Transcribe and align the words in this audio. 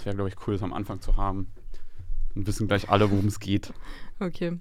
Das 0.00 0.06
wäre, 0.06 0.16
glaube 0.16 0.30
ich, 0.30 0.36
cool, 0.46 0.54
das 0.54 0.62
am 0.62 0.72
Anfang 0.72 1.02
zu 1.02 1.18
haben. 1.18 1.52
Dann 2.34 2.46
wissen 2.46 2.66
gleich 2.66 2.88
alle, 2.88 3.10
worum 3.10 3.26
es 3.26 3.38
geht. 3.38 3.74
Okay. 4.18 4.58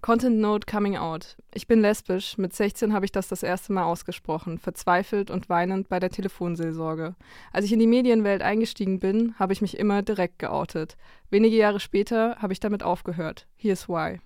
Content 0.00 0.38
Note 0.38 0.64
Coming 0.64 0.96
Out. 0.96 1.36
Ich 1.52 1.66
bin 1.66 1.82
lesbisch. 1.82 2.38
Mit 2.38 2.54
16 2.54 2.94
habe 2.94 3.04
ich 3.04 3.12
das 3.12 3.28
das 3.28 3.42
erste 3.42 3.74
Mal 3.74 3.84
ausgesprochen, 3.84 4.56
verzweifelt 4.56 5.30
und 5.30 5.50
weinend 5.50 5.90
bei 5.90 6.00
der 6.00 6.08
Telefonseelsorge. 6.08 7.16
Als 7.52 7.66
ich 7.66 7.72
in 7.74 7.78
die 7.78 7.86
Medienwelt 7.86 8.40
eingestiegen 8.40 8.98
bin, 8.98 9.34
habe 9.38 9.52
ich 9.52 9.60
mich 9.60 9.76
immer 9.76 10.00
direkt 10.00 10.38
geoutet. 10.38 10.96
Wenige 11.28 11.56
Jahre 11.56 11.78
später 11.78 12.36
habe 12.36 12.54
ich 12.54 12.60
damit 12.60 12.82
aufgehört. 12.82 13.46
Here's 13.56 13.90
why. 13.90 14.20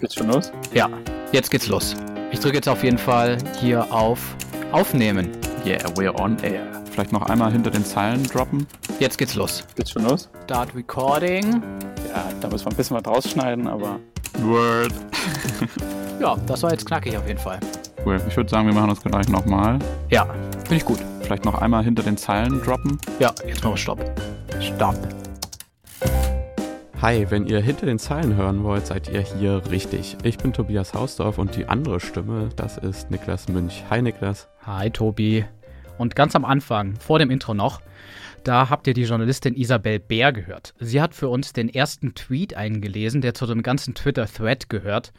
Geht's 0.00 0.14
schon 0.14 0.28
los? 0.28 0.50
Ja, 0.72 0.88
jetzt 1.30 1.50
geht's 1.50 1.68
los. 1.68 1.94
Ich 2.30 2.40
drücke 2.40 2.56
jetzt 2.56 2.70
auf 2.70 2.82
jeden 2.82 2.96
Fall 2.96 3.36
hier 3.60 3.92
auf 3.92 4.34
Aufnehmen. 4.72 5.28
Yeah, 5.66 5.86
we're 5.96 6.18
on 6.18 6.38
air. 6.42 6.66
Vielleicht 6.90 7.12
noch 7.12 7.22
einmal 7.22 7.52
hinter 7.52 7.70
den 7.70 7.84
Zeilen 7.84 8.22
droppen. 8.24 8.66
Jetzt 8.98 9.18
geht's 9.18 9.34
los. 9.34 9.64
Geht's 9.76 9.90
schon 9.90 10.04
los? 10.04 10.30
Start 10.44 10.74
Recording. 10.74 11.62
Ja, 12.08 12.24
da 12.40 12.48
müssen 12.48 12.64
wir 12.66 12.72
ein 12.72 12.76
bisschen 12.76 12.96
was 12.96 13.06
rausschneiden, 13.06 13.66
aber 13.66 14.00
Word. 14.40 14.92
Ja, 16.20 16.36
das 16.46 16.62
war 16.62 16.70
jetzt 16.70 16.86
knackig 16.86 17.16
auf 17.16 17.26
jeden 17.26 17.40
Fall. 17.40 17.58
Cool. 18.06 18.20
Ich 18.28 18.36
würde 18.36 18.48
sagen, 18.48 18.68
wir 18.68 18.74
machen 18.74 18.90
das 18.90 19.02
gleich 19.02 19.28
nochmal. 19.28 19.80
Ja, 20.08 20.24
finde 20.60 20.76
ich 20.76 20.84
gut. 20.84 21.00
Vielleicht 21.22 21.44
noch 21.44 21.60
einmal 21.60 21.82
hinter 21.82 22.04
den 22.04 22.16
Zeilen 22.16 22.62
droppen. 22.62 22.96
Ja, 23.18 23.32
jetzt 23.44 23.64
machen 23.64 23.72
wir 23.72 23.76
Stopp. 23.76 23.98
Stopp. 24.60 24.96
Hi, 27.00 27.26
wenn 27.30 27.46
ihr 27.46 27.60
hinter 27.60 27.86
den 27.86 27.98
Zeilen 27.98 28.36
hören 28.36 28.62
wollt, 28.62 28.86
seid 28.86 29.08
ihr 29.08 29.22
hier 29.22 29.62
richtig. 29.72 30.16
Ich 30.22 30.38
bin 30.38 30.52
Tobias 30.52 30.94
Hausdorf 30.94 31.38
und 31.38 31.56
die 31.56 31.66
andere 31.66 31.98
Stimme, 31.98 32.50
das 32.54 32.78
ist 32.78 33.10
Niklas 33.10 33.48
Münch. 33.48 33.82
Hi 33.90 34.00
Niklas. 34.00 34.46
Hi 34.64 34.90
Tobi. 34.90 35.44
Und 35.98 36.14
ganz 36.14 36.36
am 36.36 36.44
Anfang, 36.44 36.94
vor 36.94 37.18
dem 37.18 37.32
Intro 37.32 37.52
noch, 37.52 37.80
da 38.44 38.70
habt 38.70 38.86
ihr 38.86 38.94
die 38.94 39.02
Journalistin 39.02 39.56
Isabel 39.56 39.98
Bär 39.98 40.32
gehört. 40.32 40.74
Sie 40.78 41.02
hat 41.02 41.16
für 41.16 41.28
uns 41.28 41.52
den 41.52 41.68
ersten 41.68 42.14
Tweet 42.14 42.54
eingelesen, 42.54 43.22
der 43.22 43.34
zu 43.34 43.46
dem 43.46 43.64
ganzen 43.64 43.94
Twitter-Thread 43.94 44.68
gehört. 44.68 45.12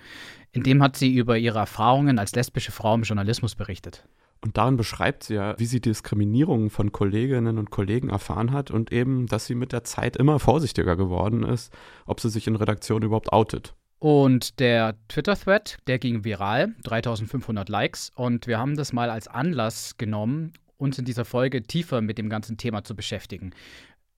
In 0.53 0.63
dem 0.63 0.81
hat 0.81 0.95
sie 0.95 1.13
über 1.13 1.37
ihre 1.37 1.59
Erfahrungen 1.59 2.19
als 2.19 2.33
lesbische 2.33 2.71
Frau 2.71 2.95
im 2.95 3.03
Journalismus 3.03 3.55
berichtet. 3.55 4.07
Und 4.39 4.55
darin 4.55 4.77
beschreibt 4.77 5.23
sie 5.23 5.33
ja, 5.33 5.55
wie 5.57 5.65
sie 5.65 5.81
Diskriminierungen 5.81 6.69
von 6.69 6.93
Kolleginnen 6.93 7.57
und 7.57 7.69
Kollegen 7.69 8.09
erfahren 8.09 8.53
hat 8.53 8.71
und 8.71 8.93
eben, 8.93 9.27
dass 9.27 9.45
sie 9.45 9.55
mit 9.55 9.73
der 9.73 9.83
Zeit 9.83 10.15
immer 10.15 10.39
vorsichtiger 10.39 10.95
geworden 10.95 11.43
ist, 11.43 11.73
ob 12.05 12.21
sie 12.21 12.29
sich 12.29 12.47
in 12.47 12.55
Redaktion 12.55 13.01
überhaupt 13.01 13.33
outet. 13.33 13.75
Und 14.03 14.59
der 14.59 14.97
Twitter-Thread, 15.07 15.77
der 15.87 15.97
ging 15.97 16.25
viral, 16.25 16.75
3500 16.83 17.69
Likes. 17.69 18.11
Und 18.13 18.47
wir 18.47 18.59
haben 18.59 18.75
das 18.75 18.91
mal 18.91 19.09
als 19.09 19.29
Anlass 19.29 19.95
genommen, 19.97 20.51
uns 20.75 20.99
in 20.99 21.05
dieser 21.05 21.23
Folge 21.23 21.63
tiefer 21.63 22.01
mit 22.01 22.17
dem 22.17 22.27
ganzen 22.27 22.57
Thema 22.57 22.83
zu 22.83 22.97
beschäftigen. 22.97 23.51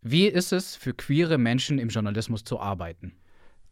Wie 0.01 0.25
ist 0.25 0.53
es 0.53 0.75
für 0.75 0.95
queere 0.95 1.37
Menschen 1.37 1.77
im 1.77 1.89
Journalismus 1.89 2.43
zu 2.43 2.59
arbeiten? 2.59 3.13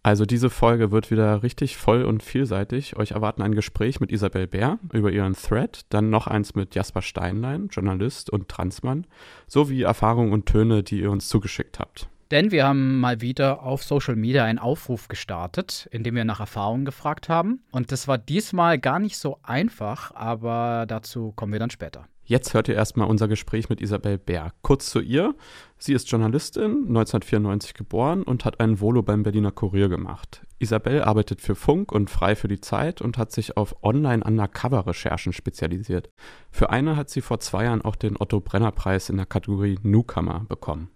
Also 0.03 0.27
diese 0.27 0.51
Folge 0.51 0.91
wird 0.91 1.09
wieder 1.09 1.41
richtig 1.41 1.77
voll 1.77 2.03
und 2.03 2.21
vielseitig. 2.21 2.95
Euch 2.95 3.13
erwarten 3.13 3.41
ein 3.41 3.55
Gespräch 3.55 3.99
mit 3.99 4.11
Isabel 4.11 4.45
Bär 4.45 4.77
über 4.91 5.11
ihren 5.11 5.33
Thread, 5.33 5.81
dann 5.89 6.11
noch 6.11 6.27
eins 6.27 6.53
mit 6.53 6.75
Jasper 6.75 7.01
Steinlein, 7.01 7.69
Journalist 7.69 8.29
und 8.29 8.49
Transmann, 8.49 9.07
sowie 9.47 9.81
Erfahrungen 9.81 10.31
und 10.31 10.45
Töne, 10.45 10.83
die 10.83 10.99
ihr 10.99 11.09
uns 11.09 11.27
zugeschickt 11.27 11.79
habt. 11.79 12.07
Denn 12.31 12.51
wir 12.51 12.65
haben 12.65 12.99
mal 12.99 13.21
wieder 13.21 13.63
auf 13.63 13.83
Social 13.83 14.15
Media 14.15 14.43
einen 14.43 14.59
Aufruf 14.59 15.07
gestartet, 15.07 15.87
in 15.91 16.03
dem 16.03 16.15
wir 16.15 16.25
nach 16.25 16.39
Erfahrungen 16.39 16.85
gefragt 16.85 17.29
haben. 17.29 17.61
Und 17.71 17.91
das 17.91 18.07
war 18.07 18.17
diesmal 18.17 18.79
gar 18.79 18.99
nicht 18.99 19.17
so 19.17 19.39
einfach, 19.43 20.13
aber 20.15 20.85
dazu 20.87 21.31
kommen 21.35 21.53
wir 21.53 21.59
dann 21.59 21.69
später. 21.69 22.07
Jetzt 22.25 22.53
hört 22.53 22.69
ihr 22.69 22.75
erstmal 22.75 23.09
unser 23.09 23.27
Gespräch 23.27 23.67
mit 23.67 23.81
Isabel 23.81 24.17
Bär. 24.17 24.53
Kurz 24.61 24.89
zu 24.89 25.01
ihr. 25.01 25.35
Sie 25.77 25.91
ist 25.91 26.09
Journalistin, 26.09 26.85
1994 26.87 27.73
geboren 27.73 28.23
und 28.23 28.45
hat 28.45 28.61
ein 28.61 28.79
Volo 28.79 29.01
beim 29.01 29.23
Berliner 29.23 29.51
Kurier 29.51 29.89
gemacht. 29.89 30.41
Isabel 30.57 31.03
arbeitet 31.03 31.41
für 31.41 31.55
Funk 31.55 31.91
und 31.91 32.09
frei 32.09 32.37
für 32.37 32.47
die 32.47 32.61
Zeit 32.61 33.01
und 33.01 33.17
hat 33.17 33.33
sich 33.33 33.57
auf 33.57 33.75
Online-Undercover-Recherchen 33.83 35.33
spezialisiert. 35.33 36.09
Für 36.49 36.69
eine 36.69 36.95
hat 36.95 37.09
sie 37.09 37.21
vor 37.21 37.41
zwei 37.41 37.65
Jahren 37.65 37.81
auch 37.81 37.97
den 37.97 38.15
Otto-Brenner-Preis 38.17 39.09
in 39.09 39.17
der 39.17 39.25
Kategorie 39.25 39.77
Newcomer 39.83 40.45
bekommen. 40.47 40.89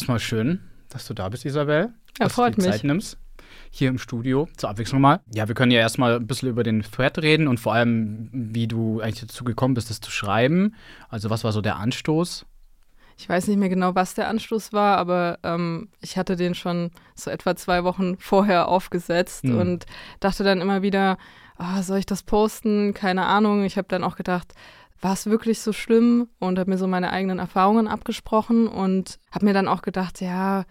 Erstmal 0.00 0.18
schön, 0.18 0.60
dass 0.88 1.06
du 1.06 1.12
da 1.12 1.28
bist, 1.28 1.44
Isabel. 1.44 1.90
Ja, 2.18 2.24
dass 2.24 2.32
freut 2.32 2.56
du 2.56 2.62
die 2.62 2.66
mich. 2.68 2.76
Zeit 2.76 2.84
nimmst. 2.84 3.18
Hier 3.70 3.90
im 3.90 3.98
Studio, 3.98 4.48
zur 4.56 4.70
Abwechslung 4.70 5.02
mal. 5.02 5.20
Ja, 5.34 5.46
wir 5.46 5.54
können 5.54 5.70
ja 5.72 5.78
erstmal 5.80 6.16
ein 6.16 6.26
bisschen 6.26 6.48
über 6.48 6.62
den 6.62 6.80
Thread 6.80 7.18
reden 7.18 7.48
und 7.48 7.60
vor 7.60 7.74
allem, 7.74 8.30
wie 8.32 8.66
du 8.66 9.02
eigentlich 9.02 9.20
dazu 9.20 9.44
gekommen 9.44 9.74
bist, 9.74 9.90
das 9.90 10.00
zu 10.00 10.10
schreiben. 10.10 10.74
Also, 11.10 11.28
was 11.28 11.44
war 11.44 11.52
so 11.52 11.60
der 11.60 11.76
Anstoß? 11.76 12.46
Ich 13.18 13.28
weiß 13.28 13.46
nicht 13.48 13.58
mehr 13.58 13.68
genau, 13.68 13.94
was 13.94 14.14
der 14.14 14.28
Anstoß 14.28 14.72
war, 14.72 14.96
aber 14.96 15.38
ähm, 15.42 15.90
ich 16.00 16.16
hatte 16.16 16.36
den 16.36 16.54
schon 16.54 16.90
so 17.14 17.30
etwa 17.30 17.54
zwei 17.56 17.84
Wochen 17.84 18.16
vorher 18.16 18.68
aufgesetzt 18.68 19.42
Hm. 19.44 19.58
und 19.58 19.86
dachte 20.20 20.44
dann 20.44 20.62
immer 20.62 20.80
wieder, 20.80 21.18
ah, 21.58 21.82
soll 21.82 21.98
ich 21.98 22.06
das 22.06 22.22
posten? 22.22 22.94
Keine 22.94 23.26
Ahnung. 23.26 23.64
Ich 23.64 23.76
habe 23.76 23.88
dann 23.88 24.02
auch 24.02 24.16
gedacht, 24.16 24.54
war 25.00 25.12
es 25.14 25.26
wirklich 25.26 25.60
so 25.60 25.72
schlimm? 25.72 26.28
Und 26.38 26.58
habe 26.58 26.70
mir 26.70 26.78
so 26.78 26.86
meine 26.86 27.10
eigenen 27.12 27.38
Erfahrungen 27.38 27.88
abgesprochen 27.88 28.68
und 28.68 29.18
habe 29.30 29.46
mir 29.46 29.54
dann 29.54 29.68
auch 29.68 29.82
gedacht, 29.82 30.20
ja, 30.20 30.64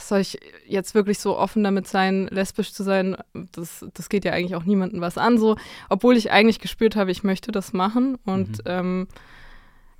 soll 0.00 0.20
ich 0.20 0.38
jetzt 0.66 0.94
wirklich 0.94 1.18
so 1.18 1.36
offen 1.38 1.64
damit 1.64 1.88
sein, 1.88 2.28
lesbisch 2.30 2.72
zu 2.72 2.82
sein? 2.82 3.16
Das, 3.52 3.86
das 3.94 4.08
geht 4.08 4.24
ja 4.24 4.32
eigentlich 4.32 4.54
auch 4.54 4.64
niemandem 4.64 5.00
was 5.00 5.16
an, 5.16 5.38
so, 5.38 5.56
obwohl 5.88 6.16
ich 6.16 6.30
eigentlich 6.30 6.58
gespürt 6.60 6.94
habe, 6.94 7.10
ich 7.10 7.24
möchte 7.24 7.52
das 7.52 7.72
machen 7.72 8.18
und 8.24 8.58
Mhm. 8.58 8.62
ähm, 8.66 9.08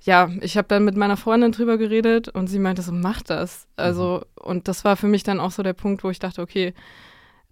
ja, 0.01 0.29
ich 0.41 0.57
habe 0.57 0.67
dann 0.67 0.85
mit 0.85 0.95
meiner 0.95 1.17
Freundin 1.17 1.51
drüber 1.51 1.79
geredet 1.79 2.29
und 2.29 2.47
sie 2.47 2.59
meinte 2.59 2.83
so, 2.83 2.91
mach 2.91 3.23
das. 3.23 3.67
Also, 3.77 4.23
und 4.35 4.67
das 4.67 4.85
war 4.85 4.95
für 4.95 5.07
mich 5.07 5.23
dann 5.23 5.39
auch 5.39 5.49
so 5.49 5.63
der 5.63 5.73
Punkt, 5.73 6.03
wo 6.03 6.11
ich 6.11 6.19
dachte, 6.19 6.43
okay, 6.43 6.75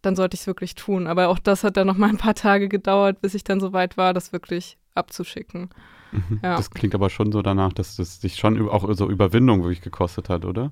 dann 0.03 0.16
sollte 0.16 0.35
ich 0.35 0.41
es 0.41 0.47
wirklich 0.47 0.75
tun. 0.75 1.08
Aber 1.08 1.30
auch 1.30 1.40
das 1.40 1.64
hat 1.64 1.75
dann 1.75 1.88
noch 1.88 1.97
mal 1.97 2.08
ein 2.09 2.18
paar 2.18 2.35
Tage 2.35 2.69
gedauert, 2.69 3.19
bis 3.19 3.34
ich 3.34 3.44
dann 3.44 3.59
so 3.59 3.74
weit 3.74 3.97
war, 3.97 4.14
das 4.14 4.31
wirklich 4.31 4.78
abzuschicken. 4.96 5.70
Mhm. 6.12 6.40
Ja. 6.42 6.56
Das 6.56 6.72
klingt 6.72 6.96
aber 6.96 7.10
schon 7.10 7.32
so 7.32 7.42
danach, 7.42 7.74
dass 7.74 7.98
das 7.98 8.22
sich 8.22 8.36
schon 8.38 8.56
über- 8.56 8.74
auch 8.74 8.92
so 8.94 9.10
Überwindung 9.10 9.64
wirklich 9.64 9.82
gekostet 9.82 10.30
hat, 10.30 10.46
oder? 10.46 10.72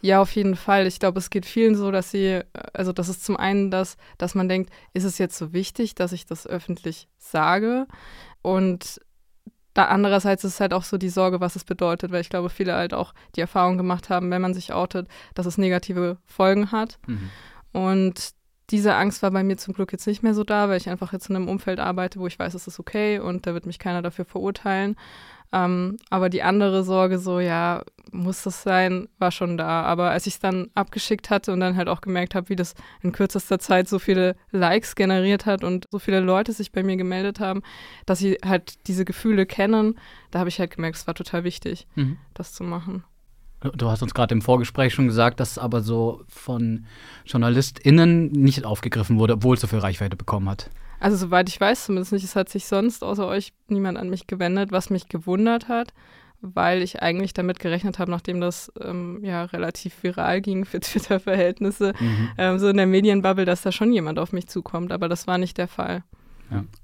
Ja, 0.00 0.20
auf 0.20 0.30
jeden 0.32 0.56
Fall. 0.56 0.86
Ich 0.86 1.00
glaube, 1.00 1.18
es 1.18 1.30
geht 1.30 1.46
vielen 1.46 1.74
so, 1.74 1.90
dass 1.90 2.10
sie, 2.10 2.40
also 2.72 2.92
das 2.92 3.08
ist 3.08 3.24
zum 3.24 3.36
einen 3.36 3.70
das, 3.70 3.96
dass 4.18 4.34
man 4.34 4.48
denkt, 4.48 4.70
ist 4.92 5.04
es 5.04 5.18
jetzt 5.18 5.36
so 5.36 5.52
wichtig, 5.52 5.94
dass 5.94 6.12
ich 6.12 6.26
das 6.26 6.46
öffentlich 6.46 7.08
sage? 7.18 7.86
Und 8.42 9.00
da 9.72 9.86
andererseits 9.86 10.44
ist 10.44 10.54
es 10.54 10.60
halt 10.60 10.72
auch 10.72 10.84
so 10.84 10.98
die 10.98 11.08
Sorge, 11.08 11.40
was 11.40 11.56
es 11.56 11.64
bedeutet, 11.64 12.12
weil 12.12 12.20
ich 12.20 12.28
glaube, 12.28 12.48
viele 12.48 12.74
halt 12.74 12.94
auch 12.94 13.12
die 13.34 13.40
Erfahrung 13.40 13.76
gemacht 13.76 14.08
haben, 14.08 14.30
wenn 14.30 14.42
man 14.42 14.54
sich 14.54 14.72
outet, 14.72 15.08
dass 15.34 15.46
es 15.46 15.58
negative 15.58 16.18
Folgen 16.26 16.70
hat. 16.70 17.00
Mhm. 17.08 17.30
Und 17.72 18.34
diese 18.70 18.94
Angst 18.94 19.22
war 19.22 19.30
bei 19.30 19.44
mir 19.44 19.56
zum 19.56 19.74
Glück 19.74 19.92
jetzt 19.92 20.06
nicht 20.06 20.22
mehr 20.22 20.34
so 20.34 20.42
da, 20.44 20.68
weil 20.68 20.78
ich 20.78 20.88
einfach 20.88 21.12
jetzt 21.12 21.28
in 21.30 21.36
einem 21.36 21.48
Umfeld 21.48 21.78
arbeite, 21.80 22.18
wo 22.20 22.26
ich 22.26 22.38
weiß, 22.38 22.54
es 22.54 22.66
ist 22.66 22.80
okay 22.80 23.18
und 23.18 23.46
da 23.46 23.54
wird 23.54 23.66
mich 23.66 23.78
keiner 23.78 24.02
dafür 24.02 24.24
verurteilen. 24.24 24.96
Ähm, 25.52 25.98
aber 26.10 26.30
die 26.30 26.42
andere 26.42 26.82
Sorge, 26.82 27.18
so, 27.18 27.38
ja, 27.38 27.84
muss 28.10 28.42
das 28.42 28.62
sein, 28.64 29.08
war 29.18 29.30
schon 29.30 29.56
da. 29.56 29.82
Aber 29.82 30.10
als 30.10 30.26
ich 30.26 30.34
es 30.34 30.40
dann 30.40 30.68
abgeschickt 30.74 31.30
hatte 31.30 31.52
und 31.52 31.60
dann 31.60 31.76
halt 31.76 31.88
auch 31.88 32.00
gemerkt 32.00 32.34
habe, 32.34 32.48
wie 32.48 32.56
das 32.56 32.74
in 33.02 33.12
kürzester 33.12 33.58
Zeit 33.60 33.88
so 33.88 33.98
viele 34.00 34.34
Likes 34.50 34.96
generiert 34.96 35.46
hat 35.46 35.62
und 35.62 35.86
so 35.92 36.00
viele 36.00 36.18
Leute 36.20 36.52
sich 36.52 36.72
bei 36.72 36.82
mir 36.82 36.96
gemeldet 36.96 37.38
haben, 37.38 37.62
dass 38.06 38.18
sie 38.18 38.38
halt 38.44 38.88
diese 38.88 39.04
Gefühle 39.04 39.46
kennen, 39.46 39.98
da 40.32 40.40
habe 40.40 40.48
ich 40.48 40.58
halt 40.58 40.74
gemerkt, 40.74 40.96
es 40.96 41.06
war 41.06 41.14
total 41.14 41.44
wichtig, 41.44 41.86
Mhm. 41.94 42.16
das 42.34 42.52
zu 42.52 42.64
machen. 42.64 43.04
Du 43.72 43.88
hast 43.88 44.02
uns 44.02 44.12
gerade 44.14 44.34
im 44.34 44.42
Vorgespräch 44.42 44.92
schon 44.94 45.06
gesagt, 45.06 45.40
dass 45.40 45.52
es 45.52 45.58
aber 45.58 45.80
so 45.80 46.22
von 46.28 46.84
JournalistInnen 47.26 48.26
nicht 48.32 48.64
aufgegriffen 48.64 49.18
wurde, 49.18 49.34
obwohl 49.34 49.54
es 49.54 49.60
so 49.60 49.66
viel 49.66 49.78
Reichweite 49.78 50.16
bekommen 50.16 50.48
hat. 50.48 50.70
Also 51.00 51.16
soweit 51.16 51.48
ich 51.48 51.60
weiß 51.60 51.86
zumindest 51.86 52.12
nicht, 52.12 52.24
es 52.24 52.36
hat 52.36 52.48
sich 52.48 52.66
sonst 52.66 53.02
außer 53.02 53.26
euch 53.26 53.52
niemand 53.68 53.98
an 53.98 54.10
mich 54.10 54.26
gewendet, 54.26 54.72
was 54.72 54.90
mich 54.90 55.08
gewundert 55.08 55.68
hat, 55.68 55.92
weil 56.40 56.82
ich 56.82 57.02
eigentlich 57.02 57.32
damit 57.34 57.58
gerechnet 57.58 57.98
habe, 57.98 58.10
nachdem 58.10 58.40
das 58.40 58.72
ähm, 58.80 59.20
ja 59.22 59.44
relativ 59.44 60.02
viral 60.02 60.40
ging 60.40 60.64
für 60.64 60.80
Twitter-Verhältnisse, 61.24 61.92
Mhm. 61.98 62.28
ähm, 62.38 62.58
so 62.58 62.68
in 62.68 62.76
der 62.76 62.86
Medienbubble, 62.86 63.44
dass 63.44 63.62
da 63.62 63.72
schon 63.72 63.92
jemand 63.92 64.18
auf 64.18 64.32
mich 64.32 64.46
zukommt, 64.46 64.92
aber 64.92 65.08
das 65.08 65.26
war 65.26 65.38
nicht 65.38 65.58
der 65.58 65.68
Fall. 65.68 66.02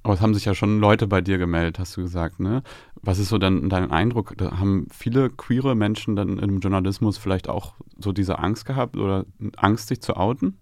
Aber 0.03 0.15
es 0.15 0.21
haben 0.21 0.35
sich 0.35 0.45
ja 0.45 0.55
schon 0.55 0.81
Leute 0.81 1.07
bei 1.07 1.21
dir 1.21 1.39
gemeldet, 1.39 1.79
hast 1.79 1.97
du 1.97 2.03
gesagt, 2.03 2.41
ne? 2.41 2.63
Was 3.03 3.19
ist 3.19 3.29
so 3.29 3.39
dann 3.39 3.69
dein 3.69 3.91
Eindruck? 3.91 4.35
Da 4.37 4.59
haben 4.59 4.87
viele 4.91 5.31
queere 5.31 5.75
Menschen 5.75 6.17
dann 6.17 6.39
im 6.39 6.61
Journalismus 6.61 7.19
vielleicht 7.19 7.49
auch 7.49 7.75
so 7.99 8.13
diese 8.13 8.39
Angst 8.39 8.67
gehabt 8.67 8.97
oder 8.97 9.25
Angst, 9.57 9.89
sich 9.89 10.01
zu 10.01 10.17
outen? 10.17 10.59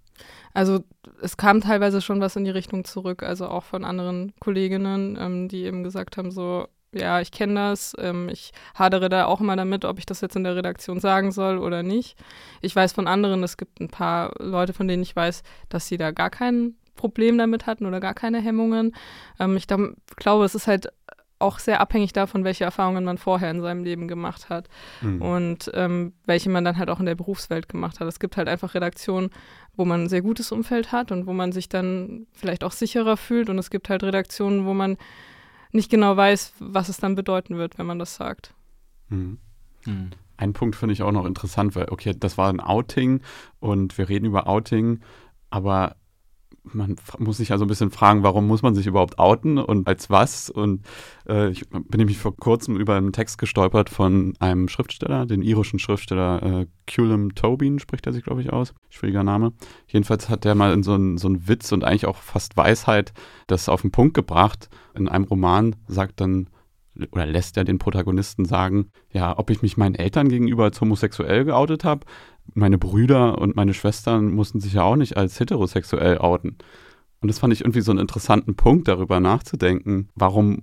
Also 0.55 0.81
es 1.23 1.37
kam 1.37 1.61
teilweise 1.61 2.00
schon 2.00 2.21
was 2.21 2.37
in 2.37 2.45
die 2.45 2.50
Richtung 2.50 2.85
zurück, 2.85 3.23
also 3.23 3.49
auch 3.49 3.65
von 3.65 3.85
anderen 3.85 4.33
Kolleginnen, 4.41 5.17
ähm, 5.21 5.49
die 5.49 5.65
eben 5.65 5.85
gesagt 5.85 6.17
haben, 6.17 6.31
so, 6.31 6.67
ja, 6.93 7.21
ich 7.21 7.31
kenne 7.31 7.55
das, 7.55 7.95
ähm, 7.99 8.29
ich 8.29 8.53
hadere 8.75 9.09
da 9.09 9.27
auch 9.27 9.41
immer 9.41 9.56
damit, 9.56 9.85
ob 9.85 9.99
ich 9.99 10.06
das 10.06 10.21
jetzt 10.21 10.37
in 10.37 10.45
der 10.45 10.56
Redaktion 10.56 11.00
sagen 11.00 11.33
soll 11.33 11.59
oder 11.59 11.83
nicht. 11.83 12.17
Ich 12.61 12.75
weiß 12.75 12.93
von 12.93 13.06
anderen, 13.06 13.43
es 13.43 13.56
gibt 13.56 13.81
ein 13.81 13.89
paar 13.89 14.33
Leute, 14.41 14.73
von 14.73 14.89
denen 14.89 15.03
ich 15.03 15.15
weiß, 15.15 15.43
dass 15.69 15.87
sie 15.87 15.97
da 15.97 16.11
gar 16.11 16.31
keinen 16.31 16.77
Problem 16.99 17.39
damit 17.39 17.65
hatten 17.67 17.87
oder 17.87 18.00
gar 18.00 18.12
keine 18.12 18.41
Hemmungen. 18.43 18.95
Ähm, 19.41 19.56
ich 19.56 19.67
glaub, 19.67 19.81
glaube, 20.17 20.45
es 20.45 20.55
ist 20.55 20.67
halt 20.67 20.89
auch 21.41 21.61
sehr 21.61 21.81
abhängig 21.81 22.12
davon, 22.12 22.43
welche 22.43 22.65
Erfahrungen 22.65 23.05
man 23.05 23.17
vorher 23.17 23.50
in 23.53 23.61
seinem 23.61 23.85
Leben 23.85 24.09
gemacht 24.09 24.50
hat 24.50 24.69
Mhm. 25.03 25.23
und 25.23 25.71
ähm, 25.73 26.12
welche 26.27 26.50
man 26.50 26.65
dann 26.65 26.77
halt 26.79 26.91
auch 26.91 26.99
in 26.99 27.06
der 27.06 27.15
Berufswelt 27.15 27.69
gemacht 27.69 28.00
hat. 28.00 28.09
Es 28.09 28.19
gibt 28.19 28.37
halt 28.37 28.49
einfach 28.49 28.75
Redaktionen, 28.75 29.31
wo 29.77 29.85
man 29.85 30.03
ein 30.03 30.09
sehr 30.09 30.21
gutes 30.23 30.50
Umfeld 30.50 30.91
hat 30.91 31.12
und 31.12 31.27
wo 31.29 31.33
man 31.33 31.53
sich 31.53 31.69
dann 31.69 32.27
vielleicht 32.33 32.65
auch 32.65 32.73
sicherer 32.73 33.17
fühlt. 33.17 33.49
Und 33.50 33.59
es 33.59 33.71
gibt 33.71 33.89
halt 33.89 34.03
Redaktionen, 34.03 34.67
wo 34.67 34.75
man 34.75 34.97
nicht 35.71 35.91
genau 35.91 36.17
weiß, 36.17 36.55
was 36.59 36.89
es 36.89 36.97
dann 36.97 37.15
bedeuten 37.15 37.56
wird, 37.56 37.79
wenn 37.79 37.87
man 37.87 38.00
das 38.00 38.17
sagt. 38.17 38.53
Mhm. 39.09 39.39
Ein 40.37 40.53
Punkt 40.55 40.75
finde 40.75 40.93
ich 40.93 41.03
auch 41.03 41.12
noch 41.12 41.25
interessant, 41.25 41.77
weil, 41.77 41.89
okay, 41.91 42.15
das 42.19 42.37
war 42.37 42.49
ein 42.49 42.61
Outing 42.61 43.21
und 43.61 43.97
wir 43.97 44.09
reden 44.09 44.27
über 44.27 44.49
Outing, 44.49 45.00
aber 45.50 45.95
man 46.65 46.97
muss 47.19 47.39
sich 47.39 47.53
also 47.53 47.65
ein 47.65 47.69
bisschen 47.69 47.91
fragen, 47.91 48.23
warum 48.23 48.47
muss 48.47 48.63
man 48.63 48.75
sich 48.75 48.87
überhaupt 48.87 49.19
outen 49.19 49.59
und 49.59 49.87
als 49.87 50.11
was? 50.11 50.51
Und 50.51 50.85
äh, 51.29 51.51
ich 51.51 51.69
bin 51.69 51.99
nämlich 51.99 52.19
vor 52.19 52.37
kurzem 52.37 52.77
über 52.77 52.97
einen 52.97 53.13
Text 53.13 53.39
gestolpert 53.39 53.91
von 53.91 54.35
einem 54.39 54.69
Schriftsteller, 54.69 55.27
den 55.27 55.43
irischen 55.43 55.79
Schriftsteller 55.79 56.43
äh, 56.43 56.67
Cullum 56.87 57.35
Tobin, 57.35 57.79
spricht 57.79 58.07
er 58.07 58.13
sich, 58.13 58.25
glaube 58.25 58.43
ich, 58.43 58.53
aus. 58.53 58.75
Schwieriger 58.91 59.25
Name. 59.25 59.53
Jedenfalls 59.87 60.29
hat 60.29 60.45
der 60.45 60.55
mal 60.55 60.73
in 60.73 60.83
so 60.83 60.95
einen 60.95 61.19
so 61.19 61.29
Witz 61.49 61.73
und 61.73 61.85
eigentlich 61.85 62.07
auch 62.07 62.17
fast 62.17 62.57
Weisheit 62.57 63.13
das 63.47 63.69
auf 63.69 63.83
den 63.83 63.91
Punkt 63.91 64.15
gebracht. 64.15 64.69
In 64.95 65.09
einem 65.09 65.25
Roman 65.25 65.77
sagt 65.87 66.21
dann 66.21 66.49
oder 67.13 67.27
lässt 67.27 67.57
er 67.57 67.65
den 67.65 67.79
Protagonisten 67.79 68.45
sagen, 68.45 68.91
ja, 69.13 69.39
ob 69.39 69.51
ich 69.51 69.63
mich 69.63 69.77
meinen 69.77 69.95
Eltern 69.95 70.29
gegenüber 70.29 70.65
als 70.65 70.81
homosexuell 70.81 71.45
geoutet 71.45 71.85
habe. 71.85 72.07
Meine 72.55 72.79
Brüder 72.79 73.39
und 73.39 73.56
meine 73.56 73.75
Schwestern 73.75 74.33
mussten 74.33 74.61
sich 74.61 74.75
ja 74.75 74.83
auch 74.83 74.97
nicht 74.97 75.17
als 75.17 75.39
heterosexuell 75.39 76.19
outen. 76.19 76.56
Und 77.21 77.29
das 77.29 77.39
fand 77.39 77.53
ich 77.53 77.62
irgendwie 77.62 77.81
so 77.81 77.91
einen 77.91 78.00
interessanten 78.00 78.55
Punkt, 78.55 78.89
darüber 78.89 79.21
nachzudenken, 79.21 80.09
warum 80.15 80.62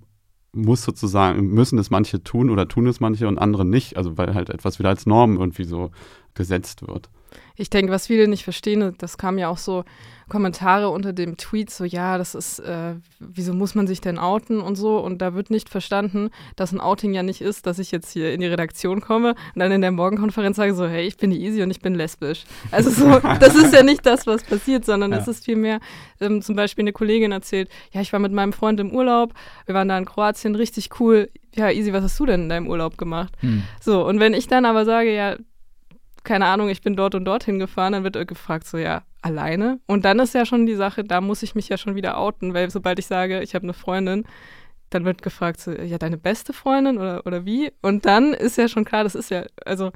muss 0.53 0.83
sozusagen, 0.83 1.47
müssen 1.47 1.77
es 1.77 1.89
manche 1.89 2.23
tun 2.23 2.49
oder 2.49 2.67
tun 2.67 2.87
es 2.87 3.01
manche 3.01 3.27
und 3.27 3.37
andere 3.37 3.65
nicht. 3.65 3.97
Also 3.97 4.17
weil 4.17 4.33
halt 4.33 4.49
etwas 4.49 4.79
wieder 4.79 4.89
als 4.89 5.05
Norm 5.05 5.37
irgendwie 5.37 5.65
so 5.65 5.91
gesetzt 6.35 6.87
wird. 6.87 7.09
Ich 7.57 7.69
denke, 7.69 7.91
was 7.91 8.07
viele 8.07 8.27
nicht 8.27 8.43
verstehen, 8.43 8.95
das 8.97 9.17
kamen 9.17 9.37
ja 9.37 9.49
auch 9.49 9.57
so 9.57 9.83
Kommentare 10.29 10.89
unter 10.89 11.13
dem 11.13 11.37
Tweet, 11.37 11.69
so 11.69 11.83
ja, 11.83 12.17
das 12.17 12.33
ist, 12.33 12.59
äh, 12.59 12.95
wieso 13.19 13.53
muss 13.53 13.75
man 13.75 13.87
sich 13.87 14.01
denn 14.01 14.17
outen 14.17 14.59
und 14.59 14.75
so. 14.75 14.97
Und 14.99 15.21
da 15.21 15.33
wird 15.35 15.49
nicht 15.51 15.69
verstanden, 15.69 16.29
dass 16.55 16.71
ein 16.71 16.79
Outing 16.79 17.13
ja 17.13 17.23
nicht 17.23 17.41
ist, 17.41 17.67
dass 17.67 17.77
ich 17.77 17.91
jetzt 17.91 18.11
hier 18.11 18.33
in 18.33 18.39
die 18.41 18.47
Redaktion 18.47 19.01
komme 19.01 19.35
und 19.53 19.59
dann 19.59 19.71
in 19.71 19.81
der 19.81 19.91
Morgenkonferenz 19.91 20.55
sage 20.57 20.73
so, 20.73 20.87
hey, 20.87 21.05
ich 21.05 21.17
bin 21.17 21.29
die 21.29 21.41
Easy 21.43 21.61
und 21.61 21.71
ich 21.71 21.79
bin 21.79 21.93
lesbisch. 21.93 22.43
Also 22.71 22.89
so, 22.89 23.19
das 23.39 23.53
ist 23.55 23.73
ja 23.73 23.83
nicht 23.83 24.05
das, 24.05 24.25
was 24.25 24.43
passiert, 24.43 24.85
sondern 24.85 25.11
Ja. 25.11 25.17
es 25.19 25.27
ist 25.27 25.45
vielmehr, 25.45 25.79
ähm, 26.19 26.41
zum 26.41 26.55
Beispiel 26.55 26.83
eine 26.83 26.93
Kollegin 26.93 27.31
erzählt, 27.31 27.69
ja, 27.91 28.01
ich 28.01 28.11
war 28.13 28.19
mit 28.19 28.31
meinem 28.31 28.53
Freund 28.53 28.79
im 28.79 28.91
Urlaub, 28.91 29.33
wir 29.65 29.75
waren 29.75 29.89
da 29.89 29.97
in 29.97 30.05
Kroatien, 30.05 30.55
richtig 30.55 30.99
cool. 30.99 31.29
Ja, 31.53 31.69
Easy, 31.69 31.93
was 31.93 32.03
hast 32.03 32.19
du 32.19 32.25
denn 32.25 32.43
in 32.43 32.49
deinem 32.49 32.67
Urlaub 32.67 32.97
gemacht? 32.97 33.33
Hm. 33.41 33.63
So, 33.79 34.05
und 34.05 34.19
wenn 34.19 34.33
ich 34.33 34.47
dann 34.47 34.65
aber 34.65 34.85
sage, 34.85 35.13
ja, 35.15 35.37
keine 36.25 36.45
Ahnung, 36.47 36.69
ich 36.69 36.81
bin 36.81 36.95
dort 36.95 37.15
und 37.15 37.25
dorthin 37.25 37.59
gefahren, 37.59 37.93
dann 37.93 38.03
wird 38.03 38.27
gefragt, 38.27 38.67
so, 38.67 38.77
ja, 38.77 39.03
alleine? 39.21 39.79
Und 39.87 40.05
dann 40.05 40.19
ist 40.19 40.33
ja 40.33 40.45
schon 40.45 40.65
die 40.65 40.75
Sache, 40.75 41.03
da 41.03 41.21
muss 41.21 41.43
ich 41.43 41.55
mich 41.55 41.69
ja 41.69 41.77
schon 41.77 41.95
wieder 41.95 42.17
outen, 42.17 42.53
weil 42.53 42.69
sobald 42.69 42.99
ich 42.99 43.07
sage, 43.07 43.41
ich 43.41 43.55
habe 43.55 43.63
eine 43.63 43.73
Freundin, 43.73 44.25
dann 44.89 45.05
wird 45.05 45.21
gefragt, 45.21 45.59
so, 45.59 45.71
ja, 45.71 45.97
deine 45.97 46.17
beste 46.17 46.53
Freundin 46.53 46.97
oder, 46.97 47.25
oder 47.25 47.45
wie? 47.45 47.71
Und 47.81 48.05
dann 48.05 48.33
ist 48.33 48.57
ja 48.57 48.67
schon 48.67 48.85
klar, 48.85 49.03
das 49.03 49.15
ist 49.15 49.31
ja, 49.31 49.45
also 49.65 49.91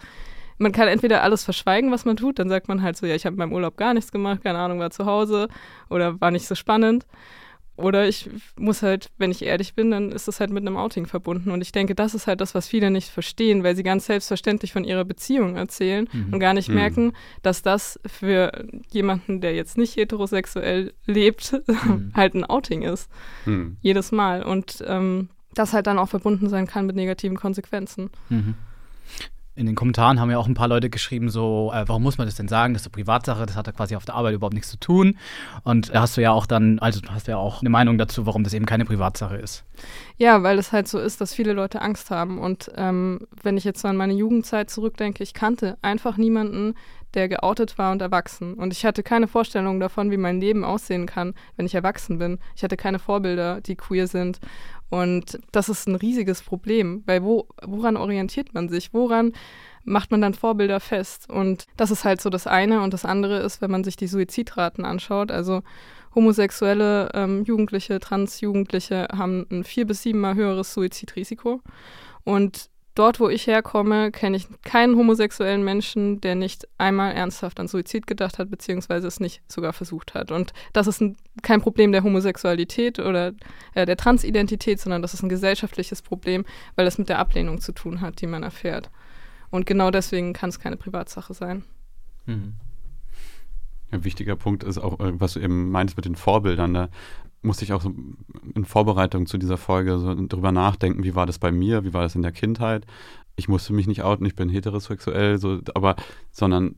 man 0.58 0.72
kann 0.72 0.88
entweder 0.88 1.24
alles 1.24 1.44
verschweigen, 1.44 1.92
was 1.92 2.06
man 2.06 2.18
tut, 2.18 2.40
dann 2.40 2.50
sagt 2.50 2.68
man 2.68 2.82
halt 2.82 2.98
so, 2.98 3.06
ja, 3.06 3.16
ich 3.16 3.26
habe 3.26 3.34
in 3.34 3.40
meinem 3.40 3.54
Urlaub 3.54 3.78
gar 3.78 3.94
nichts 3.94 4.12
gemacht, 4.12 4.44
keine 4.44 4.60
Ahnung, 4.60 4.80
war 4.80 4.92
zu 4.92 5.06
Hause 5.06 5.48
oder 5.90 6.20
war 6.20 6.32
nicht 6.32 6.48
so 6.48 6.56
spannend. 6.56 7.06
Oder 7.80 8.08
ich 8.08 8.30
muss 8.58 8.82
halt, 8.82 9.10
wenn 9.18 9.32
ich 9.32 9.42
ehrlich 9.44 9.74
bin, 9.74 9.90
dann 9.92 10.12
ist 10.12 10.28
das 10.28 10.40
halt 10.40 10.52
mit 10.52 10.62
einem 10.68 10.76
Outing 10.78 11.06
verbunden. 11.06 11.52
Und 11.52 11.62
ich 11.62 11.72
denke, 11.72 11.96
das 11.96 12.14
ist 12.14 12.28
halt 12.28 12.42
das, 12.42 12.54
was 12.54 12.68
viele 12.68 12.92
nicht 12.92 13.10
verstehen, 13.10 13.64
weil 13.64 13.76
sie 13.76 13.84
ganz 13.84 14.06
selbstverständlich 14.06 14.74
von 14.74 14.84
ihrer 14.84 15.06
Beziehung 15.06 15.56
erzählen 15.56 16.08
Mhm. 16.12 16.34
und 16.34 16.40
gar 16.40 16.54
nicht 16.54 16.68
Mhm. 16.70 16.76
merken, 16.76 17.14
dass 17.42 17.62
das 17.62 18.00
für 18.06 18.52
jemanden, 18.92 19.40
der 19.42 19.56
jetzt 19.56 19.78
nicht 19.78 19.96
heterosexuell 19.96 20.94
lebt, 21.06 21.54
Mhm. 21.68 22.12
halt 22.16 22.34
ein 22.36 22.44
Outing 22.46 22.82
ist. 22.82 23.10
Hm. 23.46 23.78
Jedes 23.82 24.12
Mal. 24.12 24.44
Und 24.44 24.84
ähm, 24.86 25.30
das 25.54 25.74
halt 25.74 25.88
dann 25.88 25.98
auch 26.00 26.10
verbunden 26.10 26.50
sein 26.50 26.68
kann 26.68 26.86
mit 26.86 26.96
negativen 26.96 27.38
Konsequenzen. 27.38 28.10
In 29.56 29.66
den 29.66 29.76
Kommentaren 29.76 30.22
haben 30.22 30.32
ja 30.32 30.38
auch 30.38 30.48
ein 30.48 30.54
paar 30.54 30.70
Leute 30.70 30.90
geschrieben, 30.90 31.30
so, 31.30 31.72
äh, 31.74 31.86
warum 31.88 32.02
muss 32.04 32.18
man 32.18 32.28
das 32.28 32.36
denn 32.36 32.48
sagen? 32.48 32.74
Das 32.74 32.84
ist 32.84 32.88
eine 32.88 32.92
Privatsache, 32.92 33.46
das 33.46 33.58
hat 33.58 33.68
ja 33.68 33.74
quasi 33.74 33.96
auf 33.96 34.06
der 34.06 34.16
Arbeit 34.16 34.34
überhaupt 34.34 34.54
nichts 34.54 34.70
zu 34.70 34.80
tun. 34.80 35.18
Und 35.64 35.94
da 35.94 36.02
hast 36.02 36.16
du 36.16 36.22
ja 36.22 36.32
auch 36.32 36.46
dann, 36.46 36.80
also 36.80 37.02
du 37.02 37.10
hast 37.10 37.28
ja 37.28 37.38
auch 37.38 37.62
eine 37.62 37.70
Meinung 37.70 37.98
dazu, 37.98 38.26
warum 38.26 38.44
das 38.44 38.54
eben 38.54 38.66
keine 38.66 38.86
Privatsache 38.86 39.36
ist. 39.36 39.66
Ja, 40.18 40.44
weil 40.44 40.60
es 40.60 40.72
halt 40.72 40.88
so 40.88 40.98
ist, 40.98 41.20
dass 41.20 41.34
viele 41.34 41.54
Leute 41.54 41.82
Angst 41.82 42.10
haben. 42.10 42.40
Und 42.40 42.72
ähm, 42.76 43.28
wenn 43.44 43.58
ich 43.58 43.66
jetzt 43.66 43.84
an 43.86 43.98
meine 43.98 44.14
Jugendzeit 44.14 44.70
zurückdenke, 44.70 45.24
ich 45.24 45.34
kannte 45.34 45.78
einfach 45.82 46.16
niemanden, 46.16 46.76
der 47.14 47.28
geoutet 47.28 47.78
war 47.78 47.92
und 47.92 48.02
erwachsen. 48.02 48.54
Und 48.54 48.72
ich 48.72 48.86
hatte 48.86 49.04
keine 49.04 49.28
Vorstellung 49.28 49.80
davon, 49.80 50.12
wie 50.12 50.18
mein 50.18 50.40
Leben 50.40 50.64
aussehen 50.64 51.06
kann, 51.06 51.34
wenn 51.56 51.66
ich 51.66 51.76
erwachsen 51.76 52.20
bin. 52.20 52.40
Ich 52.56 52.64
hatte 52.64 52.78
keine 52.78 53.00
Vorbilder, 53.00 53.62
die 53.62 53.76
queer 53.76 54.08
sind. 54.08 54.40
Und 54.90 55.40
das 55.52 55.70
ist 55.70 55.88
ein 55.88 55.96
riesiges 55.96 56.42
Problem, 56.42 57.04
weil 57.06 57.24
wo, 57.24 57.48
woran 57.64 57.98
orientiert 57.98 58.54
man 58.54 58.70
sich? 58.70 58.94
Woran 58.94 59.34
macht 59.84 60.12
man 60.12 60.22
dann 60.22 60.34
Vorbilder 60.34 60.80
fest? 60.80 61.30
Und 61.30 61.66
das 61.78 61.92
ist 61.92 62.06
halt 62.06 62.22
so 62.22 62.30
das 62.30 62.48
eine. 62.48 62.82
Und 62.82 62.94
das 62.94 63.06
andere 63.06 63.40
ist, 63.40 63.62
wenn 63.62 63.72
man 63.72 63.84
sich 63.84 63.96
die 63.96 64.08
Suizidraten 64.08 64.86
anschaut, 64.86 65.32
also 65.32 65.62
homosexuelle 66.16 67.10
ähm, 67.14 67.44
Jugendliche, 67.44 68.00
Transjugendliche 68.00 69.08
haben 69.16 69.46
ein 69.52 69.64
vier- 69.64 69.86
bis 69.86 70.02
siebenmal 70.02 70.36
höheres 70.36 70.74
Suizidrisiko. 70.74 71.62
Und 72.24 72.70
dort, 72.96 73.20
wo 73.20 73.30
ich 73.30 73.48
herkomme, 73.48 74.12
kenne 74.12 74.38
ich 74.38 74.48
keinen 74.64 74.96
homosexuellen 74.96 75.64
Menschen, 75.64 76.22
der 76.22 76.36
nicht 76.36 76.68
einmal 76.78 77.14
ernsthaft 77.14 77.60
an 77.60 77.68
Suizid 77.68 78.08
gedacht 78.08 78.40
hat, 78.40 78.50
beziehungsweise 78.50 79.08
es 79.08 79.20
nicht 79.20 79.42
sogar 79.48 79.74
versucht 79.74 80.14
hat. 80.14 80.32
Und 80.32 80.54
das 80.74 80.88
ist 80.88 81.02
ein, 81.02 81.16
kein 81.42 81.62
Problem 81.62 81.92
der 81.92 82.04
Homosexualität 82.04 83.00
oder 83.00 83.34
äh, 83.74 83.86
der 83.86 83.98
Transidentität, 83.98 84.80
sondern 84.80 85.02
das 85.02 85.14
ist 85.14 85.24
ein 85.24 85.30
gesellschaftliches 85.30 86.02
Problem, 86.02 86.46
weil 86.76 86.88
es 86.88 86.98
mit 86.98 87.10
der 87.10 87.20
Ablehnung 87.20 87.62
zu 87.62 87.72
tun 87.72 88.02
hat, 88.02 88.22
die 88.22 88.28
man 88.28 88.44
erfährt. 88.44 88.90
Und 89.50 89.66
genau 89.66 89.92
deswegen 89.92 90.34
kann 90.34 90.50
es 90.50 90.60
keine 90.60 90.78
Privatsache 90.78 91.34
sein. 91.34 91.64
Mhm. 92.26 92.54
Ein 93.92 94.04
wichtiger 94.04 94.36
Punkt 94.36 94.64
ist 94.64 94.78
auch, 94.78 95.00
äh, 95.00 95.20
was 95.20 95.34
du 95.34 95.40
eben 95.40 95.72
meinst 95.72 95.96
mit 95.96 96.06
den 96.06 96.16
Vorbildern. 96.16 96.74
Da 96.74 96.90
musste 97.42 97.64
ich 97.64 97.74
auch 97.74 97.82
so 97.82 97.94
in 98.56 98.66
Vorbereitung 98.66 99.26
zu 99.26 99.38
dieser 99.38 99.58
Folge 99.58 99.98
so 100.00 100.14
drüber 100.28 100.52
nachdenken, 100.52 101.04
wie 101.04 101.16
war 101.16 101.26
das 101.26 101.40
bei 101.40 101.52
mir, 101.52 101.84
wie 101.84 101.94
war 101.94 102.02
das 102.02 102.16
in 102.16 102.22
der 102.22 102.32
Kindheit. 102.32 102.86
Ich 103.36 103.48
musste 103.48 103.74
mich 103.74 103.88
nicht 103.88 104.04
outen, 104.04 104.26
ich 104.26 104.36
bin 104.36 104.50
heterosexuell, 104.50 105.38
so, 105.38 105.60
aber 105.74 105.96
sondern 106.32 106.76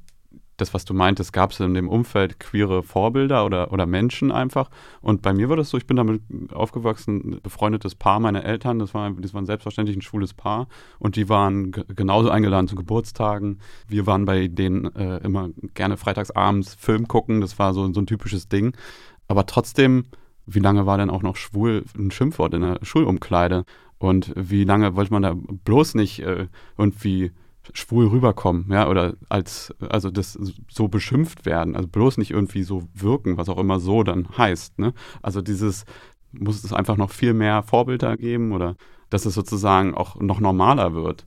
das, 0.61 0.73
was 0.73 0.85
du 0.85 0.93
meintest, 0.93 1.33
gab 1.33 1.51
es 1.51 1.59
in 1.59 1.73
dem 1.73 1.89
Umfeld 1.89 2.39
queere 2.39 2.83
Vorbilder 2.83 3.45
oder, 3.45 3.73
oder 3.73 3.87
Menschen 3.87 4.31
einfach. 4.31 4.69
Und 5.01 5.23
bei 5.23 5.33
mir 5.33 5.49
war 5.49 5.57
das 5.57 5.71
so, 5.71 5.77
ich 5.77 5.87
bin 5.87 5.97
damit 5.97 6.21
aufgewachsen, 6.53 7.39
befreundetes 7.41 7.95
Paar 7.95 8.19
meiner 8.19 8.45
Eltern, 8.45 8.77
das 8.77 8.93
war, 8.93 9.11
das 9.11 9.33
war 9.33 9.43
selbstverständlich 9.43 9.97
ein 9.97 10.03
schwules 10.03 10.33
Paar 10.35 10.67
und 10.99 11.15
die 11.15 11.29
waren 11.29 11.71
genauso 11.71 12.29
eingeladen 12.29 12.67
zu 12.67 12.75
Geburtstagen. 12.75 13.59
Wir 13.87 14.05
waren 14.05 14.25
bei 14.25 14.47
denen 14.47 14.95
äh, 14.95 15.17
immer 15.17 15.49
gerne 15.73 15.97
freitagsabends 15.97 16.75
Film 16.75 17.07
gucken, 17.07 17.41
das 17.41 17.57
war 17.57 17.73
so, 17.73 17.91
so 17.91 17.99
ein 17.99 18.05
typisches 18.07 18.47
Ding. 18.47 18.75
Aber 19.27 19.47
trotzdem, 19.47 20.05
wie 20.45 20.59
lange 20.59 20.85
war 20.85 20.97
denn 20.97 21.09
auch 21.09 21.23
noch 21.23 21.35
schwul 21.35 21.85
ein 21.97 22.11
Schimpfwort 22.11 22.53
in 22.53 22.61
der 22.61 22.79
Schulumkleide? 22.81 23.65
Und 23.97 24.33
wie 24.35 24.63
lange 24.63 24.95
wollte 24.95 25.13
man 25.13 25.21
da 25.21 25.35
bloß 25.35 25.95
nicht 25.95 26.19
äh, 26.19 26.47
irgendwie 26.77 27.31
schwul 27.73 28.07
rüberkommen, 28.07 28.65
ja, 28.71 28.89
oder 28.89 29.13
als, 29.29 29.73
also 29.87 30.09
das 30.09 30.37
so 30.67 30.87
beschimpft 30.87 31.45
werden, 31.45 31.75
also 31.75 31.87
bloß 31.87 32.17
nicht 32.17 32.31
irgendwie 32.31 32.63
so 32.63 32.83
wirken, 32.93 33.37
was 33.37 33.49
auch 33.49 33.59
immer 33.59 33.79
so 33.79 34.01
dann 34.03 34.27
heißt, 34.35 34.79
ne? 34.79 34.93
Also 35.21 35.41
dieses, 35.41 35.85
muss 36.31 36.63
es 36.63 36.73
einfach 36.73 36.97
noch 36.97 37.11
viel 37.11 37.33
mehr 37.33 37.61
Vorbilder 37.63 38.17
geben 38.17 38.51
oder 38.51 38.75
dass 39.09 39.25
es 39.25 39.35
sozusagen 39.35 39.93
auch 39.93 40.19
noch 40.19 40.39
normaler 40.39 40.93
wird. 40.93 41.25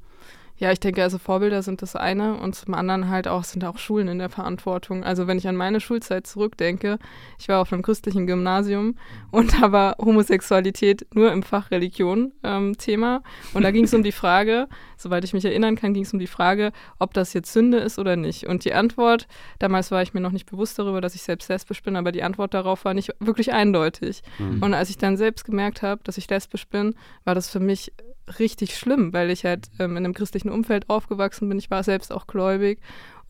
Ja, 0.65 0.73
ich 0.73 0.81
denke, 0.81 1.03
also 1.03 1.19
Vorbilder 1.19 1.63
sind 1.63 1.83
das 1.83 1.95
eine 1.95 2.39
und 2.39 2.55
zum 2.55 2.73
anderen 2.73 3.11
halt 3.11 3.29
auch 3.29 3.45
sind 3.45 3.67
auch 3.67 3.77
Schulen 3.77 4.09
in 4.09 4.19
der 4.19 4.31
Verantwortung. 4.31 5.05
Also 5.05 5.27
wenn 5.27 5.37
ich 5.37 5.47
an 5.47 5.57
meine 5.57 5.79
Schulzeit 5.79 6.27
zurückdenke, 6.27 6.99
ich 7.39 7.49
war 7.49 7.61
auf 7.61 7.71
einem 7.71 7.83
christlichen 7.83 8.27
Gymnasium 8.27 8.97
und 9.31 9.61
da 9.61 9.73
war 9.73 9.97
Homosexualität 9.99 11.07
nur 11.13 11.31
im 11.33 11.43
Fach 11.43 11.71
Religion 11.71 12.33
ähm, 12.43 12.79
Thema. 12.79 13.23
Und 13.53 13.63
da 13.63 13.73
ging 13.73 13.85
es 13.85 13.93
um 13.93 14.03
die 14.03 14.11
Frage, 14.11 14.67
soweit 14.97 15.23
ich 15.25 15.35
mich 15.35 15.45
erinnern 15.45 15.77
kann, 15.77 15.93
ging 15.93 16.05
es 16.05 16.15
um 16.15 16.19
die 16.19 16.27
Frage, 16.27 16.73
ob 16.99 17.13
das 17.13 17.35
jetzt 17.35 17.53
Sünde 17.53 17.77
ist 17.77 17.99
oder 17.99 18.17
nicht. 18.17 18.47
Und 18.47 18.65
die 18.65 18.73
Antwort, 18.73 19.27
damals 19.59 19.91
war 19.91 20.01
ich 20.01 20.15
mir 20.15 20.23
noch 20.23 20.33
nicht 20.33 20.51
bewusst 20.51 20.79
darüber, 20.79 21.03
dass 21.03 21.15
ich 21.15 21.25
selbst 21.25 21.51
lesbisch 21.51 21.83
bin, 21.83 21.95
aber 21.95 22.11
die 22.11 22.23
Antwort 22.23 22.55
darauf 22.55 22.87
war 22.87 22.95
nicht 22.95 23.11
wirklich 23.21 23.53
eindeutig. 23.53 24.23
Mhm. 24.39 24.63
Und 24.63 24.73
als 24.73 24.89
ich 24.89 24.97
dann 24.97 25.19
selbst 25.19 25.45
gemerkt 25.45 25.83
habe, 25.83 26.01
dass 26.05 26.17
ich 26.17 26.31
lesbisch 26.31 26.67
bin, 26.69 26.95
war 27.25 27.35
das 27.35 27.51
für 27.51 27.61
mich 27.61 27.93
richtig 28.39 28.77
schlimm, 28.79 29.13
weil 29.13 29.31
ich 29.31 29.45
halt 29.45 29.69
ähm, 29.79 29.93
in 29.97 30.05
einem 30.05 30.15
christlichen 30.15 30.51
Umfeld 30.51 30.89
aufgewachsen 30.91 31.49
bin. 31.49 31.59
Ich 31.59 31.71
war 31.71 31.83
selbst 31.83 32.13
auch 32.13 32.27
gläubig 32.27 32.81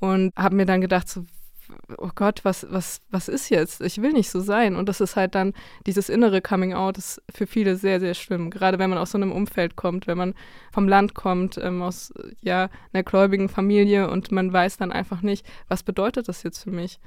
und 0.01 0.33
habe 0.37 0.57
mir 0.57 0.67
dann 0.67 0.81
gedacht, 0.81 1.09
so, 1.09 1.25
oh 1.99 2.11
Gott, 2.15 2.41
was, 2.45 2.67
was, 2.71 3.01
was 3.11 3.29
ist 3.29 3.49
jetzt? 3.49 3.81
Ich 3.81 4.01
will 4.01 4.13
nicht 4.13 4.31
so 4.31 4.41
sein. 4.41 4.77
Und 4.77 4.89
das 4.89 5.01
ist 5.01 5.17
halt 5.17 5.35
dann, 5.35 5.53
dieses 5.87 6.09
innere 6.09 6.41
Coming 6.41 6.75
Out 6.75 6.99
ist 6.99 7.23
für 7.33 7.47
viele 7.47 7.77
sehr, 7.77 8.01
sehr 8.01 8.15
schlimm. 8.15 8.51
Gerade 8.51 8.79
wenn 8.79 8.91
man 8.91 8.99
aus 8.99 9.13
so 9.13 9.19
einem 9.19 9.33
Umfeld 9.33 9.77
kommt, 9.77 10.07
wenn 10.07 10.19
man 10.19 10.35
vom 10.73 10.89
Land 10.89 11.15
kommt, 11.15 11.59
ähm, 11.59 11.83
aus 11.83 12.13
ja, 12.43 12.69
einer 12.93 13.03
gläubigen 13.03 13.49
Familie 13.49 14.11
und 14.11 14.33
man 14.33 14.53
weiß 14.53 14.77
dann 14.77 14.93
einfach 14.93 15.23
nicht, 15.23 15.47
was 15.69 15.83
bedeutet 15.83 16.29
das 16.29 16.43
jetzt 16.43 16.63
für 16.63 16.71
mich? 16.71 17.01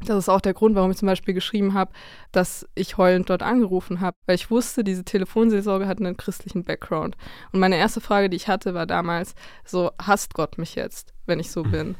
Das 0.00 0.18
ist 0.18 0.28
auch 0.28 0.40
der 0.40 0.54
Grund, 0.54 0.74
warum 0.74 0.90
ich 0.90 0.96
zum 0.96 1.06
Beispiel 1.06 1.34
geschrieben 1.34 1.72
habe, 1.72 1.92
dass 2.32 2.68
ich 2.74 2.98
heulend 2.98 3.30
dort 3.30 3.42
angerufen 3.42 4.00
habe, 4.00 4.16
weil 4.26 4.34
ich 4.34 4.50
wusste, 4.50 4.84
diese 4.84 5.04
Telefonseelsorge 5.04 5.86
hat 5.86 5.98
einen 5.98 6.16
christlichen 6.16 6.64
Background. 6.64 7.16
Und 7.52 7.60
meine 7.60 7.76
erste 7.76 8.00
Frage, 8.00 8.28
die 8.28 8.36
ich 8.36 8.48
hatte, 8.48 8.74
war 8.74 8.86
damals 8.86 9.34
so, 9.64 9.92
hasst 10.00 10.34
Gott 10.34 10.58
mich 10.58 10.74
jetzt, 10.74 11.14
wenn 11.26 11.40
ich 11.40 11.50
so 11.50 11.64
mhm. 11.64 11.70
bin? 11.70 11.94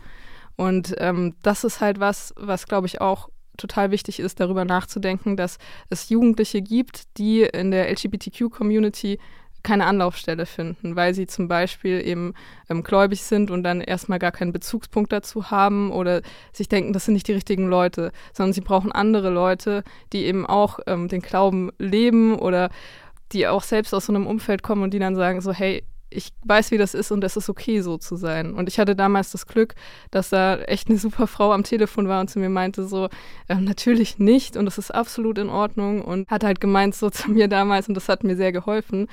Und 0.56 0.94
ähm, 0.98 1.34
das 1.42 1.64
ist 1.64 1.80
halt 1.80 1.98
was, 1.98 2.34
was 2.36 2.66
glaube 2.66 2.86
ich 2.86 3.00
auch 3.00 3.28
total 3.56 3.90
wichtig 3.90 4.20
ist, 4.20 4.40
darüber 4.40 4.64
nachzudenken, 4.64 5.36
dass 5.36 5.58
es 5.88 6.08
Jugendliche 6.08 6.60
gibt, 6.60 7.16
die 7.18 7.42
in 7.42 7.70
der 7.70 7.90
LGBTQ-Community 7.90 9.18
keine 9.64 9.86
Anlaufstelle 9.86 10.46
finden, 10.46 10.94
weil 10.94 11.14
sie 11.14 11.26
zum 11.26 11.48
Beispiel 11.48 12.06
eben 12.06 12.34
ähm, 12.70 12.84
gläubig 12.84 13.22
sind 13.22 13.50
und 13.50 13.64
dann 13.64 13.80
erstmal 13.80 14.20
gar 14.20 14.30
keinen 14.30 14.52
Bezugspunkt 14.52 15.10
dazu 15.10 15.50
haben 15.50 15.90
oder 15.90 16.22
sich 16.52 16.68
denken, 16.68 16.92
das 16.92 17.06
sind 17.06 17.14
nicht 17.14 17.26
die 17.26 17.32
richtigen 17.32 17.68
Leute, 17.68 18.12
sondern 18.32 18.52
sie 18.52 18.60
brauchen 18.60 18.92
andere 18.92 19.30
Leute, 19.30 19.82
die 20.12 20.26
eben 20.26 20.46
auch 20.46 20.78
ähm, 20.86 21.08
den 21.08 21.22
Glauben 21.22 21.70
leben 21.78 22.38
oder 22.38 22.70
die 23.32 23.48
auch 23.48 23.62
selbst 23.64 23.92
aus 23.92 24.06
so 24.06 24.12
einem 24.12 24.26
Umfeld 24.26 24.62
kommen 24.62 24.84
und 24.84 24.94
die 24.94 24.98
dann 25.00 25.16
sagen 25.16 25.40
so, 25.40 25.52
hey, 25.52 25.82
ich 26.14 26.32
weiß, 26.44 26.70
wie 26.70 26.78
das 26.78 26.94
ist 26.94 27.10
und 27.10 27.24
es 27.24 27.36
ist 27.36 27.48
okay, 27.48 27.80
so 27.80 27.98
zu 27.98 28.16
sein. 28.16 28.54
Und 28.54 28.68
ich 28.68 28.78
hatte 28.78 28.94
damals 28.96 29.32
das 29.32 29.46
Glück, 29.46 29.74
dass 30.10 30.30
da 30.30 30.56
echt 30.58 30.88
eine 30.88 30.98
super 30.98 31.26
Frau 31.26 31.52
am 31.52 31.64
Telefon 31.64 32.08
war 32.08 32.20
und 32.20 32.28
zu 32.28 32.38
mir 32.38 32.48
meinte 32.48 32.86
so, 32.86 33.08
äh, 33.48 33.56
natürlich 33.56 34.18
nicht 34.18 34.56
und 34.56 34.64
das 34.64 34.78
ist 34.78 34.94
absolut 34.94 35.38
in 35.38 35.48
Ordnung 35.48 36.02
und 36.02 36.28
hat 36.30 36.44
halt 36.44 36.60
gemeint 36.60 36.94
so 36.94 37.10
zu 37.10 37.30
mir 37.30 37.48
damals 37.48 37.88
und 37.88 37.94
das 37.94 38.08
hat 38.08 38.24
mir 38.24 38.36
sehr 38.36 38.52
geholfen, 38.52 39.08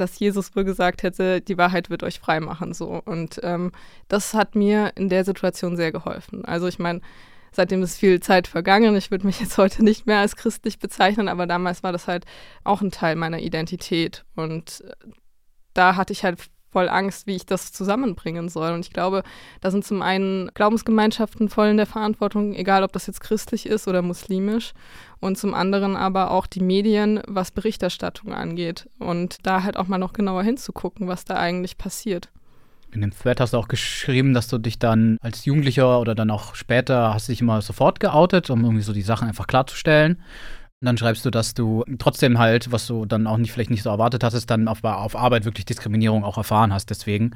dass 0.00 0.18
Jesus 0.18 0.54
wohl 0.56 0.64
gesagt 0.64 1.02
hätte, 1.02 1.40
die 1.40 1.58
Wahrheit 1.58 1.90
wird 1.90 2.02
euch 2.02 2.20
frei 2.20 2.40
machen 2.40 2.74
so. 2.74 3.02
Und 3.04 3.40
ähm, 3.42 3.72
das 4.08 4.34
hat 4.34 4.54
mir 4.54 4.92
in 4.96 5.08
der 5.08 5.24
Situation 5.24 5.76
sehr 5.76 5.92
geholfen. 5.92 6.44
Also 6.44 6.66
ich 6.66 6.78
meine, 6.78 7.00
seitdem 7.52 7.82
ist 7.82 7.98
viel 7.98 8.20
Zeit 8.20 8.46
vergangen. 8.46 8.96
Ich 8.96 9.10
würde 9.10 9.26
mich 9.26 9.40
jetzt 9.40 9.58
heute 9.58 9.84
nicht 9.84 10.06
mehr 10.06 10.18
als 10.18 10.36
christlich 10.36 10.78
bezeichnen, 10.78 11.28
aber 11.28 11.46
damals 11.46 11.82
war 11.82 11.92
das 11.92 12.06
halt 12.06 12.24
auch 12.64 12.80
ein 12.80 12.90
Teil 12.90 13.16
meiner 13.16 13.40
Identität. 13.40 14.24
Und 14.34 14.82
äh, 14.86 14.92
da 15.74 15.96
hatte 15.96 16.12
ich 16.12 16.24
halt 16.24 16.38
voll 16.70 16.88
Angst, 16.88 17.26
wie 17.26 17.36
ich 17.36 17.46
das 17.46 17.72
zusammenbringen 17.72 18.48
soll. 18.48 18.72
Und 18.72 18.80
ich 18.80 18.92
glaube, 18.92 19.22
da 19.60 19.70
sind 19.70 19.84
zum 19.84 20.02
einen 20.02 20.50
Glaubensgemeinschaften 20.54 21.48
voll 21.48 21.68
in 21.68 21.76
der 21.76 21.86
Verantwortung, 21.86 22.54
egal 22.54 22.82
ob 22.82 22.92
das 22.92 23.06
jetzt 23.06 23.20
christlich 23.20 23.66
ist 23.66 23.88
oder 23.88 24.02
muslimisch. 24.02 24.72
Und 25.20 25.38
zum 25.38 25.54
anderen 25.54 25.96
aber 25.96 26.30
auch 26.30 26.46
die 26.46 26.60
Medien, 26.60 27.20
was 27.26 27.50
Berichterstattung 27.50 28.32
angeht. 28.32 28.88
Und 28.98 29.38
da 29.44 29.62
halt 29.62 29.76
auch 29.76 29.88
mal 29.88 29.98
noch 29.98 30.12
genauer 30.12 30.42
hinzugucken, 30.42 31.08
was 31.08 31.24
da 31.24 31.36
eigentlich 31.36 31.78
passiert. 31.78 32.28
In 32.90 33.02
dem 33.02 33.10
Thread 33.10 33.40
hast 33.40 33.52
du 33.52 33.58
auch 33.58 33.68
geschrieben, 33.68 34.32
dass 34.32 34.48
du 34.48 34.56
dich 34.56 34.78
dann 34.78 35.18
als 35.20 35.44
Jugendlicher 35.44 36.00
oder 36.00 36.14
dann 36.14 36.30
auch 36.30 36.54
später 36.54 37.12
hast 37.12 37.28
dich 37.28 37.42
immer 37.42 37.60
sofort 37.60 38.00
geoutet, 38.00 38.48
um 38.48 38.64
irgendwie 38.64 38.82
so 38.82 38.94
die 38.94 39.02
Sachen 39.02 39.28
einfach 39.28 39.46
klarzustellen. 39.46 40.22
Dann 40.80 40.96
schreibst 40.96 41.24
du, 41.24 41.30
dass 41.30 41.54
du 41.54 41.84
trotzdem 41.98 42.38
halt, 42.38 42.70
was 42.70 42.86
du 42.86 43.04
dann 43.04 43.26
auch 43.26 43.36
nicht 43.36 43.50
vielleicht 43.50 43.70
nicht 43.70 43.82
so 43.82 43.90
erwartet 43.90 44.22
hattest, 44.22 44.48
dann 44.48 44.68
auf, 44.68 44.84
auf 44.84 45.16
Arbeit 45.16 45.44
wirklich 45.44 45.64
Diskriminierung 45.64 46.22
auch 46.22 46.36
erfahren 46.36 46.72
hast. 46.72 46.90
Deswegen. 46.90 47.32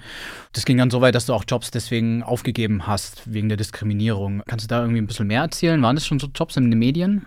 Das 0.52 0.64
ging 0.64 0.78
dann 0.78 0.90
so 0.90 1.00
weit, 1.00 1.16
dass 1.16 1.26
du 1.26 1.34
auch 1.34 1.44
Jobs 1.48 1.72
deswegen 1.72 2.22
aufgegeben 2.22 2.86
hast, 2.86 3.32
wegen 3.32 3.48
der 3.48 3.56
Diskriminierung. 3.56 4.42
Kannst 4.46 4.64
du 4.64 4.68
da 4.68 4.80
irgendwie 4.80 5.00
ein 5.00 5.08
bisschen 5.08 5.26
mehr 5.26 5.42
erzählen? 5.42 5.82
Waren 5.82 5.96
das 5.96 6.06
schon 6.06 6.20
so 6.20 6.28
Jobs 6.32 6.56
in 6.56 6.70
den 6.70 6.78
Medien? 6.78 7.26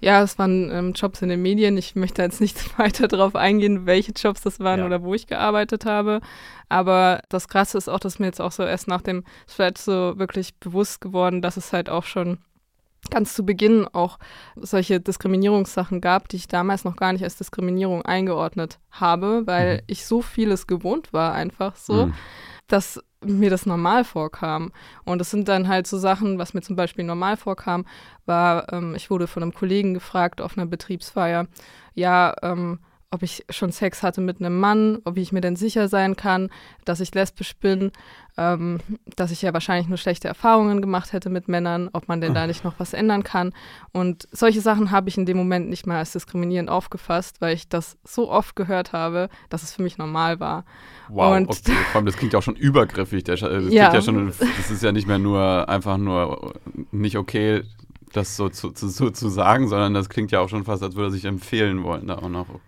Ja, 0.00 0.22
es 0.22 0.38
waren 0.38 0.70
ähm, 0.70 0.92
Jobs 0.92 1.22
in 1.22 1.30
den 1.30 1.40
Medien. 1.40 1.78
Ich 1.78 1.96
möchte 1.96 2.20
jetzt 2.20 2.42
nicht 2.42 2.78
weiter 2.78 3.08
darauf 3.08 3.34
eingehen, 3.34 3.86
welche 3.86 4.12
Jobs 4.12 4.42
das 4.42 4.60
waren 4.60 4.80
ja. 4.80 4.86
oder 4.86 5.02
wo 5.02 5.14
ich 5.14 5.26
gearbeitet 5.26 5.86
habe. 5.86 6.20
Aber 6.68 7.22
das 7.30 7.48
Krasse 7.48 7.78
ist 7.78 7.88
auch, 7.88 8.00
dass 8.00 8.18
mir 8.18 8.26
jetzt 8.26 8.42
auch 8.42 8.52
so 8.52 8.64
erst 8.64 8.86
nach 8.86 9.00
dem 9.00 9.24
Thread 9.46 9.78
so 9.78 10.18
wirklich 10.18 10.54
bewusst 10.56 11.00
geworden, 11.00 11.40
dass 11.40 11.56
es 11.56 11.72
halt 11.72 11.88
auch 11.88 12.04
schon 12.04 12.36
ganz 13.10 13.34
zu 13.34 13.44
Beginn 13.44 13.86
auch 13.86 14.18
solche 14.56 15.00
Diskriminierungssachen 15.00 16.00
gab, 16.00 16.28
die 16.28 16.36
ich 16.36 16.48
damals 16.48 16.84
noch 16.84 16.96
gar 16.96 17.12
nicht 17.12 17.24
als 17.24 17.36
Diskriminierung 17.36 18.02
eingeordnet 18.02 18.78
habe, 18.90 19.46
weil 19.46 19.76
mhm. 19.76 19.82
ich 19.86 20.06
so 20.06 20.22
vieles 20.22 20.66
gewohnt 20.66 21.12
war, 21.12 21.32
einfach 21.32 21.76
so, 21.76 22.06
mhm. 22.06 22.14
dass 22.66 23.00
mir 23.24 23.50
das 23.50 23.66
normal 23.66 24.04
vorkam. 24.04 24.72
Und 25.04 25.20
es 25.20 25.30
sind 25.30 25.48
dann 25.48 25.68
halt 25.68 25.86
so 25.86 25.98
Sachen, 25.98 26.38
was 26.38 26.54
mir 26.54 26.60
zum 26.60 26.76
Beispiel 26.76 27.04
normal 27.04 27.36
vorkam, 27.36 27.84
war, 28.26 28.72
ähm, 28.72 28.94
ich 28.94 29.10
wurde 29.10 29.26
von 29.26 29.42
einem 29.42 29.54
Kollegen 29.54 29.94
gefragt 29.94 30.40
auf 30.40 30.56
einer 30.56 30.66
Betriebsfeier, 30.66 31.46
ja, 31.94 32.34
ähm, 32.42 32.80
ob 33.10 33.22
ich 33.22 33.44
schon 33.48 33.72
Sex 33.72 34.02
hatte 34.02 34.20
mit 34.20 34.40
einem 34.40 34.58
Mann, 34.58 34.98
ob 35.04 35.16
ich 35.16 35.32
mir 35.32 35.40
denn 35.40 35.56
sicher 35.56 35.88
sein 35.88 36.14
kann, 36.14 36.50
dass 36.84 37.00
ich 37.00 37.14
lesbisch 37.14 37.56
bin, 37.56 37.90
ähm, 38.36 38.80
dass 39.16 39.30
ich 39.30 39.40
ja 39.40 39.54
wahrscheinlich 39.54 39.88
nur 39.88 39.96
schlechte 39.96 40.28
Erfahrungen 40.28 40.82
gemacht 40.82 41.14
hätte 41.14 41.30
mit 41.30 41.48
Männern, 41.48 41.88
ob 41.94 42.08
man 42.08 42.20
denn 42.20 42.34
da 42.34 42.46
nicht 42.46 42.64
noch 42.64 42.74
was 42.78 42.92
ändern 42.92 43.24
kann. 43.24 43.54
Und 43.92 44.28
solche 44.30 44.60
Sachen 44.60 44.90
habe 44.90 45.08
ich 45.08 45.16
in 45.16 45.24
dem 45.24 45.38
Moment 45.38 45.70
nicht 45.70 45.86
mal 45.86 45.98
als 45.98 46.12
diskriminierend 46.12 46.68
aufgefasst, 46.68 47.40
weil 47.40 47.54
ich 47.54 47.68
das 47.68 47.96
so 48.04 48.30
oft 48.30 48.56
gehört 48.56 48.92
habe, 48.92 49.30
dass 49.48 49.62
es 49.62 49.74
für 49.74 49.82
mich 49.82 49.96
normal 49.96 50.38
war. 50.38 50.66
Wow, 51.08 51.36
und 51.36 51.48
okay. 51.48 51.72
Vor 51.92 51.96
allem, 51.96 52.06
das 52.06 52.16
klingt 52.16 52.34
ja 52.34 52.40
auch 52.40 52.44
schon 52.44 52.56
übergriffig. 52.56 53.24
Das, 53.24 53.40
ja. 53.40 53.94
ja 53.94 54.02
schon, 54.02 54.34
das 54.38 54.70
ist 54.70 54.82
ja 54.82 54.92
nicht 54.92 55.08
mehr 55.08 55.18
nur 55.18 55.66
einfach 55.68 55.96
nur 55.96 56.54
nicht 56.90 57.16
okay, 57.16 57.62
das 58.12 58.36
so 58.36 58.48
zu, 58.48 58.70
zu, 58.70 58.88
so 58.88 59.10
zu 59.10 59.28
sagen, 59.28 59.68
sondern 59.68 59.94
das 59.94 60.08
klingt 60.08 60.30
ja 60.30 60.40
auch 60.40 60.48
schon 60.48 60.64
fast, 60.64 60.82
als 60.82 60.94
würde 60.94 61.08
er 61.08 61.12
sich 61.12 61.24
empfehlen 61.24 61.82
wollen, 61.84 62.06
da 62.06 62.18
auch 62.18 62.28
noch. 62.28 62.46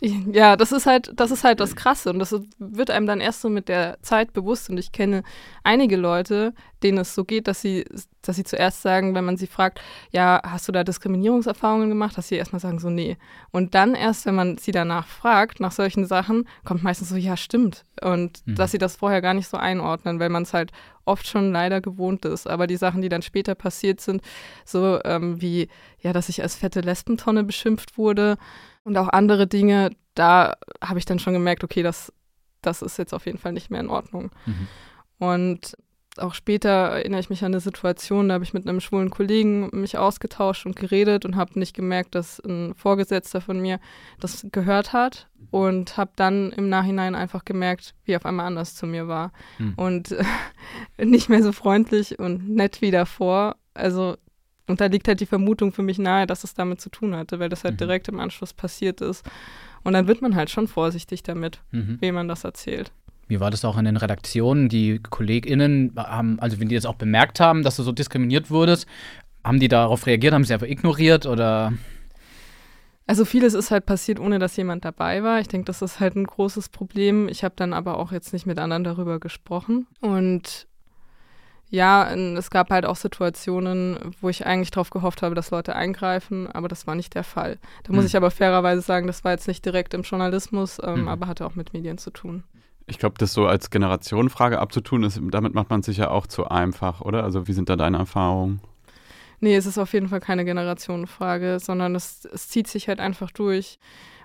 Ja, 0.00 0.56
das 0.56 0.72
ist 0.72 0.86
halt, 0.86 1.12
das 1.14 1.30
ist 1.30 1.44
halt 1.44 1.60
das 1.60 1.76
Krasse 1.76 2.10
und 2.10 2.18
das 2.18 2.34
wird 2.58 2.90
einem 2.90 3.06
dann 3.06 3.20
erst 3.20 3.42
so 3.42 3.48
mit 3.48 3.68
der 3.68 3.98
Zeit 4.02 4.32
bewusst 4.32 4.68
und 4.70 4.78
ich 4.78 4.90
kenne 4.90 5.22
einige 5.62 5.96
Leute, 5.96 6.52
denen 6.84 6.98
es 6.98 7.14
so 7.14 7.24
geht, 7.24 7.48
dass 7.48 7.60
sie, 7.60 7.84
dass 8.22 8.36
sie 8.36 8.44
zuerst 8.44 8.82
sagen, 8.82 9.14
wenn 9.14 9.24
man 9.24 9.36
sie 9.36 9.46
fragt, 9.46 9.80
ja, 10.10 10.40
hast 10.44 10.68
du 10.68 10.72
da 10.72 10.84
Diskriminierungserfahrungen 10.84 11.88
gemacht, 11.88 12.16
dass 12.16 12.28
sie 12.28 12.36
erstmal 12.36 12.60
sagen 12.60 12.78
so, 12.78 12.90
nee. 12.90 13.16
Und 13.50 13.74
dann 13.74 13.94
erst, 13.94 14.26
wenn 14.26 14.34
man 14.34 14.58
sie 14.58 14.72
danach 14.72 15.06
fragt, 15.06 15.60
nach 15.60 15.72
solchen 15.72 16.06
Sachen, 16.06 16.48
kommt 16.64 16.82
meistens 16.82 17.08
so, 17.08 17.16
ja, 17.16 17.36
stimmt. 17.36 17.84
Und 18.00 18.46
mhm. 18.46 18.54
dass 18.54 18.72
sie 18.72 18.78
das 18.78 18.96
vorher 18.96 19.20
gar 19.22 19.34
nicht 19.34 19.48
so 19.48 19.56
einordnen, 19.56 20.20
weil 20.20 20.28
man 20.28 20.42
es 20.42 20.54
halt 20.54 20.72
oft 21.04 21.26
schon 21.26 21.52
leider 21.52 21.80
gewohnt 21.80 22.24
ist. 22.24 22.48
Aber 22.48 22.66
die 22.66 22.76
Sachen, 22.76 23.02
die 23.02 23.08
dann 23.08 23.22
später 23.22 23.54
passiert 23.54 24.00
sind, 24.00 24.22
so 24.64 25.00
ähm, 25.04 25.40
wie, 25.40 25.68
ja, 26.00 26.12
dass 26.12 26.28
ich 26.28 26.42
als 26.42 26.56
fette 26.56 26.80
Lesbentonne 26.80 27.44
beschimpft 27.44 27.98
wurde 27.98 28.36
und 28.84 28.96
auch 28.96 29.08
andere 29.08 29.46
Dinge, 29.46 29.90
da 30.14 30.54
habe 30.82 30.98
ich 30.98 31.04
dann 31.04 31.18
schon 31.18 31.32
gemerkt, 31.32 31.64
okay, 31.64 31.82
das, 31.82 32.12
das 32.60 32.82
ist 32.82 32.98
jetzt 32.98 33.14
auf 33.14 33.26
jeden 33.26 33.38
Fall 33.38 33.52
nicht 33.52 33.70
mehr 33.70 33.80
in 33.80 33.90
Ordnung. 33.90 34.30
Mhm. 34.46 34.68
Und 35.18 35.76
auch 36.18 36.34
später 36.34 36.68
erinnere 36.68 37.20
ich 37.20 37.30
mich 37.30 37.42
an 37.42 37.52
eine 37.52 37.60
Situation, 37.60 38.28
da 38.28 38.34
habe 38.34 38.44
ich 38.44 38.52
mit 38.52 38.68
einem 38.68 38.80
schwulen 38.80 39.10
Kollegen 39.10 39.70
mich 39.72 39.96
ausgetauscht 39.96 40.66
und 40.66 40.76
geredet 40.76 41.24
und 41.24 41.36
habe 41.36 41.58
nicht 41.58 41.74
gemerkt, 41.74 42.14
dass 42.14 42.38
ein 42.40 42.74
Vorgesetzter 42.74 43.40
von 43.40 43.60
mir 43.60 43.80
das 44.20 44.46
gehört 44.52 44.92
hat 44.92 45.28
und 45.50 45.96
habe 45.96 46.12
dann 46.16 46.52
im 46.52 46.68
Nachhinein 46.68 47.14
einfach 47.14 47.44
gemerkt, 47.44 47.94
wie 48.04 48.12
er 48.12 48.18
auf 48.18 48.26
einmal 48.26 48.46
anders 48.46 48.74
zu 48.74 48.86
mir 48.86 49.08
war 49.08 49.32
hm. 49.56 49.74
und 49.76 50.12
äh, 50.12 50.24
nicht 51.04 51.28
mehr 51.28 51.42
so 51.42 51.52
freundlich 51.52 52.18
und 52.18 52.48
nett 52.48 52.82
wie 52.82 52.90
davor. 52.90 53.56
Also 53.72 54.16
und 54.68 54.80
da 54.80 54.86
liegt 54.86 55.08
halt 55.08 55.20
die 55.20 55.26
Vermutung 55.26 55.72
für 55.72 55.82
mich 55.82 55.98
nahe, 55.98 56.26
dass 56.26 56.44
es 56.44 56.54
damit 56.54 56.80
zu 56.80 56.88
tun 56.88 57.16
hatte, 57.16 57.40
weil 57.40 57.48
das 57.48 57.64
halt 57.64 57.74
mhm. 57.74 57.78
direkt 57.78 58.08
im 58.08 58.20
Anschluss 58.20 58.54
passiert 58.54 59.00
ist. 59.00 59.28
Und 59.82 59.92
dann 59.94 60.06
wird 60.06 60.22
man 60.22 60.36
halt 60.36 60.50
schon 60.50 60.68
vorsichtig 60.68 61.24
damit, 61.24 61.60
mhm. 61.72 61.98
wem 62.00 62.14
man 62.14 62.28
das 62.28 62.44
erzählt. 62.44 62.92
Wie 63.32 63.40
war 63.40 63.50
das 63.50 63.64
auch 63.64 63.78
in 63.78 63.86
den 63.86 63.96
Redaktionen? 63.96 64.68
Die 64.68 64.98
KollegInnen 64.98 65.94
haben, 65.96 66.38
also 66.38 66.60
wenn 66.60 66.68
die 66.68 66.74
das 66.74 66.84
auch 66.84 66.96
bemerkt 66.96 67.40
haben, 67.40 67.62
dass 67.62 67.76
du 67.76 67.82
so 67.82 67.90
diskriminiert 67.90 68.50
wurdest, 68.50 68.86
haben 69.42 69.58
die 69.58 69.68
darauf 69.68 70.04
reagiert, 70.04 70.34
haben 70.34 70.44
sie 70.44 70.52
einfach 70.52 70.66
ignoriert 70.66 71.24
oder? 71.24 71.72
Also 73.06 73.24
vieles 73.24 73.54
ist 73.54 73.70
halt 73.70 73.86
passiert, 73.86 74.20
ohne 74.20 74.38
dass 74.38 74.54
jemand 74.58 74.84
dabei 74.84 75.22
war. 75.22 75.40
Ich 75.40 75.48
denke, 75.48 75.64
das 75.64 75.80
ist 75.80 75.98
halt 75.98 76.14
ein 76.14 76.24
großes 76.24 76.68
Problem. 76.68 77.26
Ich 77.26 77.42
habe 77.42 77.54
dann 77.56 77.72
aber 77.72 77.96
auch 77.96 78.12
jetzt 78.12 78.34
nicht 78.34 78.44
mit 78.44 78.58
anderen 78.58 78.84
darüber 78.84 79.18
gesprochen. 79.18 79.86
Und 80.02 80.66
ja, 81.70 82.12
es 82.12 82.50
gab 82.50 82.68
halt 82.68 82.84
auch 82.84 82.96
Situationen, 82.96 84.14
wo 84.20 84.28
ich 84.28 84.44
eigentlich 84.44 84.72
darauf 84.72 84.90
gehofft 84.90 85.22
habe, 85.22 85.34
dass 85.34 85.50
Leute 85.50 85.74
eingreifen, 85.74 86.52
aber 86.52 86.68
das 86.68 86.86
war 86.86 86.96
nicht 86.96 87.14
der 87.14 87.24
Fall. 87.24 87.58
Da 87.84 87.94
muss 87.94 88.02
hm. 88.02 88.08
ich 88.08 88.16
aber 88.16 88.30
fairerweise 88.30 88.82
sagen, 88.82 89.06
das 89.06 89.24
war 89.24 89.32
jetzt 89.32 89.48
nicht 89.48 89.64
direkt 89.64 89.94
im 89.94 90.02
Journalismus, 90.02 90.78
ähm, 90.82 90.96
hm. 90.96 91.08
aber 91.08 91.28
hatte 91.28 91.46
auch 91.46 91.54
mit 91.54 91.72
Medien 91.72 91.96
zu 91.96 92.10
tun. 92.10 92.44
Ich 92.86 92.98
glaube, 92.98 93.14
das 93.18 93.32
so 93.32 93.46
als 93.46 93.70
Generationenfrage 93.70 94.58
abzutun, 94.58 95.04
ist, 95.04 95.20
damit 95.30 95.54
macht 95.54 95.70
man 95.70 95.82
sich 95.82 95.98
ja 95.98 96.10
auch 96.10 96.26
zu 96.26 96.48
einfach, 96.48 97.00
oder? 97.00 97.24
Also 97.24 97.46
wie 97.46 97.52
sind 97.52 97.68
da 97.68 97.76
deine 97.76 97.98
Erfahrungen? 97.98 98.60
Nee, 99.40 99.56
es 99.56 99.66
ist 99.66 99.78
auf 99.78 99.92
jeden 99.92 100.08
Fall 100.08 100.20
keine 100.20 100.44
Generationenfrage, 100.44 101.58
sondern 101.60 101.94
es, 101.94 102.24
es 102.32 102.48
zieht 102.48 102.68
sich 102.68 102.88
halt 102.88 103.00
einfach 103.00 103.30
durch. 103.30 103.78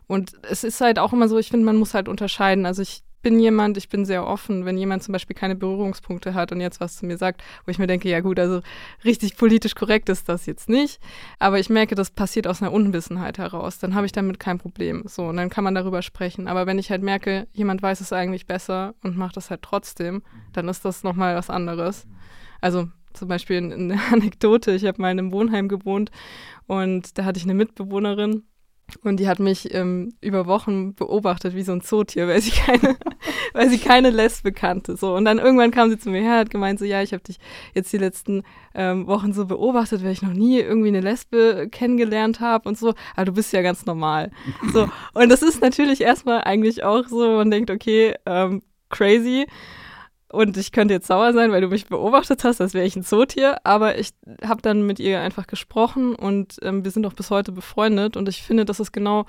Und 0.05 0.33
es 0.43 0.63
ist 0.63 0.79
halt 0.79 0.99
auch 0.99 1.11
immer 1.11 1.27
so, 1.27 1.37
ich 1.37 1.49
finde, 1.49 1.65
man 1.65 1.77
muss 1.77 1.93
halt 1.93 2.07
unterscheiden. 2.07 2.65
Also 2.65 2.81
ich 2.81 3.03
bin 3.27 3.41
jemand, 3.41 3.75
ich 3.75 3.89
bin 3.89 4.05
sehr 4.05 4.25
offen, 4.25 4.63
wenn 4.63 4.77
jemand 4.77 5.03
zum 5.03 5.11
Beispiel 5.11 5.35
keine 5.35 5.57
Berührungspunkte 5.57 6.33
hat 6.33 6.53
und 6.53 6.61
jetzt 6.61 6.79
was 6.79 6.95
zu 6.95 7.05
mir 7.05 7.17
sagt, 7.17 7.43
wo 7.65 7.71
ich 7.71 7.77
mir 7.77 7.85
denke, 7.85 8.07
ja 8.07 8.21
gut, 8.21 8.39
also 8.39 8.61
richtig 9.03 9.35
politisch 9.35 9.75
korrekt 9.75 10.07
ist 10.07 10.29
das 10.29 10.45
jetzt 10.45 10.69
nicht, 10.69 11.01
aber 11.37 11.59
ich 11.59 11.69
merke, 11.69 11.93
das 11.93 12.09
passiert 12.09 12.47
aus 12.47 12.61
einer 12.61 12.71
Unwissenheit 12.71 13.37
heraus, 13.37 13.79
dann 13.79 13.95
habe 13.95 14.05
ich 14.05 14.13
damit 14.13 14.39
kein 14.39 14.59
Problem. 14.59 15.03
So, 15.07 15.25
und 15.25 15.35
dann 15.35 15.49
kann 15.49 15.65
man 15.65 15.75
darüber 15.75 16.01
sprechen. 16.03 16.47
Aber 16.47 16.67
wenn 16.67 16.79
ich 16.79 16.89
halt 16.89 17.03
merke, 17.03 17.47
jemand 17.51 17.81
weiß 17.81 17.99
es 17.99 18.13
eigentlich 18.13 18.45
besser 18.45 18.95
und 19.03 19.17
macht 19.17 19.35
das 19.35 19.49
halt 19.49 19.61
trotzdem, 19.61 20.23
dann 20.53 20.69
ist 20.69 20.85
das 20.85 21.03
nochmal 21.03 21.35
was 21.35 21.49
anderes. 21.49 22.07
Also 22.61 22.87
zum 23.11 23.27
Beispiel 23.27 23.57
eine 23.57 23.99
Anekdote, 24.13 24.71
ich 24.71 24.85
habe 24.85 25.01
mal 25.01 25.11
in 25.11 25.19
einem 25.19 25.33
Wohnheim 25.33 25.67
gewohnt 25.67 26.11
und 26.65 27.17
da 27.17 27.25
hatte 27.25 27.39
ich 27.39 27.43
eine 27.43 27.55
Mitbewohnerin, 27.55 28.43
und 29.03 29.19
die 29.19 29.27
hat 29.27 29.39
mich 29.39 29.73
ähm, 29.73 30.13
über 30.21 30.45
Wochen 30.45 30.95
beobachtet 30.95 31.55
wie 31.55 31.63
so 31.63 31.73
ein 31.73 31.81
Zootier, 31.81 32.27
weil 32.27 32.41
sie 32.41 32.51
keine, 32.51 32.97
weil 33.53 33.69
sie 33.69 33.77
keine 33.77 34.09
Lesbe 34.09 34.51
kannte. 34.51 34.95
So. 34.95 35.15
Und 35.15 35.25
dann 35.25 35.39
irgendwann 35.39 35.71
kam 35.71 35.89
sie 35.89 35.97
zu 35.97 36.09
mir 36.09 36.21
her, 36.21 36.37
hat 36.37 36.49
gemeint 36.49 36.79
so, 36.79 36.85
ja, 36.85 37.01
ich 37.01 37.13
habe 37.13 37.23
dich 37.23 37.37
jetzt 37.73 37.91
die 37.91 37.97
letzten 37.97 38.43
ähm, 38.73 39.07
Wochen 39.07 39.33
so 39.33 39.45
beobachtet, 39.45 40.03
weil 40.03 40.11
ich 40.11 40.21
noch 40.21 40.33
nie 40.33 40.59
irgendwie 40.59 40.87
eine 40.87 41.01
Lesbe 41.01 41.67
kennengelernt 41.71 42.39
habe 42.39 42.69
und 42.69 42.77
so. 42.77 42.93
Aber 43.15 43.25
du 43.25 43.33
bist 43.33 43.51
ja 43.53 43.61
ganz 43.61 43.85
normal. 43.85 44.31
so. 44.73 44.87
Und 45.13 45.29
das 45.29 45.41
ist 45.41 45.61
natürlich 45.61 46.01
erstmal 46.01 46.41
eigentlich 46.43 46.83
auch 46.83 47.07
so, 47.07 47.35
man 47.35 47.51
denkt, 47.51 47.69
okay, 47.69 48.15
ähm, 48.25 48.61
crazy. 48.89 49.47
Und 50.29 50.57
ich 50.57 50.73
könnte 50.73 50.93
jetzt 50.93 51.07
sauer 51.07 51.31
sein, 51.31 51.51
weil 51.51 51.61
du 51.61 51.69
mich 51.69 51.87
beobachtet 51.87 52.43
hast, 52.43 52.59
als 52.59 52.73
wäre 52.73 52.85
ich 52.85 52.97
ein 52.97 53.03
Zootier. 53.03 53.59
Aber 53.63 53.97
ich 53.97 54.11
habe 54.43 54.61
dann 54.61 54.85
mit 54.85 54.99
ihr 54.99 55.21
einfach 55.21 55.47
gesprochen 55.47 56.15
und 56.15 56.57
ähm, 56.63 56.83
wir 56.83 56.91
sind 56.91 57.05
auch 57.05 57.13
bis 57.13 57.29
heute 57.29 57.53
befreundet. 57.53 58.17
Und 58.17 58.27
ich 58.27 58.43
finde, 58.43 58.65
das 58.65 58.81
ist 58.81 58.91
genau 58.91 59.25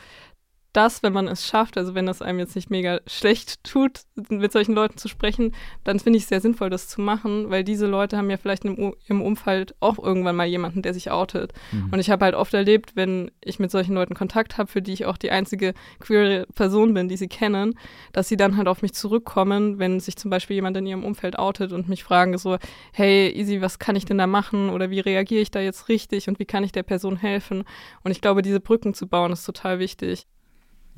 das, 0.78 1.02
wenn 1.02 1.12
man 1.12 1.26
es 1.26 1.44
schafft, 1.44 1.76
also 1.76 1.96
wenn 1.96 2.06
das 2.06 2.22
einem 2.22 2.38
jetzt 2.38 2.54
nicht 2.54 2.70
mega 2.70 3.00
schlecht 3.08 3.64
tut, 3.64 4.02
mit 4.28 4.52
solchen 4.52 4.76
Leuten 4.76 4.96
zu 4.96 5.08
sprechen, 5.08 5.52
dann 5.82 5.98
finde 5.98 6.18
ich 6.18 6.22
es 6.22 6.28
sehr 6.28 6.40
sinnvoll, 6.40 6.70
das 6.70 6.86
zu 6.86 7.00
machen, 7.00 7.50
weil 7.50 7.64
diese 7.64 7.88
Leute 7.88 8.16
haben 8.16 8.30
ja 8.30 8.36
vielleicht 8.36 8.64
im, 8.64 8.94
im 9.06 9.20
Umfeld 9.20 9.74
auch 9.80 9.98
irgendwann 9.98 10.36
mal 10.36 10.46
jemanden, 10.46 10.82
der 10.82 10.94
sich 10.94 11.10
outet. 11.10 11.52
Mhm. 11.72 11.88
Und 11.90 11.98
ich 11.98 12.10
habe 12.10 12.24
halt 12.24 12.36
oft 12.36 12.54
erlebt, 12.54 12.94
wenn 12.94 13.32
ich 13.40 13.58
mit 13.58 13.72
solchen 13.72 13.94
Leuten 13.94 14.14
Kontakt 14.14 14.56
habe, 14.56 14.70
für 14.70 14.80
die 14.80 14.92
ich 14.92 15.04
auch 15.04 15.16
die 15.16 15.32
einzige 15.32 15.74
queere 15.98 16.46
Person 16.54 16.94
bin, 16.94 17.08
die 17.08 17.16
sie 17.16 17.26
kennen, 17.26 17.76
dass 18.12 18.28
sie 18.28 18.36
dann 18.36 18.56
halt 18.56 18.68
auf 18.68 18.80
mich 18.80 18.94
zurückkommen, 18.94 19.80
wenn 19.80 19.98
sich 19.98 20.14
zum 20.14 20.30
Beispiel 20.30 20.54
jemand 20.54 20.76
in 20.76 20.86
ihrem 20.86 21.02
Umfeld 21.02 21.40
outet 21.40 21.72
und 21.72 21.88
mich 21.88 22.04
fragen 22.04 22.38
so, 22.38 22.56
hey 22.92 23.32
Easy, 23.34 23.60
was 23.60 23.80
kann 23.80 23.96
ich 23.96 24.04
denn 24.04 24.18
da 24.18 24.28
machen 24.28 24.70
oder 24.70 24.90
wie 24.90 25.00
reagiere 25.00 25.42
ich 25.42 25.50
da 25.50 25.58
jetzt 25.58 25.88
richtig 25.88 26.28
und 26.28 26.38
wie 26.38 26.46
kann 26.46 26.62
ich 26.62 26.70
der 26.70 26.84
Person 26.84 27.16
helfen? 27.16 27.64
Und 28.04 28.12
ich 28.12 28.20
glaube, 28.20 28.42
diese 28.42 28.60
Brücken 28.60 28.94
zu 28.94 29.08
bauen, 29.08 29.32
ist 29.32 29.44
total 29.44 29.80
wichtig. 29.80 30.28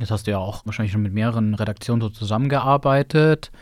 Jetzt 0.00 0.11
hast 0.11 0.26
du 0.26 0.30
ja 0.30 0.38
auch 0.38 0.64
wahrscheinlich 0.64 0.92
schon 0.92 1.02
mit 1.02 1.12
mehreren 1.12 1.54
Redaktionen 1.54 2.00
so 2.00 2.09
zusammengearbeitet. 2.09 3.52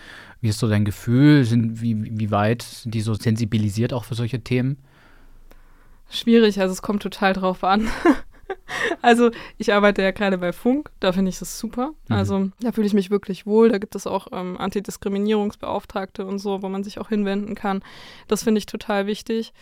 Wie 0.40 0.48
ist 0.48 0.60
so 0.60 0.68
dein 0.68 0.84
Gefühl? 0.84 1.44
Sind, 1.44 1.82
wie, 1.82 2.16
wie 2.18 2.30
weit 2.30 2.62
sind 2.62 2.94
die 2.94 3.00
so 3.00 3.14
sensibilisiert 3.14 3.92
auch 3.92 4.04
für 4.04 4.14
solche 4.14 4.40
Themen? 4.40 4.78
Schwierig, 6.08 6.60
also 6.60 6.72
es 6.72 6.80
kommt 6.80 7.02
total 7.02 7.32
drauf 7.32 7.64
an. 7.64 7.88
Also 9.02 9.30
ich 9.56 9.72
arbeite 9.72 10.02
ja 10.02 10.10
gerade 10.10 10.38
bei 10.38 10.52
Funk, 10.52 10.90
da 11.00 11.12
finde 11.12 11.30
ich 11.30 11.38
das 11.38 11.58
super. 11.58 11.92
Mhm. 12.08 12.16
Also 12.16 12.48
da 12.60 12.72
fühle 12.72 12.86
ich 12.86 12.94
mich 12.94 13.10
wirklich 13.10 13.46
wohl. 13.46 13.68
Da 13.68 13.78
gibt 13.78 13.94
es 13.94 14.06
auch 14.06 14.28
ähm, 14.32 14.56
Antidiskriminierungsbeauftragte 14.58 16.26
und 16.26 16.38
so, 16.38 16.62
wo 16.62 16.68
man 16.68 16.84
sich 16.84 16.98
auch 16.98 17.08
hinwenden 17.08 17.54
kann. 17.54 17.82
Das 18.26 18.42
finde 18.42 18.58
ich 18.58 18.66
total 18.66 19.06
wichtig. 19.06 19.52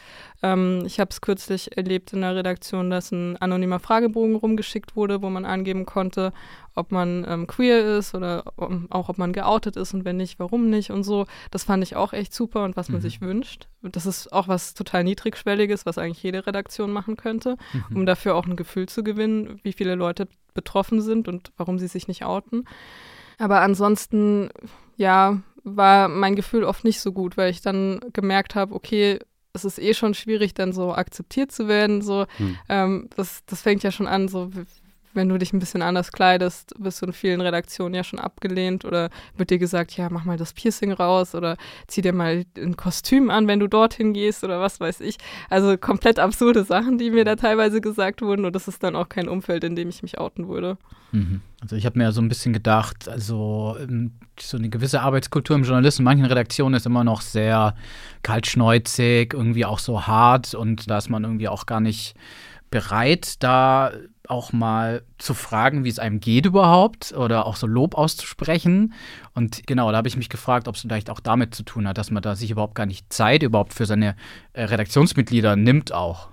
Ähm, 0.42 0.82
ich 0.86 1.00
habe 1.00 1.10
es 1.10 1.20
kürzlich 1.20 1.76
erlebt 1.76 2.12
in 2.12 2.22
der 2.22 2.34
Redaktion, 2.34 2.90
dass 2.90 3.12
ein 3.12 3.36
anonymer 3.36 3.80
Fragebogen 3.80 4.36
rumgeschickt 4.36 4.96
wurde, 4.96 5.22
wo 5.22 5.30
man 5.30 5.44
angeben 5.44 5.86
konnte, 5.86 6.32
ob 6.76 6.92
man 6.92 7.24
ähm, 7.26 7.46
queer 7.46 7.98
ist 7.98 8.14
oder 8.14 8.44
um, 8.56 8.86
auch 8.90 9.08
ob 9.08 9.18
man 9.18 9.32
geoutet 9.32 9.76
ist 9.76 9.94
und 9.94 10.04
wenn 10.04 10.18
nicht, 10.18 10.38
warum 10.38 10.70
nicht 10.70 10.90
und 10.90 11.02
so. 11.02 11.26
Das 11.50 11.64
fand 11.64 11.82
ich 11.82 11.96
auch 11.96 12.12
echt 12.12 12.32
super 12.32 12.64
und 12.64 12.76
was 12.76 12.88
man 12.88 12.98
mhm. 12.98 13.02
sich 13.02 13.20
wünscht. 13.20 13.68
Das 13.82 14.06
ist 14.06 14.32
auch 14.32 14.46
was 14.46 14.74
total 14.74 15.02
niedrigschwelliges, 15.04 15.86
was 15.86 15.98
eigentlich 15.98 16.22
jede 16.22 16.46
Redaktion 16.46 16.92
machen 16.92 17.16
könnte, 17.16 17.56
mhm. 17.72 17.96
um 17.96 18.06
dafür 18.06 18.36
auch 18.36 18.46
ein 18.46 18.56
Gefühl 18.56 18.88
zu 18.88 19.02
gewinnen, 19.02 19.58
wie 19.62 19.72
viele 19.72 19.94
Leute 19.94 20.28
betroffen 20.54 21.00
sind 21.00 21.28
und 21.28 21.50
warum 21.56 21.78
sie 21.78 21.88
sich 21.88 22.08
nicht 22.08 22.24
outen. 22.24 22.64
Aber 23.38 23.60
ansonsten, 23.60 24.50
ja, 24.96 25.40
war 25.64 26.08
mein 26.08 26.36
Gefühl 26.36 26.64
oft 26.64 26.84
nicht 26.84 27.00
so 27.00 27.12
gut, 27.12 27.36
weil 27.36 27.50
ich 27.50 27.60
dann 27.60 28.00
gemerkt 28.12 28.54
habe, 28.54 28.74
okay, 28.74 29.18
es 29.52 29.64
ist 29.64 29.78
eh 29.78 29.94
schon 29.94 30.14
schwierig, 30.14 30.54
dann 30.54 30.72
so 30.72 30.94
akzeptiert 30.94 31.50
zu 31.50 31.66
werden. 31.68 32.02
So, 32.02 32.26
hm. 32.36 32.58
ähm, 32.68 33.08
das, 33.16 33.44
das 33.46 33.62
fängt 33.62 33.82
ja 33.82 33.90
schon 33.90 34.06
an, 34.06 34.28
so 34.28 34.50
wenn 35.16 35.28
du 35.28 35.38
dich 35.38 35.52
ein 35.52 35.58
bisschen 35.58 35.82
anders 35.82 36.12
kleidest, 36.12 36.74
wirst 36.78 37.02
du 37.02 37.06
in 37.06 37.12
vielen 37.12 37.40
Redaktionen 37.40 37.94
ja 37.94 38.04
schon 38.04 38.18
abgelehnt 38.18 38.84
oder 38.84 39.10
wird 39.36 39.50
dir 39.50 39.58
gesagt, 39.58 39.96
ja, 39.96 40.08
mach 40.10 40.24
mal 40.24 40.36
das 40.36 40.52
Piercing 40.52 40.92
raus 40.92 41.34
oder 41.34 41.56
zieh 41.86 42.02
dir 42.02 42.12
mal 42.12 42.44
ein 42.56 42.76
Kostüm 42.76 43.30
an, 43.30 43.48
wenn 43.48 43.60
du 43.60 43.66
dorthin 43.66 44.12
gehst 44.12 44.44
oder 44.44 44.60
was 44.60 44.78
weiß 44.78 45.00
ich. 45.00 45.16
Also 45.50 45.76
komplett 45.76 46.18
absurde 46.18 46.64
Sachen, 46.64 46.98
die 46.98 47.10
mir 47.10 47.24
da 47.24 47.36
teilweise 47.36 47.80
gesagt 47.80 48.22
wurden 48.22 48.44
und 48.44 48.54
das 48.54 48.68
ist 48.68 48.82
dann 48.82 48.94
auch 48.94 49.08
kein 49.08 49.28
Umfeld, 49.28 49.64
in 49.64 49.74
dem 49.74 49.88
ich 49.88 50.02
mich 50.02 50.18
outen 50.18 50.48
würde. 50.48 50.76
Mhm. 51.12 51.40
Also 51.60 51.76
ich 51.76 51.86
habe 51.86 51.98
mir 51.98 52.12
so 52.12 52.20
ein 52.20 52.28
bisschen 52.28 52.52
gedacht, 52.52 53.08
also 53.08 53.76
ähm, 53.80 54.12
so 54.38 54.56
eine 54.56 54.68
gewisse 54.68 55.00
Arbeitskultur 55.00 55.56
im 55.56 55.64
Journalismus 55.64 55.98
in 55.98 56.04
manchen 56.04 56.26
Redaktionen 56.26 56.74
ist 56.74 56.86
immer 56.86 57.04
noch 57.04 57.22
sehr 57.22 57.74
kaltschneuzig, 58.22 59.32
irgendwie 59.32 59.64
auch 59.64 59.78
so 59.78 60.06
hart 60.06 60.54
und 60.54 60.90
da 60.90 60.98
ist 60.98 61.08
man 61.08 61.24
irgendwie 61.24 61.48
auch 61.48 61.64
gar 61.64 61.80
nicht 61.80 62.14
bereit, 62.76 63.42
da 63.42 63.90
auch 64.28 64.52
mal 64.52 65.02
zu 65.16 65.32
fragen, 65.32 65.84
wie 65.84 65.88
es 65.88 65.98
einem 65.98 66.20
geht 66.20 66.44
überhaupt 66.44 67.12
oder 67.12 67.46
auch 67.46 67.56
so 67.56 67.66
Lob 67.66 67.94
auszusprechen. 67.94 68.92
Und 69.34 69.66
genau, 69.66 69.90
da 69.90 69.96
habe 69.96 70.08
ich 70.08 70.16
mich 70.18 70.28
gefragt, 70.28 70.68
ob 70.68 70.74
es 70.74 70.82
vielleicht 70.82 71.08
auch 71.08 71.20
damit 71.20 71.54
zu 71.54 71.62
tun 71.62 71.88
hat, 71.88 71.96
dass 71.96 72.10
man 72.10 72.22
da 72.22 72.36
sich 72.36 72.50
überhaupt 72.50 72.74
gar 72.74 72.84
nicht 72.84 73.10
Zeit 73.10 73.42
überhaupt 73.42 73.72
für 73.72 73.86
seine 73.86 74.14
äh, 74.52 74.64
Redaktionsmitglieder 74.64 75.56
nimmt 75.56 75.92
auch. 75.92 76.28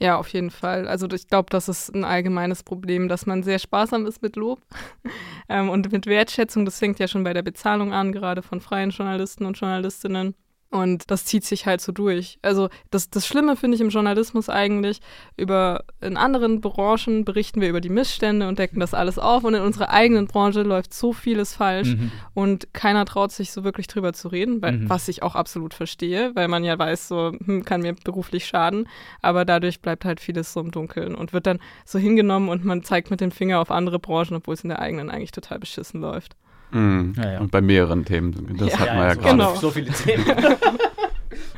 Ja, 0.00 0.16
auf 0.16 0.28
jeden 0.30 0.50
Fall. 0.50 0.88
Also 0.88 1.08
ich 1.10 1.28
glaube, 1.28 1.50
das 1.50 1.68
ist 1.68 1.94
ein 1.94 2.04
allgemeines 2.04 2.64
Problem, 2.64 3.08
dass 3.08 3.26
man 3.26 3.44
sehr 3.44 3.60
sparsam 3.60 4.04
ist 4.04 4.20
mit 4.20 4.34
Lob 4.34 4.60
ähm, 5.48 5.70
und 5.70 5.92
mit 5.92 6.06
Wertschätzung. 6.06 6.64
Das 6.64 6.80
fängt 6.80 6.98
ja 6.98 7.06
schon 7.06 7.22
bei 7.22 7.34
der 7.34 7.42
Bezahlung 7.42 7.92
an, 7.92 8.10
gerade 8.10 8.42
von 8.42 8.60
freien 8.60 8.90
Journalisten 8.90 9.46
und 9.46 9.58
Journalistinnen. 9.60 10.34
Und 10.70 11.10
das 11.10 11.24
zieht 11.24 11.44
sich 11.44 11.64
halt 11.64 11.80
so 11.80 11.92
durch. 11.92 12.38
Also 12.42 12.68
das, 12.90 13.08
das 13.08 13.26
Schlimme 13.26 13.56
finde 13.56 13.76
ich 13.76 13.80
im 13.80 13.88
Journalismus 13.88 14.50
eigentlich, 14.50 15.00
über 15.38 15.84
in 16.02 16.18
anderen 16.18 16.60
Branchen 16.60 17.24
berichten 17.24 17.62
wir 17.62 17.70
über 17.70 17.80
die 17.80 17.88
Missstände 17.88 18.46
und 18.46 18.58
decken 18.58 18.78
das 18.78 18.92
alles 18.92 19.18
auf 19.18 19.44
und 19.44 19.54
in 19.54 19.62
unserer 19.62 19.88
eigenen 19.88 20.26
Branche 20.26 20.62
läuft 20.62 20.92
so 20.92 21.14
vieles 21.14 21.54
falsch 21.54 21.88
mhm. 21.88 22.12
und 22.34 22.74
keiner 22.74 23.06
traut 23.06 23.32
sich 23.32 23.50
so 23.50 23.64
wirklich 23.64 23.86
drüber 23.86 24.12
zu 24.12 24.28
reden, 24.28 24.60
weil, 24.60 24.72
mhm. 24.72 24.90
was 24.90 25.08
ich 25.08 25.22
auch 25.22 25.34
absolut 25.34 25.72
verstehe, 25.72 26.32
weil 26.34 26.48
man 26.48 26.64
ja 26.64 26.78
weiß, 26.78 27.08
so 27.08 27.32
hm, 27.32 27.64
kann 27.64 27.80
mir 27.80 27.94
beruflich 28.04 28.44
schaden, 28.44 28.88
aber 29.22 29.46
dadurch 29.46 29.80
bleibt 29.80 30.04
halt 30.04 30.20
vieles 30.20 30.52
so 30.52 30.60
im 30.60 30.70
Dunkeln 30.70 31.14
und 31.14 31.32
wird 31.32 31.46
dann 31.46 31.60
so 31.86 31.98
hingenommen 31.98 32.50
und 32.50 32.66
man 32.66 32.82
zeigt 32.82 33.10
mit 33.10 33.22
dem 33.22 33.30
Finger 33.30 33.60
auf 33.60 33.70
andere 33.70 33.98
Branchen, 33.98 34.36
obwohl 34.36 34.52
es 34.52 34.64
in 34.64 34.68
der 34.68 34.80
eigenen 34.80 35.08
eigentlich 35.08 35.32
total 35.32 35.58
beschissen 35.58 36.02
läuft. 36.02 36.36
Mhm. 36.70 37.14
Ja, 37.16 37.32
ja. 37.32 37.40
Und 37.40 37.50
bei 37.50 37.60
mehreren 37.60 38.04
Themen. 38.04 38.56
Das 38.58 38.72
ja, 38.72 38.78
hat 38.78 38.88
man 38.88 38.96
ja, 38.96 39.14
so 39.14 39.20
gerade. 39.20 39.36
Genau. 39.36 39.54
So 39.56 39.70
viele 39.70 39.90
Themen. 39.90 40.24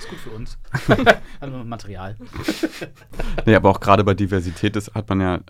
ist 0.01 0.09
gut 0.09 0.19
für 0.19 0.31
uns. 0.31 0.59
also 1.41 1.65
Material. 1.65 2.17
nee, 3.47 3.55
aber 3.55 3.71
auch 3.71 3.81
gerade 3.81 4.05
bei 4.05 4.15
Diversität 4.15 4.77
das 4.77 4.93
hat 4.95 5.09
man 5.09 5.21
ja, 5.21 5.41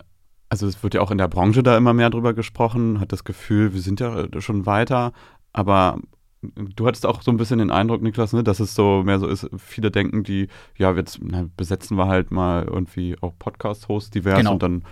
also 0.49 0.67
es 0.67 0.81
wird 0.83 0.93
ja 0.93 1.01
auch 1.01 1.11
in 1.11 1.17
der 1.17 1.27
Branche 1.27 1.63
da 1.63 1.77
immer 1.77 1.93
mehr 1.93 2.09
drüber 2.09 2.33
gesprochen, 2.33 2.99
hat 2.99 3.11
das 3.11 3.23
Gefühl, 3.23 3.73
wir 3.73 3.81
sind 3.81 3.99
ja 3.99 4.27
schon 4.39 4.65
weiter, 4.65 5.13
aber 5.53 5.99
du 6.41 6.87
hattest 6.87 7.05
auch 7.05 7.21
so 7.21 7.31
ein 7.31 7.37
bisschen 7.37 7.59
den 7.59 7.71
Eindruck, 7.71 8.01
Niklas, 8.01 8.33
ne, 8.33 8.43
dass 8.43 8.59
es 8.59 8.75
so 8.75 9.03
mehr 9.03 9.19
so 9.19 9.27
ist, 9.27 9.49
viele 9.57 9.91
denken, 9.91 10.23
die, 10.23 10.47
ja, 10.77 10.91
jetzt 10.93 11.19
na, 11.21 11.47
besetzen 11.55 11.97
wir 11.97 12.07
halt 12.07 12.31
mal 12.31 12.65
irgendwie 12.65 13.15
auch 13.21 13.33
Podcast-Hosts 13.37 14.11
divers 14.11 14.39
genau. 14.39 14.53
und 14.53 14.63
dann 14.63 14.83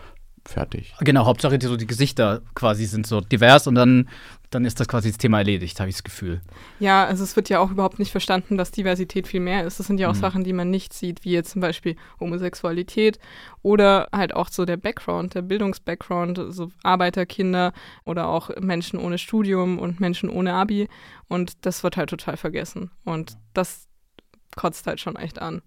fertig. 0.49 0.93
Genau, 0.99 1.25
Hauptsache 1.25 1.57
die, 1.57 1.67
so 1.67 1.77
die 1.77 1.88
Gesichter 1.88 2.41
quasi 2.55 2.85
sind 2.85 3.07
so 3.07 3.21
divers 3.21 3.67
und 3.67 3.75
dann, 3.75 4.09
dann 4.49 4.65
ist 4.65 4.79
das 4.79 4.88
quasi 4.88 5.09
das 5.09 5.17
Thema 5.17 5.39
erledigt, 5.39 5.79
habe 5.79 5.89
ich 5.89 5.95
das 5.95 6.03
Gefühl. 6.03 6.41
Ja, 6.79 7.05
also 7.05 7.23
es 7.23 7.35
wird 7.35 7.49
ja 7.49 7.59
auch 7.59 7.71
überhaupt 7.71 7.99
nicht 7.99 8.12
verstanden, 8.12 8.57
dass 8.57 8.71
Diversität 8.71 9.27
viel 9.27 9.39
mehr 9.39 9.65
ist. 9.65 9.79
Das 9.79 9.88
sind 9.88 9.99
ja 9.99 10.09
auch 10.09 10.15
mhm. 10.15 10.19
Sachen, 10.19 10.43
die 10.43 10.53
man 10.53 10.69
nicht 10.69 10.93
sieht, 10.93 11.23
wie 11.23 11.31
jetzt 11.31 11.51
zum 11.51 11.62
Beispiel 11.62 11.95
Homosexualität 12.19 13.19
oder 13.62 14.07
halt 14.12 14.33
auch 14.33 14.49
so 14.49 14.65
der 14.65 14.77
Background, 14.77 15.35
der 15.35 15.43
Bildungsbackground, 15.43 16.41
so 16.49 16.69
Arbeiterkinder 16.83 17.73
oder 18.05 18.27
auch 18.27 18.49
Menschen 18.59 18.99
ohne 18.99 19.17
Studium 19.17 19.79
und 19.79 19.99
Menschen 19.99 20.29
ohne 20.29 20.53
Abi. 20.53 20.88
Und 21.27 21.65
das 21.65 21.83
wird 21.83 21.97
halt 21.97 22.09
total 22.09 22.38
vergessen. 22.38 22.91
Und 23.05 23.38
das 23.53 23.88
kotzt 24.55 24.88
halt 24.88 24.99
schon 24.99 25.15
echt 25.15 25.39
an. 25.39 25.62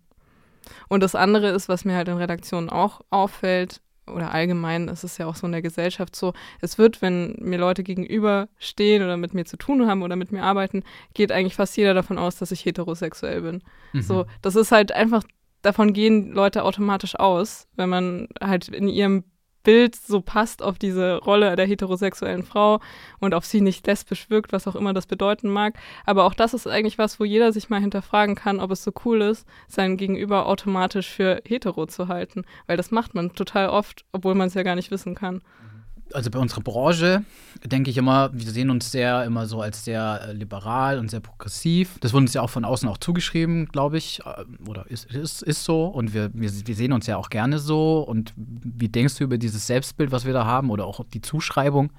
Und 0.89 1.03
das 1.03 1.15
andere 1.15 1.49
ist, 1.49 1.69
was 1.69 1.85
mir 1.85 1.97
halt 1.97 2.09
in 2.09 2.17
Redaktionen 2.17 2.71
auch 2.71 3.01
auffällt, 3.11 3.81
oder 4.07 4.33
allgemein 4.33 4.89
ist 4.89 5.05
es 5.05 5.19
ja 5.19 5.27
auch 5.27 5.37
so 5.37 5.47
in 5.47 5.53
der 5.53 5.63
Gesellschaft 5.63 6.17
so, 6.17 6.33
es 6.61 6.79
wird, 6.79 7.03
wenn 7.03 7.37
mir 7.41 7.59
Leute 7.59 7.83
gegenüberstehen 7.83 9.03
oder 9.03 9.17
mit 9.17 9.35
mir 9.35 9.45
zu 9.45 9.57
tun 9.57 9.87
haben 9.87 10.03
oder 10.03 10.17
mit 10.17 10.33
mir 10.33 10.43
arbeiten, 10.43 10.83
geht 11.15 11.33
eigentlich 11.33 11.55
fast 11.55 11.77
jeder 11.77 11.95
davon 11.95 12.19
aus, 12.19 12.37
dass 12.37 12.53
ich 12.53 12.65
heterosexuell 12.65 13.43
bin. 13.43 13.63
Mhm. 13.93 14.03
So, 14.03 14.27
das 14.41 14.57
ist 14.57 14.73
halt 14.73 14.93
einfach, 14.93 15.25
davon 15.63 15.93
gehen 15.93 16.33
Leute 16.33 16.65
automatisch 16.65 17.19
aus, 17.19 17.69
wenn 17.77 17.89
man 17.89 18.29
halt 18.41 18.69
in 18.69 18.89
ihrem 18.89 19.25
Bild 19.63 19.97
so 19.97 20.21
passt 20.21 20.63
auf 20.63 20.79
diese 20.79 21.19
Rolle 21.19 21.57
der 21.57 21.67
heterosexuellen 21.67 22.43
Frau 22.43 22.81
und 23.21 23.35
auf 23.35 23.45
sie 23.45 23.61
nicht 23.61 23.87
lesbisch 23.87 24.31
wirkt, 24.31 24.53
was 24.53 24.67
auch 24.67 24.77
immer 24.77 24.93
das 24.93 25.07
bedeuten 25.07 25.49
mag. 25.49 25.75
Aber 26.05 26.25
auch 26.25 26.35
das 26.35 26.55
ist 26.55 26.67
eigentlich 26.67 26.99
was, 26.99 27.21
wo 27.21 27.25
jeder 27.25 27.53
sich 27.53 27.71
mal 27.71 27.81
hinterfragen 27.81 28.35
kann, 28.35 28.61
ob 28.61 28.71
es 28.71 28.85
so 28.85 28.93
cool 29.05 29.23
ist, 29.23 29.47
sein 29.69 29.97
Gegenüber 29.97 30.47
automatisch 30.47 31.09
für 31.09 31.41
hetero 31.45 31.87
zu 31.87 32.09
halten. 32.09 32.45
Weil 32.67 32.77
das 32.77 32.91
macht 32.91 33.15
man 33.15 33.35
total 33.35 33.69
oft, 33.69 34.05
obwohl 34.13 34.35
man 34.35 34.49
es 34.49 34.55
ja 34.55 34.63
gar 34.63 34.75
nicht 34.75 34.91
wissen 34.91 35.15
kann 35.15 35.43
also 36.15 36.31
bei 36.31 36.39
unserer 36.39 36.61
Branche 36.61 37.25
denke 37.65 37.91
ich 37.91 37.97
immer, 37.97 38.31
wir 38.33 38.51
sehen 38.51 38.71
uns 38.71 38.91
sehr 38.91 39.25
immer 39.25 39.47
so 39.47 39.61
als 39.61 39.85
sehr 39.85 40.29
äh, 40.29 40.33
liberal 40.33 40.99
und 40.99 41.11
sehr 41.11 41.21
progressiv. 41.21 41.99
Das 42.01 42.13
wurde 42.13 42.25
uns 42.25 42.35
ja 42.35 42.43
auch 42.43 42.51
von 42.51 42.65
außen 42.65 42.89
auch 42.89 42.99
zugeschrieben, 42.99 43.67
glaube 43.67 43.99
ich, 43.99 44.21
äh, 44.25 44.45
oder 44.69 44.91
ist, 44.91 45.13
ist, 45.13 45.43
ist 45.43 45.65
so. 45.65 45.87
Und 45.87 46.15
wir, 46.15 46.31
wir, 46.35 46.51
wir 46.67 46.75
sehen 46.75 46.93
uns 46.93 47.07
ja 47.07 47.17
auch 47.17 47.31
gerne 47.31 47.59
so. 47.59 48.01
Und 48.01 48.33
wie 48.37 48.89
denkst 48.89 49.17
du 49.17 49.25
über 49.25 49.39
dieses 49.39 49.67
Selbstbild, 49.67 50.13
was 50.13 50.25
wir 50.25 50.33
da 50.33 50.45
haben, 50.45 50.71
oder 50.71 50.87
auch 50.87 51.05
die 51.13 51.21
Zuschreibung? 51.21 51.93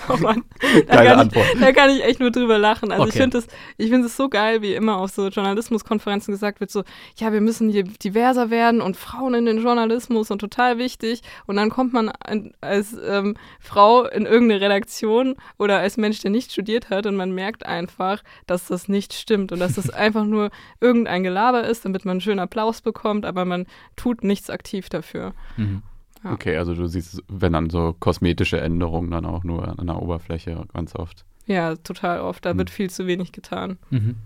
Oh 0.08 0.16
Mann, 0.18 0.44
da 0.86 1.04
kann, 1.04 1.30
ich, 1.32 1.60
da 1.60 1.72
kann, 1.72 1.90
ich, 1.90 2.04
echt 2.04 2.20
nur 2.20 2.30
drüber 2.30 2.58
lachen. 2.58 2.92
Also 2.92 3.02
okay. 3.02 3.10
ich 3.12 3.20
finde 3.20 3.38
es 3.38 3.46
find 3.78 4.10
so 4.10 4.28
geil, 4.28 4.62
wie 4.62 4.74
immer 4.74 4.98
auf 4.98 5.10
so 5.10 5.28
Journalismuskonferenzen 5.28 6.32
gesagt 6.32 6.60
wird, 6.60 6.70
so, 6.70 6.84
ja, 7.16 7.32
wir 7.32 7.40
müssen 7.40 7.68
hier 7.68 7.84
diverser 7.84 8.50
werden 8.50 8.80
und 8.80 8.96
Frauen 8.96 9.34
in 9.34 9.46
den 9.46 9.58
Journalismus 9.58 10.30
und 10.30 10.38
total 10.38 10.78
wichtig. 10.78 11.22
Und 11.46 11.56
dann 11.56 11.70
kommt 11.70 11.92
man 11.92 12.12
als 12.60 12.96
ähm, 13.04 13.36
Frau 13.60 14.04
in 14.04 14.26
irgendeine 14.26 14.60
Redaktion 14.60 15.36
oder 15.58 15.78
als 15.78 15.96
Mensch, 15.96 16.20
der 16.20 16.30
nicht 16.30 16.52
studiert 16.52 16.90
hat 16.90 17.06
und 17.06 17.16
man 17.16 17.32
merkt 17.32 17.66
einfach, 17.66 18.22
dass 18.46 18.66
das 18.66 18.88
nicht 18.88 19.12
stimmt 19.12 19.52
und 19.52 19.60
dass 19.60 19.74
das 19.74 19.90
einfach 19.96 20.24
nur 20.24 20.50
irgendein 20.80 21.22
Gelaber 21.22 21.64
ist, 21.64 21.84
damit 21.84 22.04
man 22.04 22.12
einen 22.12 22.20
schönen 22.20 22.40
Applaus 22.40 22.80
bekommt, 22.80 23.26
aber 23.26 23.44
man 23.44 23.66
tut 23.96 24.24
nichts 24.24 24.50
aktiv 24.50 24.88
dafür. 24.88 25.34
Mhm. 25.56 25.82
Ja. 26.26 26.32
Okay, 26.32 26.56
also 26.56 26.74
du 26.74 26.88
siehst, 26.88 27.22
wenn 27.28 27.52
dann 27.52 27.70
so 27.70 27.94
kosmetische 27.98 28.60
Änderungen 28.60 29.10
dann 29.12 29.24
auch 29.24 29.44
nur 29.44 29.78
an 29.78 29.86
der 29.86 30.02
Oberfläche 30.02 30.64
ganz 30.72 30.96
oft. 30.96 31.24
Ja, 31.46 31.76
total 31.76 32.20
oft. 32.20 32.44
Da 32.44 32.52
mhm. 32.52 32.58
wird 32.58 32.70
viel 32.70 32.90
zu 32.90 33.06
wenig 33.06 33.30
getan. 33.30 33.78
Mhm. 33.90 34.16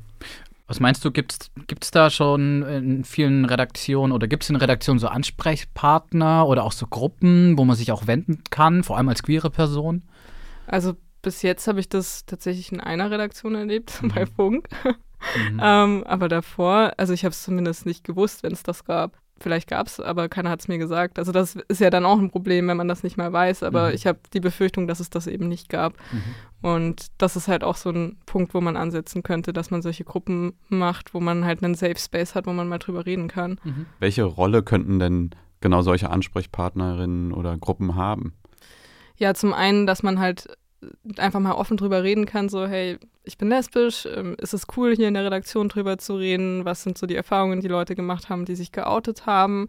Was 0.67 0.81
meinst 0.81 1.05
du, 1.05 1.11
gibt 1.11 1.51
es 1.81 1.91
da 1.91 2.11
schon 2.11 2.63
in 2.63 3.05
vielen 3.05 3.45
Redaktionen 3.45 4.13
oder 4.13 4.29
gibt 4.29 4.45
es 4.45 4.51
in 4.51 4.57
Redaktionen 4.57 4.99
so 4.99 5.09
Ansprechpartner 5.09 6.47
oder 6.47 6.65
auch 6.65 6.73
so 6.73 6.87
Gruppen, 6.87 7.59
wo 7.59 7.65
man 7.65 7.77
sich 7.77 7.93
auch 7.93 8.07
wenden 8.07 8.45
kann, 8.51 8.83
vor 8.83 8.97
allem 8.97 9.09
als 9.09 9.23
queere 9.23 9.51
Person? 9.51 10.03
Also 10.67 10.95
bis 11.23 11.43
jetzt 11.43 11.67
habe 11.67 11.81
ich 11.81 11.89
das 11.89 12.25
tatsächlich 12.25 12.73
in 12.73 12.81
einer 12.81 13.11
Redaktion 13.11 13.57
erlebt, 13.57 13.99
mhm. 14.03 14.09
bei 14.09 14.25
Funk. 14.25 14.69
Mhm. 15.51 15.61
ähm, 15.63 16.05
aber 16.05 16.29
davor, 16.29 16.95
also 16.97 17.13
ich 17.13 17.25
habe 17.25 17.33
es 17.33 17.43
zumindest 17.43 17.85
nicht 17.85 18.05
gewusst, 18.05 18.43
wenn 18.43 18.53
es 18.53 18.63
das 18.63 18.85
gab. 18.85 19.20
Vielleicht 19.43 19.69
gab 19.69 19.87
es, 19.87 19.99
aber 20.01 20.29
keiner 20.29 20.51
hat 20.51 20.61
es 20.61 20.69
mir 20.69 20.77
gesagt. 20.77 21.19
Also 21.19 21.33
das 21.33 21.57
ist 21.69 21.81
ja 21.81 21.89
dann 21.89 22.05
auch 22.05 22.19
ein 22.19 22.31
Problem, 22.31 22.69
wenn 22.69 22.77
man 22.77 22.89
das 22.89 23.03
nicht 23.03 23.17
mal 23.17 23.33
weiß. 23.33 23.63
Aber 23.63 23.89
mhm. 23.89 23.95
ich 23.95 24.07
habe 24.07 24.19
die 24.35 24.41
Befürchtung, 24.41 24.87
dass 24.87 25.01
es 25.01 25.09
das 25.09 25.27
eben 25.27 25.49
nicht 25.49 25.71
gab. 25.71 25.95
Mhm. 26.13 26.69
Und 26.69 27.07
das 27.17 27.37
ist 27.37 27.49
halt 27.49 27.65
auch 27.65 27.77
so 27.77 27.89
ein 27.89 28.19
Punkt, 28.27 28.53
wo 28.53 28.61
man 28.61 28.77
ansetzen 28.77 29.23
könnte, 29.23 29.55
dass 29.55 29.71
man 29.71 29.81
solche 29.81 30.05
Gruppen 30.05 30.53
macht, 30.69 31.15
wo 31.15 31.21
man 31.21 31.47
halt 31.47 31.65
einen 31.65 31.75
Safe 31.75 31.99
Space 31.99 32.35
hat, 32.35 32.47
wo 32.47 32.53
man 32.53 32.69
mal 32.69 32.79
drüber 32.79 33.07
reden 33.07 33.29
kann. 33.29 33.59
Mhm. 33.65 33.87
Welche 33.99 34.25
Rolle 34.25 34.63
könnten 34.63 34.99
denn 34.99 35.31
genau 35.63 35.81
solche 35.81 36.11
Ansprechpartnerinnen 36.11 37.33
oder 37.33 37.57
Gruppen 37.57 37.95
haben? 37.95 38.35
Ja, 39.17 39.33
zum 39.33 39.55
einen, 39.55 39.87
dass 39.87 40.03
man 40.03 40.21
halt 40.21 40.49
einfach 41.17 41.41
mal 41.41 41.53
offen 41.53 41.77
drüber 41.77 42.03
reden 42.03 42.27
kann, 42.27 42.49
so, 42.49 42.67
hey, 42.67 42.99
ich 43.25 43.39
bin 43.39 43.49
lesbisch, 43.49 44.07
ähm, 44.07 44.37
ist 44.39 44.55
es 44.55 44.67
cool, 44.77 44.95
hier 44.95 45.09
in 45.09 45.15
der 45.15 45.25
Redaktion 45.25 45.69
drüber 45.69 45.99
zu 45.99 46.17
reden, 46.17 46.65
was 46.65 46.83
sind 46.83 46.99
so 46.99 47.07
die 47.07 47.17
Erfahrungen, 47.17 47.61
die 47.61 47.69
Leute 47.69 47.95
gemacht 47.95 48.29
haben, 48.29 48.45
die 48.45 48.57
sich 48.57 48.73
geoutet 48.73 49.27
haben, 49.27 49.69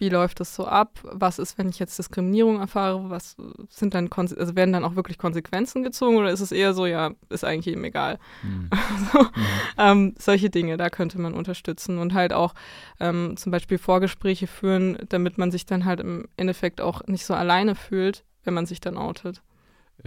wie 0.00 0.08
läuft 0.08 0.40
das 0.40 0.54
so 0.54 0.66
ab, 0.66 0.98
was 1.02 1.38
ist, 1.38 1.58
wenn 1.58 1.68
ich 1.68 1.78
jetzt 1.78 1.98
Diskriminierung 1.98 2.58
erfahre, 2.58 3.10
was 3.10 3.36
sind 3.68 3.92
dann, 3.92 4.08
Konse 4.08 4.36
also 4.38 4.56
werden 4.56 4.72
dann 4.72 4.84
auch 4.84 4.96
wirklich 4.96 5.18
Konsequenzen 5.18 5.82
gezogen 5.82 6.16
oder 6.16 6.30
ist 6.30 6.40
es 6.40 6.52
eher 6.52 6.72
so, 6.72 6.86
ja, 6.86 7.10
ist 7.28 7.44
eigentlich 7.44 7.74
eben 7.74 7.84
egal. 7.84 8.18
Mhm. 8.42 8.70
so, 9.12 9.20
mhm. 9.20 9.30
ähm, 9.76 10.14
solche 10.18 10.48
Dinge, 10.48 10.78
da 10.78 10.88
könnte 10.88 11.20
man 11.20 11.34
unterstützen 11.34 11.98
und 11.98 12.14
halt 12.14 12.32
auch 12.32 12.54
ähm, 12.98 13.36
zum 13.36 13.52
Beispiel 13.52 13.76
Vorgespräche 13.76 14.46
führen, 14.46 14.96
damit 15.10 15.36
man 15.36 15.50
sich 15.50 15.66
dann 15.66 15.84
halt 15.84 16.00
im 16.00 16.28
Endeffekt 16.38 16.80
auch 16.80 17.06
nicht 17.06 17.26
so 17.26 17.34
alleine 17.34 17.74
fühlt, 17.74 18.24
wenn 18.42 18.54
man 18.54 18.64
sich 18.64 18.80
dann 18.80 18.96
outet. 18.96 19.42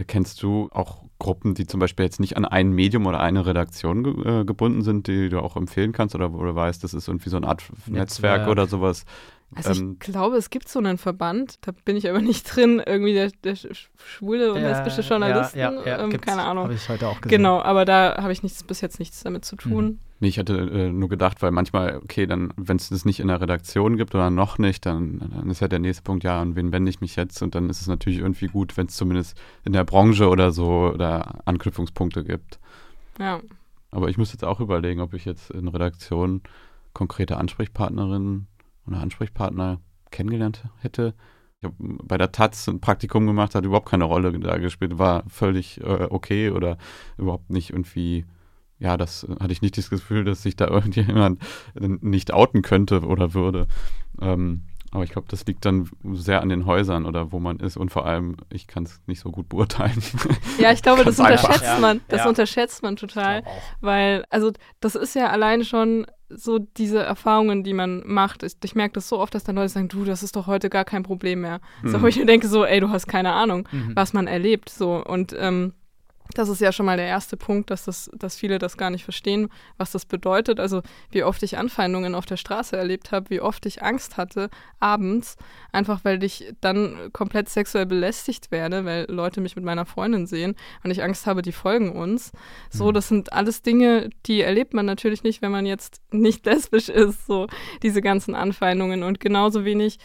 Kennst 0.08 0.42
du 0.42 0.70
auch 0.72 1.04
Gruppen, 1.20 1.54
die 1.54 1.66
zum 1.66 1.80
Beispiel 1.80 2.06
jetzt 2.06 2.20
nicht 2.20 2.36
an 2.36 2.46
ein 2.46 2.72
Medium 2.72 3.06
oder 3.06 3.20
eine 3.20 3.46
Redaktion 3.46 4.04
ge 4.04 4.42
äh, 4.42 4.46
gebunden 4.46 4.82
sind, 4.82 5.08
die 5.08 5.30
du 5.30 5.40
auch 5.40 5.56
empfehlen 5.56 5.92
kannst 5.92 6.16
oder 6.16 6.34
wo 6.34 6.44
du 6.44 6.56
weißt, 6.56 6.84
das 6.84 6.94
ist 6.94 7.08
irgendwie 7.08 7.30
so 7.30 7.38
eine 7.38 7.48
Art 7.48 7.64
Netzwerk, 7.70 7.92
Netzwerk 7.92 8.48
oder 8.48 8.68
sowas? 8.68 9.06
Also 9.56 9.72
ich 9.72 9.80
ähm, 9.80 9.98
glaube, 10.00 10.38
es 10.38 10.50
gibt 10.50 10.70
so 10.70 10.80
einen 10.80 10.98
Verband, 10.98 11.58
da 11.62 11.72
bin 11.86 11.96
ich 11.96 12.10
aber 12.10 12.22
nicht 12.22 12.44
drin, 12.56 12.82
irgendwie 12.86 13.14
der, 13.14 13.32
der 13.44 13.56
schwule 13.56 14.54
und 14.54 14.62
lesbische 14.62 15.02
Journalisten, 15.02 15.60
ja, 15.60 15.72
ja, 15.72 15.86
ja, 15.86 16.04
ähm, 16.04 16.22
keine 16.22 16.44
Ahnung. 16.44 16.66
Habe 16.66 16.74
ich 16.74 16.90
heute 16.90 17.08
auch 17.08 17.22
gesehen. 17.22 17.38
Genau, 17.38 17.62
aber 17.62 17.86
da 17.86 18.18
habe 18.22 18.32
ich 18.32 18.44
nichts, 18.44 18.64
bis 18.64 18.82
jetzt 18.82 19.00
nichts 19.00 19.24
damit 19.24 19.46
zu 19.46 19.56
tun. 19.56 19.86
Mhm. 19.86 20.00
Nee, 20.20 20.30
ich 20.30 20.40
hatte 20.40 20.56
äh, 20.56 20.90
nur 20.90 21.10
gedacht, 21.10 21.42
weil 21.42 21.52
manchmal, 21.52 21.98
okay, 21.98 22.26
dann, 22.26 22.54
wenn 22.56 22.78
es 22.78 22.88
das 22.88 23.04
nicht 23.04 23.20
in 23.20 23.28
der 23.28 23.42
Redaktion 23.42 23.98
gibt 23.98 24.16
oder 24.16 24.30
noch 24.30 24.58
nicht, 24.58 24.86
dann, 24.86 25.20
dann 25.20 25.50
ist 25.50 25.60
ja 25.60 25.68
der 25.68 25.80
nächste 25.80 26.02
Punkt, 26.02 26.24
ja, 26.24 26.42
an 26.42 26.56
wen 26.56 26.72
wende 26.72 26.90
ich 26.90 27.02
mich 27.02 27.18
jetzt? 27.18 27.42
Und 27.42 27.56
dann 27.56 27.70
ist 27.70 27.82
es 27.82 27.88
natürlich 27.88 28.20
irgendwie 28.20 28.48
gut, 28.48 28.78
wenn 28.78 28.88
es 28.88 28.96
zumindest 28.96 29.38
in 29.66 29.74
der 29.74 29.84
Branche 29.84 30.30
oder 30.30 30.52
so 30.52 30.92
oder 30.94 31.42
Anknüpfungspunkte 31.44 32.24
gibt. 32.24 32.58
Ja. 33.20 33.42
Aber 33.92 34.08
ich 34.08 34.18
muss 34.18 34.32
jetzt 34.32 34.46
auch 34.46 34.62
überlegen, 34.62 35.02
ob 35.02 35.14
ich 35.14 35.26
jetzt 35.26 35.52
in 35.52 35.68
Redaktion 35.68 36.42
konkrete 36.94 37.36
Ansprechpartnerinnen 37.36 38.48
oder 38.88 39.00
Ansprechpartner 39.00 39.80
kennengelernt 40.12 40.64
hätte. 40.80 41.14
Ich 41.60 41.66
habe 41.66 41.76
bei 41.80 42.18
der 42.18 42.32
Taz 42.32 42.68
ein 42.68 42.82
Praktikum 42.82 43.26
gemacht, 43.26 43.56
hat 43.56 43.66
überhaupt 43.66 43.90
keine 43.90 44.04
Rolle 44.04 44.38
da 44.40 44.58
gespielt, 44.58 44.98
war 44.98 45.24
völlig 45.28 45.80
äh, 45.82 46.08
okay 46.10 46.50
oder 46.50 46.78
überhaupt 47.18 47.50
nicht 47.50 47.70
irgendwie, 47.70 48.26
ja, 48.80 48.98
das 48.98 49.26
hatte 49.40 49.54
ich 49.54 49.62
nicht 49.62 49.78
das 49.78 49.90
Gefühl, 49.90 50.26
dass 50.26 50.44
sich 50.44 50.56
da 50.56 50.68
irgendjemand 50.70 51.40
nicht 51.74 52.34
outen 52.34 52.62
könnte 52.62 53.02
oder 53.02 53.34
würde. 53.34 53.68
Ähm, 54.22 54.64
aber 54.94 55.04
ich 55.04 55.10
glaube, 55.10 55.28
das 55.28 55.46
liegt 55.48 55.66
dann 55.66 55.90
sehr 56.12 56.42
an 56.42 56.50
den 56.50 56.68
Häusern 56.68 57.06
oder 57.06 57.32
wo 57.32 57.40
man 57.40 57.58
ist 57.58 57.78
und 57.78 57.90
vor 57.90 58.06
allem, 58.06 58.38
ich 58.52 58.68
kann 58.68 58.84
es 58.84 59.02
nicht 59.08 59.22
so 59.22 59.32
gut 59.32 59.50
beurteilen. 59.50 60.02
Ja, 60.60 60.72
ich 60.72 60.84
glaube, 60.84 61.04
das 61.04 61.18
unterschätzt 61.18 61.64
einfach. 61.64 61.80
man. 61.80 62.02
Das 62.10 62.20
ja. 62.20 62.30
unterschätzt 62.30 62.84
man 62.84 62.96
total. 62.96 63.44
Weil, 63.82 64.24
also 64.30 64.52
das 64.82 64.94
ist 64.94 65.16
ja 65.16 65.30
allein 65.30 65.64
schon 65.64 66.06
so 66.36 66.60
diese 66.60 67.00
Erfahrungen, 67.00 67.64
die 67.64 67.74
man 67.74 68.04
macht. 68.06 68.44
Ich, 68.44 68.54
ich 68.64 68.76
merke 68.76 68.94
das 68.94 69.10
so 69.10 69.20
oft, 69.20 69.36
dass 69.36 69.44
dann 69.44 69.56
Leute 69.56 69.70
sagen, 69.70 69.88
du, 69.88 70.06
das 70.06 70.24
ist 70.24 70.36
doch 70.36 70.48
heute 70.48 70.70
gar 70.70 70.86
kein 70.86 71.04
Problem 71.04 71.42
mehr. 71.42 71.62
Mhm. 71.82 71.90
So, 71.90 72.02
wo 72.02 72.08
ich 72.08 72.18
mir 72.18 72.26
denke, 72.26 72.48
so, 72.48 72.66
ey, 72.66 72.80
du 72.80 72.90
hast 72.90 73.08
keine 73.08 73.34
Ahnung, 73.34 73.68
mhm. 73.72 73.92
was 73.96 74.14
man 74.14 74.28
erlebt. 74.28 74.70
So 74.70 75.04
und 75.04 75.36
ähm, 75.38 75.74
das 76.36 76.50
ist 76.50 76.62
ja 76.62 76.72
schon 76.72 76.86
mal 76.86 76.98
der 76.98 77.06
erste 77.06 77.38
Punkt, 77.38 77.70
dass, 77.70 77.86
das, 77.86 78.10
dass 78.14 78.36
viele 78.36 78.58
das 78.58 78.78
gar 78.78 78.90
nicht 78.90 79.04
verstehen, 79.04 79.50
was 79.78 79.92
das 79.92 80.06
bedeutet. 80.06 80.60
Also 80.60 80.82
wie 81.12 81.24
oft 81.24 81.44
ich 81.44 81.58
Anfeindungen 81.58 82.16
auf 82.16 82.26
der 82.26 82.38
Straße 82.38 82.76
erlebt 82.76 83.12
habe, 83.12 83.30
wie 83.30 83.42
oft 83.42 83.66
ich 83.66 83.84
Angst 83.84 84.18
hatte 84.18 84.50
abends, 84.80 85.36
einfach 85.72 86.04
weil 86.04 86.24
ich 86.24 86.54
dann 86.62 87.12
komplett 87.12 87.50
sexuell 87.50 87.86
belästigt 87.86 88.52
werde, 88.52 88.86
weil 88.86 89.06
Leute 89.10 89.42
mich 89.42 89.56
mit 89.56 89.66
meiner 89.66 89.86
Freundin 89.86 90.26
sehen 90.26 90.56
und 90.84 90.92
ich 90.92 91.04
Angst 91.04 91.26
habe, 91.28 91.42
die 91.42 91.52
folgen 91.52 91.92
uns. 91.92 92.32
So, 92.70 92.88
mhm. 92.88 92.94
das 92.94 93.08
sind 93.08 93.34
alles 93.34 93.62
Dinge, 93.62 94.10
die 94.26 94.42
erlebt 94.42 94.74
man 94.74 94.86
natürlich 94.86 95.24
nicht, 95.24 95.42
wenn 95.42 95.52
man 95.52 95.66
jetzt 95.66 96.02
nicht 96.12 96.46
lesbisch 96.46 96.90
ist, 96.90 97.28
so 97.28 97.48
diese 97.84 98.02
ganzen 98.02 98.34
Anfeindungen 98.34 99.04
und 99.04 99.20
genauso 99.20 99.66
wenig 99.66 100.00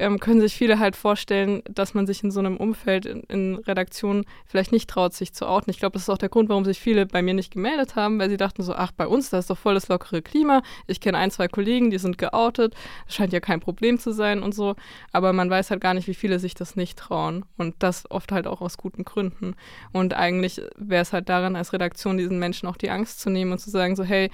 ähm, 0.00 0.18
können 0.18 0.40
sich 0.40 0.54
viele 0.54 0.78
halt 0.78 0.96
vorstellen, 0.96 1.62
dass 1.70 1.94
man 1.94 2.06
sich 2.06 2.24
in 2.24 2.30
so 2.30 2.40
einem 2.40 2.56
Umfeld 2.56 3.06
in, 3.06 3.20
in 3.28 3.54
Redaktionen 3.56 4.24
vielleicht 4.46 4.72
nicht 4.72 4.88
traut, 4.88 5.14
sich 5.14 5.32
zu 5.32 5.46
outen. 5.46 5.70
Ich 5.70 5.78
glaube, 5.78 5.92
das 5.92 6.02
ist 6.02 6.08
auch 6.08 6.18
der 6.18 6.30
Grund, 6.30 6.48
warum 6.48 6.64
sich 6.64 6.80
viele 6.80 7.06
bei 7.06 7.20
mir 7.22 7.34
nicht 7.34 7.52
gemeldet 7.52 7.96
haben, 7.96 8.18
weil 8.18 8.30
sie 8.30 8.38
dachten 8.38 8.62
so, 8.62 8.74
ach, 8.74 8.92
bei 8.92 9.06
uns, 9.06 9.30
da 9.30 9.38
ist 9.38 9.50
doch 9.50 9.58
voll 9.58 9.74
das 9.74 9.88
lockere 9.88 10.22
Klima. 10.22 10.62
Ich 10.86 11.00
kenne 11.00 11.18
ein, 11.18 11.30
zwei 11.30 11.48
Kollegen, 11.48 11.90
die 11.90 11.98
sind 11.98 12.18
geoutet. 12.18 12.74
Das 13.06 13.14
scheint 13.14 13.32
ja 13.32 13.40
kein 13.40 13.60
Problem 13.60 13.98
zu 13.98 14.12
sein 14.12 14.42
und 14.42 14.54
so. 14.54 14.74
Aber 15.12 15.32
man 15.32 15.50
weiß 15.50 15.70
halt 15.70 15.82
gar 15.82 15.94
nicht, 15.94 16.08
wie 16.08 16.14
viele 16.14 16.38
sich 16.38 16.54
das 16.54 16.76
nicht 16.76 16.98
trauen. 16.98 17.44
Und 17.58 17.74
das 17.80 18.10
oft 18.10 18.32
halt 18.32 18.46
auch 18.46 18.62
aus 18.62 18.78
guten 18.78 19.04
Gründen. 19.04 19.54
Und 19.92 20.14
eigentlich 20.14 20.62
wäre 20.76 21.02
es 21.02 21.12
halt 21.12 21.28
daran, 21.28 21.56
als 21.56 21.74
Redaktion 21.74 22.16
diesen 22.16 22.38
Menschen 22.38 22.68
auch 22.68 22.76
die 22.76 22.90
Angst 22.90 23.20
zu 23.20 23.28
nehmen 23.28 23.52
und 23.52 23.58
zu 23.58 23.68
sagen 23.68 23.96
so, 23.96 24.04
hey, 24.04 24.30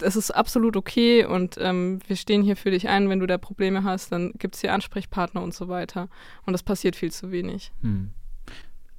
es 0.00 0.16
ist 0.16 0.30
absolut 0.30 0.76
okay 0.76 1.24
und 1.24 1.56
ähm, 1.58 2.00
wir 2.06 2.16
stehen 2.16 2.42
hier 2.42 2.56
für 2.56 2.70
dich 2.70 2.88
ein. 2.88 3.08
Wenn 3.08 3.20
du 3.20 3.26
da 3.26 3.38
Probleme 3.38 3.84
hast, 3.84 4.12
dann 4.12 4.32
gibt 4.38 4.54
es 4.54 4.60
hier 4.60 4.72
Ansprechpartner 4.72 5.42
und 5.42 5.54
so 5.54 5.68
weiter. 5.68 6.08
Und 6.46 6.52
das 6.52 6.62
passiert 6.62 6.96
viel 6.96 7.12
zu 7.12 7.30
wenig. 7.30 7.72
Hm. 7.82 8.10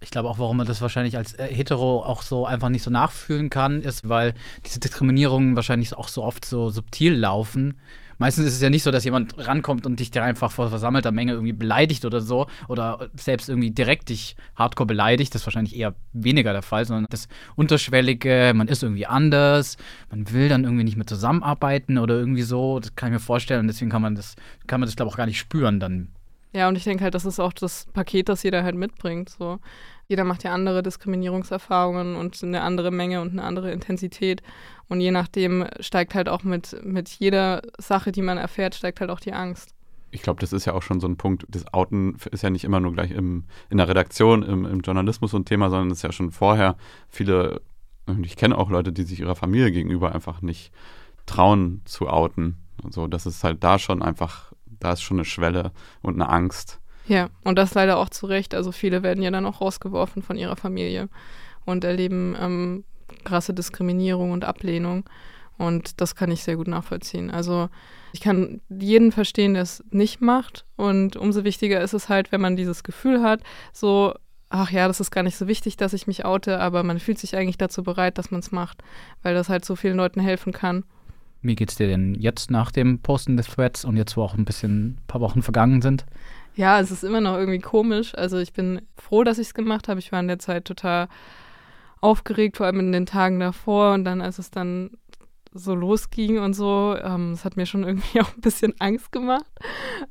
Ich 0.02 0.12
glaube 0.12 0.30
auch, 0.30 0.38
warum 0.38 0.58
man 0.58 0.68
das 0.68 0.82
wahrscheinlich 0.82 1.16
als 1.16 1.34
äh, 1.36 1.48
Hetero 1.48 2.04
auch 2.04 2.22
so 2.22 2.46
einfach 2.46 2.70
nicht 2.70 2.84
so 2.84 2.92
nachfühlen 2.92 3.50
kann, 3.50 3.82
ist, 3.82 4.10
weil 4.10 4.34
diese 4.66 4.80
Diskriminierungen 4.80 5.56
wahrscheinlich 5.56 5.96
auch 5.96 6.10
so 6.10 6.24
oft 6.24 6.44
so 6.44 6.70
subtil 6.70 7.14
laufen 7.14 7.80
Meistens 8.24 8.46
ist 8.46 8.54
es 8.54 8.62
ja 8.62 8.70
nicht 8.70 8.84
so, 8.84 8.92
dass 8.92 9.04
jemand 9.04 9.38
rankommt 9.38 9.86
und 9.86 10.00
dich 10.00 10.10
da 10.10 10.24
einfach 10.24 10.50
vor 10.50 10.70
versammelter 10.70 11.12
Menge 11.12 11.34
irgendwie 11.34 11.52
beleidigt 11.52 12.06
oder 12.06 12.22
so 12.22 12.48
oder 12.70 13.10
selbst 13.16 13.50
irgendwie 13.50 13.72
direkt 13.72 14.08
dich 14.08 14.38
hardcore 14.56 14.88
beleidigt. 14.88 15.36
Das 15.36 15.42
ist 15.42 15.46
wahrscheinlich 15.46 15.76
eher 15.76 15.94
weniger 16.14 16.54
der 16.54 16.62
Fall, 16.62 16.86
sondern 16.86 17.06
das 17.10 17.28
Unterschwellige, 17.58 18.54
man 18.56 18.70
ist 18.70 18.82
irgendwie 18.82 19.08
anders, 19.08 19.76
man 20.10 20.32
will 20.32 20.48
dann 20.48 20.64
irgendwie 20.64 20.86
nicht 20.86 20.96
mehr 20.96 21.06
zusammenarbeiten 21.06 21.98
oder 21.98 22.16
irgendwie 22.16 22.44
so. 22.44 22.80
Das 22.80 22.96
kann 22.96 23.10
ich 23.10 23.16
mir 23.16 23.20
vorstellen 23.20 23.60
und 23.60 23.68
deswegen 23.68 23.92
kann 23.92 24.02
man 24.02 24.16
das, 24.16 24.38
kann 24.68 24.80
man 24.80 24.88
das 24.88 24.96
glaube 24.96 25.10
ich 25.10 25.14
auch 25.16 25.18
gar 25.18 25.26
nicht 25.26 25.40
spüren 25.40 25.82
dann. 25.82 26.08
Ja, 26.54 26.70
und 26.70 26.78
ich 26.78 26.86
denke 26.86 27.04
halt, 27.04 27.16
das 27.16 27.26
ist 27.26 27.42
auch 27.42 27.52
das 27.52 27.88
Paket, 27.92 28.30
das 28.30 28.44
jeder 28.44 28.64
halt 28.64 28.76
mitbringt. 28.76 29.32
So. 29.32 29.60
Jeder 30.08 30.24
macht 30.24 30.44
ja 30.44 30.54
andere 30.54 30.84
Diskriminierungserfahrungen 30.84 32.16
und 32.16 32.44
eine 32.44 32.62
andere 32.62 32.92
Menge 32.92 33.22
und 33.22 33.32
eine 33.32 33.44
andere 33.44 33.72
Intensität. 33.72 34.44
Und 34.90 35.02
je 35.02 35.12
nachdem 35.12 35.66
steigt 35.80 36.14
halt 36.14 36.30
auch 36.30 36.44
mit, 36.44 36.78
mit 36.84 37.10
jeder 37.10 37.62
Sache, 37.78 38.12
die 38.12 38.22
man 38.22 38.38
erfährt, 38.38 38.76
steigt 38.76 39.00
halt 39.00 39.10
auch 39.10 39.20
die 39.20 39.34
Angst. 39.34 39.74
Ich 40.12 40.22
glaube, 40.22 40.40
das 40.40 40.54
ist 40.54 40.66
ja 40.66 40.74
auch 40.74 40.84
schon 40.84 41.00
so 41.00 41.08
ein 41.08 41.18
Punkt. 41.18 41.46
Das 41.50 41.74
Outen 41.74 42.18
ist 42.32 42.44
ja 42.44 42.52
nicht 42.52 42.64
immer 42.64 42.80
nur 42.80 42.94
gleich 42.94 43.12
im, 43.12 43.46
in 43.70 43.78
der 43.78 43.88
Redaktion, 43.88 44.44
im, 44.44 44.66
im 44.66 44.82
Journalismus 44.82 45.32
so 45.32 45.38
ein 45.38 45.46
Thema, 45.46 45.70
sondern 45.70 45.90
es 45.90 46.00
ist 46.00 46.04
ja 46.04 46.12
schon 46.12 46.32
vorher 46.32 46.76
viele, 47.10 47.62
ich 48.22 48.36
kenne 48.36 48.58
auch 48.58 48.70
Leute, 48.70 48.92
die 48.94 49.04
sich 49.04 49.22
ihrer 49.22 49.36
Familie 49.36 49.72
gegenüber 49.72 50.14
einfach 50.14 50.42
nicht 50.42 50.72
trauen 51.26 51.82
zu 51.86 52.10
outen. 52.10 52.58
So, 52.90 53.08
das 53.08 53.26
ist 53.26 53.44
halt 53.44 53.64
da 53.64 53.80
schon 53.80 54.04
einfach, 54.04 54.54
da 54.80 54.92
ist 54.94 55.02
schon 55.02 55.18
eine 55.18 55.26
Schwelle 55.26 55.72
und 56.02 56.16
eine 56.16 56.30
Angst. 56.30 56.80
Ja, 57.06 57.30
und 57.44 57.58
das 57.58 57.74
leider 57.74 57.98
auch 57.98 58.10
zu 58.10 58.26
Recht. 58.26 58.56
Also 58.56 58.72
viele 58.72 59.04
werden 59.04 59.24
ja 59.24 59.32
dann 59.32 59.46
auch 59.46 59.62
rausgeworfen 59.62 60.22
von 60.22 60.38
ihrer 60.38 60.56
Familie 60.56 61.10
und 61.66 61.84
erleben 61.84 62.36
ähm, 62.40 62.84
krasse 63.24 63.54
Diskriminierung 63.54 64.32
und 64.32 64.46
Ablehnung. 64.46 65.04
Und 65.58 66.02
das 66.02 66.16
kann 66.16 66.32
ich 66.32 66.44
sehr 66.44 66.56
gut 66.56 66.68
nachvollziehen. 66.68 67.30
Also 67.30 67.70
ich 68.12 68.22
kann 68.22 68.62
jeden 68.70 69.12
verstehen, 69.12 69.54
der 69.54 69.64
es 69.64 69.84
nicht 69.92 70.22
macht. 70.22 70.66
Und 70.76 71.16
umso 71.16 71.44
wichtiger 71.44 71.82
ist 71.82 71.94
es 71.94 72.10
halt, 72.10 72.32
wenn 72.32 72.42
man 72.42 72.56
dieses 72.56 72.84
Gefühl 72.84 73.22
hat, 73.22 73.42
so, 73.72 74.14
ach 74.50 74.72
ja, 74.72 74.88
das 74.88 75.00
ist 75.00 75.12
gar 75.12 75.24
nicht 75.24 75.38
so 75.38 75.48
wichtig, 75.48 75.78
dass 75.78 75.94
ich 75.94 76.08
mich 76.08 76.26
oute, 76.26 76.60
aber 76.60 76.84
man 76.84 77.00
fühlt 77.00 77.20
sich 77.20 77.36
eigentlich 77.36 77.58
dazu 77.58 77.84
bereit, 77.84 78.18
dass 78.18 78.32
man 78.32 78.40
es 78.40 78.52
macht, 78.52 78.84
weil 79.22 79.36
das 79.36 79.50
halt 79.50 79.66
so 79.66 79.76
vielen 79.76 79.98
Leuten 79.98 80.22
helfen 80.22 80.54
kann. 80.54 80.84
Wie 81.42 81.56
geht's 81.56 81.76
dir 81.76 81.88
denn 81.88 82.16
jetzt 82.16 82.52
nach 82.52 82.72
dem 82.72 83.00
Posten 83.00 83.36
des 83.36 83.48
Threads 83.48 83.84
und 83.84 83.98
jetzt, 83.98 84.16
wo 84.16 84.24
auch 84.24 84.36
ein 84.36 84.46
bisschen 84.46 84.86
ein 84.86 84.98
paar 85.08 85.22
Wochen 85.22 85.42
vergangen 85.42 85.82
sind? 85.82 86.06
Ja, 86.56 86.80
es 86.80 86.92
ist 86.92 87.04
immer 87.04 87.22
noch 87.22 87.38
irgendwie 87.38 87.60
komisch. 87.60 88.16
Also 88.16 88.38
ich 88.38 88.54
bin 88.54 88.82
froh, 88.98 89.24
dass 89.24 89.40
ich 89.40 89.48
es 89.48 89.54
gemacht 89.54 89.88
habe. 89.88 90.00
Ich 90.00 90.12
war 90.12 90.20
in 90.20 90.28
der 90.28 90.40
Zeit 90.40 90.66
total 90.66 91.08
aufgeregt, 92.02 92.58
vor 92.58 92.66
allem 92.66 92.80
in 92.80 92.92
den 92.92 93.06
Tagen 93.06 93.40
davor. 93.40 93.94
Und 93.94 94.06
dann, 94.06 94.22
als 94.22 94.38
es 94.38 94.52
dann 94.52 94.92
so 95.54 95.76
losging 95.76 96.40
und 96.40 96.54
so, 96.54 96.96
ähm, 97.02 97.32
das 97.32 97.46
hat 97.46 97.58
mir 97.58 97.66
schon 97.66 97.84
irgendwie 97.84 98.22
auch 98.22 98.34
ein 98.36 98.42
bisschen 98.42 98.74
Angst 98.80 99.12
gemacht. 99.12 99.52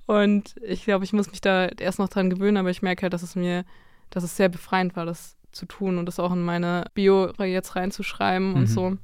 Und 0.07 0.55
ich 0.63 0.85
glaube, 0.85 1.05
ich 1.05 1.13
muss 1.13 1.31
mich 1.31 1.41
da 1.41 1.67
erst 1.67 1.99
noch 1.99 2.09
dran 2.09 2.31
gewöhnen, 2.31 2.57
aber 2.57 2.71
ich 2.71 2.83
merke 2.83 3.03
halt, 3.03 3.13
dass 3.13 3.23
es 3.23 3.37
mir, 3.37 3.65
dass 4.11 4.25
es 4.25 4.37
sehr 4.37 4.49
befreiend 4.49 4.97
war, 4.97 5.07
das 5.07 5.37
zu 5.53 5.67
tun 5.67 5.99
und 5.99 6.07
das 6.07 6.19
auch 6.19 6.33
in 6.33 6.43
meine 6.43 6.87
Bio 6.95 7.31
jetzt 7.41 7.77
reinzuschreiben 7.77 8.51
mhm. 8.51 8.57
und 8.57 8.67
so. 8.67 8.97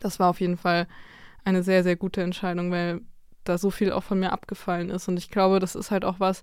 Das 0.00 0.18
war 0.18 0.30
auf 0.30 0.40
jeden 0.40 0.56
Fall 0.56 0.86
eine 1.44 1.62
sehr, 1.62 1.82
sehr 1.82 1.96
gute 1.96 2.22
Entscheidung, 2.22 2.70
weil 2.70 3.00
da 3.44 3.58
so 3.58 3.70
viel 3.70 3.92
auch 3.92 4.02
von 4.02 4.20
mir 4.20 4.32
abgefallen 4.32 4.90
ist. 4.90 5.08
Und 5.08 5.16
ich 5.16 5.30
glaube, 5.30 5.60
das 5.60 5.74
ist 5.74 5.90
halt 5.90 6.04
auch 6.04 6.20
was, 6.20 6.42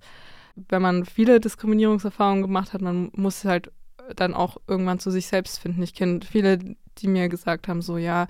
wenn 0.55 0.81
man 0.81 1.05
viele 1.05 1.39
Diskriminierungserfahrungen 1.39 2.41
gemacht 2.41 2.73
hat, 2.73 2.81
man 2.81 3.11
muss 3.13 3.45
halt 3.45 3.71
dann 4.15 4.33
auch 4.33 4.57
irgendwann 4.67 4.99
zu 4.99 5.11
sich 5.11 5.27
selbst 5.27 5.59
finden. 5.59 5.83
Ich 5.83 5.93
kenne 5.93 6.19
viele, 6.29 6.59
die 6.97 7.07
mir 7.07 7.29
gesagt 7.29 7.67
haben, 7.67 7.81
so 7.81 7.97
ja, 7.97 8.27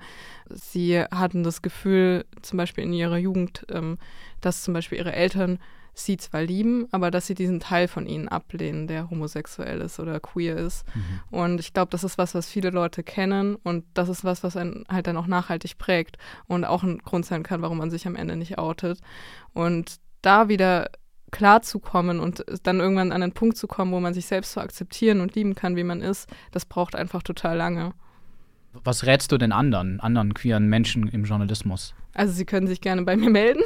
sie 0.48 1.00
hatten 1.00 1.42
das 1.42 1.62
Gefühl, 1.62 2.24
zum 2.42 2.56
Beispiel 2.56 2.84
in 2.84 2.92
ihrer 2.92 3.16
Jugend, 3.16 3.66
ähm, 3.70 3.98
dass 4.40 4.62
zum 4.62 4.74
Beispiel 4.74 4.98
ihre 4.98 5.12
Eltern 5.12 5.58
sie 5.94 6.16
zwar 6.16 6.42
lieben, 6.42 6.86
aber 6.90 7.10
dass 7.10 7.26
sie 7.26 7.34
diesen 7.34 7.60
Teil 7.60 7.88
von 7.88 8.06
ihnen 8.06 8.28
ablehnen, 8.28 8.86
der 8.86 9.10
homosexuell 9.10 9.80
ist 9.80 10.00
oder 10.00 10.20
queer 10.20 10.56
ist. 10.56 10.84
Mhm. 10.94 11.20
Und 11.30 11.60
ich 11.60 11.72
glaube, 11.72 11.90
das 11.90 12.04
ist 12.04 12.18
was, 12.18 12.34
was 12.34 12.48
viele 12.48 12.70
Leute 12.70 13.02
kennen 13.02 13.56
und 13.56 13.84
das 13.94 14.08
ist 14.08 14.24
was, 14.24 14.42
was 14.42 14.56
einen 14.56 14.84
halt 14.88 15.06
dann 15.06 15.16
auch 15.16 15.26
nachhaltig 15.26 15.78
prägt 15.78 16.16
und 16.46 16.64
auch 16.64 16.82
ein 16.82 16.98
Grund 16.98 17.26
sein 17.26 17.42
kann, 17.42 17.62
warum 17.62 17.78
man 17.78 17.90
sich 17.90 18.06
am 18.06 18.16
Ende 18.16 18.36
nicht 18.36 18.58
outet. 18.58 19.00
Und 19.52 19.96
da 20.22 20.48
wieder 20.48 20.90
klarzukommen 21.30 22.20
und 22.20 22.44
dann 22.62 22.80
irgendwann 22.80 23.10
an 23.10 23.22
einen 23.22 23.32
Punkt 23.32 23.56
zu 23.56 23.66
kommen, 23.66 23.92
wo 23.92 24.00
man 24.00 24.14
sich 24.14 24.26
selbst 24.26 24.52
so 24.52 24.60
akzeptieren 24.60 25.20
und 25.20 25.34
lieben 25.34 25.54
kann, 25.54 25.76
wie 25.76 25.84
man 25.84 26.00
ist, 26.00 26.28
das 26.52 26.66
braucht 26.66 26.94
einfach 26.94 27.22
total 27.22 27.56
lange. 27.56 27.92
Was 28.84 29.04
rätst 29.04 29.32
du 29.32 29.38
den 29.38 29.52
anderen, 29.52 30.00
anderen 30.00 30.34
queeren 30.34 30.66
Menschen 30.68 31.08
im 31.08 31.24
Journalismus? 31.24 31.94
Also 32.14 32.32
Sie 32.32 32.44
können 32.44 32.66
sich 32.66 32.80
gerne 32.80 33.02
bei 33.02 33.16
mir 33.16 33.30
melden. 33.30 33.62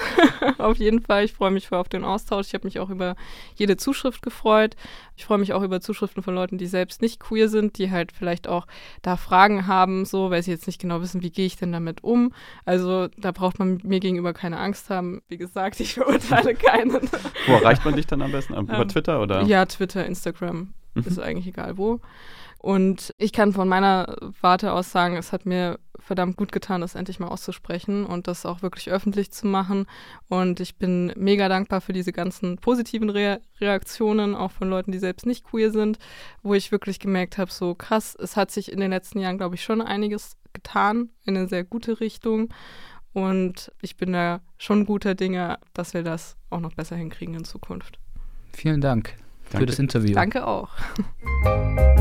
auf 0.58 0.76
jeden 0.78 1.00
Fall. 1.00 1.24
Ich 1.24 1.32
freue 1.32 1.50
mich 1.50 1.68
voll 1.68 1.78
auf 1.78 1.88
den 1.88 2.04
Austausch. 2.04 2.48
Ich 2.48 2.54
habe 2.54 2.66
mich 2.66 2.78
auch 2.78 2.90
über 2.90 3.16
jede 3.54 3.76
Zuschrift 3.76 4.22
gefreut. 4.22 4.76
Ich 5.16 5.24
freue 5.24 5.38
mich 5.38 5.52
auch 5.52 5.62
über 5.62 5.80
Zuschriften 5.80 6.22
von 6.22 6.34
Leuten, 6.34 6.58
die 6.58 6.66
selbst 6.66 7.02
nicht 7.02 7.20
queer 7.20 7.48
sind, 7.48 7.78
die 7.78 7.90
halt 7.90 8.12
vielleicht 8.12 8.48
auch 8.48 8.66
da 9.02 9.16
Fragen 9.16 9.66
haben, 9.66 10.04
so, 10.04 10.30
weil 10.30 10.42
sie 10.42 10.50
jetzt 10.50 10.66
nicht 10.66 10.80
genau 10.80 11.00
wissen, 11.00 11.22
wie 11.22 11.30
gehe 11.30 11.46
ich 11.46 11.56
denn 11.56 11.72
damit 11.72 12.04
um. 12.04 12.32
Also 12.64 13.08
da 13.16 13.32
braucht 13.32 13.58
man 13.58 13.80
mir 13.82 14.00
gegenüber 14.00 14.32
keine 14.32 14.58
Angst 14.58 14.90
haben. 14.90 15.22
Wie 15.28 15.36
gesagt, 15.38 15.80
ich 15.80 15.94
verurteile 15.94 16.54
keinen. 16.54 17.08
wo 17.46 17.52
erreicht 17.52 17.84
man 17.84 17.96
dich 17.96 18.06
dann 18.06 18.22
am 18.22 18.32
besten? 18.32 18.54
Über 18.54 18.80
ähm, 18.80 18.88
Twitter 18.88 19.20
oder? 19.20 19.42
Ja, 19.42 19.64
Twitter, 19.66 20.04
Instagram. 20.06 20.74
Mhm. 20.94 21.02
Ist 21.06 21.18
eigentlich 21.18 21.46
egal 21.46 21.76
wo. 21.78 22.00
Und 22.58 23.12
ich 23.18 23.32
kann 23.32 23.52
von 23.52 23.68
meiner 23.68 24.16
Warte 24.40 24.72
aus 24.72 24.90
sagen, 24.90 25.16
es 25.16 25.32
hat 25.32 25.46
mir 25.46 25.78
verdammt 25.98 26.36
gut 26.36 26.52
getan, 26.52 26.80
das 26.80 26.94
endlich 26.94 27.18
mal 27.18 27.28
auszusprechen 27.28 28.06
und 28.06 28.28
das 28.28 28.46
auch 28.46 28.62
wirklich 28.62 28.90
öffentlich 28.90 29.32
zu 29.32 29.46
machen. 29.46 29.86
Und 30.28 30.60
ich 30.60 30.76
bin 30.76 31.12
mega 31.16 31.48
dankbar 31.48 31.80
für 31.80 31.92
diese 31.92 32.12
ganzen 32.12 32.56
positiven 32.56 33.10
Re 33.10 33.40
Reaktionen, 33.60 34.34
auch 34.34 34.52
von 34.52 34.68
Leuten, 34.68 34.92
die 34.92 34.98
selbst 34.98 35.26
nicht 35.26 35.44
queer 35.44 35.70
sind, 35.70 35.98
wo 36.42 36.54
ich 36.54 36.72
wirklich 36.72 37.00
gemerkt 37.00 37.38
habe, 37.38 37.50
so 37.50 37.74
krass, 37.74 38.16
es 38.20 38.36
hat 38.36 38.50
sich 38.50 38.70
in 38.70 38.80
den 38.80 38.90
letzten 38.90 39.18
Jahren, 39.18 39.38
glaube 39.38 39.54
ich, 39.54 39.64
schon 39.64 39.80
einiges 39.80 40.36
getan 40.52 41.10
in 41.24 41.36
eine 41.36 41.48
sehr 41.48 41.64
gute 41.64 42.00
Richtung. 42.00 42.52
Und 43.12 43.72
ich 43.80 43.96
bin 43.96 44.12
da 44.12 44.40
schon 44.58 44.84
guter 44.84 45.14
Dinge, 45.14 45.58
dass 45.72 45.94
wir 45.94 46.02
das 46.02 46.36
auch 46.50 46.60
noch 46.60 46.74
besser 46.74 46.96
hinkriegen 46.96 47.34
in 47.34 47.44
Zukunft. 47.44 47.98
Vielen 48.52 48.82
Dank 48.82 49.14
Danke. 49.50 49.58
für 49.58 49.66
das 49.66 49.78
Interview. 49.78 50.14
Danke 50.14 50.46
auch. 50.46 50.70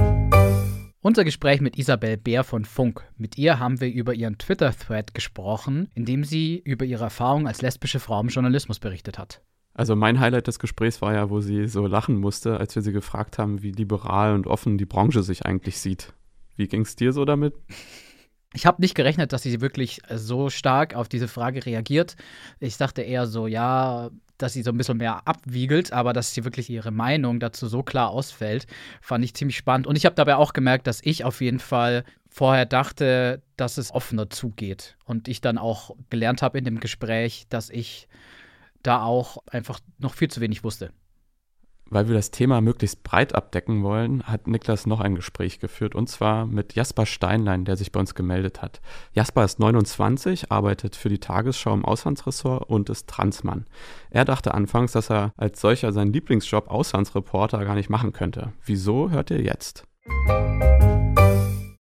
Unser 1.06 1.24
Gespräch 1.24 1.62
mit 1.62 1.78
Isabel 1.78 2.18
Bär 2.18 2.44
von 2.44 2.66
Funk. 2.66 3.04
Mit 3.16 3.38
ihr 3.38 3.60
haben 3.60 3.80
wir 3.80 3.94
über 3.94 4.16
ihren 4.16 4.40
Twitter-Thread 4.40 5.14
gesprochen, 5.14 5.88
in 5.94 6.04
dem 6.04 6.24
sie 6.24 6.58
über 6.58 6.84
ihre 6.84 7.04
Erfahrung 7.04 7.48
als 7.48 7.62
lesbische 7.62 8.00
Frau 8.00 8.20
im 8.22 8.30
Journalismus 8.30 8.80
berichtet 8.80 9.20
hat. 9.20 9.44
Also 9.76 9.96
mein 9.96 10.20
Highlight 10.20 10.48
des 10.48 10.58
Gesprächs 10.58 11.04
war 11.04 11.14
ja, 11.14 11.30
wo 11.30 11.42
sie 11.42 11.68
so 11.68 11.86
lachen 11.86 12.16
musste, 12.16 12.58
als 12.58 12.74
wir 12.74 12.82
sie 12.82 12.92
gefragt 12.92 13.38
haben, 13.38 13.62
wie 13.62 13.72
liberal 13.72 14.34
und 14.34 14.48
offen 14.48 14.80
die 14.80 14.88
Branche 14.88 15.22
sich 15.22 15.46
eigentlich 15.46 15.78
sieht. 15.78 16.12
Wie 16.56 16.68
ging 16.68 16.82
es 16.82 16.96
dir 16.96 17.14
so 17.14 17.24
damit? 17.24 17.54
Ich 18.56 18.66
habe 18.66 18.82
nicht 18.82 18.96
gerechnet, 18.96 19.32
dass 19.32 19.44
sie 19.44 19.62
wirklich 19.62 20.00
so 20.12 20.50
stark 20.50 20.96
auf 20.96 21.08
diese 21.08 21.28
Frage 21.28 21.68
reagiert. 21.68 22.16
Ich 22.60 22.78
dachte 22.78 23.04
eher 23.04 23.28
so, 23.28 23.46
ja, 23.46 24.10
dass 24.38 24.54
sie 24.54 24.64
so 24.64 24.72
ein 24.72 24.78
bisschen 24.78 24.98
mehr 24.98 25.28
abwiegelt, 25.28 25.94
aber 25.94 26.14
dass 26.14 26.34
sie 26.34 26.44
wirklich 26.44 26.70
ihre 26.70 26.92
Meinung 26.92 27.40
dazu 27.40 27.68
so 27.68 27.84
klar 27.84 28.10
ausfällt, 28.10 28.68
fand 29.02 29.24
ich 29.24 29.34
ziemlich 29.34 29.58
spannend. 29.58 29.88
Und 29.88 29.96
ich 29.96 30.06
habe 30.06 30.16
dabei 30.16 30.36
auch 30.36 30.54
gemerkt, 30.54 30.88
dass 30.88 31.02
ich 31.04 31.24
auf 31.24 31.42
jeden 31.42 31.60
Fall 31.60 32.04
vorher 32.28 32.66
dachte, 32.66 33.42
dass 33.58 33.78
es 33.78 33.92
offener 33.92 34.30
zugeht. 34.30 34.98
Und 35.06 35.28
ich 35.28 35.42
dann 35.42 35.58
auch 35.58 35.96
gelernt 36.10 36.42
habe 36.42 36.58
in 36.58 36.66
dem 36.66 36.80
Gespräch, 36.80 37.46
dass 37.50 37.70
ich 37.70 38.08
da 38.84 39.04
auch 39.04 39.38
einfach 39.48 39.80
noch 39.98 40.14
viel 40.14 40.30
zu 40.30 40.42
wenig 40.42 40.64
wusste 40.64 40.92
weil 41.90 42.08
wir 42.08 42.16
das 42.16 42.32
Thema 42.32 42.62
möglichst 42.62 43.04
breit 43.04 43.36
abdecken 43.36 43.84
wollen, 43.84 44.24
hat 44.24 44.48
Niklas 44.48 44.86
noch 44.86 45.00
ein 45.00 45.16
Gespräch 45.16 45.60
geführt 45.60 45.96
und 45.96 46.10
zwar 46.10 46.46
mit 46.46 46.76
Jasper 46.76 47.06
Steinlein, 47.06 47.66
der 47.66 47.78
sich 47.78 47.92
bei 47.92 48.00
uns 48.00 48.16
gemeldet 48.16 48.62
hat. 48.62 48.82
Jasper 49.14 49.44
ist 49.46 49.60
29, 49.60 50.52
arbeitet 50.52 50.96
für 50.96 51.10
die 51.10 51.20
Tagesschau 51.20 51.74
im 51.74 51.86
Auslandsressort 51.86 52.70
und 52.70 52.90
ist 52.90 53.08
Transmann. 53.08 53.66
Er 54.10 54.26
dachte 54.26 54.54
anfangs, 54.54 54.94
dass 54.94 55.12
er 55.12 55.34
als 55.38 55.62
solcher 55.62 55.92
seinen 55.92 56.14
Lieblingsjob 56.14 56.70
Auslandsreporter 56.70 57.64
gar 57.64 57.76
nicht 57.76 57.90
machen 57.90 58.14
könnte. 58.14 58.54
Wieso 58.64 59.12
hört 59.12 59.30
ihr 59.30 59.42
jetzt? 59.42 59.86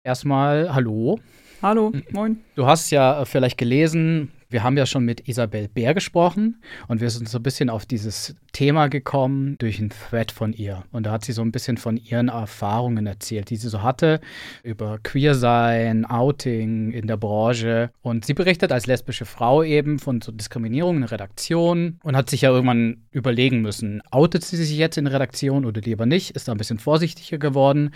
Erstmal 0.03 0.73
hallo. 0.73 1.19
Hallo, 1.61 1.91
moin. 2.11 2.39
Du 2.55 2.65
hast 2.65 2.89
ja 2.89 3.23
vielleicht 3.25 3.59
gelesen, 3.59 4.31
wir 4.51 4.63
haben 4.63 4.77
ja 4.77 4.85
schon 4.85 5.05
mit 5.05 5.27
Isabel 5.27 5.67
Bär 5.69 5.93
gesprochen 5.93 6.61
und 6.87 6.99
wir 7.01 7.09
sind 7.09 7.29
so 7.29 7.39
ein 7.39 7.43
bisschen 7.43 7.69
auf 7.69 7.85
dieses 7.85 8.35
Thema 8.51 8.87
gekommen 8.87 9.55
durch 9.59 9.79
einen 9.79 9.91
Thread 9.91 10.31
von 10.31 10.51
ihr. 10.51 10.83
Und 10.91 11.05
da 11.05 11.11
hat 11.11 11.23
sie 11.23 11.31
so 11.31 11.41
ein 11.41 11.51
bisschen 11.51 11.77
von 11.77 11.95
ihren 11.95 12.27
Erfahrungen 12.27 13.07
erzählt, 13.07 13.49
die 13.49 13.55
sie 13.55 13.69
so 13.69 13.81
hatte 13.81 14.19
über 14.63 14.99
Queersein, 15.01 16.05
Outing 16.05 16.91
in 16.91 17.07
der 17.07 17.17
Branche. 17.17 17.91
Und 18.01 18.25
sie 18.25 18.33
berichtet 18.33 18.71
als 18.71 18.87
lesbische 18.87 19.25
Frau 19.25 19.63
eben 19.63 19.99
von 19.99 20.19
so 20.21 20.31
Diskriminierung 20.31 20.95
in 20.95 21.01
der 21.01 21.11
Redaktion 21.11 21.99
und 22.03 22.17
hat 22.17 22.29
sich 22.29 22.41
ja 22.41 22.49
irgendwann 22.49 23.05
überlegen 23.11 23.61
müssen, 23.61 24.01
outet 24.11 24.43
sie 24.43 24.57
sich 24.57 24.77
jetzt 24.77 24.97
in 24.97 25.05
der 25.05 25.13
Redaktion 25.13 25.65
oder 25.65 25.79
lieber 25.81 26.05
nicht, 26.05 26.31
ist 26.31 26.47
da 26.47 26.51
ein 26.51 26.57
bisschen 26.57 26.79
vorsichtiger 26.79 27.37
geworden. 27.37 27.91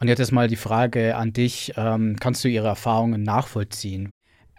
Und 0.00 0.08
jetzt 0.08 0.20
ist 0.20 0.30
mal 0.30 0.48
die 0.48 0.56
Frage 0.56 1.16
an 1.16 1.32
dich, 1.32 1.72
ähm, 1.76 2.16
kannst 2.20 2.44
du 2.44 2.48
ihre 2.48 2.68
Erfahrungen 2.68 3.22
nachvollziehen? 3.24 4.10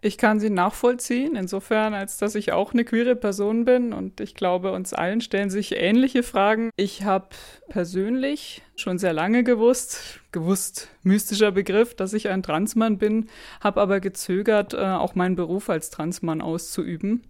Ich 0.02 0.18
kann 0.18 0.40
sie 0.40 0.50
nachvollziehen, 0.50 1.36
insofern, 1.36 1.94
als 1.94 2.18
dass 2.18 2.36
ich 2.36 2.52
auch 2.54 2.74
eine 2.74 2.86
queere 2.86 3.16
Person 3.16 3.66
bin 3.66 3.92
und 3.92 4.22
ich 4.22 4.34
glaube, 4.34 4.72
uns 4.72 4.94
allen 4.94 5.20
stellen 5.20 5.50
sich 5.50 5.76
ähnliche 5.76 6.24
Fragen. 6.24 6.70
Ich 6.78 7.04
habe 7.04 7.30
persönlich 7.68 8.62
schon 8.76 8.98
sehr 8.98 9.14
lange 9.14 9.44
gewusst, 9.44 10.22
gewusst, 10.32 10.88
mystischer 11.04 11.52
Begriff, 11.52 11.96
dass 11.96 12.14
ich 12.14 12.30
ein 12.30 12.44
Transmann 12.44 12.98
bin, 12.98 13.28
habe 13.62 13.82
aber 13.82 14.00
gezögert, 14.00 14.74
äh, 14.74 14.78
auch 14.78 15.16
meinen 15.16 15.36
Beruf 15.36 15.70
als 15.70 15.90
Transmann 15.90 16.42
auszuüben 16.42 17.24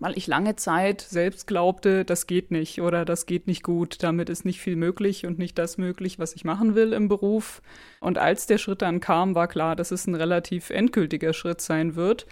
weil 0.00 0.16
ich 0.16 0.26
lange 0.26 0.56
Zeit 0.56 1.02
selbst 1.02 1.46
glaubte, 1.46 2.04
das 2.04 2.26
geht 2.26 2.50
nicht 2.50 2.80
oder 2.80 3.04
das 3.04 3.26
geht 3.26 3.46
nicht 3.46 3.62
gut, 3.62 4.02
damit 4.02 4.30
ist 4.30 4.44
nicht 4.46 4.60
viel 4.60 4.74
möglich 4.74 5.26
und 5.26 5.38
nicht 5.38 5.58
das 5.58 5.78
möglich, 5.78 6.18
was 6.18 6.34
ich 6.34 6.44
machen 6.44 6.74
will 6.74 6.94
im 6.94 7.08
Beruf. 7.08 7.60
Und 8.00 8.16
als 8.16 8.46
der 8.46 8.58
Schritt 8.58 8.82
dann 8.82 9.00
kam, 9.00 9.34
war 9.34 9.46
klar, 9.46 9.76
dass 9.76 9.90
es 9.90 10.06
ein 10.06 10.14
relativ 10.14 10.70
endgültiger 10.70 11.34
Schritt 11.34 11.60
sein 11.60 11.94
wird. 11.96 12.26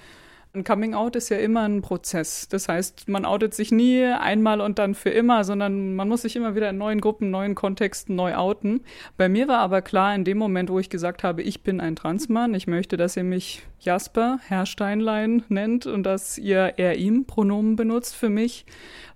Ein 0.54 0.64
Coming 0.64 0.94
Out 0.94 1.14
ist 1.14 1.28
ja 1.28 1.36
immer 1.36 1.68
ein 1.68 1.82
Prozess. 1.82 2.48
Das 2.48 2.68
heißt, 2.68 3.06
man 3.08 3.26
outet 3.26 3.52
sich 3.52 3.70
nie 3.70 4.04
einmal 4.04 4.62
und 4.62 4.78
dann 4.78 4.94
für 4.94 5.10
immer, 5.10 5.44
sondern 5.44 5.94
man 5.94 6.08
muss 6.08 6.22
sich 6.22 6.36
immer 6.36 6.54
wieder 6.54 6.70
in 6.70 6.78
neuen 6.78 7.02
Gruppen, 7.02 7.30
neuen 7.30 7.54
Kontexten 7.54 8.16
neu 8.16 8.34
outen. 8.34 8.80
Bei 9.18 9.28
mir 9.28 9.46
war 9.46 9.58
aber 9.58 9.82
klar, 9.82 10.14
in 10.14 10.24
dem 10.24 10.38
Moment, 10.38 10.70
wo 10.70 10.78
ich 10.78 10.88
gesagt 10.88 11.22
habe, 11.22 11.42
ich 11.42 11.62
bin 11.62 11.80
ein 11.80 11.96
Transmann, 11.96 12.54
ich 12.54 12.66
möchte, 12.66 12.96
dass 12.96 13.16
ihr 13.16 13.24
mich 13.24 13.66
Jasper, 13.78 14.38
Herr 14.48 14.64
Steinlein 14.64 15.42
nennt 15.50 15.86
und 15.86 16.02
dass 16.04 16.38
ihr 16.38 16.74
er 16.78 16.96
ihm 16.96 17.26
Pronomen 17.26 17.76
benutzt 17.76 18.16
für 18.16 18.30
mich, 18.30 18.64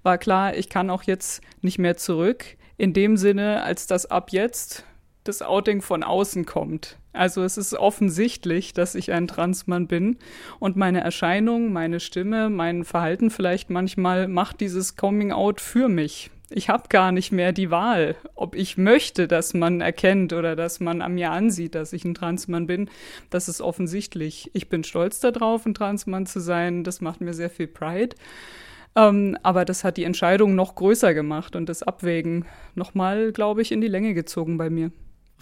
war 0.03 0.18
klar, 0.18 0.55
ich 0.55 0.68
kann 0.68 0.90
auch 0.90 1.03
jetzt 1.03 1.42
nicht 1.62 1.79
mehr 1.79 1.97
zurück. 1.97 2.45
In 2.77 2.92
dem 2.92 3.16
Sinne, 3.16 3.62
als 3.62 3.87
dass 3.87 4.05
ab 4.05 4.33
jetzt 4.33 4.85
das 5.25 5.40
Outing 5.40 5.81
von 5.81 6.03
außen 6.03 6.45
kommt. 6.45 6.99
Also 7.12 7.42
es 7.42 7.59
ist 7.59 7.75
offensichtlich, 7.75 8.72
dass 8.72 8.94
ich 8.94 9.12
ein 9.12 9.29
Transmann 9.29 9.87
bin 9.87 10.16
und 10.59 10.77
meine 10.77 11.01
Erscheinung, 11.01 11.72
meine 11.72 12.01
Stimme, 12.01 12.48
mein 12.48 12.85
Verhalten 12.85 13.31
vielleicht 13.31 13.70
manchmal 13.70 14.29
macht 14.29 14.61
dieses 14.61 14.96
Coming 14.96 15.33
Out 15.33 15.61
für 15.61 15.88
mich. 15.88 16.31
Ich 16.55 16.68
habe 16.68 16.88
gar 16.88 17.12
nicht 17.12 17.33
mehr 17.33 17.53
die 17.53 17.70
Wahl, 17.70 18.14
ob 18.35 18.55
ich 18.55 18.77
möchte, 18.77 19.27
dass 19.27 19.55
man 19.55 19.81
erkennt 19.81 20.35
oder 20.35 20.55
dass 20.55 20.81
man 20.81 21.01
an 21.01 21.14
mir 21.14 21.31
ansieht, 21.31 21.75
dass 21.75 21.94
ich 21.94 22.05
ein 22.05 22.14
Transmann 22.14 22.66
bin. 22.66 22.90
Das 23.31 23.48
ist 23.48 23.62
offensichtlich. 23.62 24.51
Ich 24.53 24.68
bin 24.68 24.85
stolz 24.85 25.20
darauf, 25.20 25.64
ein 25.64 25.72
Transmann 25.72 26.27
zu 26.27 26.40
sein. 26.40 26.85
Das 26.85 27.01
macht 27.01 27.22
mir 27.22 27.33
sehr 27.33 27.48
viel 27.48 27.68
Pride. 27.68 28.16
Ähm, 28.94 29.38
aber 29.42 29.64
das 29.64 29.85
hat 29.85 29.96
die 29.96 30.05
Entscheidung 30.05 30.55
noch 30.55 30.75
größer 30.75 31.14
gemacht 31.14 31.57
und 31.57 31.70
das 31.70 31.83
Abwägen 31.83 32.44
nochmal, 32.75 33.33
glaube 33.33 33.62
ich, 33.62 33.72
in 33.72 33.81
die 33.81 33.88
Länge 33.88 34.12
gezogen 34.12 34.59
bei 34.59 34.68
mir. 34.68 34.92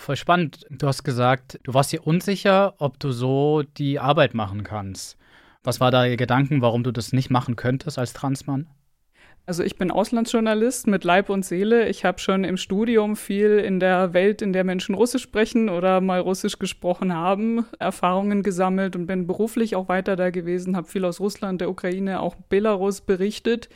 Voll 0.00 0.16
spannend. 0.16 0.66
Du 0.70 0.86
hast 0.86 1.04
gesagt, 1.04 1.60
du 1.62 1.74
warst 1.74 1.92
dir 1.92 2.06
unsicher, 2.06 2.72
ob 2.78 2.98
du 2.98 3.12
so 3.12 3.62
die 3.76 3.98
Arbeit 3.98 4.32
machen 4.32 4.64
kannst. 4.64 5.18
Was 5.62 5.78
war 5.78 5.90
da 5.90 6.04
der 6.04 6.16
Gedanken, 6.16 6.62
warum 6.62 6.82
du 6.84 6.90
das 6.90 7.12
nicht 7.12 7.28
machen 7.28 7.54
könntest 7.54 7.98
als 7.98 8.14
Transmann? 8.14 8.66
Also 9.44 9.62
ich 9.62 9.76
bin 9.76 9.90
Auslandsjournalist 9.90 10.86
mit 10.86 11.04
Leib 11.04 11.28
und 11.28 11.44
Seele. 11.44 11.86
Ich 11.90 12.06
habe 12.06 12.18
schon 12.18 12.44
im 12.44 12.56
Studium 12.56 13.14
viel 13.14 13.58
in 13.58 13.78
der 13.78 14.14
Welt, 14.14 14.40
in 14.40 14.54
der 14.54 14.64
Menschen 14.64 14.94
Russisch 14.94 15.22
sprechen 15.22 15.68
oder 15.68 16.00
mal 16.00 16.20
Russisch 16.20 16.58
gesprochen 16.58 17.14
haben, 17.14 17.66
Erfahrungen 17.78 18.42
gesammelt 18.42 18.96
und 18.96 19.06
bin 19.06 19.26
beruflich 19.26 19.76
auch 19.76 19.90
weiter 19.90 20.16
da 20.16 20.30
gewesen, 20.30 20.76
habe 20.76 20.88
viel 20.88 21.04
aus 21.04 21.20
Russland, 21.20 21.60
der 21.60 21.68
Ukraine, 21.68 22.20
auch 22.20 22.36
Belarus 22.48 23.02
berichtet 23.02 23.68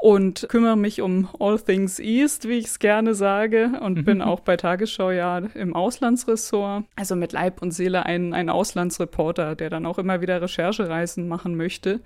und 0.00 0.46
kümmere 0.48 0.78
mich 0.78 1.02
um 1.02 1.28
All 1.38 1.58
Things 1.58 1.98
East, 1.98 2.48
wie 2.48 2.54
ich 2.54 2.66
es 2.66 2.78
gerne 2.78 3.14
sage, 3.14 3.72
und 3.82 3.98
mhm. 3.98 4.04
bin 4.04 4.22
auch 4.22 4.40
bei 4.40 4.56
Tagesschau 4.56 5.10
ja 5.10 5.38
im 5.38 5.76
Auslandsressort. 5.76 6.84
Also 6.96 7.16
mit 7.16 7.32
Leib 7.32 7.60
und 7.60 7.72
Seele 7.72 8.06
ein, 8.06 8.32
ein 8.32 8.48
Auslandsreporter, 8.48 9.54
der 9.54 9.68
dann 9.68 9.84
auch 9.84 9.98
immer 9.98 10.22
wieder 10.22 10.40
Recherchereisen 10.40 11.28
machen 11.28 11.54
möchte. 11.54 12.00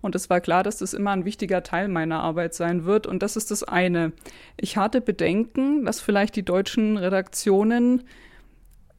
Und 0.00 0.14
es 0.14 0.30
war 0.30 0.40
klar, 0.40 0.62
dass 0.62 0.78
das 0.78 0.94
immer 0.94 1.10
ein 1.10 1.26
wichtiger 1.26 1.62
Teil 1.62 1.88
meiner 1.88 2.22
Arbeit 2.22 2.54
sein 2.54 2.86
wird. 2.86 3.06
Und 3.06 3.22
das 3.22 3.36
ist 3.36 3.50
das 3.50 3.62
eine. 3.62 4.12
Ich 4.56 4.78
hatte 4.78 5.02
Bedenken, 5.02 5.84
dass 5.84 6.00
vielleicht 6.00 6.36
die 6.36 6.44
deutschen 6.44 6.96
Redaktionen 6.96 8.04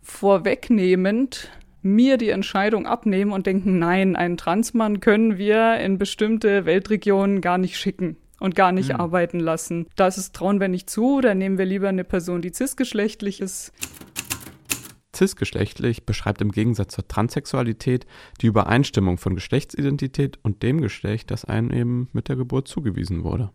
vorwegnehmend 0.03 1.49
mir 1.81 2.17
die 2.17 2.29
Entscheidung 2.29 2.85
abnehmen 2.85 3.31
und 3.31 3.47
denken, 3.47 3.79
nein, 3.79 4.15
einen 4.15 4.37
Transmann 4.37 4.99
können 4.99 5.39
wir 5.39 5.77
in 5.77 5.97
bestimmte 5.97 6.65
Weltregionen 6.65 7.41
gar 7.41 7.57
nicht 7.57 7.77
schicken 7.77 8.17
und 8.45 8.53
gar 8.55 8.71
nicht 8.71 8.89
mhm. 8.89 8.99
arbeiten 8.99 9.39
lassen. 9.39 9.87
Das 9.95 10.19
ist 10.19 10.35
trauen 10.35 10.59
wir 10.59 10.67
nicht 10.67 10.87
zu, 10.87 11.19
da 11.19 11.33
nehmen 11.33 11.57
wir 11.57 11.65
lieber 11.65 11.89
eine 11.89 12.03
Person, 12.03 12.43
die 12.43 12.53
cisgeschlechtlich 12.53 13.41
ist. 13.41 13.73
Cisgeschlechtlich 15.15 16.05
beschreibt 16.05 16.41
im 16.41 16.51
Gegensatz 16.51 16.93
zur 16.93 17.07
Transsexualität 17.07 18.05
die 18.41 18.45
Übereinstimmung 18.45 19.17
von 19.17 19.33
Geschlechtsidentität 19.33 20.37
und 20.43 20.61
dem 20.61 20.79
Geschlecht, 20.79 21.31
das 21.31 21.43
einem 21.43 21.71
eben 21.71 22.09
mit 22.13 22.29
der 22.29 22.35
Geburt 22.35 22.67
zugewiesen 22.67 23.23
wurde. 23.23 23.49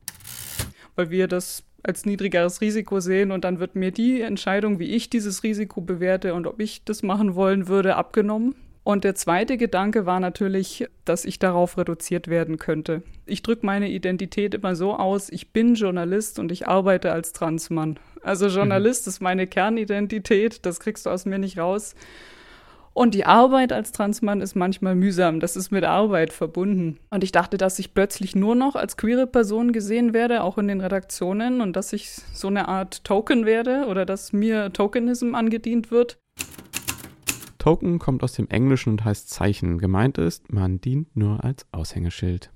Weil 0.96 1.10
wir 1.10 1.28
das 1.28 1.62
als 1.84 2.04
niedrigeres 2.04 2.60
Risiko 2.60 2.98
sehen 2.98 3.30
und 3.30 3.44
dann 3.44 3.60
wird 3.60 3.76
mir 3.76 3.92
die 3.92 4.20
Entscheidung, 4.22 4.80
wie 4.80 4.90
ich 4.90 5.08
dieses 5.08 5.44
Risiko 5.44 5.80
bewerte 5.80 6.34
und 6.34 6.48
ob 6.48 6.60
ich 6.60 6.84
das 6.84 7.04
machen 7.04 7.36
wollen 7.36 7.68
würde, 7.68 7.94
abgenommen. 7.94 8.56
Und 8.90 9.04
der 9.04 9.14
zweite 9.14 9.56
Gedanke 9.56 10.04
war 10.04 10.18
natürlich, 10.18 10.84
dass 11.04 11.24
ich 11.24 11.38
darauf 11.38 11.78
reduziert 11.78 12.26
werden 12.26 12.58
könnte. 12.58 13.04
Ich 13.24 13.40
drücke 13.40 13.64
meine 13.64 13.88
Identität 13.88 14.52
immer 14.52 14.74
so 14.74 14.96
aus, 14.96 15.30
ich 15.30 15.52
bin 15.52 15.76
Journalist 15.76 16.40
und 16.40 16.50
ich 16.50 16.66
arbeite 16.66 17.12
als 17.12 17.32
Transmann. 17.32 18.00
Also 18.24 18.48
Journalist 18.48 19.06
mhm. 19.06 19.10
ist 19.10 19.22
meine 19.22 19.46
Kernidentität, 19.46 20.66
das 20.66 20.80
kriegst 20.80 21.06
du 21.06 21.10
aus 21.10 21.24
mir 21.24 21.38
nicht 21.38 21.56
raus. 21.56 21.94
Und 22.92 23.14
die 23.14 23.26
Arbeit 23.26 23.72
als 23.72 23.92
Transmann 23.92 24.40
ist 24.40 24.56
manchmal 24.56 24.96
mühsam. 24.96 25.38
Das 25.38 25.54
ist 25.54 25.70
mit 25.70 25.84
Arbeit 25.84 26.32
verbunden. 26.32 26.98
Und 27.10 27.22
ich 27.22 27.30
dachte, 27.30 27.58
dass 27.58 27.78
ich 27.78 27.94
plötzlich 27.94 28.34
nur 28.34 28.56
noch 28.56 28.74
als 28.74 28.96
queere 28.96 29.28
Person 29.28 29.70
gesehen 29.70 30.14
werde, 30.14 30.42
auch 30.42 30.58
in 30.58 30.66
den 30.66 30.80
Redaktionen, 30.80 31.60
und 31.60 31.76
dass 31.76 31.92
ich 31.92 32.10
so 32.34 32.48
eine 32.48 32.66
Art 32.66 33.04
Token 33.04 33.46
werde 33.46 33.86
oder 33.86 34.04
dass 34.04 34.32
mir 34.32 34.72
Tokenism 34.72 35.36
angedient 35.36 35.92
wird. 35.92 36.18
Token 37.60 37.98
kommt 37.98 38.24
aus 38.24 38.32
dem 38.32 38.48
Englischen 38.48 38.90
und 38.90 39.04
heißt 39.04 39.28
Zeichen. 39.28 39.78
Gemeint 39.78 40.18
ist, 40.18 40.52
man 40.52 40.80
dient 40.80 41.14
nur 41.14 41.44
als 41.44 41.66
Aushängeschild. 41.72 42.50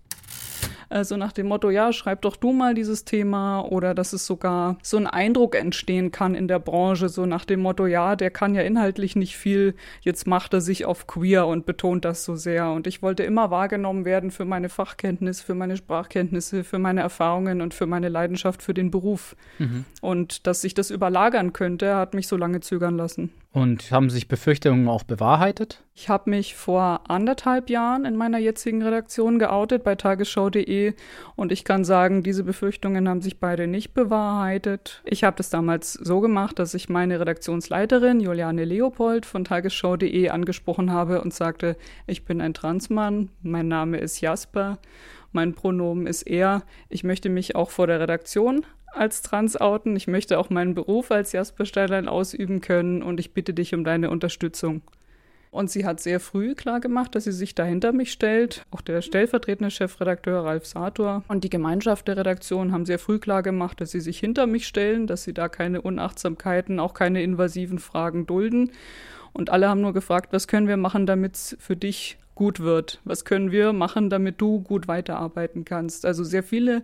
Also 0.88 1.16
nach 1.16 1.32
dem 1.32 1.48
Motto, 1.48 1.70
ja, 1.70 1.92
schreib 1.92 2.22
doch 2.22 2.36
du 2.36 2.52
mal 2.52 2.74
dieses 2.74 3.04
Thema 3.04 3.60
oder 3.60 3.94
dass 3.94 4.12
es 4.12 4.26
sogar 4.26 4.78
so 4.82 4.96
ein 4.96 5.06
Eindruck 5.06 5.56
entstehen 5.56 6.10
kann 6.10 6.34
in 6.34 6.48
der 6.48 6.58
Branche, 6.58 7.08
so 7.08 7.26
nach 7.26 7.44
dem 7.44 7.60
Motto, 7.60 7.86
ja, 7.86 8.16
der 8.16 8.30
kann 8.30 8.54
ja 8.54 8.62
inhaltlich 8.62 9.14
nicht 9.14 9.36
viel, 9.36 9.74
jetzt 10.00 10.26
macht 10.26 10.54
er 10.54 10.60
sich 10.60 10.84
auf 10.84 11.06
queer 11.06 11.46
und 11.46 11.66
betont 11.66 12.04
das 12.04 12.24
so 12.24 12.36
sehr. 12.36 12.70
Und 12.70 12.86
ich 12.86 13.02
wollte 13.02 13.24
immer 13.24 13.50
wahrgenommen 13.50 14.04
werden 14.04 14.30
für 14.30 14.44
meine 14.44 14.68
Fachkenntnis, 14.68 15.42
für 15.42 15.54
meine 15.54 15.76
Sprachkenntnisse, 15.76 16.64
für 16.64 16.78
meine 16.78 17.00
Erfahrungen 17.00 17.60
und 17.60 17.74
für 17.74 17.86
meine 17.86 18.08
Leidenschaft 18.08 18.62
für 18.62 18.74
den 18.74 18.90
Beruf. 18.90 19.36
Mhm. 19.58 19.84
Und 20.00 20.46
dass 20.46 20.62
sich 20.62 20.74
das 20.74 20.90
überlagern 20.90 21.52
könnte, 21.52 21.96
hat 21.96 22.14
mich 22.14 22.28
so 22.28 22.36
lange 22.36 22.60
zögern 22.60 22.96
lassen. 22.96 23.30
Und 23.54 23.92
haben 23.92 24.10
sich 24.10 24.26
Befürchtungen 24.26 24.88
auch 24.88 25.04
bewahrheitet? 25.04 25.84
Ich 25.94 26.08
habe 26.08 26.28
mich 26.28 26.56
vor 26.56 27.02
anderthalb 27.08 27.70
Jahren 27.70 28.04
in 28.04 28.16
meiner 28.16 28.38
jetzigen 28.38 28.82
Redaktion 28.82 29.38
geoutet 29.38 29.84
bei 29.84 29.94
tagesschau.de 29.94 30.94
und 31.36 31.52
ich 31.52 31.62
kann 31.62 31.84
sagen, 31.84 32.24
diese 32.24 32.42
Befürchtungen 32.42 33.08
haben 33.08 33.20
sich 33.20 33.38
beide 33.38 33.68
nicht 33.68 33.94
bewahrheitet. 33.94 35.02
Ich 35.04 35.22
habe 35.22 35.36
das 35.36 35.50
damals 35.50 35.92
so 35.92 36.20
gemacht, 36.20 36.58
dass 36.58 36.74
ich 36.74 36.88
meine 36.88 37.20
Redaktionsleiterin 37.20 38.18
Juliane 38.18 38.64
Leopold 38.64 39.24
von 39.24 39.44
tagesschau.de 39.44 40.30
angesprochen 40.30 40.90
habe 40.90 41.22
und 41.22 41.32
sagte, 41.32 41.76
ich 42.08 42.24
bin 42.24 42.40
ein 42.40 42.54
Transmann, 42.54 43.30
mein 43.40 43.68
Name 43.68 43.98
ist 43.98 44.20
Jasper, 44.20 44.78
mein 45.30 45.54
Pronomen 45.54 46.08
ist 46.08 46.22
er, 46.22 46.64
ich 46.88 47.04
möchte 47.04 47.28
mich 47.28 47.54
auch 47.54 47.70
vor 47.70 47.86
der 47.86 48.00
Redaktion 48.00 48.66
als 48.96 49.22
Trans 49.22 49.60
outen. 49.60 49.96
Ich 49.96 50.06
möchte 50.06 50.38
auch 50.38 50.50
meinen 50.50 50.74
Beruf 50.74 51.10
als 51.10 51.32
Jasper 51.32 51.66
Steinlein 51.66 52.08
ausüben 52.08 52.60
können 52.60 53.02
und 53.02 53.20
ich 53.20 53.32
bitte 53.34 53.54
dich 53.54 53.74
um 53.74 53.84
deine 53.84 54.10
Unterstützung. 54.10 54.82
Und 55.50 55.70
sie 55.70 55.86
hat 55.86 56.00
sehr 56.00 56.18
früh 56.18 56.56
klar 56.56 56.80
gemacht, 56.80 57.14
dass 57.14 57.24
sie 57.24 57.32
sich 57.32 57.54
dahinter 57.54 57.92
mich 57.92 58.10
stellt. 58.10 58.66
Auch 58.72 58.80
der 58.80 59.02
stellvertretende 59.02 59.70
Chefredakteur 59.70 60.44
Ralf 60.44 60.66
Sator 60.66 61.22
und 61.28 61.44
die 61.44 61.50
Gemeinschaft 61.50 62.08
der 62.08 62.16
Redaktion 62.16 62.72
haben 62.72 62.84
sehr 62.84 62.98
früh 62.98 63.20
klar 63.20 63.44
gemacht, 63.44 63.80
dass 63.80 63.92
sie 63.92 64.00
sich 64.00 64.18
hinter 64.18 64.48
mich 64.48 64.66
stellen, 64.66 65.06
dass 65.06 65.22
sie 65.22 65.32
da 65.32 65.48
keine 65.48 65.80
Unachtsamkeiten, 65.80 66.80
auch 66.80 66.92
keine 66.92 67.22
invasiven 67.22 67.78
Fragen 67.78 68.26
dulden. 68.26 68.72
Und 69.32 69.50
alle 69.50 69.68
haben 69.68 69.80
nur 69.80 69.92
gefragt, 69.92 70.32
was 70.32 70.48
können 70.48 70.66
wir 70.66 70.76
machen, 70.76 71.06
damit 71.06 71.36
es 71.36 71.56
für 71.60 71.76
dich 71.76 72.18
gut 72.34 72.60
wird? 72.60 73.00
Was 73.04 73.24
können 73.24 73.52
wir 73.52 73.72
machen, 73.72 74.10
damit 74.10 74.40
du 74.40 74.60
gut 74.60 74.88
weiterarbeiten 74.88 75.64
kannst? 75.64 76.04
Also 76.04 76.24
sehr 76.24 76.42
viele 76.42 76.82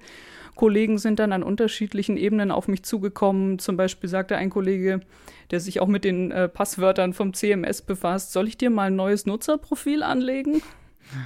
Kollegen 0.55 0.99
sind 0.99 1.19
dann 1.19 1.33
an 1.33 1.43
unterschiedlichen 1.43 2.17
Ebenen 2.17 2.51
auf 2.51 2.69
mich 2.69 2.83
zugekommen. 2.83 3.59
Zum 3.59 3.77
Beispiel 3.77 4.11
sagte 4.11 4.37
ein 4.37 4.51
Kollege, 4.51 5.01
der 5.51 5.61
sich 5.61 5.81
auch 5.81 5.87
mit 5.89 6.05
den 6.05 6.31
äh, 6.31 6.49
Passwörtern 6.49 7.13
vom 7.13 7.35
CMS 7.35 7.83
befasst, 7.83 8.33
soll 8.33 8.49
ich 8.49 8.59
dir 8.59 8.71
mal 8.71 8.89
ein 8.89 8.97
neues 8.97 9.27
Nutzerprofil 9.27 10.03
anlegen? 10.03 10.63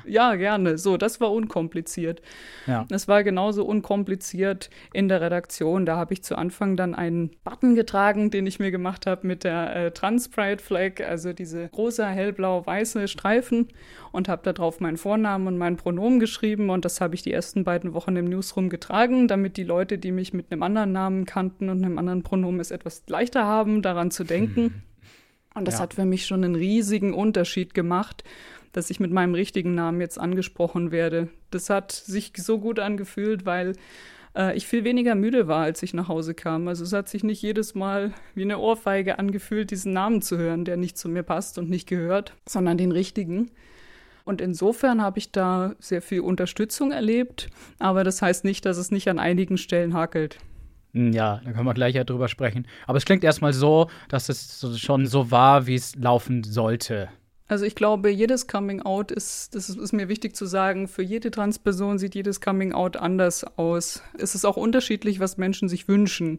Ja, 0.07 0.35
gerne. 0.37 0.79
So, 0.79 0.97
das 0.97 1.21
war 1.21 1.31
unkompliziert. 1.33 2.23
Ja. 2.67 2.87
Es 2.91 3.07
war 3.09 3.23
genauso 3.23 3.65
unkompliziert 3.67 4.71
in 4.93 5.09
der 5.09 5.21
Redaktion. 5.21 5.85
Da 5.87 5.97
habe 5.97 6.15
ich 6.15 6.23
zu 6.23 6.37
Anfang 6.37 6.77
dann 6.77 6.95
einen 6.95 7.31
Button 7.45 7.75
getragen, 7.75 8.31
den 8.31 8.47
ich 8.47 8.59
mir 8.59 8.71
gemacht 8.71 9.07
habe 9.07 9.27
mit 9.27 9.45
der 9.45 9.77
äh, 9.77 9.91
Trans 9.91 10.29
Pride 10.29 10.63
Flag, 10.63 11.01
also 11.07 11.33
diese 11.33 11.71
rosa, 11.77 12.07
hellblau-weiße 12.09 13.09
Streifen 13.09 13.69
und 14.13 14.29
habe 14.29 14.43
da 14.45 14.53
drauf 14.53 14.81
meinen 14.81 14.97
Vornamen 14.97 15.47
und 15.49 15.59
mein 15.59 15.77
Pronomen 15.77 16.21
geschrieben 16.21 16.71
und 16.71 16.85
das 16.85 17.01
habe 17.01 17.15
ich 17.15 17.23
die 17.23 17.33
ersten 17.33 17.65
beiden 17.65 17.95
Wochen 17.95 18.17
im 18.17 18.27
Newsroom 18.27 18.69
getragen, 18.69 19.29
damit 19.29 19.57
die 19.57 19.65
Leute, 19.65 19.99
die 19.99 20.13
mich 20.13 20.33
mit 20.33 20.51
einem 20.51 20.63
anderen 20.63 20.93
Namen 20.93 21.25
kannten 21.27 21.69
und 21.69 21.85
einem 21.85 21.99
anderen 21.99 22.23
Pronomen 22.23 22.61
es 22.61 22.71
etwas 22.71 23.03
leichter 23.09 23.45
haben, 23.45 23.83
daran 23.83 24.11
zu 24.11 24.25
denken. 24.25 24.83
Und 25.57 25.69
das 25.69 25.75
Ja. 25.75 25.81
hat 25.83 25.95
für 25.95 26.05
mich 26.05 26.27
schon 26.27 26.43
einen 26.43 26.57
riesigen 26.57 27.15
Unterschied 27.15 27.75
gemacht, 27.75 28.25
dass 28.75 28.91
ich 28.91 29.01
mit 29.01 29.11
meinem 29.11 29.35
richtigen 29.35 29.75
Namen 29.75 30.01
jetzt 30.01 30.21
angesprochen 30.21 30.91
werde. 30.91 31.29
Das 31.51 31.71
hat 31.71 31.93
sich 31.93 32.33
so 32.37 32.59
gut 32.59 32.79
angefühlt, 32.79 33.47
weil 33.47 33.73
äh, 34.37 34.57
ich 34.57 34.67
viel 34.67 34.85
weniger 34.85 35.15
müde 35.15 35.49
war, 35.49 35.63
als 35.63 35.83
ich 35.83 35.95
nach 35.95 36.09
Hause 36.09 36.35
kam. 36.35 36.69
Also 36.69 36.85
es 36.85 36.93
hat 36.93 37.09
sich 37.09 37.25
nicht 37.25 37.41
jedes 37.41 37.75
Mal 37.75 38.13
wie 38.35 38.43
eine 38.43 38.59
Ohrfeige 38.59 39.19
angefühlt, 39.19 39.71
diesen 39.71 39.93
Namen 39.93 40.21
zu 40.23 40.37
hören, 40.37 40.65
der 40.65 40.77
nicht 40.77 40.99
zu 40.99 41.09
mir 41.09 41.23
passt 41.23 41.57
und 41.57 41.71
nicht 41.71 41.89
gehört, 41.89 42.35
sondern 42.47 42.77
den 42.77 42.93
richtigen. 42.93 43.51
Und 44.25 44.41
insofern 44.41 45.03
habe 45.03 45.19
ich 45.19 45.33
da 45.33 45.75
sehr 45.79 46.03
viel 46.03 46.21
Unterstützung 46.21 46.93
erlebt, 46.93 47.49
aber 47.79 48.05
das 48.05 48.23
heißt 48.23 48.45
nicht, 48.45 48.65
dass 48.65 48.79
es 48.79 48.91
nicht 48.91 49.09
an 49.09 49.19
einigen 49.19 49.59
Stellen 49.59 49.95
hakelt. 49.95 50.39
Hm, 50.95 51.13
Ja, 51.13 51.41
da 51.45 51.53
können 51.53 51.67
wir 51.67 51.75
gleich 51.75 51.95
ja 51.95 52.05
drüber 52.05 52.29
sprechen. 52.29 52.67
Aber 52.87 52.97
es 52.97 53.05
klingt 53.05 53.23
erstmal 53.23 53.53
so, 53.53 53.89
dass 54.09 54.29
es 54.29 54.67
schon 54.81 55.07
so 55.07 55.31
war, 55.31 55.67
wie 55.67 55.75
es 55.75 55.95
laufen 55.95 56.43
sollte. 56.43 57.09
Also 57.47 57.67
ich 57.67 57.75
glaube, 57.75 58.09
jedes 58.09 58.47
Coming 58.47 58.81
Out 58.81 59.13
ist, 59.13 59.55
das 59.55 59.69
ist, 59.69 59.93
mir 59.93 60.09
wichtig 60.09 60.35
zu 60.35 60.47
sagen, 60.47 60.89
für 60.89 61.03
jede 61.03 61.31
Transperson 61.31 61.99
sieht 61.99 62.15
jedes 62.15 62.41
Coming 62.41 62.73
Out 62.73 62.97
anders 62.97 63.45
aus. 63.59 64.03
Es 64.19 64.35
ist 64.35 64.47
auch 64.47 64.57
unterschiedlich, 64.57 65.21
was 65.21 65.37
Menschen 65.37 65.69
sich 65.69 65.87
wünschen. 65.87 66.39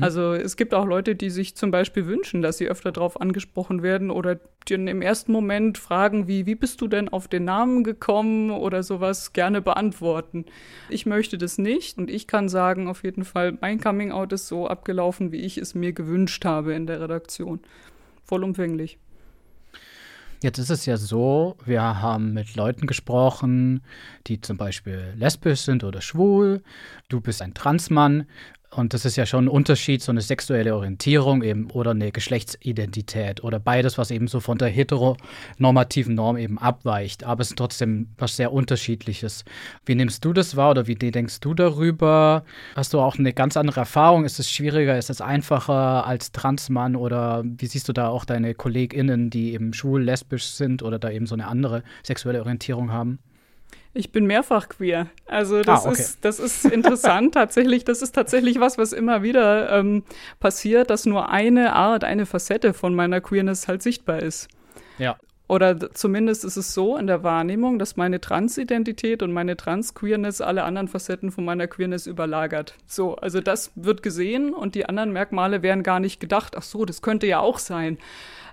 Also 0.00 0.32
es 0.32 0.56
gibt 0.56 0.74
auch 0.74 0.84
Leute, 0.84 1.14
die 1.14 1.30
sich 1.30 1.54
zum 1.54 1.70
Beispiel 1.70 2.06
wünschen, 2.06 2.42
dass 2.42 2.58
sie 2.58 2.68
öfter 2.68 2.90
darauf 2.90 3.20
angesprochen 3.20 3.84
werden 3.84 4.10
oder 4.10 4.40
die 4.68 4.74
im 4.74 5.00
ersten 5.00 5.30
Moment 5.30 5.78
fragen, 5.78 6.26
wie, 6.26 6.44
wie 6.44 6.56
bist 6.56 6.80
du 6.80 6.88
denn 6.88 7.08
auf 7.08 7.28
den 7.28 7.44
Namen 7.44 7.84
gekommen 7.84 8.50
oder 8.50 8.82
sowas 8.82 9.32
gerne 9.32 9.62
beantworten. 9.62 10.46
Ich 10.88 11.06
möchte 11.06 11.38
das 11.38 11.56
nicht 11.58 11.98
und 11.98 12.10
ich 12.10 12.26
kann 12.26 12.48
sagen, 12.48 12.88
auf 12.88 13.04
jeden 13.04 13.24
Fall, 13.24 13.58
mein 13.60 13.80
Coming 13.80 14.10
Out 14.10 14.32
ist 14.32 14.48
so 14.48 14.66
abgelaufen, 14.66 15.30
wie 15.30 15.40
ich 15.40 15.56
es 15.56 15.76
mir 15.76 15.92
gewünscht 15.92 16.44
habe 16.44 16.74
in 16.74 16.86
der 16.86 17.00
Redaktion. 17.00 17.60
Vollumfänglich. 18.24 18.98
Jetzt 20.42 20.58
ist 20.58 20.70
es 20.70 20.86
ja 20.86 20.96
so, 20.96 21.56
wir 21.64 21.80
haben 22.02 22.32
mit 22.32 22.56
Leuten 22.56 22.88
gesprochen, 22.88 23.80
die 24.26 24.40
zum 24.40 24.56
Beispiel 24.56 25.14
lesbisch 25.16 25.60
sind 25.60 25.84
oder 25.84 26.00
schwul. 26.00 26.64
Du 27.08 27.20
bist 27.20 27.40
ein 27.42 27.54
Transmann. 27.54 28.26
Und 28.74 28.94
das 28.94 29.04
ist 29.04 29.16
ja 29.16 29.26
schon 29.26 29.44
ein 29.44 29.48
Unterschied, 29.48 30.02
so 30.02 30.10
eine 30.12 30.22
sexuelle 30.22 30.74
Orientierung 30.74 31.42
eben 31.42 31.70
oder 31.72 31.90
eine 31.90 32.10
Geschlechtsidentität 32.10 33.44
oder 33.44 33.60
beides, 33.60 33.98
was 33.98 34.10
eben 34.10 34.28
so 34.28 34.40
von 34.40 34.56
der 34.56 34.68
heteronormativen 34.68 36.14
Norm 36.14 36.38
eben 36.38 36.58
abweicht. 36.58 37.24
Aber 37.24 37.42
es 37.42 37.50
ist 37.50 37.58
trotzdem 37.58 38.08
was 38.16 38.36
sehr 38.36 38.50
Unterschiedliches. 38.50 39.44
Wie 39.84 39.94
nimmst 39.94 40.24
du 40.24 40.32
das 40.32 40.56
wahr 40.56 40.70
oder 40.70 40.86
wie 40.86 40.94
denkst 40.94 41.40
du 41.40 41.52
darüber? 41.52 42.44
Hast 42.74 42.94
du 42.94 43.00
auch 43.00 43.18
eine 43.18 43.34
ganz 43.34 43.58
andere 43.58 43.80
Erfahrung? 43.80 44.24
Ist 44.24 44.40
es 44.40 44.50
schwieriger? 44.50 44.96
Ist 44.96 45.10
es 45.10 45.20
einfacher 45.20 46.06
als 46.06 46.32
Transmann? 46.32 46.96
Oder 46.96 47.44
wie 47.44 47.66
siehst 47.66 47.90
du 47.90 47.92
da 47.92 48.08
auch 48.08 48.24
deine 48.24 48.54
KollegInnen, 48.54 49.28
die 49.28 49.52
eben 49.52 49.74
schwul, 49.74 50.02
lesbisch 50.02 50.46
sind 50.46 50.82
oder 50.82 50.98
da 50.98 51.10
eben 51.10 51.26
so 51.26 51.34
eine 51.34 51.46
andere 51.46 51.82
sexuelle 52.02 52.40
Orientierung 52.40 52.90
haben? 52.90 53.18
Ich 53.94 54.10
bin 54.10 54.26
mehrfach 54.26 54.68
queer. 54.70 55.08
Also 55.26 55.60
das 55.62 55.84
Ah, 55.84 55.90
okay. 55.90 56.00
ist 56.00 56.24
das 56.24 56.38
ist 56.40 56.64
interessant 56.64 57.34
tatsächlich. 57.34 57.84
Das 57.84 58.00
ist 58.00 58.12
tatsächlich 58.12 58.58
was, 58.58 58.78
was 58.78 58.92
immer 58.92 59.22
wieder 59.22 59.70
ähm, 59.78 60.02
passiert, 60.40 60.88
dass 60.90 61.04
nur 61.04 61.28
eine 61.28 61.74
Art, 61.74 62.04
eine 62.04 62.24
Facette 62.26 62.72
von 62.72 62.94
meiner 62.94 63.20
Queerness 63.20 63.68
halt 63.68 63.82
sichtbar 63.82 64.20
ist. 64.22 64.48
Ja. 64.98 65.16
Oder 65.48 65.90
zumindest 65.92 66.44
ist 66.46 66.56
es 66.56 66.72
so 66.72 66.96
in 66.96 67.06
der 67.06 67.22
Wahrnehmung, 67.22 67.78
dass 67.78 67.96
meine 67.98 68.22
Transidentität 68.22 69.22
und 69.22 69.32
meine 69.32 69.54
Trans-Queerness 69.54 70.40
alle 70.40 70.62
anderen 70.62 70.88
Facetten 70.88 71.30
von 71.30 71.44
meiner 71.44 71.66
Queerness 71.66 72.06
überlagert. 72.06 72.74
So, 72.86 73.16
also 73.16 73.42
das 73.42 73.70
wird 73.74 74.02
gesehen 74.02 74.54
und 74.54 74.74
die 74.74 74.86
anderen 74.86 75.12
Merkmale 75.12 75.62
werden 75.62 75.82
gar 75.82 76.00
nicht 76.00 76.20
gedacht. 76.20 76.54
Ach 76.56 76.62
so, 76.62 76.86
das 76.86 77.02
könnte 77.02 77.26
ja 77.26 77.40
auch 77.40 77.58
sein. 77.58 77.98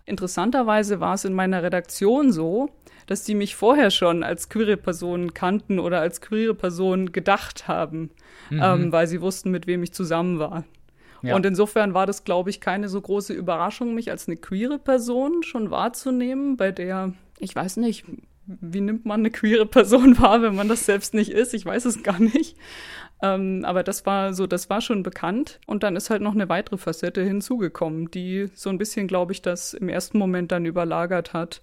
Interessanterweise 0.05 0.99
war 0.99 1.13
es 1.13 1.23
in 1.23 1.33
meiner 1.33 1.63
Redaktion 1.63 2.33
so, 2.33 2.69
dass 3.09 3.23
die 3.23 3.33
mich 3.33 3.55
vorher 3.55 3.89
schon 3.89 4.23
als 4.23 4.49
queere 4.49 4.77
Person 4.77 5.33
kannten 5.33 5.79
oder 5.79 5.99
als 5.99 6.21
queere 6.21 6.53
Person 6.53 7.11
gedacht 7.11 7.67
haben, 7.67 8.11
ähm, 8.51 8.91
weil 8.91 9.07
sie 9.07 9.21
wussten, 9.21 9.49
mit 9.49 9.65
wem 9.65 9.81
ich 9.81 9.93
zusammen 9.93 10.37
war. 10.37 10.63
Ja. 11.21 11.35
Und 11.35 11.45
insofern 11.45 11.93
war 11.93 12.05
das, 12.05 12.23
glaube 12.23 12.51
ich, 12.51 12.61
keine 12.61 12.87
so 12.87 13.01
große 13.01 13.33
Überraschung, 13.33 13.95
mich 13.95 14.11
als 14.11 14.27
eine 14.27 14.37
queere 14.37 14.77
Person 14.77 15.43
schon 15.43 15.71
wahrzunehmen, 15.71 16.55
bei 16.55 16.71
der, 16.71 17.13
ich 17.39 17.55
weiß 17.55 17.77
nicht, 17.77 18.05
wie 18.45 18.81
nimmt 18.81 19.05
man 19.05 19.21
eine 19.21 19.31
queere 19.31 19.65
Person 19.65 20.17
wahr, 20.21 20.41
wenn 20.43 20.55
man 20.55 20.67
das 20.67 20.85
selbst 20.85 21.13
nicht 21.13 21.31
ist? 21.31 21.53
Ich 21.53 21.65
weiß 21.65 21.85
es 21.85 22.03
gar 22.03 22.19
nicht. 22.19 22.57
Ähm, 23.21 23.65
aber 23.65 23.83
das 23.83 24.05
war 24.05 24.33
so, 24.33 24.47
das 24.47 24.69
war 24.69 24.81
schon 24.81 25.03
bekannt. 25.03 25.59
Und 25.65 25.83
dann 25.83 25.95
ist 25.95 26.09
halt 26.09 26.21
noch 26.21 26.33
eine 26.33 26.47
weitere 26.47 26.77
Facette 26.77 27.23
hinzugekommen, 27.23 28.11
die 28.11 28.47
so 28.53 28.69
ein 28.69 28.77
bisschen, 28.77 29.07
glaube 29.07 29.33
ich, 29.33 29.41
das 29.41 29.73
im 29.73 29.89
ersten 29.89 30.17
Moment 30.17 30.51
dann 30.51 30.65
überlagert 30.65 31.33
hat. 31.33 31.61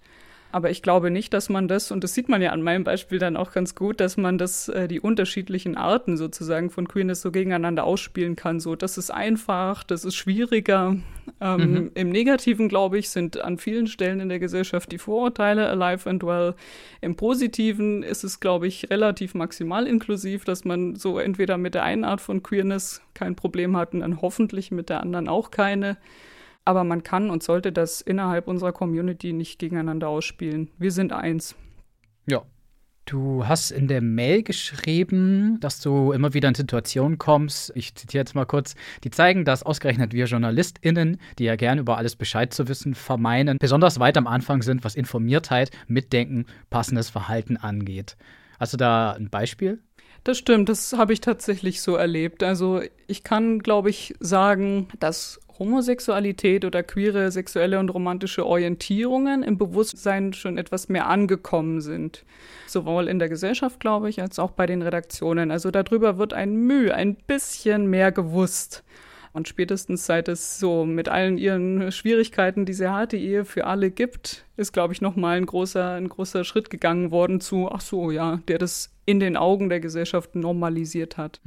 Aber 0.57 0.71
ich 0.71 0.81
glaube 0.81 1.11
nicht, 1.11 1.35
dass 1.35 1.51
man 1.51 1.69
das, 1.69 1.91
und 1.91 2.03
das 2.03 2.15
sieht 2.15 2.31
man 2.31 2.41
ja 2.41 2.53
an 2.53 2.63
meinem 2.63 2.83
Beispiel 2.83 3.19
dann 3.19 3.37
auch 3.37 3.53
ganz 3.53 3.75
gut, 3.75 4.01
dass 4.01 4.17
man 4.17 4.39
das, 4.39 4.71
äh, 4.71 4.89
die 4.89 5.01
unterschiedlichen 5.01 5.77
Arten 5.77 6.17
sozusagen 6.17 6.71
von 6.71 6.89
Queerness 6.89 7.21
so 7.21 7.31
gegeneinander 7.31 7.85
ausspielen 7.85 8.37
kann. 8.37 8.59
So, 8.59 8.75
das 8.75 8.97
ist 8.97 9.11
einfach, 9.11 9.85
das 9.85 10.07
ist 10.07 10.15
schwieriger. 10.15 10.97
Ähm, 11.43 11.91
Im 11.93 12.09
Negativen, 12.09 12.71
glaube 12.71 12.97
ich, 12.97 13.11
sind 13.11 13.39
an 13.39 13.59
vielen 13.59 13.87
Stellen 13.87 14.19
in 14.19 14.31
der 14.31 14.39
Gesellschaft 14.39 14.91
die 14.93 14.97
Vorurteile 14.97 15.69
alive 15.69 16.09
and 16.09 16.23
well. 16.23 16.55
Im 17.03 17.17
Positiven 17.17 18.03
ist 18.03 18.25
es, 18.25 18.41
glaube 18.41 18.67
ich, 18.67 18.89
relativ 18.89 19.35
maximal 19.35 19.87
inklusiv, 19.87 20.47
dass 20.47 20.65
man 20.65 20.97
so 20.97 21.19
entweder 21.19 21.59
mit 21.59 21.75
der 21.75 21.83
einen 21.83 22.05
Art 22.05 22.23
von 22.23 22.43
Queerness 22.43 23.03
kein 23.13 23.37
Problem 23.37 23.77
hat 23.77 23.93
und 23.93 24.01
dann 24.01 24.23
hoffentlich 24.23 24.71
mit 24.71 24.89
der 24.89 25.03
anderen 25.03 25.29
auch 25.29 25.51
keine. 25.51 25.99
Aber 26.67 26.85
man 26.85 27.03
kann 27.05 27.31
und 27.31 27.43
sollte 27.43 27.73
das 27.73 28.03
innerhalb 28.03 28.49
unserer 28.49 28.73
Community 28.73 29.33
nicht 29.33 29.59
gegeneinander 29.59 30.09
ausspielen. 30.09 30.69
Wir 30.77 30.91
sind 30.91 31.13
eins. 31.13 31.55
Ja. 32.29 32.43
Du 33.09 33.47
hast 33.47 33.71
in 33.71 33.87
der 33.87 34.01
Mail 34.01 34.43
geschrieben, 34.43 35.61
dass 35.61 35.81
du 35.81 36.11
immer 36.11 36.35
wieder 36.35 36.49
in 36.49 36.57
Situationen 36.57 37.19
kommst, 37.19 37.71
ich 37.77 37.95
zitiere 37.95 38.23
jetzt 38.23 38.35
mal 38.35 38.47
kurz, 38.47 38.75
die 39.05 39.11
zeigen, 39.11 39.45
dass 39.45 39.63
ausgerechnet 39.63 40.13
wir 40.13 40.25
JournalistInnen, 40.25 41.21
die 41.39 41.45
ja 41.45 41.55
gern 41.55 41.79
über 41.79 41.99
alles 41.99 42.17
Bescheid 42.17 42.53
zu 42.53 42.67
wissen 42.67 42.97
vermeinen, 42.97 43.59
besonders 43.61 44.01
weit 44.01 44.19
am 44.19 44.27
Anfang 44.27 44.61
sind, 44.63 44.83
was 44.83 44.97
Informiertheit, 44.97 45.71
Mitdenken, 45.87 46.47
passendes 46.69 47.09
Verhalten 47.09 47.57
angeht. 47.57 48.17
Hast 48.59 48.73
du 48.73 48.77
da 48.77 49.13
ein 49.13 49.31
Beispiel? 49.31 49.79
Das 50.25 50.39
stimmt, 50.39 50.69
das 50.69 50.93
habe 50.95 51.13
ich 51.13 51.21
tatsächlich 51.21 51.81
so 51.83 51.95
erlebt. 51.95 52.43
Also 52.43 52.81
ich 53.07 53.23
kann, 53.23 53.61
glaube 53.61 53.89
ich, 53.89 54.15
sagen, 54.19 54.89
dass 54.99 55.39
Homosexualität 55.59 56.65
oder 56.65 56.83
queere 56.83 57.31
sexuelle 57.31 57.79
und 57.79 57.91
romantische 57.91 58.47
Orientierungen 58.47 59.43
im 59.43 59.59
Bewusstsein 59.59 60.33
schon 60.33 60.59
etwas 60.59 60.89
mehr 60.89 61.09
angekommen 61.09 61.81
sind. 61.81 62.25
Sowohl 62.67 63.09
in 63.09 63.19
der 63.19 63.29
Gesellschaft, 63.29 63.81
glaube 63.81 64.09
ich, 64.09 64.21
als 64.21 64.39
auch 64.39 64.51
bei 64.51 64.67
den 64.67 64.83
Redaktionen. 64.83 65.51
Also 65.51 65.71
darüber 65.71 66.19
wird 66.19 66.33
ein 66.33 66.57
Mühe, 66.57 66.95
ein 66.95 67.17
bisschen 67.17 67.87
mehr 67.89 68.13
gewusst. 68.13 68.85
Und 69.33 69.49
spätestens 69.49 70.07
seit 70.07 70.29
es 70.29 70.59
so 70.59 70.87
mit 70.87 71.11
allen 71.11 71.37
ihren 71.37 71.93
Schwierigkeiten 71.93 72.65
diese 72.65 72.91
harte 72.91 73.19
Ehe 73.19 73.45
für 73.45 73.67
alle 73.67 73.91
gibt, 73.91 74.47
ist, 74.57 74.73
glaube 74.73 74.95
ich, 74.95 75.03
nochmal 75.03 75.37
ein 75.37 75.45
großer, 75.45 75.91
ein 75.91 76.09
großer 76.09 76.43
Schritt 76.43 76.71
gegangen 76.71 77.11
worden 77.11 77.41
zu, 77.41 77.71
ach 77.71 77.83
so, 77.83 78.11
ja, 78.11 78.41
der 78.49 78.57
das 78.57 78.97
in 79.05 79.21
den 79.21 79.37
Augen 79.37 79.69
der 79.69 79.81
Gesellschaft 79.81 80.35
normalisiert 80.35 81.19
hat. 81.19 81.43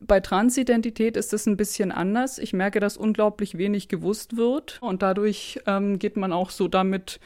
Bei 0.00 0.20
Transidentität 0.20 1.16
ist 1.16 1.32
es 1.32 1.46
ein 1.46 1.56
bisschen 1.56 1.90
anders. 1.90 2.38
Ich 2.38 2.52
merke, 2.52 2.78
dass 2.78 2.96
unglaublich 2.96 3.58
wenig 3.58 3.88
gewusst 3.88 4.36
wird 4.36 4.78
und 4.80 5.02
dadurch 5.02 5.60
ähm, 5.66 5.98
geht 5.98 6.16
man 6.16 6.32
auch 6.32 6.50
so 6.50 6.68
damit, 6.68 7.18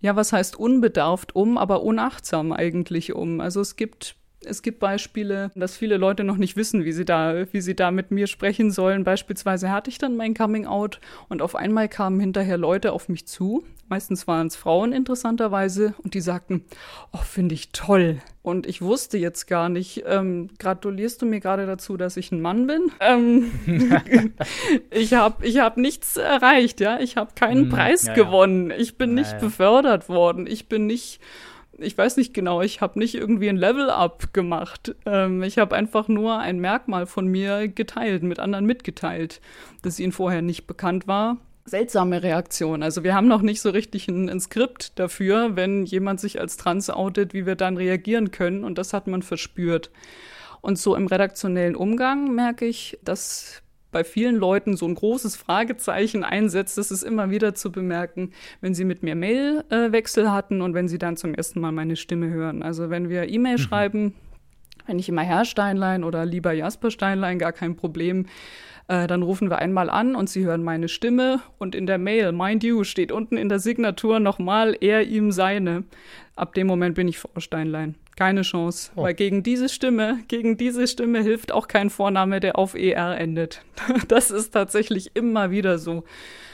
ja, 0.00 0.14
was 0.14 0.32
heißt 0.32 0.56
unbedarft 0.56 1.34
um, 1.34 1.56
aber 1.56 1.82
unachtsam 1.82 2.52
eigentlich 2.52 3.14
um. 3.14 3.40
Also 3.40 3.60
es 3.60 3.76
gibt 3.76 4.16
es 4.44 4.62
gibt 4.62 4.78
Beispiele, 4.80 5.50
dass 5.54 5.76
viele 5.76 5.96
Leute 5.96 6.24
noch 6.24 6.36
nicht 6.36 6.56
wissen, 6.56 6.84
wie 6.84 6.92
sie 6.92 7.04
da, 7.04 7.46
wie 7.52 7.60
sie 7.60 7.76
da 7.76 7.90
mit 7.90 8.10
mir 8.10 8.26
sprechen 8.26 8.70
sollen. 8.70 9.04
Beispielsweise 9.04 9.70
hatte 9.70 9.90
ich 9.90 9.98
dann 9.98 10.16
mein 10.16 10.34
Coming 10.34 10.66
Out 10.66 11.00
und 11.28 11.42
auf 11.42 11.54
einmal 11.54 11.88
kamen 11.88 12.20
hinterher 12.20 12.56
Leute 12.58 12.92
auf 12.92 13.08
mich 13.08 13.26
zu. 13.26 13.64
Meistens 13.88 14.28
waren 14.28 14.46
es 14.46 14.54
Frauen 14.56 14.92
interessanterweise 14.92 15.94
und 16.04 16.14
die 16.14 16.20
sagten, 16.20 16.64
oh, 17.12 17.18
finde 17.18 17.54
ich 17.56 17.72
toll. 17.72 18.20
Und 18.42 18.66
ich 18.68 18.80
wusste 18.82 19.18
jetzt 19.18 19.46
gar 19.46 19.68
nicht, 19.68 20.04
ähm, 20.06 20.48
gratulierst 20.58 21.20
du 21.20 21.26
mir 21.26 21.40
gerade 21.40 21.66
dazu, 21.66 21.96
dass 21.96 22.16
ich 22.16 22.30
ein 22.32 22.40
Mann 22.40 22.66
bin? 22.68 22.92
Ähm, 23.00 23.50
ich 24.90 25.12
habe 25.14 25.44
ich 25.46 25.58
hab 25.58 25.76
nichts 25.76 26.16
erreicht, 26.16 26.80
ja. 26.80 27.00
Ich 27.00 27.16
habe 27.16 27.32
keinen 27.34 27.64
Hm, 27.64 27.68
Preis 27.70 28.04
ja, 28.06 28.14
gewonnen. 28.14 28.70
Ich 28.76 28.96
bin 28.96 29.14
nicht 29.14 29.32
Ja, 29.32 29.38
ja. 29.38 29.44
befördert 29.44 30.08
worden. 30.08 30.46
Ich 30.46 30.68
bin 30.68 30.86
nicht 30.86 31.20
ich 31.80 31.96
weiß 31.96 32.16
nicht 32.16 32.34
genau, 32.34 32.62
ich 32.62 32.80
habe 32.80 32.98
nicht 32.98 33.14
irgendwie 33.14 33.48
ein 33.48 33.56
Level-up 33.56 34.32
gemacht. 34.32 34.94
Ähm, 35.06 35.42
ich 35.42 35.58
habe 35.58 35.74
einfach 35.74 36.08
nur 36.08 36.38
ein 36.38 36.58
Merkmal 36.60 37.06
von 37.06 37.26
mir 37.26 37.68
geteilt, 37.68 38.22
mit 38.22 38.38
anderen 38.38 38.66
mitgeteilt, 38.66 39.40
das 39.82 39.98
ihnen 39.98 40.12
vorher 40.12 40.42
nicht 40.42 40.66
bekannt 40.66 41.06
war. 41.06 41.38
Seltsame 41.64 42.22
Reaktion. 42.22 42.82
Also 42.82 43.04
wir 43.04 43.14
haben 43.14 43.28
noch 43.28 43.42
nicht 43.42 43.60
so 43.60 43.70
richtig 43.70 44.08
ein, 44.08 44.28
ein 44.28 44.40
Skript 44.40 44.98
dafür, 44.98 45.56
wenn 45.56 45.84
jemand 45.84 46.20
sich 46.20 46.40
als 46.40 46.56
trans 46.56 46.90
outet, 46.90 47.32
wie 47.34 47.46
wir 47.46 47.54
dann 47.54 47.76
reagieren 47.76 48.30
können. 48.30 48.64
Und 48.64 48.78
das 48.78 48.92
hat 48.92 49.06
man 49.06 49.22
verspürt. 49.22 49.90
Und 50.60 50.78
so 50.78 50.94
im 50.94 51.06
redaktionellen 51.06 51.76
Umgang 51.76 52.34
merke 52.34 52.66
ich, 52.66 52.98
dass 53.02 53.62
bei 53.92 54.04
vielen 54.04 54.36
Leuten 54.36 54.76
so 54.76 54.86
ein 54.86 54.94
großes 54.94 55.36
Fragezeichen 55.36 56.24
einsetzt. 56.24 56.78
Das 56.78 56.90
ist 56.90 57.02
immer 57.02 57.30
wieder 57.30 57.54
zu 57.54 57.72
bemerken, 57.72 58.32
wenn 58.60 58.74
sie 58.74 58.84
mit 58.84 59.02
mir 59.02 59.14
Mailwechsel 59.14 60.24
äh, 60.24 60.28
hatten 60.28 60.62
und 60.62 60.74
wenn 60.74 60.88
sie 60.88 60.98
dann 60.98 61.16
zum 61.16 61.34
ersten 61.34 61.60
Mal 61.60 61.72
meine 61.72 61.96
Stimme 61.96 62.30
hören. 62.30 62.62
Also 62.62 62.90
wenn 62.90 63.08
wir 63.08 63.28
E-Mail 63.28 63.54
mhm. 63.54 63.58
schreiben, 63.58 64.14
wenn 64.86 64.98
ich 64.98 65.08
immer 65.08 65.22
Herr 65.22 65.44
Steinlein 65.44 66.04
oder 66.04 66.24
lieber 66.24 66.52
Jasper 66.52 66.90
Steinlein, 66.90 67.38
gar 67.38 67.52
kein 67.52 67.76
Problem. 67.76 68.26
Äh, 68.88 69.06
dann 69.06 69.22
rufen 69.22 69.50
wir 69.50 69.58
einmal 69.58 69.88
an 69.88 70.16
und 70.16 70.28
sie 70.28 70.44
hören 70.44 70.64
meine 70.64 70.88
Stimme 70.88 71.40
und 71.58 71.76
in 71.76 71.86
der 71.86 71.98
Mail, 71.98 72.32
mind 72.32 72.64
you, 72.64 72.82
steht 72.82 73.12
unten 73.12 73.36
in 73.36 73.48
der 73.48 73.60
Signatur 73.60 74.18
nochmal 74.18 74.76
er, 74.80 75.06
ihm, 75.06 75.30
seine. 75.30 75.84
Ab 76.34 76.54
dem 76.54 76.66
Moment 76.66 76.96
bin 76.96 77.06
ich 77.06 77.18
Frau 77.18 77.38
Steinlein. 77.38 77.94
Keine 78.16 78.42
Chance. 78.42 78.90
Oh. 78.96 79.04
Weil 79.04 79.14
gegen 79.14 79.42
diese 79.42 79.68
Stimme, 79.68 80.20
gegen 80.28 80.56
diese 80.56 80.86
Stimme 80.86 81.22
hilft 81.22 81.52
auch 81.52 81.68
kein 81.68 81.90
Vorname, 81.90 82.40
der 82.40 82.58
auf 82.58 82.74
ER 82.74 83.18
endet. 83.18 83.62
Das 84.08 84.30
ist 84.30 84.50
tatsächlich 84.50 85.12
immer 85.14 85.50
wieder 85.50 85.78
so. 85.78 86.04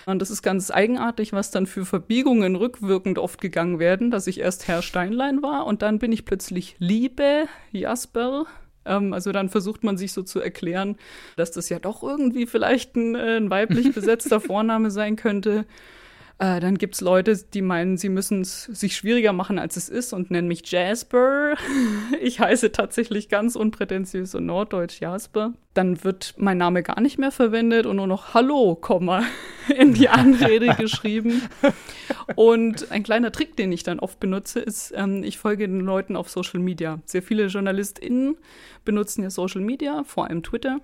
Und 0.06 0.22
das 0.22 0.30
ist 0.30 0.42
ganz 0.42 0.70
eigenartig, 0.70 1.32
was 1.32 1.50
dann 1.50 1.66
für 1.66 1.84
Verbiegungen 1.84 2.54
rückwirkend 2.54 3.18
oft 3.18 3.40
gegangen 3.40 3.80
werden, 3.80 4.12
dass 4.12 4.28
ich 4.28 4.38
erst 4.38 4.68
Herr 4.68 4.80
Steinlein 4.80 5.42
war 5.42 5.66
und 5.66 5.82
dann 5.82 5.98
bin 5.98 6.12
ich 6.12 6.24
plötzlich 6.24 6.76
Liebe 6.78 7.46
Jasper. 7.72 8.46
Ähm, 8.84 9.12
also 9.12 9.32
dann 9.32 9.48
versucht 9.48 9.82
man 9.82 9.96
sich 9.96 10.12
so 10.12 10.22
zu 10.22 10.40
erklären, 10.40 10.96
dass 11.36 11.50
das 11.50 11.68
ja 11.68 11.80
doch 11.80 12.04
irgendwie 12.04 12.46
vielleicht 12.46 12.94
ein, 12.94 13.16
äh, 13.16 13.36
ein 13.38 13.50
weiblich 13.50 13.92
besetzter 13.94 14.40
Vorname 14.40 14.92
sein 14.92 15.16
könnte. 15.16 15.66
Äh, 16.38 16.60
dann 16.60 16.76
gibt 16.76 16.96
es 16.96 17.00
Leute, 17.00 17.34
die 17.34 17.62
meinen, 17.62 17.96
sie 17.96 18.10
müssen 18.10 18.42
es 18.42 18.64
sich 18.64 18.94
schwieriger 18.94 19.32
machen, 19.32 19.58
als 19.58 19.76
es 19.76 19.88
ist 19.88 20.12
und 20.12 20.30
nennen 20.30 20.48
mich 20.48 20.70
Jasper. 20.70 21.54
ich 22.20 22.40
heiße 22.40 22.72
tatsächlich 22.72 23.30
ganz 23.30 23.56
unprätentiös 23.56 24.34
und 24.34 24.44
norddeutsch 24.44 25.00
Jasper. 25.00 25.54
Dann 25.72 26.04
wird 26.04 26.34
mein 26.36 26.58
Name 26.58 26.82
gar 26.82 27.00
nicht 27.00 27.18
mehr 27.18 27.30
verwendet 27.30 27.86
und 27.86 27.96
nur 27.96 28.06
noch 28.06 28.34
Hallo, 28.34 28.74
Komma 28.74 29.22
in 29.78 29.94
die 29.94 30.10
Anrede 30.10 30.74
geschrieben. 30.78 31.40
Und 32.34 32.90
ein 32.90 33.02
kleiner 33.02 33.32
Trick, 33.32 33.56
den 33.56 33.72
ich 33.72 33.82
dann 33.82 33.98
oft 33.98 34.20
benutze, 34.20 34.60
ist, 34.60 34.92
ähm, 34.94 35.22
ich 35.24 35.38
folge 35.38 35.66
den 35.66 35.80
Leuten 35.80 36.16
auf 36.16 36.28
Social 36.28 36.60
Media. 36.60 37.00
Sehr 37.06 37.22
viele 37.22 37.46
JournalistInnen 37.46 38.36
benutzen 38.84 39.22
ja 39.22 39.30
Social 39.30 39.62
Media, 39.62 40.04
vor 40.04 40.26
allem 40.26 40.42
Twitter. 40.42 40.80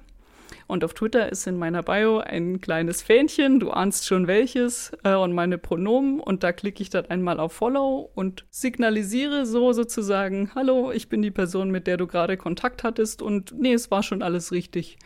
Und 0.67 0.85
auf 0.85 0.95
Twitter 0.95 1.31
ist 1.31 1.47
in 1.47 1.59
meiner 1.59 1.83
Bio 1.83 2.19
ein 2.19 2.61
kleines 2.61 3.03
Fähnchen, 3.03 3.61
du 3.61 3.71
ahnst 3.71 4.07
schon 4.07 4.27
welches, 4.27 4.93
äh, 5.05 5.15
und 5.15 5.33
meine 5.33 5.59
Pronomen. 5.59 6.21
Und 6.21 6.43
da 6.43 6.53
klicke 6.53 6.83
ich 6.83 6.91
dann 6.91 7.07
einmal 7.07 7.41
auf 7.41 7.53
Follow 7.53 8.11
und 8.15 8.45
signalisiere 8.51 9.47
so 9.47 9.73
sozusagen, 9.73 10.51
hallo, 10.55 10.93
ich 10.93 11.09
bin 11.09 11.23
die 11.23 11.31
Person, 11.31 11.71
mit 11.71 11.87
der 11.87 11.97
du 11.97 12.07
gerade 12.07 12.37
Kontakt 12.37 12.85
hattest. 12.85 13.23
Und 13.23 13.55
nee, 13.59 13.73
es 13.73 13.91
war 13.91 14.03
schon 14.03 14.23
alles 14.23 14.53
richtig. 14.53 14.99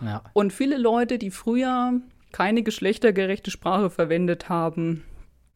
Ja. 0.00 0.22
Und 0.32 0.52
viele 0.52 0.78
Leute, 0.78 1.18
die 1.18 1.30
früher 1.30 2.00
keine 2.32 2.62
geschlechtergerechte 2.62 3.50
Sprache 3.50 3.90
verwendet 3.90 4.48
haben, 4.48 5.04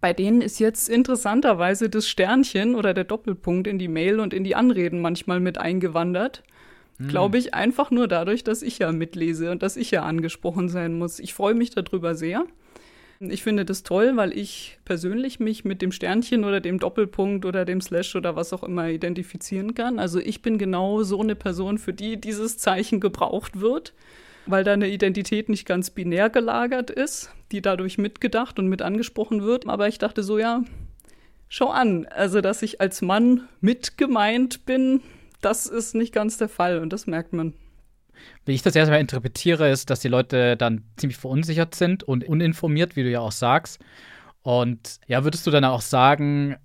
bei 0.05 0.13
denen 0.13 0.43
ist 0.43 0.59
jetzt 0.59 0.91
interessanterweise 0.91 1.89
das 1.89 2.07
Sternchen 2.07 2.75
oder 2.75 2.93
der 2.93 3.05
Doppelpunkt 3.05 3.67
in 3.67 3.79
die 3.79 3.89
Mail 3.89 4.21
und 4.21 4.35
in 4.35 4.45
die 4.45 4.55
Anreden 4.55 5.01
manchmal 5.01 5.41
mit 5.41 5.57
eingewandert. 5.57 6.43
Mhm. 6.99 7.09
Glaube 7.09 7.39
ich 7.39 7.55
einfach 7.55 7.91
nur 7.91 8.09
dadurch, 8.09 8.45
dass 8.45 8.63
ich 8.63 8.79
ja 8.79 8.93
mitlese 8.93 9.51
und 9.51 9.63
dass 9.63 9.77
ich 9.77 9.91
ja 9.91 10.03
angesprochen 10.03 10.69
sein 10.69 10.99
muss. 10.99 11.19
Ich 11.19 11.35
freue 11.35 11.55
mich 11.55 11.71
darüber 11.71 12.15
sehr. 12.15 12.45
Ich 13.21 13.43
finde 13.43 13.65
das 13.65 13.85
toll, 13.85 14.17
weil 14.17 14.37
ich 14.37 14.79
persönlich 14.85 15.41
mich 15.41 15.65
mit 15.65 15.83
dem 15.83 15.93
Sternchen 15.93 16.45
oder 16.45 16.61
dem 16.61 16.79
Doppelpunkt 16.79 17.45
oder 17.45 17.65
dem 17.65 17.81
Slash 17.81 18.17
oder 18.17 18.37
was 18.37 18.53
auch 18.53 18.63
immer 18.63 18.89
identifizieren 18.89 19.75
kann. 19.75 19.99
Also 19.99 20.19
ich 20.19 20.43
bin 20.43 20.59
genau 20.59 21.03
so 21.05 21.21
eine 21.21 21.35
Person, 21.35 21.79
für 21.79 21.93
die 21.93 22.21
dieses 22.21 22.59
Zeichen 22.59 23.01
gebraucht 23.01 23.61
wird, 23.61 23.95
weil 24.47 24.65
da 24.65 24.73
eine 24.73 24.89
Identität 24.89 25.49
nicht 25.49 25.67
ganz 25.67 25.91
binär 25.91 26.29
gelagert 26.29 26.91
ist, 26.91 27.31
die 27.53 27.63
dadurch 27.63 27.99
mitgedacht 27.99 28.59
und 28.59 28.69
mit 28.69 28.83
angesprochen 28.83 29.43
wird. 29.43 29.69
Aber 29.69 29.89
ich 29.89 29.99
dachte 29.99 30.23
so, 30.23 30.39
ja, 30.39 30.63
schau 31.49 31.69
an, 31.69 32.07
also 32.07 32.41
dass 32.41 32.63
ich 32.63 32.81
als 32.81 33.01
Mann 33.01 33.49
mitgemeint 33.61 34.67
bin, 34.67 35.01
das 35.45 35.67
ist 35.67 35.95
nicht 35.95 36.13
ganz 36.13 36.39
der 36.39 36.49
Fall 36.49 36.79
und 36.79 36.93
das 36.93 37.07
merkt 37.07 37.33
man. 37.33 37.55
Wie 38.45 38.53
ich 38.53 38.63
das 38.63 38.77
erstmal 38.77 39.01
interpretiere, 39.01 39.71
ist, 39.71 39.91
dass 39.91 40.01
die 40.01 40.09
Leute 40.09 40.57
dann 40.57 40.85
ziemlich 40.97 41.19
verunsichert 41.19 41.75
sind 41.75 42.03
und 42.03 42.25
uninformiert, 42.25 42.97
wie 42.97 43.03
du 43.03 43.11
ja 43.11 43.21
auch 43.21 43.33
sagst. 43.33 43.81
Und 44.43 45.01
ja, 45.07 45.25
würdest 45.25 45.47
du 45.47 45.51
dann 45.51 45.65
auch 45.65 45.81
sagen, 45.81 46.57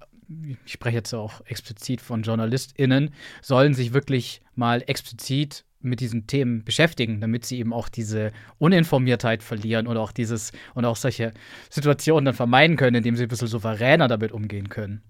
ich 0.66 0.74
spreche 0.74 0.98
jetzt 0.98 1.14
auch 1.14 1.42
explizit 1.46 2.02
von 2.02 2.24
JournalistInnen, 2.24 3.12
sollen 3.42 3.74
sich 3.74 3.94
wirklich 3.94 4.42
mal 4.56 4.84
explizit 4.86 5.66
mit 5.82 6.02
diesen 6.02 6.28
Themen 6.28 6.64
beschäftigen, 6.64 7.22
damit 7.22 7.46
sie 7.46 7.58
eben 7.58 7.74
auch 7.74 7.90
diese 7.90 8.32
Uninformiertheit 8.58 9.42
verlieren 9.42 9.88
oder 9.88 10.02
auch 10.02 10.12
dieses 10.12 10.52
und 10.76 10.86
auch 10.86 10.98
solche 10.98 11.34
Situationen 11.70 12.26
dann 12.26 12.36
vermeiden 12.36 12.76
können, 12.76 12.98
indem 12.98 13.16
sie 13.16 13.24
ein 13.24 13.30
bisschen 13.30 13.48
souveräner 13.48 14.08
damit 14.08 14.32
umgehen 14.34 14.70
können. 14.70 15.02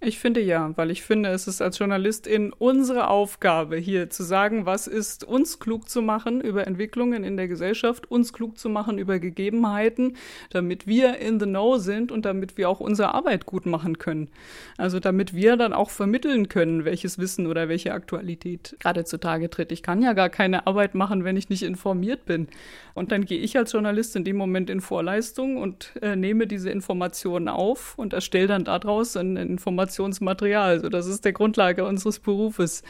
Ich 0.00 0.20
finde 0.20 0.40
ja, 0.40 0.70
weil 0.76 0.92
ich 0.92 1.02
finde, 1.02 1.30
es 1.30 1.48
ist 1.48 1.60
als 1.60 1.80
Journalistin 1.80 2.52
unsere 2.56 3.08
Aufgabe, 3.08 3.76
hier 3.78 4.08
zu 4.10 4.22
sagen, 4.22 4.64
was 4.64 4.86
ist 4.86 5.24
uns 5.24 5.58
klug 5.58 5.88
zu 5.88 6.02
machen 6.02 6.40
über 6.40 6.68
Entwicklungen 6.68 7.24
in 7.24 7.36
der 7.36 7.48
Gesellschaft, 7.48 8.08
uns 8.08 8.32
klug 8.32 8.58
zu 8.58 8.68
machen 8.68 8.98
über 8.98 9.18
Gegebenheiten, 9.18 10.16
damit 10.50 10.86
wir 10.86 11.18
in 11.18 11.40
the 11.40 11.46
know 11.46 11.78
sind 11.78 12.12
und 12.12 12.26
damit 12.26 12.56
wir 12.56 12.68
auch 12.68 12.78
unsere 12.78 13.12
Arbeit 13.12 13.44
gut 13.44 13.66
machen 13.66 13.98
können. 13.98 14.28
Also 14.76 15.00
damit 15.00 15.34
wir 15.34 15.56
dann 15.56 15.72
auch 15.72 15.90
vermitteln 15.90 16.48
können, 16.48 16.84
welches 16.84 17.18
Wissen 17.18 17.48
oder 17.48 17.68
welche 17.68 17.92
Aktualität 17.92 18.76
gerade 18.78 19.04
zutage 19.04 19.50
tritt. 19.50 19.72
Ich 19.72 19.82
kann 19.82 20.00
ja 20.00 20.12
gar 20.12 20.28
keine 20.28 20.68
Arbeit 20.68 20.94
machen, 20.94 21.24
wenn 21.24 21.36
ich 21.36 21.48
nicht 21.48 21.64
informiert 21.64 22.24
bin. 22.24 22.46
Und 22.94 23.10
dann 23.10 23.24
gehe 23.24 23.40
ich 23.40 23.56
als 23.58 23.72
Journalist 23.72 24.14
in 24.14 24.22
dem 24.22 24.36
Moment 24.36 24.70
in 24.70 24.80
Vorleistung 24.80 25.56
und 25.56 25.92
äh, 26.02 26.14
nehme 26.14 26.46
diese 26.46 26.70
Informationen 26.70 27.48
auf 27.48 27.98
und 27.98 28.12
erstelle 28.12 28.46
dann 28.46 28.64
daraus 28.64 29.16
eine 29.16 29.42
Information 29.42 29.87
Informationsmaterial. 29.88 30.70
Also 30.70 30.88
das 30.88 31.06
ist 31.06 31.24
der 31.24 31.32
Grundlage 31.32 31.84
unseres 31.84 32.18
Berufes. 32.18 32.82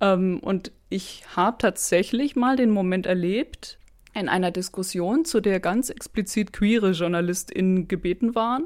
Ähm, 0.00 0.40
und 0.40 0.72
ich 0.88 1.24
habe 1.36 1.58
tatsächlich 1.58 2.36
mal 2.36 2.56
den 2.56 2.70
Moment 2.70 3.06
erlebt, 3.06 3.78
in 4.14 4.28
einer 4.28 4.50
Diskussion, 4.50 5.24
zu 5.24 5.40
der 5.40 5.60
ganz 5.60 5.90
explizit 5.90 6.52
queere 6.52 6.90
JournalistInnen 6.90 7.86
gebeten 7.88 8.34
waren, 8.34 8.64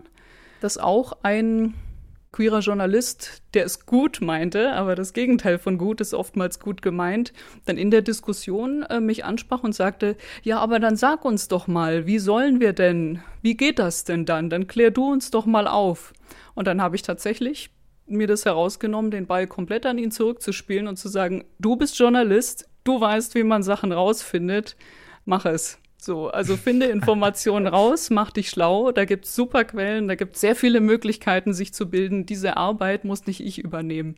dass 0.60 0.78
auch 0.78 1.18
ein 1.22 1.74
queerer 2.32 2.60
Journalist, 2.60 3.42
der 3.52 3.66
es 3.66 3.84
gut 3.84 4.20
meinte, 4.22 4.72
aber 4.72 4.94
das 4.94 5.12
Gegenteil 5.12 5.58
von 5.58 5.76
gut 5.76 6.00
ist 6.00 6.14
oftmals 6.14 6.58
gut 6.60 6.80
gemeint, 6.80 7.32
dann 7.66 7.76
in 7.76 7.90
der 7.90 8.00
Diskussion 8.00 8.82
äh, 8.84 9.00
mich 9.00 9.24
ansprach 9.24 9.62
und 9.62 9.74
sagte, 9.74 10.16
ja, 10.42 10.58
aber 10.58 10.80
dann 10.80 10.96
sag 10.96 11.26
uns 11.26 11.48
doch 11.48 11.66
mal, 11.66 12.06
wie 12.06 12.18
sollen 12.18 12.58
wir 12.58 12.72
denn, 12.72 13.22
wie 13.42 13.56
geht 13.56 13.78
das 13.78 14.04
denn 14.04 14.24
dann? 14.24 14.48
Dann 14.48 14.66
klär 14.66 14.90
du 14.90 15.12
uns 15.12 15.30
doch 15.30 15.44
mal 15.44 15.68
auf. 15.68 16.14
Und 16.54 16.66
dann 16.66 16.80
habe 16.80 16.96
ich 16.96 17.02
tatsächlich 17.02 17.70
mir 18.06 18.26
das 18.26 18.46
herausgenommen, 18.46 19.10
den 19.10 19.26
Ball 19.26 19.46
komplett 19.46 19.84
an 19.84 19.98
ihn 19.98 20.10
zurückzuspielen 20.10 20.88
und 20.88 20.96
zu 20.96 21.08
sagen, 21.08 21.44
du 21.58 21.76
bist 21.76 21.98
Journalist, 21.98 22.68
du 22.84 23.00
weißt, 23.00 23.34
wie 23.34 23.44
man 23.44 23.62
Sachen 23.62 23.92
rausfindet, 23.92 24.76
mach 25.24 25.44
es. 25.44 25.78
So, 26.04 26.30
also 26.30 26.56
finde 26.56 26.86
Informationen 26.86 27.68
raus, 27.68 28.10
mach 28.10 28.32
dich 28.32 28.50
schlau. 28.50 28.90
Da 28.90 29.04
gibt 29.04 29.24
es 29.24 29.36
super 29.36 29.62
Quellen, 29.62 30.08
da 30.08 30.16
gibt 30.16 30.34
es 30.34 30.40
sehr 30.40 30.56
viele 30.56 30.80
Möglichkeiten, 30.80 31.54
sich 31.54 31.72
zu 31.72 31.88
bilden. 31.88 32.26
Diese 32.26 32.56
Arbeit 32.56 33.04
muss 33.04 33.26
nicht 33.26 33.38
ich 33.38 33.58
übernehmen. 33.58 34.16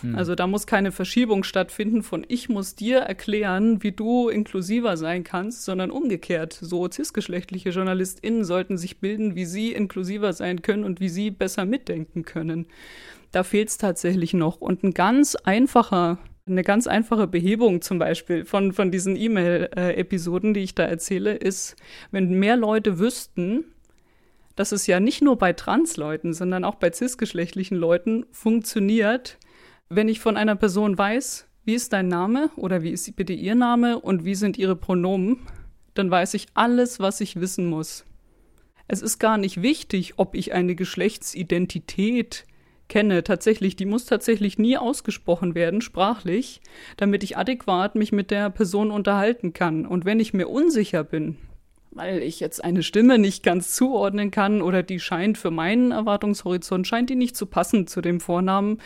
Hm. 0.00 0.14
Also 0.14 0.34
da 0.34 0.46
muss 0.46 0.66
keine 0.66 0.90
Verschiebung 0.90 1.44
stattfinden 1.44 2.02
von 2.02 2.24
ich 2.28 2.48
muss 2.48 2.76
dir 2.76 3.00
erklären, 3.00 3.82
wie 3.82 3.92
du 3.92 4.30
inklusiver 4.30 4.96
sein 4.96 5.22
kannst, 5.22 5.66
sondern 5.66 5.90
umgekehrt. 5.90 6.58
So 6.58 6.88
cisgeschlechtliche 6.88 7.68
JournalistInnen 7.68 8.44
sollten 8.44 8.78
sich 8.78 8.98
bilden, 8.98 9.34
wie 9.34 9.44
sie 9.44 9.72
inklusiver 9.72 10.32
sein 10.32 10.62
können 10.62 10.84
und 10.84 10.98
wie 10.98 11.10
sie 11.10 11.30
besser 11.30 11.66
mitdenken 11.66 12.24
können. 12.24 12.68
Da 13.32 13.42
fehlt 13.42 13.68
es 13.68 13.76
tatsächlich 13.76 14.32
noch. 14.32 14.62
Und 14.62 14.82
ein 14.82 14.94
ganz 14.94 15.36
einfacher 15.36 16.16
eine 16.48 16.62
ganz 16.62 16.86
einfache 16.86 17.26
Behebung 17.26 17.80
zum 17.82 17.98
Beispiel 17.98 18.44
von, 18.44 18.72
von 18.72 18.90
diesen 18.90 19.16
E-Mail-Episoden, 19.16 20.54
die 20.54 20.60
ich 20.60 20.74
da 20.74 20.84
erzähle, 20.84 21.34
ist, 21.34 21.76
wenn 22.10 22.38
mehr 22.38 22.56
Leute 22.56 22.98
wüssten, 22.98 23.64
dass 24.56 24.72
es 24.72 24.86
ja 24.86 24.98
nicht 24.98 25.22
nur 25.22 25.38
bei 25.38 25.52
Transleuten, 25.52 26.34
sondern 26.34 26.64
auch 26.64 26.74
bei 26.74 26.90
cisgeschlechtlichen 26.90 27.76
Leuten 27.76 28.26
funktioniert, 28.32 29.38
wenn 29.88 30.08
ich 30.08 30.20
von 30.20 30.36
einer 30.36 30.56
Person 30.56 30.98
weiß, 30.98 31.46
wie 31.64 31.74
ist 31.74 31.92
dein 31.92 32.08
Name 32.08 32.50
oder 32.56 32.82
wie 32.82 32.90
ist 32.90 33.14
bitte 33.14 33.32
ihr 33.32 33.54
Name 33.54 34.00
und 34.00 34.24
wie 34.24 34.34
sind 34.34 34.58
ihre 34.58 34.74
Pronomen, 34.74 35.38
dann 35.94 36.10
weiß 36.10 36.34
ich 36.34 36.46
alles, 36.54 36.98
was 36.98 37.20
ich 37.20 37.40
wissen 37.40 37.66
muss. 37.66 38.04
Es 38.88 39.02
ist 39.02 39.18
gar 39.18 39.36
nicht 39.36 39.62
wichtig, 39.62 40.14
ob 40.16 40.34
ich 40.34 40.54
eine 40.54 40.74
Geschlechtsidentität 40.74 42.46
kenne, 42.88 43.22
tatsächlich, 43.22 43.76
die 43.76 43.86
muss 43.86 44.06
tatsächlich 44.06 44.58
nie 44.58 44.76
ausgesprochen 44.76 45.54
werden, 45.54 45.80
sprachlich, 45.80 46.60
damit 46.96 47.22
ich 47.22 47.36
adäquat 47.36 47.94
mich 47.94 48.12
mit 48.12 48.30
der 48.30 48.50
Person 48.50 48.90
unterhalten 48.90 49.52
kann. 49.52 49.86
Und 49.86 50.04
wenn 50.04 50.20
ich 50.20 50.34
mir 50.34 50.48
unsicher 50.48 51.04
bin, 51.04 51.36
weil 51.90 52.22
ich 52.22 52.40
jetzt 52.40 52.62
eine 52.62 52.82
Stimme 52.82 53.18
nicht 53.18 53.42
ganz 53.42 53.74
zuordnen 53.74 54.30
kann 54.30 54.62
oder 54.62 54.82
die 54.82 55.00
scheint 55.00 55.38
für 55.38 55.50
meinen 55.50 55.90
Erwartungshorizont, 55.90 56.86
scheint 56.86 57.10
die 57.10 57.16
nicht 57.16 57.36
zu 57.36 57.46
passen 57.46 57.86
zu 57.86 58.00
dem 58.00 58.20
Vornamen, 58.20 58.78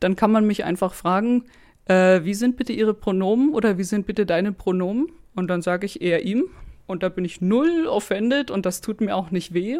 dann 0.00 0.16
kann 0.16 0.32
man 0.32 0.46
mich 0.46 0.64
einfach 0.64 0.94
fragen, 0.94 1.44
äh, 1.86 2.24
wie 2.24 2.34
sind 2.34 2.56
bitte 2.56 2.72
Ihre 2.72 2.94
Pronomen 2.94 3.52
oder 3.52 3.78
wie 3.78 3.84
sind 3.84 4.06
bitte 4.06 4.26
deine 4.26 4.52
Pronomen? 4.52 5.12
Und 5.34 5.48
dann 5.48 5.62
sage 5.62 5.86
ich 5.86 6.02
eher 6.02 6.24
ihm 6.24 6.44
und 6.90 7.02
da 7.02 7.08
bin 7.08 7.24
ich 7.24 7.40
null 7.40 7.86
offended 7.86 8.50
und 8.50 8.66
das 8.66 8.80
tut 8.80 9.00
mir 9.00 9.16
auch 9.16 9.30
nicht 9.30 9.54
weh. 9.54 9.78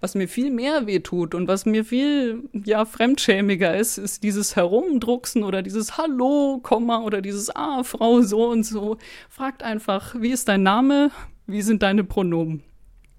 Was 0.00 0.14
mir 0.14 0.28
viel 0.28 0.50
mehr 0.50 0.86
weh 0.86 1.00
tut 1.00 1.34
und 1.34 1.48
was 1.48 1.66
mir 1.66 1.84
viel 1.84 2.48
ja 2.52 2.84
fremdschämiger 2.84 3.76
ist, 3.76 3.98
ist 3.98 4.22
dieses 4.22 4.54
Herumdrucksen 4.54 5.42
oder 5.42 5.62
dieses 5.62 5.98
Hallo, 5.98 6.60
Komma 6.62 7.00
oder 7.00 7.20
dieses 7.20 7.54
Ah, 7.54 7.82
Frau 7.82 8.22
so 8.22 8.48
und 8.48 8.64
so. 8.64 8.98
Fragt 9.28 9.62
einfach, 9.62 10.14
wie 10.18 10.30
ist 10.30 10.48
dein 10.48 10.62
Name? 10.62 11.10
Wie 11.46 11.62
sind 11.62 11.82
deine 11.82 12.04
Pronomen? 12.04 12.62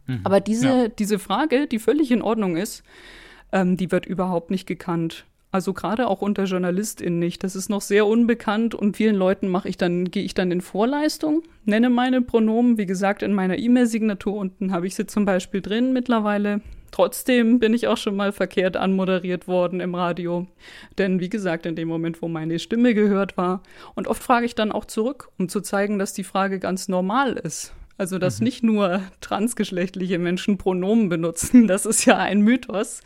Mhm. 0.07 0.21
Aber 0.23 0.39
diese, 0.39 0.67
ja. 0.67 0.87
diese 0.87 1.19
Frage, 1.19 1.67
die 1.67 1.79
völlig 1.79 2.11
in 2.11 2.21
Ordnung 2.21 2.55
ist, 2.55 2.83
ähm, 3.51 3.75
die 3.75 3.91
wird 3.91 4.05
überhaupt 4.05 4.49
nicht 4.51 4.65
gekannt. 4.65 5.25
Also 5.51 5.73
gerade 5.73 6.07
auch 6.07 6.21
unter 6.21 6.43
JournalistInnen 6.43 7.17
nicht. 7.17 7.43
Das 7.43 7.55
ist 7.55 7.69
noch 7.69 7.81
sehr 7.81 8.05
unbekannt 8.05 8.75
und 8.75 8.97
vielen 8.97 9.15
Leuten 9.15 9.47
mache 9.47 9.67
ich 9.67 9.77
dann, 9.77 10.11
gehe 10.11 10.23
ich 10.23 10.35
dann 10.35 10.51
in 10.51 10.61
Vorleistung, 10.61 11.41
nenne 11.65 11.89
meine 11.89 12.21
Pronomen, 12.21 12.77
wie 12.77 12.85
gesagt, 12.85 13.23
in 13.23 13.33
meiner 13.33 13.57
E-Mail-Signatur 13.57 14.33
unten 14.33 14.71
habe 14.71 14.85
ich 14.85 14.95
sie 14.95 15.07
zum 15.07 15.25
Beispiel 15.25 15.61
drin 15.61 15.91
mittlerweile. 15.91 16.61
Trotzdem 16.91 17.59
bin 17.59 17.73
ich 17.73 17.87
auch 17.87 17.97
schon 17.97 18.15
mal 18.15 18.31
verkehrt 18.31 18.77
anmoderiert 18.77 19.47
worden 19.47 19.79
im 19.79 19.95
Radio. 19.95 20.47
Denn 20.97 21.19
wie 21.19 21.29
gesagt, 21.29 21.65
in 21.65 21.75
dem 21.75 21.87
Moment, 21.87 22.21
wo 22.21 22.27
meine 22.27 22.59
Stimme 22.59 22.93
gehört 22.93 23.37
war. 23.37 23.61
Und 23.95 24.07
oft 24.07 24.23
frage 24.23 24.45
ich 24.45 24.55
dann 24.55 24.71
auch 24.71 24.85
zurück, 24.85 25.29
um 25.37 25.49
zu 25.49 25.61
zeigen, 25.61 25.99
dass 25.99 26.13
die 26.13 26.23
Frage 26.23 26.59
ganz 26.59 26.87
normal 26.87 27.33
ist. 27.33 27.73
Also, 27.99 28.17
dass 28.17 28.39
mhm. 28.39 28.43
nicht 28.45 28.63
nur 28.63 29.01
transgeschlechtliche 29.19 30.19
Menschen 30.19 30.57
Pronomen 30.57 31.09
benutzen, 31.09 31.67
das 31.67 31.85
ist 31.85 32.05
ja 32.05 32.17
ein 32.17 32.39
Mythos, 32.39 33.01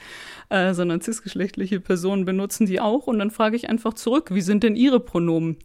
äh, 0.50 0.76
sondern 0.76 1.02
cisgeschlechtliche 1.02 1.80
Personen 1.80 2.26
benutzen 2.26 2.68
die 2.68 2.80
auch. 2.80 3.08
Und 3.08 3.18
dann 3.18 3.32
frage 3.32 3.56
ich 3.56 3.70
einfach 3.70 3.96
zurück, 3.96 4.30
wie 4.32 4.42
sind 4.42 4.62
denn 4.62 4.76
ihre 4.76 5.00
Pronomen? 5.00 5.58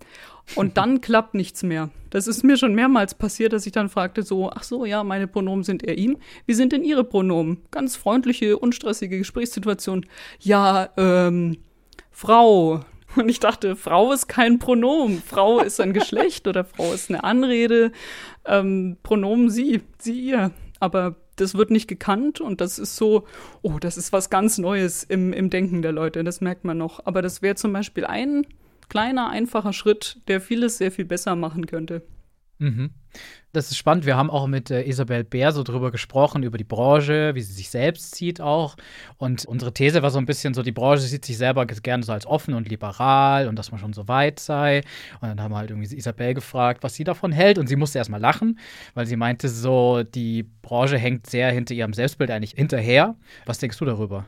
Und 0.54 0.78
dann 0.78 1.00
klappt 1.02 1.34
nichts 1.34 1.62
mehr. 1.62 1.90
Das 2.08 2.26
ist 2.26 2.42
mir 2.42 2.56
schon 2.56 2.74
mehrmals 2.74 3.14
passiert, 3.14 3.52
dass 3.52 3.66
ich 3.66 3.72
dann 3.72 3.90
fragte 3.90 4.22
so, 4.22 4.48
ach 4.50 4.62
so, 4.62 4.86
ja, 4.86 5.04
meine 5.04 5.26
Pronomen 5.26 5.62
sind 5.62 5.82
er 5.82 5.98
ihm. 5.98 6.16
Wie 6.46 6.54
sind 6.54 6.72
denn 6.72 6.82
ihre 6.82 7.04
Pronomen? 7.04 7.58
Ganz 7.70 7.96
freundliche, 7.96 8.58
unstressige 8.58 9.18
Gesprächssituation. 9.18 10.06
Ja, 10.40 10.88
ähm, 10.96 11.58
Frau. 12.10 12.80
Und 13.16 13.28
ich 13.28 13.40
dachte, 13.40 13.74
Frau 13.74 14.12
ist 14.12 14.28
kein 14.28 14.58
Pronomen. 14.58 15.22
Frau 15.22 15.60
ist 15.60 15.80
ein 15.80 15.92
Geschlecht 15.92 16.46
oder 16.46 16.64
Frau 16.64 16.92
ist 16.92 17.10
eine 17.10 17.24
Anrede. 17.24 17.92
Ähm, 18.44 18.96
Pronomen 19.02 19.50
sie, 19.50 19.82
sie 19.98 20.20
ihr. 20.20 20.50
Aber 20.80 21.16
das 21.36 21.54
wird 21.54 21.70
nicht 21.70 21.88
gekannt 21.88 22.40
und 22.40 22.60
das 22.60 22.78
ist 22.78 22.96
so, 22.96 23.24
oh, 23.62 23.78
das 23.80 23.96
ist 23.96 24.12
was 24.12 24.30
ganz 24.30 24.58
Neues 24.58 25.04
im, 25.04 25.32
im 25.32 25.50
Denken 25.50 25.82
der 25.82 25.92
Leute, 25.92 26.24
das 26.24 26.40
merkt 26.40 26.64
man 26.64 26.78
noch. 26.78 27.04
Aber 27.06 27.22
das 27.22 27.42
wäre 27.42 27.54
zum 27.54 27.72
Beispiel 27.72 28.04
ein 28.04 28.46
kleiner, 28.88 29.30
einfacher 29.30 29.72
Schritt, 29.72 30.20
der 30.28 30.40
vieles 30.40 30.78
sehr 30.78 30.90
viel 30.90 31.04
besser 31.04 31.36
machen 31.36 31.66
könnte. 31.66 32.02
Mhm. 32.58 32.90
Das 33.52 33.70
ist 33.70 33.76
spannend. 33.76 34.04
Wir 34.04 34.16
haben 34.16 34.30
auch 34.30 34.46
mit 34.46 34.70
äh, 34.70 34.82
Isabel 34.82 35.24
Bär 35.24 35.52
so 35.52 35.62
drüber 35.62 35.90
gesprochen, 35.90 36.42
über 36.42 36.58
die 36.58 36.64
Branche, 36.64 37.34
wie 37.34 37.40
sie 37.40 37.52
sich 37.52 37.70
selbst 37.70 38.14
sieht 38.14 38.40
auch. 38.40 38.76
Und 39.16 39.46
unsere 39.46 39.72
These 39.72 40.02
war 40.02 40.10
so 40.10 40.18
ein 40.18 40.26
bisschen 40.26 40.54
so, 40.54 40.62
die 40.62 40.72
Branche 40.72 41.02
sieht 41.02 41.24
sich 41.24 41.38
selber 41.38 41.64
gerne 41.66 42.02
so 42.02 42.12
als 42.12 42.26
offen 42.26 42.54
und 42.54 42.68
liberal 42.68 43.48
und 43.48 43.56
dass 43.56 43.70
man 43.70 43.80
schon 43.80 43.92
so 43.92 44.06
weit 44.06 44.38
sei. 44.38 44.82
Und 45.20 45.28
dann 45.28 45.40
haben 45.40 45.52
wir 45.52 45.56
halt 45.58 45.70
irgendwie 45.70 45.96
Isabel 45.96 46.34
gefragt, 46.34 46.82
was 46.82 46.94
sie 46.94 47.04
davon 47.04 47.32
hält. 47.32 47.58
Und 47.58 47.68
sie 47.68 47.76
musste 47.76 47.98
erstmal 47.98 48.20
lachen, 48.20 48.58
weil 48.94 49.06
sie 49.06 49.16
meinte 49.16 49.48
so, 49.48 50.02
die 50.02 50.42
Branche 50.42 50.98
hängt 50.98 51.26
sehr 51.26 51.50
hinter 51.50 51.74
ihrem 51.74 51.94
Selbstbild 51.94 52.30
eigentlich 52.30 52.52
hinterher. 52.52 53.16
Was 53.46 53.58
denkst 53.58 53.78
du 53.78 53.84
darüber? 53.84 54.26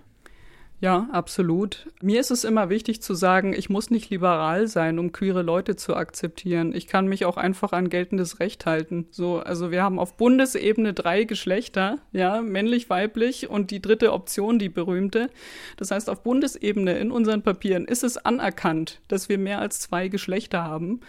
Ja, 0.83 1.11
absolut. 1.13 1.89
Mir 2.01 2.21
ist 2.21 2.31
es 2.31 2.43
immer 2.43 2.71
wichtig 2.71 3.03
zu 3.03 3.13
sagen, 3.13 3.53
ich 3.53 3.69
muss 3.69 3.91
nicht 3.91 4.09
liberal 4.09 4.67
sein, 4.67 4.99
um 4.99 5.13
queere 5.13 5.43
Leute 5.43 5.77
zu 5.77 5.95
akzeptieren. 5.95 6.75
Ich 6.75 6.87
kann 6.87 7.07
mich 7.07 7.27
auch 7.27 7.37
einfach 7.37 7.73
an 7.73 7.91
geltendes 7.91 8.41
Recht 8.41 8.65
halten. 8.65 9.07
So, 9.11 9.41
also 9.41 9.71
wir 9.71 9.83
haben 9.83 9.99
auf 9.99 10.17
Bundesebene 10.17 10.95
drei 10.95 11.25
Geschlechter, 11.25 11.99
ja, 12.13 12.41
männlich, 12.41 12.89
weiblich 12.89 13.51
und 13.51 13.71
die 13.71 13.83
dritte 13.83 14.15
Option, 14.15 14.59
die 14.59 14.71
berühmte. 14.71 15.29
Das 15.77 15.91
heißt, 15.91 16.09
auf 16.09 16.23
Bundesebene 16.23 16.99
in 16.99 17.11
unseren 17.11 17.43
Papieren 17.43 17.85
ist 17.85 18.03
es 18.03 18.17
anerkannt, 18.17 19.03
dass 19.09 19.29
wir 19.29 19.37
mehr 19.37 19.59
als 19.59 19.81
zwei 19.81 20.09
Geschlechter 20.09 20.65
haben. 20.65 21.01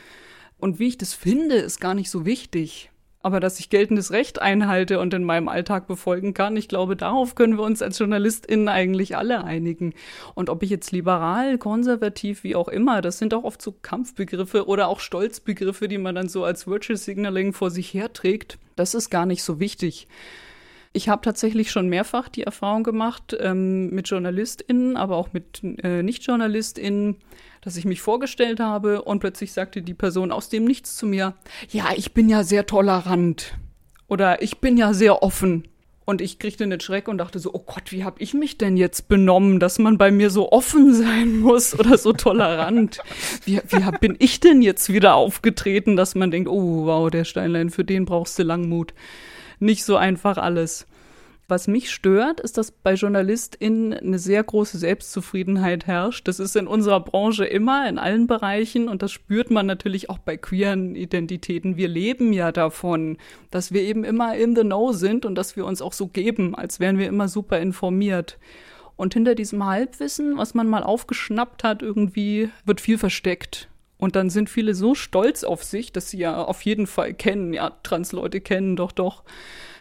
Und 0.60 0.80
wie 0.80 0.90
ich 0.90 0.98
das 0.98 1.14
finde, 1.14 1.56
ist 1.56 1.80
gar 1.80 1.94
nicht 1.94 2.10
so 2.10 2.26
wichtig 2.26 2.91
aber 3.24 3.40
dass 3.40 3.60
ich 3.60 3.70
geltendes 3.70 4.12
Recht 4.12 4.42
einhalte 4.42 5.00
und 5.00 5.14
in 5.14 5.24
meinem 5.24 5.48
Alltag 5.48 5.88
befolgen 5.88 6.34
kann, 6.34 6.58
ich 6.58 6.68
glaube, 6.68 6.96
darauf 6.96 7.36
können 7.36 7.58
wir 7.58 7.64
uns 7.64 7.82
als 7.82 8.00
JournalistInnen 8.00 8.68
eigentlich 8.68 9.16
alle 9.18 9.44
einigen. 9.44 9.94
Und 10.36 10.50
ob 10.50 10.64
ich 10.64 10.70
jetzt 10.70 10.92
liberal, 10.92 11.58
konservativ, 11.58 12.44
wie 12.44 12.56
auch 12.56 12.68
immer, 12.68 13.02
das 13.02 13.18
sind 13.18 13.34
auch 13.34 13.44
oft 13.44 13.62
so 13.62 13.74
Kampfbegriffe 13.82 14.68
oder 14.68 14.88
auch 14.88 15.00
Stolzbegriffe, 15.00 15.88
die 15.88 15.98
man 15.98 16.16
dann 16.16 16.30
so 16.30 16.44
als 16.44 16.68
Virtual 16.68 16.98
Signaling 16.98 17.54
vor 17.54 17.70
sich 17.70 17.94
herträgt. 17.94 18.58
Das 18.76 18.94
ist 18.94 19.10
gar 19.10 19.26
nicht 19.26 19.44
so 19.44 19.60
wichtig. 19.60 20.08
Ich 20.94 21.08
habe 21.08 21.22
tatsächlich 21.22 21.72
schon 21.72 21.88
mehrfach 21.88 22.28
die 22.28 22.44
Erfahrung 22.44 22.84
gemacht 22.84 23.36
ähm, 23.40 23.90
mit 23.92 24.10
JournalistInnen, 24.10 24.98
aber 24.98 25.16
auch 25.16 25.32
mit 25.32 25.62
äh, 25.64 26.04
Nicht-JournalistInnen, 26.04 27.16
dass 27.62 27.78
ich 27.78 27.86
mich 27.86 28.02
vorgestellt 28.02 28.60
habe 28.60 29.02
und 29.02 29.20
plötzlich 29.20 29.54
sagte 29.54 29.82
die 29.82 29.94
Person 29.94 30.32
aus 30.32 30.50
dem 30.50 30.66
Nichts 30.66 30.98
zu 30.98 31.06
mir, 31.06 31.34
ja, 31.70 31.86
ich 31.96 32.14
bin 32.14 32.28
ja 32.28 32.44
sehr 32.44 32.66
tolerant 32.66 33.54
oder 34.08 34.42
ich 34.42 34.58
bin 34.58 34.76
ja 34.76 34.94
sehr 34.94 35.24
offen. 35.24 35.66
Und 36.04 36.20
ich 36.20 36.40
kriegte 36.40 36.66
einen 36.66 36.82
Schreck 36.82 37.08
und 37.08 37.20
dachte 37.20 37.40
so, 37.40 37.54
oh 37.54 37.64
Gott, 37.66 37.92
wie 37.92 38.04
habe 38.04 38.22
ich 38.22 38.34
mich 38.34 38.58
denn 38.58 38.76
jetzt 38.76 39.08
benommen, 39.08 39.62
dass 39.62 39.80
man 39.80 39.98
bei 39.98 40.12
mir 40.12 40.30
so 40.30 40.52
offen 40.52 40.94
sein 40.96 41.40
muss 41.40 41.80
oder 41.80 41.98
so 41.98 42.12
tolerant? 42.12 43.00
Wie, 43.46 43.62
wie 43.70 43.86
hab, 43.86 44.02
bin 44.02 44.18
ich 44.20 44.42
denn 44.42 44.62
jetzt 44.62 44.92
wieder 44.92 45.14
aufgetreten, 45.14 45.96
dass 45.96 46.16
man 46.16 46.32
denkt, 46.32 46.50
oh 46.50 46.86
wow, 46.86 47.10
der 47.10 47.24
Steinlein, 47.24 47.70
für 47.70 47.86
den 47.86 48.04
brauchst 48.04 48.38
du 48.38 48.44
Langmut. 48.44 48.94
Nicht 49.62 49.84
so 49.84 49.96
einfach 49.96 50.40
alles. 50.40 50.88
Was 51.48 51.68
mich 51.68 51.92
stört, 51.92 52.40
ist, 52.40 52.58
dass 52.58 52.72
bei 52.72 52.96
JournalistInnen 52.96 53.94
eine 53.94 54.18
sehr 54.18 54.44
große 54.44 54.80
Selbstzufriedenheit 54.80 55.86
herrscht. 55.86 56.28
Das 56.28 56.40
ist 56.40 56.56
in 56.56 56.66
unserer 56.66 57.00
Branche 57.00 57.46
immer, 57.46 57.88
in 57.88 58.00
allen 58.00 58.26
Bereichen 58.26 58.88
und 58.88 59.04
das 59.04 59.12
spürt 59.12 59.52
man 59.52 59.68
natürlich 59.68 60.10
auch 60.10 60.18
bei 60.18 60.36
queeren 60.36 60.96
Identitäten. 60.96 61.78
Wir 61.78 61.90
leben 61.90 62.34
ja 62.34 62.52
davon, 62.52 63.20
dass 63.52 63.72
wir 63.72 63.84
eben 63.84 64.04
immer 64.04 64.36
in 64.36 64.56
the 64.56 64.64
know 64.64 64.94
sind 64.94 65.28
und 65.28 65.36
dass 65.36 65.56
wir 65.56 65.66
uns 65.68 65.84
auch 65.84 65.94
so 65.94 66.08
geben, 66.08 66.56
als 66.56 66.80
wären 66.80 66.98
wir 66.98 67.08
immer 67.08 67.28
super 67.28 67.60
informiert. 67.60 68.40
Und 68.96 69.14
hinter 69.14 69.36
diesem 69.36 69.64
Halbwissen, 69.64 70.38
was 70.40 70.56
man 70.56 70.68
mal 70.68 70.82
aufgeschnappt 70.82 71.64
hat, 71.64 71.84
irgendwie 71.84 72.50
wird 72.66 72.82
viel 72.82 72.98
versteckt. 72.98 73.68
Und 74.02 74.18
dann 74.18 74.30
sind 74.30 74.50
viele 74.50 74.76
so 74.76 74.96
stolz 74.96 75.46
auf 75.46 75.64
sich, 75.64 75.94
dass 75.94 76.10
sie 76.10 76.18
ja 76.18 76.44
auf 76.44 76.64
jeden 76.64 76.88
Fall 76.88 77.14
kennen, 77.14 77.54
ja, 77.54 77.70
Transleute 77.84 78.42
kennen 78.42 78.76
doch 78.76 78.92
doch 78.92 79.24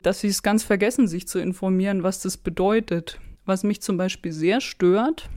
dass 0.02 0.20
sie 0.20 0.28
es 0.28 0.42
ganz 0.42 0.62
vergessen, 0.62 1.08
sich 1.08 1.28
zu 1.28 1.38
informieren, 1.38 2.02
was 2.02 2.20
das 2.20 2.36
bedeutet. 2.36 3.18
Was 3.44 3.64
mich 3.64 3.82
zum 3.82 3.96
Beispiel 3.96 4.32
sehr 4.32 4.60
stört, 4.60 5.28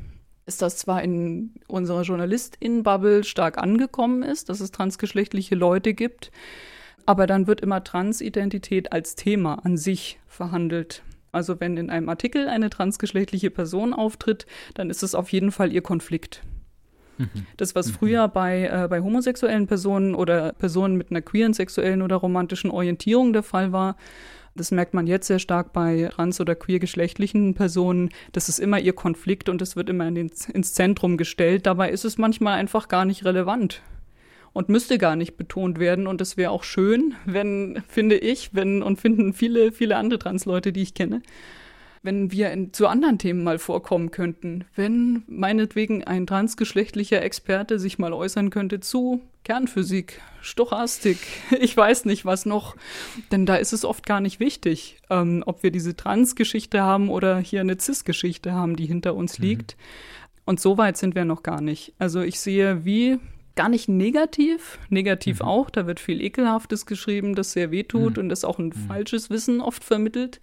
ist, 0.46 0.62
dass 0.62 0.78
zwar 0.78 1.02
in 1.04 1.54
unserer 1.68 2.04
JournalistInnen-Bubble 2.04 3.24
stark 3.24 3.58
angekommen 3.58 4.24
ist, 4.24 4.50
dass 4.50 4.60
es 4.60 4.72
transgeschlechtliche 4.72 5.56
Leute 5.56 5.94
gibt, 5.94 6.32
aber 7.06 7.28
dann 7.28 7.48
wird 7.48 7.62
immer 7.62 7.84
Transidentität 7.84 8.92
als 8.92 9.16
Thema 9.16 9.56
an 9.66 9.78
sich 9.78 10.20
verhandelt. 10.28 11.04
Also 11.32 11.60
wenn 11.60 11.78
in 11.78 11.90
einem 11.90 12.10
Artikel 12.10 12.48
eine 12.48 12.70
transgeschlechtliche 12.70 13.50
Person 13.50 13.94
auftritt, 13.94 14.46
dann 14.76 14.90
ist 14.90 15.02
es 15.02 15.16
auf 15.16 15.32
jeden 15.32 15.52
Fall 15.52 15.74
ihr 15.74 15.82
Konflikt. 15.82 16.44
Mhm. 17.18 17.30
Das, 17.58 17.76
was 17.76 17.88
mhm. 17.88 17.94
früher 17.94 18.28
bei, 18.28 18.64
äh, 18.64 18.88
bei 18.88 19.02
homosexuellen 19.02 19.68
Personen 19.68 20.16
oder 20.16 20.54
Personen 20.54 20.98
mit 20.98 21.12
einer 21.12 21.22
queeren 21.22 21.54
sexuellen 21.54 22.02
oder 22.02 22.16
romantischen 22.18 22.72
Orientierung 22.72 23.34
der 23.34 23.44
Fall 23.44 23.72
war, 23.72 23.96
das 24.56 24.72
merkt 24.72 24.94
man 24.94 25.08
jetzt 25.08 25.28
sehr 25.28 25.40
stark 25.40 25.74
bei 25.74 26.10
trans- 26.14 26.40
oder 26.40 26.54
queergeschlechtlichen 26.56 27.56
Personen. 27.56 28.10
Das 28.34 28.50
ist 28.50 28.60
immer 28.60 28.80
ihr 28.80 28.94
Konflikt 28.94 29.50
und 29.50 29.62
es 29.62 29.76
wird 29.76 29.90
immer 29.90 30.08
in 30.08 30.16
den, 30.16 30.32
ins 30.54 30.74
Zentrum 30.74 31.18
gestellt. 31.18 31.66
Dabei 31.66 31.90
ist 31.90 32.06
es 32.06 32.18
manchmal 32.18 32.60
einfach 32.60 32.88
gar 32.88 33.06
nicht 33.06 33.26
relevant 33.26 33.82
und 34.54 34.70
müsste 34.70 35.00
gar 35.00 35.16
nicht 35.16 35.38
betont 35.38 35.80
werden. 35.80 36.06
Und 36.06 36.22
es 36.22 36.38
wäre 36.38 36.52
auch 36.52 36.64
schön, 36.64 37.16
wenn, 37.26 37.84
finde 37.88 38.18
ich, 38.18 38.54
wenn 38.54 38.84
und 38.84 39.00
finden 39.00 39.34
viele, 39.34 39.72
viele 39.72 39.98
andere 39.98 40.20
Transleute, 40.20 40.72
die 40.72 40.84
ich 40.84 40.94
kenne, 40.94 41.24
wenn 42.04 42.32
wir 42.32 42.52
in, 42.52 42.74
zu 42.74 42.88
anderen 42.88 43.18
Themen 43.18 43.44
mal 43.44 43.58
vorkommen 43.58 44.12
könnten. 44.12 44.66
Wenn 44.76 45.24
meinetwegen 45.28 46.04
ein 46.04 46.28
transgeschlechtlicher 46.28 47.22
Experte 47.22 47.80
sich 47.80 47.98
mal 47.98 48.14
äußern 48.14 48.50
könnte 48.50 48.82
zu 48.82 49.22
Kernphysik, 49.46 50.22
Stochastik, 50.42 51.18
ich 51.60 51.76
weiß 51.76 52.06
nicht 52.06 52.26
was 52.26 52.46
noch, 52.46 52.76
denn 53.32 53.46
da 53.46 53.56
ist 53.56 53.74
es 53.74 53.86
oft 53.86 54.06
gar 54.06 54.20
nicht 54.20 54.40
wichtig, 54.40 54.98
ähm, 55.10 55.44
ob 55.46 55.64
wir 55.64 55.72
diese 55.72 55.96
Trans-Geschichte 55.96 56.82
haben 56.82 57.10
oder 57.10 57.40
hier 57.40 57.62
eine 57.62 57.80
Cis-Geschichte 57.80 58.52
haben, 58.54 58.76
die 58.76 58.86
hinter 58.86 59.16
uns 59.16 59.40
mhm. 59.40 59.46
liegt. 59.46 59.78
Und 60.46 60.60
so 60.60 60.78
weit 60.78 60.98
sind 60.98 61.16
wir 61.16 61.24
noch 61.24 61.42
gar 61.42 61.62
nicht. 61.62 61.94
Also 62.00 62.22
ich 62.22 62.40
sehe, 62.40 62.84
wie 62.84 63.18
gar 63.56 63.70
nicht 63.70 63.88
negativ, 63.88 64.80
negativ 64.90 65.40
mhm. 65.40 65.46
auch, 65.46 65.70
da 65.70 65.88
wird 65.88 66.02
viel 66.02 66.22
Ekelhaftes 66.22 66.86
geschrieben, 66.86 67.36
das 67.36 67.54
sehr 67.54 67.72
wehtut 67.72 68.18
mhm. 68.18 68.24
und 68.24 68.30
das 68.30 68.44
auch 68.44 68.60
ein 68.60 68.74
mhm. 68.76 68.88
falsches 68.88 69.30
Wissen 69.30 69.62
oft 69.62 69.84
vermittelt, 69.84 70.42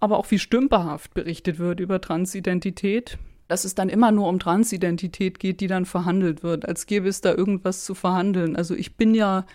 aber 0.00 0.18
auch 0.18 0.30
wie 0.30 0.38
stümperhaft 0.38 1.14
berichtet 1.14 1.58
wird 1.58 1.80
über 1.80 2.00
Transidentität, 2.00 3.18
dass 3.48 3.64
es 3.64 3.74
dann 3.74 3.88
immer 3.88 4.12
nur 4.12 4.28
um 4.28 4.38
Transidentität 4.38 5.38
geht, 5.38 5.60
die 5.60 5.66
dann 5.66 5.86
verhandelt 5.86 6.42
wird, 6.42 6.68
als 6.68 6.86
gäbe 6.86 7.08
es 7.08 7.20
da 7.20 7.34
irgendwas 7.34 7.84
zu 7.84 7.94
verhandeln. 7.94 8.56
Also 8.56 8.74
ich 8.74 8.96
bin 8.96 9.14
ja 9.14 9.46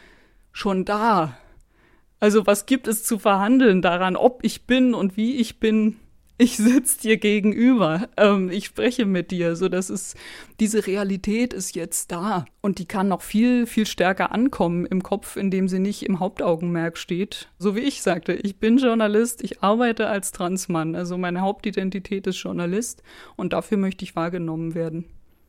schon 0.51 0.85
da. 0.85 1.37
Also 2.19 2.45
was 2.47 2.65
gibt 2.65 2.87
es 2.87 3.03
zu 3.03 3.19
verhandeln 3.19 3.81
daran, 3.81 4.15
ob 4.15 4.43
ich 4.43 4.65
bin 4.65 4.93
und 4.93 5.17
wie 5.17 5.35
ich 5.35 5.59
bin? 5.59 5.97
Ich 6.43 6.57
sitze 6.57 6.99
dir 6.99 7.17
gegenüber, 7.17 8.09
ähm, 8.17 8.49
ich 8.51 8.65
spreche 8.65 9.05
mit 9.05 9.31
dir, 9.31 9.55
so 9.55 9.69
dass 9.69 9.89
es 9.89 10.15
diese 10.59 10.85
Realität 10.85 11.53
ist 11.53 11.75
jetzt 11.75 12.11
da 12.11 12.45
und 12.61 12.79
die 12.79 12.85
kann 12.85 13.07
noch 13.07 13.21
viel 13.21 13.65
viel 13.65 13.85
stärker 13.85 14.31
ankommen 14.31 14.85
im 14.85 15.01
Kopf, 15.01 15.37
indem 15.37 15.69
sie 15.69 15.79
nicht 15.79 16.03
im 16.03 16.19
Hauptaugenmerk 16.19 16.97
steht. 16.97 17.47
So 17.57 17.75
wie 17.75 17.81
ich 17.81 18.01
sagte, 18.01 18.33
ich 18.33 18.57
bin 18.57 18.77
Journalist, 18.77 19.41
ich 19.41 19.63
arbeite 19.63 20.07
als 20.07 20.33
Transmann, 20.33 20.95
also 20.95 21.17
meine 21.17 21.41
Hauptidentität 21.41 22.27
ist 22.27 22.43
Journalist 22.43 23.03
und 23.37 23.53
dafür 23.53 23.77
möchte 23.77 24.03
ich 24.03 24.15
wahrgenommen 24.15 24.75
werden. 24.75 25.05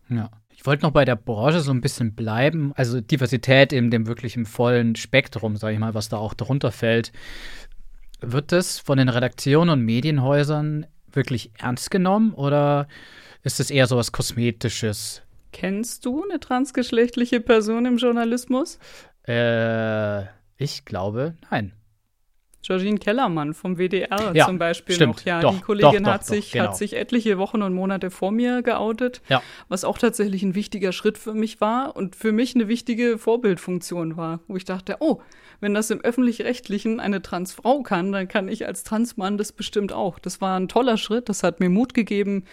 Ja. 0.08 0.30
Ich 0.56 0.64
wollte 0.64 0.84
noch 0.84 0.92
bei 0.92 1.04
der 1.04 1.16
Branche 1.16 1.60
so 1.60 1.72
ein 1.72 1.80
bisschen 1.80 2.14
bleiben, 2.14 2.72
also 2.76 3.00
Diversität 3.00 3.72
in 3.72 3.90
dem 3.90 4.06
wirklich 4.06 4.36
im 4.36 4.46
vollen 4.46 4.94
Spektrum, 4.94 5.56
sage 5.56 5.74
ich 5.74 5.80
mal, 5.80 5.94
was 5.94 6.08
da 6.08 6.16
auch 6.16 6.32
darunter 6.32 6.70
fällt. 6.70 7.10
Wird 8.32 8.52
das 8.52 8.78
von 8.78 8.98
den 8.98 9.08
Redaktionen 9.08 9.70
und 9.70 9.84
Medienhäusern 9.84 10.86
wirklich 11.12 11.50
ernst 11.58 11.90
genommen 11.90 12.32
oder 12.34 12.88
ist 13.42 13.60
es 13.60 13.70
eher 13.70 13.86
so 13.86 13.96
was 13.96 14.12
Kosmetisches? 14.12 15.22
Kennst 15.52 16.04
du 16.04 16.24
eine 16.24 16.40
transgeschlechtliche 16.40 17.40
Person 17.40 17.86
im 17.86 17.98
Journalismus? 17.98 18.78
Äh, 19.26 20.22
ich 20.56 20.84
glaube, 20.84 21.34
nein. 21.50 21.72
Georgine 22.62 22.98
Kellermann 22.98 23.52
vom 23.52 23.76
WDR 23.76 24.32
ja, 24.34 24.46
zum 24.46 24.58
Beispiel 24.58 24.94
stimmt, 24.94 25.18
noch. 25.18 25.24
Ja, 25.26 25.40
doch, 25.40 25.54
die 25.54 25.60
Kollegin 25.60 26.04
doch, 26.04 26.12
hat, 26.12 26.22
doch, 26.22 26.26
sich, 26.26 26.52
genau. 26.52 26.64
hat 26.64 26.76
sich 26.76 26.96
etliche 26.96 27.36
Wochen 27.36 27.60
und 27.60 27.74
Monate 27.74 28.10
vor 28.10 28.32
mir 28.32 28.62
geoutet, 28.62 29.20
ja. 29.28 29.42
was 29.68 29.84
auch 29.84 29.98
tatsächlich 29.98 30.42
ein 30.42 30.54
wichtiger 30.54 30.92
Schritt 30.92 31.18
für 31.18 31.34
mich 31.34 31.60
war 31.60 31.94
und 31.94 32.16
für 32.16 32.32
mich 32.32 32.54
eine 32.54 32.66
wichtige 32.66 33.18
Vorbildfunktion 33.18 34.16
war, 34.16 34.40
wo 34.48 34.56
ich 34.56 34.64
dachte, 34.64 34.96
oh, 35.00 35.20
wenn 35.60 35.74
das 35.74 35.90
im 35.90 36.00
öffentlich-rechtlichen 36.00 37.00
eine 37.00 37.22
Transfrau 37.22 37.82
kann, 37.82 38.12
dann 38.12 38.28
kann 38.28 38.48
ich 38.48 38.66
als 38.66 38.84
Transmann 38.84 39.38
das 39.38 39.52
bestimmt 39.52 39.92
auch. 39.92 40.18
Das 40.18 40.40
war 40.40 40.58
ein 40.58 40.68
toller 40.68 40.96
Schritt, 40.96 41.28
das 41.28 41.42
hat 41.42 41.60
mir 41.60 41.70
Mut 41.70 41.94
gegeben. 41.94 42.44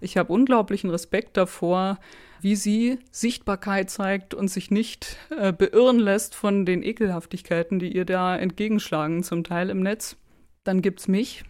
Ich 0.00 0.16
habe 0.16 0.32
unglaublichen 0.32 0.90
Respekt 0.90 1.36
davor, 1.36 1.98
wie 2.40 2.56
sie 2.56 2.98
Sichtbarkeit 3.10 3.90
zeigt 3.90 4.34
und 4.34 4.48
sich 4.48 4.70
nicht 4.70 5.16
äh, 5.30 5.52
beirren 5.52 5.98
lässt 5.98 6.34
von 6.34 6.66
den 6.66 6.82
Ekelhaftigkeiten, 6.82 7.78
die 7.78 7.94
ihr 7.94 8.04
da 8.04 8.36
entgegenschlagen, 8.36 9.22
zum 9.22 9.44
Teil 9.44 9.70
im 9.70 9.80
Netz. 9.80 10.16
Dann 10.64 10.82
gibt's 10.82 11.08
mich. 11.08 11.44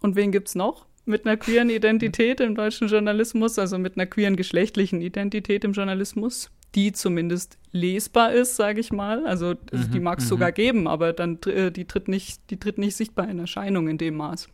Und 0.00 0.16
wen 0.16 0.32
gibt's 0.32 0.54
noch? 0.54 0.86
Mit 1.04 1.24
einer 1.24 1.36
queeren 1.36 1.70
Identität 1.70 2.40
im 2.40 2.54
deutschen 2.54 2.88
Journalismus, 2.88 3.58
also 3.58 3.78
mit 3.78 3.96
einer 3.96 4.06
queeren 4.06 4.36
geschlechtlichen 4.36 5.00
Identität 5.00 5.64
im 5.64 5.72
Journalismus, 5.72 6.50
die 6.76 6.92
zumindest 6.92 7.58
lesbar 7.72 8.32
ist, 8.32 8.56
sage 8.56 8.80
ich 8.80 8.92
mal. 8.92 9.26
Also, 9.26 9.54
also 9.72 9.88
Mhm, 9.88 9.92
die 9.92 10.00
mag 10.00 10.18
es 10.18 10.26
mhm. 10.26 10.28
sogar 10.28 10.52
geben, 10.52 10.86
aber 10.86 11.12
dann 11.12 11.38
äh, 11.46 11.72
die 11.72 11.86
tritt 11.86 12.06
nicht, 12.06 12.50
die 12.50 12.58
tritt 12.58 12.78
nicht 12.78 12.96
sichtbar 12.96 13.28
in 13.28 13.38
Erscheinung 13.38 13.88
in 13.88 13.98
dem 13.98 14.16
Maß. 14.16 14.48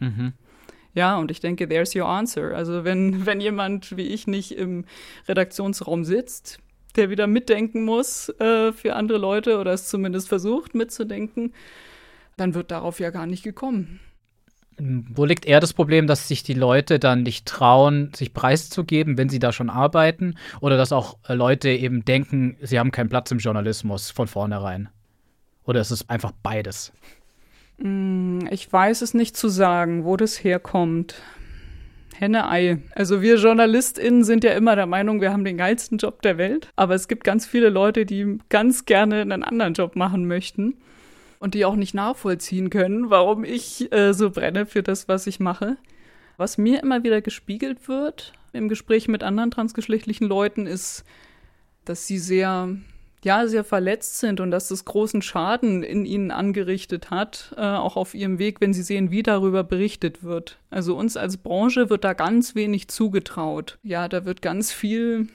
Mhm. 0.00 0.32
Ja, 0.94 1.16
und 1.18 1.30
ich 1.30 1.40
denke, 1.40 1.68
there's 1.68 1.94
your 1.94 2.06
answer. 2.06 2.56
Also 2.56 2.84
wenn, 2.84 3.26
wenn 3.26 3.40
jemand 3.40 3.96
wie 3.96 4.08
ich 4.08 4.26
nicht 4.26 4.52
im 4.52 4.86
Redaktionsraum 5.28 6.04
sitzt, 6.04 6.58
der 6.96 7.10
wieder 7.10 7.26
mitdenken 7.26 7.84
muss 7.84 8.30
äh, 8.40 8.72
für 8.72 8.96
andere 8.96 9.18
Leute 9.18 9.58
oder 9.58 9.72
es 9.72 9.86
zumindest 9.88 10.28
versucht 10.28 10.74
mitzudenken, 10.74 11.52
dann 12.36 12.54
wird 12.54 12.70
darauf 12.70 12.98
ja 12.98 13.10
gar 13.10 13.26
nicht 13.26 13.42
gekommen. 13.42 14.00
Wo 14.80 15.24
liegt 15.24 15.44
eher 15.44 15.60
das 15.60 15.72
Problem, 15.72 16.06
dass 16.06 16.28
sich 16.28 16.42
die 16.42 16.54
Leute 16.54 16.98
dann 16.98 17.22
nicht 17.22 17.46
trauen, 17.46 18.12
sich 18.14 18.32
preiszugeben, 18.32 19.18
wenn 19.18 19.28
sie 19.28 19.40
da 19.40 19.52
schon 19.52 19.70
arbeiten? 19.70 20.36
Oder 20.60 20.76
dass 20.76 20.92
auch 20.92 21.18
äh, 21.28 21.34
Leute 21.34 21.70
eben 21.70 22.04
denken, 22.04 22.56
sie 22.60 22.78
haben 22.78 22.92
keinen 22.92 23.08
Platz 23.08 23.30
im 23.30 23.38
Journalismus 23.38 24.10
von 24.10 24.28
vornherein? 24.28 24.88
Oder 25.64 25.80
ist 25.80 25.90
es 25.90 26.08
einfach 26.08 26.32
beides? 26.42 26.92
Mm, 27.78 28.46
Ich 28.50 28.72
weiß 28.72 29.02
es 29.02 29.14
nicht 29.14 29.36
zu 29.36 29.48
sagen, 29.48 30.04
wo 30.04 30.16
das 30.16 30.42
herkommt. 30.44 31.22
Henne-Ei. 32.14 32.78
Also 32.94 33.22
wir 33.22 33.36
JournalistInnen 33.36 34.24
sind 34.24 34.44
ja 34.44 34.52
immer 34.52 34.76
der 34.76 34.86
Meinung, 34.86 35.20
wir 35.20 35.32
haben 35.32 35.44
den 35.44 35.56
geilsten 35.56 35.98
Job 35.98 36.22
der 36.22 36.38
Welt. 36.38 36.68
Aber 36.76 36.94
es 36.94 37.08
gibt 37.08 37.24
ganz 37.24 37.46
viele 37.46 37.68
Leute, 37.68 38.06
die 38.06 38.38
ganz 38.48 38.84
gerne 38.86 39.20
einen 39.22 39.42
anderen 39.42 39.74
Job 39.74 39.96
machen 39.96 40.26
möchten 40.26 40.74
und 41.38 41.54
die 41.54 41.64
auch 41.64 41.76
nicht 41.76 41.94
nachvollziehen 41.94 42.70
können, 42.70 43.10
warum 43.10 43.44
ich 43.44 43.92
äh, 43.92 44.12
so 44.12 44.30
brenne 44.30 44.66
für 44.66 44.82
das, 44.82 45.08
was 45.08 45.26
ich 45.26 45.40
mache. 45.40 45.76
Was 46.36 46.58
mir 46.58 46.82
immer 46.82 47.02
wieder 47.02 47.20
gespiegelt 47.20 47.88
wird 47.88 48.32
im 48.52 48.68
Gespräch 48.68 49.08
mit 49.08 49.22
anderen 49.22 49.50
transgeschlechtlichen 49.50 50.26
Leuten, 50.26 50.66
ist, 50.66 51.04
dass 51.84 52.06
sie 52.06 52.18
sehr, 52.18 52.76
ja, 53.22 53.46
sehr 53.46 53.64
verletzt 53.64 54.18
sind 54.18 54.40
und 54.40 54.50
dass 54.50 54.68
das 54.68 54.84
großen 54.84 55.22
Schaden 55.22 55.82
in 55.82 56.04
ihnen 56.04 56.30
angerichtet 56.30 57.10
hat, 57.10 57.54
äh, 57.56 57.62
auch 57.62 57.96
auf 57.96 58.14
ihrem 58.14 58.38
Weg, 58.38 58.60
wenn 58.60 58.72
sie 58.72 58.82
sehen, 58.82 59.10
wie 59.10 59.22
darüber 59.22 59.64
berichtet 59.64 60.22
wird. 60.22 60.58
Also 60.70 60.96
uns 60.96 61.16
als 61.16 61.36
Branche 61.36 61.90
wird 61.90 62.04
da 62.04 62.12
ganz 62.12 62.54
wenig 62.54 62.88
zugetraut. 62.88 63.78
Ja, 63.82 64.08
da 64.08 64.24
wird 64.24 64.42
ganz 64.42 64.72
viel 64.72 65.28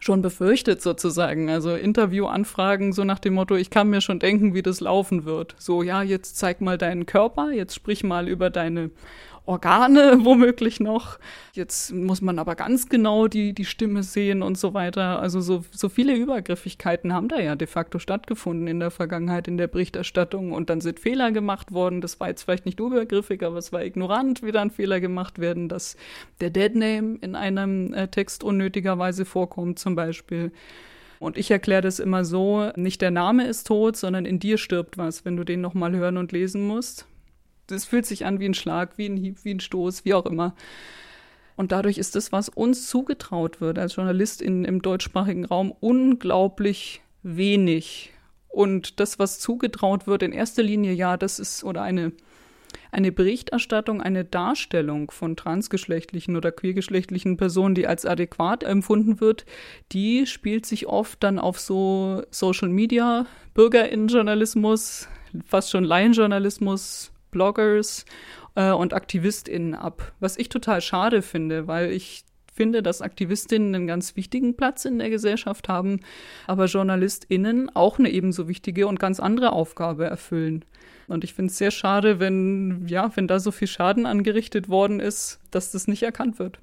schon 0.00 0.22
befürchtet 0.22 0.82
sozusagen. 0.82 1.50
Also 1.50 1.74
Interviewanfragen 1.76 2.92
so 2.92 3.04
nach 3.04 3.18
dem 3.18 3.34
Motto, 3.34 3.54
ich 3.54 3.70
kann 3.70 3.90
mir 3.90 4.00
schon 4.00 4.18
denken, 4.18 4.54
wie 4.54 4.62
das 4.62 4.80
laufen 4.80 5.24
wird. 5.24 5.54
So, 5.58 5.82
ja, 5.82 6.02
jetzt 6.02 6.36
zeig 6.36 6.60
mal 6.60 6.78
deinen 6.78 7.06
Körper, 7.06 7.52
jetzt 7.52 7.74
sprich 7.74 8.02
mal 8.02 8.26
über 8.26 8.50
deine 8.50 8.90
Organe 9.50 10.20
womöglich 10.24 10.78
noch. 10.78 11.18
Jetzt 11.52 11.92
muss 11.92 12.22
man 12.22 12.38
aber 12.38 12.54
ganz 12.54 12.88
genau 12.88 13.26
die, 13.26 13.52
die 13.52 13.64
Stimme 13.64 14.04
sehen 14.04 14.42
und 14.42 14.56
so 14.56 14.74
weiter. 14.74 15.20
Also 15.20 15.40
so, 15.40 15.64
so 15.72 15.88
viele 15.88 16.14
Übergriffigkeiten 16.14 17.12
haben 17.12 17.26
da 17.26 17.40
ja 17.40 17.56
de 17.56 17.66
facto 17.66 17.98
stattgefunden 17.98 18.68
in 18.68 18.78
der 18.78 18.92
Vergangenheit 18.92 19.48
in 19.48 19.58
der 19.58 19.66
Berichterstattung 19.66 20.52
und 20.52 20.70
dann 20.70 20.80
sind 20.80 21.00
Fehler 21.00 21.32
gemacht 21.32 21.72
worden. 21.72 22.00
Das 22.00 22.20
war 22.20 22.28
jetzt 22.28 22.44
vielleicht 22.44 22.64
nicht 22.64 22.78
übergriffig, 22.78 23.42
aber 23.42 23.58
es 23.58 23.72
war 23.72 23.84
ignorant, 23.84 24.44
wie 24.44 24.52
dann 24.52 24.70
Fehler 24.70 25.00
gemacht 25.00 25.40
werden, 25.40 25.68
dass 25.68 25.96
der 26.40 26.50
Deadname 26.50 27.18
in 27.20 27.34
einem 27.34 27.92
äh, 27.92 28.06
Text 28.06 28.44
unnötigerweise 28.44 29.24
vorkommt 29.24 29.80
zum 29.80 29.96
Beispiel. 29.96 30.52
Und 31.18 31.36
ich 31.36 31.50
erkläre 31.50 31.82
das 31.82 31.98
immer 31.98 32.24
so, 32.24 32.70
nicht 32.76 33.02
der 33.02 33.10
Name 33.10 33.46
ist 33.46 33.66
tot, 33.66 33.96
sondern 33.96 34.24
in 34.24 34.38
dir 34.38 34.58
stirbt 34.58 34.96
was, 34.96 35.24
wenn 35.24 35.36
du 35.36 35.42
den 35.42 35.60
nochmal 35.60 35.94
hören 35.94 36.16
und 36.16 36.30
lesen 36.30 36.66
musst. 36.66 37.06
Das 37.70 37.84
fühlt 37.84 38.06
sich 38.06 38.24
an 38.24 38.40
wie 38.40 38.48
ein 38.48 38.54
Schlag, 38.54 38.98
wie 38.98 39.06
ein 39.06 39.16
Hieb, 39.16 39.44
wie 39.44 39.54
ein 39.54 39.60
Stoß, 39.60 40.04
wie 40.04 40.14
auch 40.14 40.26
immer. 40.26 40.54
Und 41.56 41.72
dadurch 41.72 41.98
ist 41.98 42.16
das, 42.16 42.32
was 42.32 42.48
uns 42.48 42.88
zugetraut 42.88 43.60
wird 43.60 43.78
als 43.78 43.96
JournalistInnen 43.96 44.64
im 44.64 44.80
deutschsprachigen 44.80 45.44
Raum, 45.44 45.74
unglaublich 45.78 47.02
wenig. 47.22 48.12
Und 48.48 48.98
das, 48.98 49.18
was 49.18 49.38
zugetraut 49.38 50.06
wird, 50.06 50.22
in 50.22 50.32
erster 50.32 50.62
Linie, 50.62 50.92
ja, 50.92 51.16
das 51.16 51.38
ist 51.38 51.62
oder 51.62 51.82
eine, 51.82 52.12
eine 52.90 53.12
Berichterstattung, 53.12 54.00
eine 54.00 54.24
Darstellung 54.24 55.10
von 55.10 55.36
transgeschlechtlichen 55.36 56.34
oder 56.36 56.50
queergeschlechtlichen 56.50 57.36
Personen, 57.36 57.74
die 57.74 57.86
als 57.86 58.06
adäquat 58.06 58.64
empfunden 58.64 59.20
wird, 59.20 59.44
die 59.92 60.26
spielt 60.26 60.66
sich 60.66 60.86
oft 60.86 61.22
dann 61.22 61.38
auf 61.38 61.60
so 61.60 62.22
Social 62.30 62.70
Media, 62.70 63.26
BürgerInnenjournalismus, 63.54 65.08
fast 65.44 65.70
schon 65.70 65.84
Laienjournalismus, 65.84 67.09
Bloggers 67.30 68.04
äh, 68.54 68.70
und 68.70 68.94
AktivistInnen 68.94 69.74
ab. 69.74 70.12
Was 70.20 70.36
ich 70.38 70.48
total 70.48 70.80
schade 70.80 71.22
finde, 71.22 71.66
weil 71.66 71.90
ich 71.90 72.24
finde, 72.52 72.82
dass 72.82 73.00
AktivistInnen 73.00 73.74
einen 73.74 73.86
ganz 73.86 74.16
wichtigen 74.16 74.56
Platz 74.56 74.84
in 74.84 74.98
der 74.98 75.08
Gesellschaft 75.08 75.68
haben, 75.68 76.00
aber 76.46 76.66
JournalistInnen 76.66 77.74
auch 77.74 77.98
eine 77.98 78.10
ebenso 78.10 78.48
wichtige 78.48 78.86
und 78.86 78.98
ganz 78.98 79.20
andere 79.20 79.52
Aufgabe 79.52 80.04
erfüllen. 80.04 80.64
Und 81.08 81.24
ich 81.24 81.34
finde 81.34 81.50
es 81.50 81.58
sehr 81.58 81.70
schade, 81.70 82.20
wenn, 82.20 82.86
ja, 82.86 83.10
wenn 83.16 83.26
da 83.26 83.40
so 83.40 83.50
viel 83.50 83.66
Schaden 83.66 84.06
angerichtet 84.06 84.68
worden 84.68 85.00
ist, 85.00 85.40
dass 85.50 85.72
das 85.72 85.88
nicht 85.88 86.02
erkannt 86.02 86.38
wird. 86.38 86.58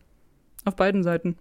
Auf 0.65 0.75
beiden 0.75 1.03
Seiten. 1.03 1.35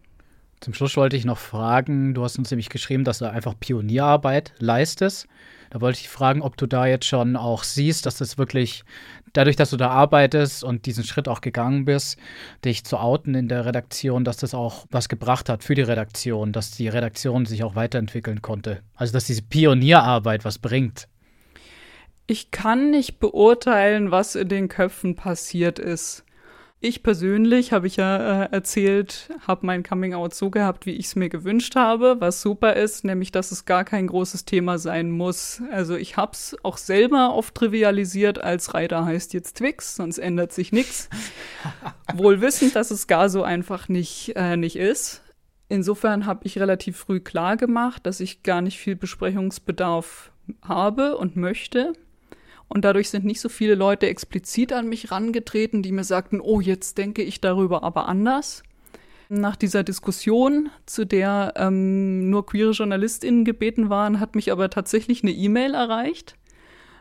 Zum 0.60 0.74
Schluss 0.74 0.96
wollte 0.96 1.16
ich 1.16 1.24
noch 1.24 1.38
fragen, 1.38 2.14
du 2.14 2.24
hast 2.24 2.38
uns 2.38 2.50
nämlich 2.50 2.70
geschrieben, 2.70 3.04
dass 3.04 3.18
du 3.18 3.30
einfach 3.30 3.54
Pionierarbeit 3.58 4.54
leistest. 4.58 5.26
Da 5.70 5.80
wollte 5.80 6.00
ich 6.00 6.08
fragen, 6.08 6.42
ob 6.42 6.56
du 6.56 6.66
da 6.66 6.86
jetzt 6.86 7.06
schon 7.06 7.36
auch 7.36 7.64
siehst, 7.64 8.06
dass 8.06 8.18
das 8.18 8.38
wirklich, 8.38 8.84
dadurch, 9.32 9.56
dass 9.56 9.70
du 9.70 9.76
da 9.76 9.90
arbeitest 9.90 10.64
und 10.64 10.86
diesen 10.86 11.04
Schritt 11.04 11.28
auch 11.28 11.40
gegangen 11.40 11.84
bist, 11.84 12.18
dich 12.64 12.84
zu 12.84 12.98
outen 12.98 13.34
in 13.34 13.48
der 13.48 13.66
Redaktion, 13.66 14.24
dass 14.24 14.36
das 14.36 14.54
auch 14.54 14.86
was 14.90 15.08
gebracht 15.08 15.48
hat 15.48 15.64
für 15.64 15.74
die 15.74 15.82
Redaktion, 15.82 16.52
dass 16.52 16.70
die 16.70 16.88
Redaktion 16.88 17.46
sich 17.46 17.64
auch 17.64 17.74
weiterentwickeln 17.74 18.42
konnte. 18.42 18.82
Also, 18.94 19.12
dass 19.12 19.24
diese 19.24 19.42
Pionierarbeit 19.42 20.44
was 20.44 20.58
bringt. 20.58 21.08
Ich 22.28 22.50
kann 22.50 22.90
nicht 22.90 23.20
beurteilen, 23.20 24.10
was 24.10 24.34
in 24.34 24.48
den 24.48 24.68
Köpfen 24.68 25.14
passiert 25.14 25.78
ist. 25.78 26.24
Ich 26.80 27.02
persönlich, 27.02 27.72
habe 27.72 27.86
ich 27.86 27.96
ja 27.96 28.44
äh, 28.44 28.52
erzählt, 28.52 29.30
habe 29.46 29.64
mein 29.64 29.82
Coming-out 29.82 30.34
so 30.34 30.50
gehabt, 30.50 30.84
wie 30.84 30.92
ich 30.92 31.06
es 31.06 31.16
mir 31.16 31.30
gewünscht 31.30 31.74
habe, 31.74 32.16
was 32.20 32.42
super 32.42 32.74
ist, 32.74 33.02
nämlich, 33.02 33.32
dass 33.32 33.50
es 33.50 33.64
gar 33.64 33.82
kein 33.82 34.06
großes 34.06 34.44
Thema 34.44 34.78
sein 34.78 35.10
muss. 35.10 35.62
Also 35.72 35.96
ich 35.96 36.18
habe 36.18 36.32
es 36.32 36.54
auch 36.62 36.76
selber 36.76 37.34
oft 37.34 37.54
trivialisiert, 37.54 38.44
als 38.44 38.74
Reiter 38.74 39.06
heißt 39.06 39.32
jetzt 39.32 39.56
Twix, 39.56 39.96
sonst 39.96 40.18
ändert 40.18 40.52
sich 40.52 40.70
nichts. 40.70 41.08
Wohl 42.14 42.42
wissend, 42.42 42.76
dass 42.76 42.90
es 42.90 43.06
gar 43.06 43.30
so 43.30 43.42
einfach 43.42 43.88
nicht, 43.88 44.34
äh, 44.36 44.58
nicht 44.58 44.76
ist. 44.76 45.22
Insofern 45.70 46.26
habe 46.26 46.40
ich 46.44 46.58
relativ 46.58 46.98
früh 46.98 47.20
klar 47.20 47.56
gemacht, 47.56 48.04
dass 48.06 48.20
ich 48.20 48.42
gar 48.42 48.60
nicht 48.60 48.78
viel 48.78 48.96
Besprechungsbedarf 48.96 50.30
habe 50.62 51.16
und 51.16 51.36
möchte. 51.36 51.94
Und 52.68 52.84
dadurch 52.84 53.10
sind 53.10 53.24
nicht 53.24 53.40
so 53.40 53.48
viele 53.48 53.74
Leute 53.74 54.08
explizit 54.08 54.72
an 54.72 54.88
mich 54.88 55.10
rangetreten, 55.10 55.82
die 55.82 55.92
mir 55.92 56.04
sagten, 56.04 56.40
oh, 56.40 56.60
jetzt 56.60 56.98
denke 56.98 57.22
ich 57.22 57.40
darüber 57.40 57.82
aber 57.82 58.08
anders. 58.08 58.62
Nach 59.28 59.56
dieser 59.56 59.82
Diskussion, 59.82 60.70
zu 60.84 61.04
der 61.04 61.54
ähm, 61.56 62.30
nur 62.30 62.46
queere 62.46 62.70
JournalistInnen 62.70 63.44
gebeten 63.44 63.88
waren, 63.90 64.20
hat 64.20 64.34
mich 64.34 64.52
aber 64.52 64.70
tatsächlich 64.70 65.22
eine 65.22 65.32
E-Mail 65.32 65.74
erreicht, 65.74 66.36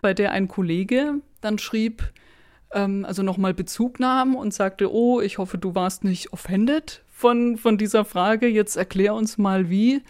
bei 0.02 0.14
der 0.14 0.32
ein 0.32 0.48
Kollege 0.48 1.22
dann 1.42 1.60
schrieb, 1.60 2.12
ähm, 2.74 3.06
also 3.06 3.22
nochmal 3.22 3.54
Bezug 3.54 4.00
nahm 4.00 4.36
und 4.36 4.54
sagte, 4.54 4.92
oh, 4.92 5.22
ich 5.22 5.38
hoffe, 5.38 5.58
du 5.58 5.76
warst 5.76 6.04
nicht 6.04 6.34
offended 6.34 7.04
von, 7.12 7.58
von 7.58 7.78
dieser 7.78 8.06
Frage, 8.06 8.48
jetzt 8.48 8.76
erklär 8.76 9.14
uns 9.14 9.38
mal 9.38 9.70
wie. 9.70 10.02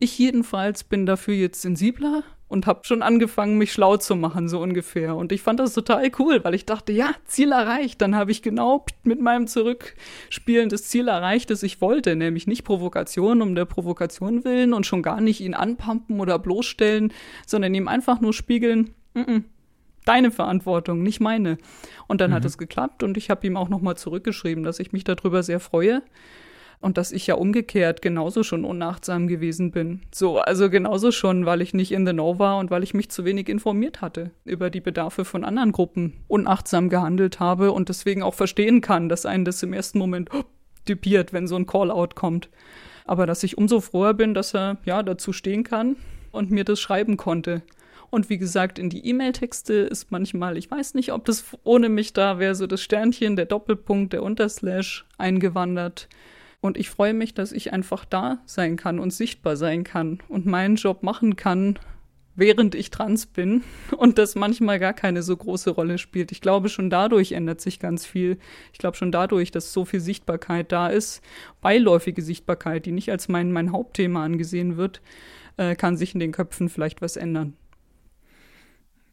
Ich 0.00 0.18
jedenfalls 0.18 0.82
bin 0.82 1.06
dafür 1.06 1.34
jetzt 1.34 1.62
sensibler 1.62 2.24
und 2.50 2.66
habe 2.66 2.80
schon 2.82 3.00
angefangen, 3.00 3.58
mich 3.58 3.72
schlau 3.72 3.96
zu 3.96 4.16
machen, 4.16 4.48
so 4.48 4.60
ungefähr. 4.60 5.14
Und 5.14 5.30
ich 5.30 5.40
fand 5.40 5.60
das 5.60 5.72
total 5.72 6.10
cool, 6.18 6.42
weil 6.42 6.54
ich 6.54 6.66
dachte, 6.66 6.92
ja, 6.92 7.12
Ziel 7.24 7.52
erreicht. 7.52 8.02
Dann 8.02 8.16
habe 8.16 8.32
ich 8.32 8.42
genau 8.42 8.84
mit 9.04 9.20
meinem 9.20 9.46
Zurückspielen 9.46 10.68
das 10.68 10.82
Ziel 10.82 11.06
erreicht, 11.06 11.50
das 11.50 11.62
ich 11.62 11.80
wollte, 11.80 12.16
nämlich 12.16 12.48
nicht 12.48 12.64
Provokation 12.64 13.40
um 13.40 13.54
der 13.54 13.66
Provokation 13.66 14.44
willen 14.44 14.74
und 14.74 14.84
schon 14.84 15.00
gar 15.00 15.20
nicht 15.20 15.40
ihn 15.40 15.54
anpumpen 15.54 16.18
oder 16.18 16.40
bloßstellen, 16.40 17.12
sondern 17.46 17.72
ihm 17.72 17.86
einfach 17.86 18.20
nur 18.20 18.32
spiegeln, 18.32 18.94
mm 19.14 19.20
-mm, 19.20 19.44
deine 20.04 20.32
Verantwortung, 20.32 21.04
nicht 21.04 21.20
meine. 21.20 21.56
Und 22.08 22.20
dann 22.20 22.32
mhm. 22.32 22.34
hat 22.34 22.44
es 22.44 22.58
geklappt 22.58 23.04
und 23.04 23.16
ich 23.16 23.30
habe 23.30 23.46
ihm 23.46 23.56
auch 23.56 23.68
nochmal 23.68 23.96
zurückgeschrieben, 23.96 24.64
dass 24.64 24.80
ich 24.80 24.90
mich 24.90 25.04
darüber 25.04 25.44
sehr 25.44 25.60
freue 25.60 26.02
und 26.80 26.96
dass 26.96 27.12
ich 27.12 27.26
ja 27.26 27.34
umgekehrt 27.34 28.00
genauso 28.02 28.42
schon 28.42 28.64
unachtsam 28.64 29.28
gewesen 29.28 29.70
bin. 29.70 30.00
So, 30.12 30.38
also 30.38 30.70
genauso 30.70 31.12
schon, 31.12 31.44
weil 31.44 31.60
ich 31.60 31.74
nicht 31.74 31.92
in 31.92 32.06
the 32.06 32.12
know 32.12 32.38
war 32.38 32.58
und 32.58 32.70
weil 32.70 32.82
ich 32.82 32.94
mich 32.94 33.10
zu 33.10 33.24
wenig 33.24 33.48
informiert 33.48 34.00
hatte 34.00 34.30
über 34.44 34.70
die 34.70 34.80
Bedarfe 34.80 35.24
von 35.24 35.44
anderen 35.44 35.72
Gruppen, 35.72 36.14
unachtsam 36.26 36.88
gehandelt 36.88 37.38
habe 37.38 37.72
und 37.72 37.88
deswegen 37.88 38.22
auch 38.22 38.34
verstehen 38.34 38.80
kann, 38.80 39.08
dass 39.08 39.26
einen 39.26 39.44
das 39.44 39.62
im 39.62 39.74
ersten 39.74 39.98
Moment 39.98 40.30
typiert, 40.86 41.32
wenn 41.32 41.46
so 41.46 41.56
ein 41.56 41.66
Call-out 41.66 42.14
kommt. 42.14 42.48
Aber 43.04 43.26
dass 43.26 43.42
ich 43.42 43.58
umso 43.58 43.80
froher 43.80 44.14
bin, 44.14 44.32
dass 44.34 44.54
er 44.54 44.78
ja 44.84 45.02
dazu 45.02 45.32
stehen 45.32 45.64
kann 45.64 45.96
und 46.32 46.50
mir 46.50 46.64
das 46.64 46.80
schreiben 46.80 47.16
konnte. 47.16 47.62
Und 48.08 48.28
wie 48.28 48.38
gesagt, 48.38 48.78
in 48.78 48.90
die 48.90 49.06
E-Mail-Texte 49.06 49.74
ist 49.74 50.10
manchmal, 50.10 50.56
ich 50.56 50.70
weiß 50.70 50.94
nicht, 50.94 51.12
ob 51.12 51.24
das 51.26 51.44
ohne 51.62 51.88
mich 51.88 52.12
da 52.12 52.38
wäre, 52.38 52.54
so 52.54 52.66
das 52.66 52.82
Sternchen, 52.82 53.36
der 53.36 53.46
Doppelpunkt, 53.46 54.12
der 54.12 54.22
Unterslash 54.22 55.04
eingewandert. 55.16 56.08
Und 56.60 56.76
ich 56.76 56.90
freue 56.90 57.14
mich, 57.14 57.34
dass 57.34 57.52
ich 57.52 57.72
einfach 57.72 58.04
da 58.04 58.38
sein 58.44 58.76
kann 58.76 58.98
und 58.98 59.12
sichtbar 59.12 59.56
sein 59.56 59.84
kann 59.84 60.20
und 60.28 60.44
meinen 60.44 60.76
Job 60.76 61.02
machen 61.02 61.36
kann, 61.36 61.78
während 62.36 62.74
ich 62.74 62.90
trans 62.90 63.26
bin 63.26 63.62
und 63.96 64.18
das 64.18 64.34
manchmal 64.34 64.78
gar 64.78 64.92
keine 64.92 65.22
so 65.22 65.36
große 65.36 65.70
Rolle 65.70 65.98
spielt. 65.98 66.32
Ich 66.32 66.40
glaube, 66.40 66.68
schon 66.68 66.90
dadurch 66.90 67.32
ändert 67.32 67.60
sich 67.60 67.78
ganz 67.78 68.04
viel. 68.04 68.38
Ich 68.72 68.78
glaube 68.78 68.96
schon 68.96 69.12
dadurch, 69.12 69.50
dass 69.50 69.72
so 69.72 69.84
viel 69.84 70.00
Sichtbarkeit 70.00 70.70
da 70.70 70.88
ist, 70.88 71.22
beiläufige 71.60 72.22
Sichtbarkeit, 72.22 72.86
die 72.86 72.92
nicht 72.92 73.10
als 73.10 73.28
mein, 73.28 73.52
mein 73.52 73.72
Hauptthema 73.72 74.24
angesehen 74.24 74.76
wird, 74.76 75.00
äh, 75.56 75.74
kann 75.74 75.96
sich 75.96 76.14
in 76.14 76.20
den 76.20 76.32
Köpfen 76.32 76.68
vielleicht 76.68 77.00
was 77.00 77.16
ändern. 77.16 77.54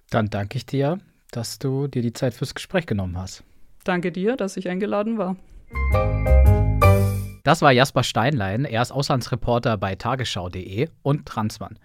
Dann 0.09 0.29
danke 0.29 0.57
ich 0.57 0.65
dir, 0.65 0.99
dass 1.31 1.59
du 1.59 1.87
dir 1.87 2.01
die 2.01 2.13
Zeit 2.13 2.33
fürs 2.33 2.55
Gespräch 2.55 2.85
genommen 2.85 3.17
hast. 3.17 3.43
Danke 3.83 4.11
dir, 4.11 4.35
dass 4.35 4.57
ich 4.57 4.69
eingeladen 4.69 5.17
war. 5.17 5.37
Das 7.47 7.61
war 7.61 7.71
Jasper 7.71 8.03
Steinlein. 8.03 8.65
Er 8.65 8.81
ist 8.81 8.91
Auslandsreporter 8.91 9.77
bei 9.77 9.95
tagesschau.de 9.95 10.89
und 11.01 11.25
Transmann. 11.25 11.79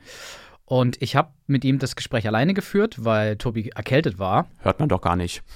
Und 0.64 1.00
ich 1.00 1.14
habe 1.14 1.30
mit 1.46 1.64
ihm 1.64 1.78
das 1.78 1.94
Gespräch 1.94 2.26
alleine 2.26 2.52
geführt, 2.52 3.04
weil 3.04 3.36
Tobi 3.36 3.68
erkältet 3.68 4.18
war. 4.18 4.48
Hört 4.58 4.80
man 4.80 4.88
doch 4.88 5.00
gar 5.00 5.14
nicht. 5.14 5.44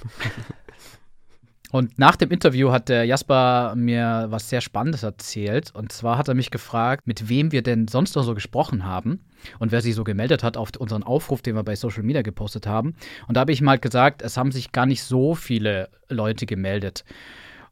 Und 1.71 1.99
nach 1.99 2.15
dem 2.15 2.31
Interview 2.31 2.71
hat 2.71 2.87
der 2.87 3.03
Jasper 3.03 3.73
mir 3.75 4.27
was 4.29 4.47
sehr 4.47 4.61
Spannendes 4.61 5.03
erzählt. 5.03 5.75
Und 5.75 5.91
zwar 5.91 6.17
hat 6.17 6.29
er 6.29 6.33
mich 6.33 6.49
gefragt, 6.49 7.05
mit 7.05 7.27
wem 7.27 7.51
wir 7.51 7.61
denn 7.61 7.89
sonst 7.89 8.15
noch 8.15 8.23
so 8.23 8.33
gesprochen 8.33 8.85
haben 8.85 9.25
und 9.59 9.73
wer 9.73 9.81
sich 9.81 9.93
so 9.93 10.05
gemeldet 10.05 10.41
hat 10.41 10.55
auf 10.55 10.69
unseren 10.77 11.03
Aufruf, 11.03 11.41
den 11.41 11.55
wir 11.55 11.63
bei 11.63 11.75
Social 11.75 12.03
Media 12.03 12.21
gepostet 12.21 12.67
haben. 12.67 12.95
Und 13.27 13.35
da 13.35 13.41
habe 13.41 13.51
ich 13.51 13.59
ihm 13.59 13.69
halt 13.69 13.81
gesagt, 13.81 14.21
es 14.21 14.37
haben 14.37 14.53
sich 14.53 14.71
gar 14.71 14.85
nicht 14.85 15.03
so 15.03 15.35
viele 15.35 15.89
Leute 16.07 16.45
gemeldet. 16.45 17.03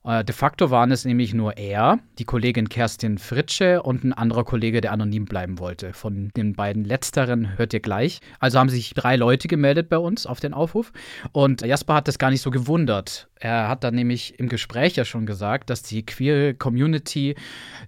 Äh, 0.06 0.24
de 0.24 0.34
facto 0.36 0.70
waren 0.70 0.92
es 0.92 1.04
nämlich 1.04 1.34
nur 1.34 1.58
er, 1.58 2.00
die 2.20 2.26
Kollegin 2.26 2.70
Kerstin 2.70 3.18
Fritsche 3.18 3.82
und 3.82 4.04
ein 4.04 4.14
anderer 4.14 4.44
Kollege, 4.44 4.82
der 4.82 4.92
anonym 4.92 5.26
bleiben 5.26 5.60
wollte. 5.60 5.94
Von 5.94 6.30
den 6.38 6.54
beiden 6.54 6.86
letzteren 6.86 7.58
hört 7.58 7.74
ihr 7.74 7.80
gleich. 7.80 8.20
Also 8.40 8.60
haben 8.60 8.70
sich 8.70 8.94
drei 8.94 9.16
Leute 9.16 9.48
gemeldet 9.48 9.90
bei 9.90 9.98
uns 9.98 10.26
auf 10.26 10.40
den 10.40 10.54
Aufruf. 10.54 10.92
Und 11.32 11.62
Jasper 11.62 11.96
hat 11.96 12.08
das 12.08 12.20
gar 12.20 12.30
nicht 12.30 12.42
so 12.42 12.52
gewundert. 12.52 13.28
Er 13.40 13.68
hat 13.68 13.84
dann 13.84 13.96
nämlich 13.96 14.40
im 14.40 14.48
Gespräch 14.48 14.96
ja 14.96 15.06
schon 15.06 15.26
gesagt, 15.26 15.70
dass 15.70 15.82
die 15.82 16.06
queere 16.06 16.54
Community 16.54 17.36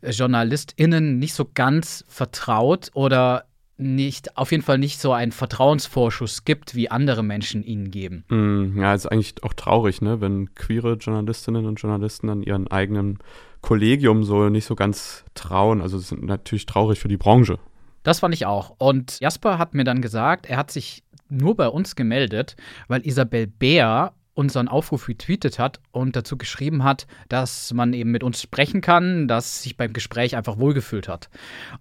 JournalistInnen 0.03 1.19
nicht 1.19 1.33
so 1.33 1.49
ganz 1.53 2.03
vertraut 2.07 2.89
oder 2.93 3.45
nicht, 3.77 4.37
auf 4.37 4.51
jeden 4.51 4.63
Fall 4.63 4.77
nicht 4.77 4.99
so 4.99 5.13
einen 5.13 5.31
Vertrauensvorschuss 5.31 6.45
gibt, 6.45 6.75
wie 6.75 6.89
andere 6.89 7.23
Menschen 7.23 7.63
ihnen 7.63 7.91
geben. 7.91 8.23
Mm, 8.29 8.79
ja, 8.79 8.93
ist 8.93 9.05
eigentlich 9.05 9.43
auch 9.43 9.53
traurig, 9.53 10.01
ne, 10.01 10.19
wenn 10.19 10.53
queere 10.55 10.93
Journalistinnen 10.93 11.65
und 11.65 11.79
Journalisten 11.79 12.29
an 12.29 12.41
ihren 12.41 12.67
eigenen 12.67 13.19
Kollegium 13.61 14.23
so 14.23 14.49
nicht 14.49 14.65
so 14.65 14.75
ganz 14.75 15.23
trauen. 15.35 15.81
Also 15.81 15.97
es 15.97 16.11
ist 16.11 16.21
natürlich 16.21 16.65
traurig 16.65 16.99
für 16.99 17.07
die 17.07 17.17
Branche. 17.17 17.59
Das 18.03 18.21
fand 18.21 18.33
ich 18.33 18.45
auch. 18.45 18.75
Und 18.77 19.19
Jasper 19.19 19.57
hat 19.57 19.73
mir 19.73 19.83
dann 19.83 20.01
gesagt, 20.01 20.45
er 20.45 20.57
hat 20.57 20.71
sich 20.71 21.03
nur 21.29 21.55
bei 21.55 21.67
uns 21.67 21.95
gemeldet, 21.95 22.55
weil 22.87 23.05
Isabel 23.05 23.47
Bär 23.47 24.13
unseren 24.37 24.67
Aufruf 24.67 25.07
retweetet 25.07 25.57
hat 25.57 25.79
und 25.91 26.15
dazu 26.15 26.37
geschrieben 26.37 26.83
hat, 26.83 27.07
dass 27.27 27.73
man 27.73 27.93
eben 27.93 28.11
mit 28.11 28.23
uns 28.23 28.39
sprechen 28.39 28.81
kann, 28.81 29.27
dass 29.27 29.63
sich 29.63 29.77
beim 29.77 29.93
Gespräch 29.93 30.35
einfach 30.35 30.59
wohlgefühlt 30.59 31.07
hat. 31.07 31.29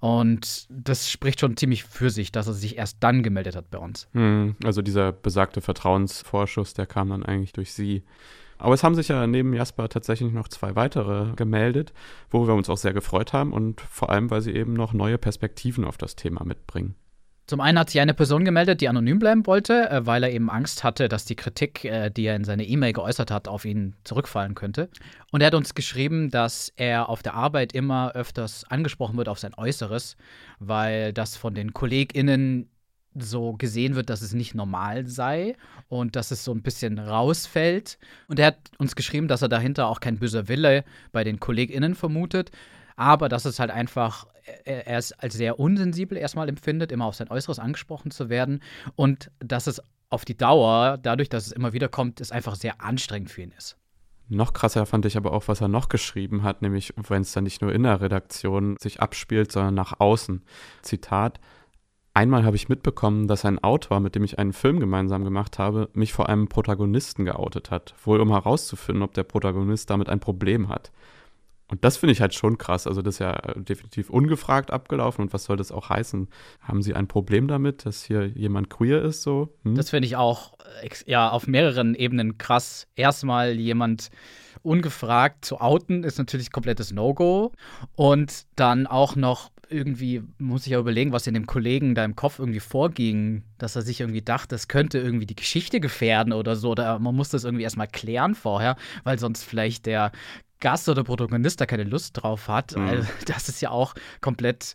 Und 0.00 0.66
das 0.70 1.10
spricht 1.10 1.40
schon 1.40 1.58
ziemlich 1.58 1.84
für 1.84 2.08
sich, 2.08 2.32
dass 2.32 2.46
er 2.46 2.54
sich 2.54 2.78
erst 2.78 2.96
dann 3.00 3.22
gemeldet 3.22 3.56
hat 3.56 3.70
bei 3.70 3.78
uns. 3.78 4.08
Hm, 4.12 4.56
also 4.64 4.80
dieser 4.80 5.12
besagte 5.12 5.60
Vertrauensvorschuss, 5.60 6.72
der 6.72 6.86
kam 6.86 7.10
dann 7.10 7.24
eigentlich 7.24 7.52
durch 7.52 7.74
sie. 7.74 8.04
Aber 8.56 8.72
es 8.72 8.82
haben 8.82 8.94
sich 8.94 9.08
ja 9.08 9.26
neben 9.26 9.52
Jasper 9.52 9.90
tatsächlich 9.90 10.32
noch 10.32 10.48
zwei 10.48 10.74
weitere 10.74 11.34
gemeldet, 11.36 11.92
wo 12.30 12.46
wir 12.46 12.54
uns 12.54 12.70
auch 12.70 12.78
sehr 12.78 12.94
gefreut 12.94 13.34
haben 13.34 13.52
und 13.52 13.82
vor 13.82 14.08
allem, 14.08 14.30
weil 14.30 14.40
sie 14.40 14.52
eben 14.52 14.72
noch 14.72 14.94
neue 14.94 15.18
Perspektiven 15.18 15.84
auf 15.84 15.98
das 15.98 16.16
Thema 16.16 16.42
mitbringen. 16.42 16.94
Zum 17.46 17.60
einen 17.60 17.78
hat 17.78 17.90
sich 17.90 18.00
eine 18.00 18.14
Person 18.14 18.44
gemeldet, 18.44 18.80
die 18.80 18.88
anonym 18.88 19.20
bleiben 19.20 19.46
wollte, 19.46 19.88
äh, 19.88 20.04
weil 20.04 20.24
er 20.24 20.32
eben 20.32 20.50
Angst 20.50 20.82
hatte, 20.82 21.08
dass 21.08 21.24
die 21.24 21.36
Kritik, 21.36 21.84
äh, 21.84 22.10
die 22.10 22.24
er 22.24 22.36
in 22.36 22.44
seiner 22.44 22.64
E-Mail 22.64 22.92
geäußert 22.92 23.30
hat, 23.30 23.46
auf 23.46 23.64
ihn 23.64 23.94
zurückfallen 24.02 24.54
könnte. 24.54 24.88
Und 25.30 25.40
er 25.40 25.48
hat 25.48 25.54
uns 25.54 25.74
geschrieben, 25.74 26.30
dass 26.30 26.72
er 26.76 27.08
auf 27.08 27.22
der 27.22 27.34
Arbeit 27.34 27.72
immer 27.72 28.12
öfters 28.12 28.64
angesprochen 28.64 29.16
wird 29.16 29.28
auf 29.28 29.38
sein 29.38 29.54
Äußeres, 29.54 30.16
weil 30.58 31.12
das 31.12 31.36
von 31.36 31.54
den 31.54 31.72
KollegInnen 31.72 32.68
so 33.22 33.54
gesehen 33.54 33.94
wird, 33.94 34.10
dass 34.10 34.22
es 34.22 34.34
nicht 34.34 34.54
normal 34.54 35.06
sei 35.06 35.56
und 35.88 36.16
dass 36.16 36.30
es 36.30 36.44
so 36.44 36.52
ein 36.52 36.62
bisschen 36.62 36.98
rausfällt. 36.98 37.98
Und 38.28 38.38
er 38.38 38.48
hat 38.48 38.58
uns 38.78 38.96
geschrieben, 38.96 39.28
dass 39.28 39.42
er 39.42 39.48
dahinter 39.48 39.86
auch 39.86 40.00
kein 40.00 40.18
böser 40.18 40.48
Wille 40.48 40.84
bei 41.12 41.24
den 41.24 41.40
KollegInnen 41.40 41.94
vermutet, 41.94 42.50
aber 42.96 43.28
dass 43.28 43.44
es 43.44 43.58
halt 43.58 43.70
einfach, 43.70 44.26
er 44.64 44.98
es 44.98 45.12
als 45.12 45.34
sehr 45.34 45.58
unsensibel 45.58 46.16
erstmal 46.16 46.48
empfindet, 46.48 46.92
immer 46.92 47.06
auf 47.06 47.14
sein 47.14 47.30
Äußeres 47.30 47.58
angesprochen 47.58 48.10
zu 48.10 48.28
werden 48.28 48.62
und 48.94 49.30
dass 49.40 49.66
es 49.66 49.82
auf 50.08 50.24
die 50.24 50.36
Dauer, 50.36 50.98
dadurch, 51.02 51.28
dass 51.28 51.46
es 51.46 51.52
immer 51.52 51.72
wieder 51.72 51.88
kommt, 51.88 52.20
es 52.20 52.32
einfach 52.32 52.54
sehr 52.54 52.80
anstrengend 52.80 53.30
für 53.30 53.42
ihn 53.42 53.52
ist. 53.56 53.76
Noch 54.28 54.52
krasser 54.52 54.86
fand 54.86 55.06
ich 55.06 55.16
aber 55.16 55.32
auch, 55.32 55.46
was 55.46 55.60
er 55.60 55.68
noch 55.68 55.88
geschrieben 55.88 56.42
hat, 56.42 56.62
nämlich 56.62 56.92
wenn 56.96 57.22
es 57.22 57.32
dann 57.32 57.44
nicht 57.44 57.62
nur 57.62 57.72
in 57.72 57.84
der 57.84 58.00
Redaktion 58.00 58.76
sich 58.78 59.00
abspielt, 59.00 59.52
sondern 59.52 59.74
nach 59.74 60.00
außen. 60.00 60.42
Zitat. 60.82 61.38
Einmal 62.12 62.44
habe 62.44 62.56
ich 62.56 62.68
mitbekommen, 62.68 63.28
dass 63.28 63.44
ein 63.44 63.62
Autor, 63.62 64.00
mit 64.00 64.14
dem 64.14 64.24
ich 64.24 64.38
einen 64.38 64.54
Film 64.54 64.80
gemeinsam 64.80 65.22
gemacht 65.22 65.58
habe, 65.58 65.90
mich 65.92 66.12
vor 66.12 66.28
einem 66.28 66.48
Protagonisten 66.48 67.24
geoutet 67.24 67.70
hat, 67.70 67.94
wohl 68.04 68.20
um 68.20 68.30
herauszufinden, 68.30 69.02
ob 69.02 69.12
der 69.14 69.24
Protagonist 69.24 69.90
damit 69.90 70.08
ein 70.08 70.18
Problem 70.18 70.68
hat. 70.68 70.90
Und 71.68 71.84
das 71.84 71.96
finde 71.96 72.12
ich 72.12 72.20
halt 72.20 72.34
schon 72.34 72.58
krass. 72.58 72.86
Also, 72.86 73.02
das 73.02 73.16
ist 73.16 73.18
ja 73.18 73.32
äh, 73.32 73.60
definitiv 73.60 74.10
ungefragt 74.10 74.70
abgelaufen. 74.70 75.22
Und 75.22 75.32
was 75.32 75.44
soll 75.44 75.56
das 75.56 75.72
auch 75.72 75.88
heißen? 75.88 76.28
Haben 76.60 76.82
Sie 76.82 76.94
ein 76.94 77.08
Problem 77.08 77.48
damit, 77.48 77.86
dass 77.86 78.04
hier 78.04 78.26
jemand 78.26 78.70
queer 78.70 79.02
ist? 79.02 79.22
So? 79.22 79.54
Hm? 79.64 79.74
Das 79.74 79.90
finde 79.90 80.06
ich 80.06 80.16
auch, 80.16 80.54
ja, 81.06 81.30
auf 81.30 81.46
mehreren 81.46 81.94
Ebenen 81.94 82.38
krass. 82.38 82.86
Erstmal 82.94 83.52
jemand 83.52 84.10
ungefragt 84.62 85.44
zu 85.44 85.60
outen, 85.60 86.04
ist 86.04 86.18
natürlich 86.18 86.50
komplettes 86.50 86.92
No-Go. 86.92 87.52
Und 87.94 88.46
dann 88.56 88.86
auch 88.86 89.16
noch 89.16 89.50
irgendwie, 89.68 90.22
muss 90.38 90.66
ich 90.66 90.72
ja 90.72 90.78
überlegen, 90.78 91.12
was 91.12 91.26
in 91.26 91.34
dem 91.34 91.46
Kollegen 91.46 91.94
da 91.94 92.04
im 92.04 92.16
Kopf 92.16 92.38
irgendwie 92.38 92.60
vorging, 92.60 93.42
dass 93.58 93.76
er 93.76 93.82
sich 93.82 94.00
irgendwie 94.00 94.22
dachte, 94.22 94.54
das 94.54 94.68
könnte 94.68 94.98
irgendwie 94.98 95.26
die 95.26 95.36
Geschichte 95.36 95.80
gefährden 95.80 96.32
oder 96.32 96.56
so. 96.56 96.70
Oder 96.70 96.98
man 96.98 97.14
muss 97.14 97.30
das 97.30 97.44
irgendwie 97.44 97.64
erstmal 97.64 97.88
klären 97.88 98.34
vorher, 98.34 98.76
weil 99.04 99.18
sonst 99.18 99.44
vielleicht 99.44 99.86
der 99.86 100.12
Gast 100.60 100.88
oder 100.88 101.04
Protagonist 101.04 101.60
da 101.60 101.66
keine 101.66 101.84
Lust 101.84 102.22
drauf 102.22 102.48
hat. 102.48 102.76
Mhm. 102.76 102.86
Also, 102.86 103.08
das 103.26 103.48
ist 103.48 103.60
ja 103.60 103.70
auch 103.70 103.94
komplett 104.20 104.74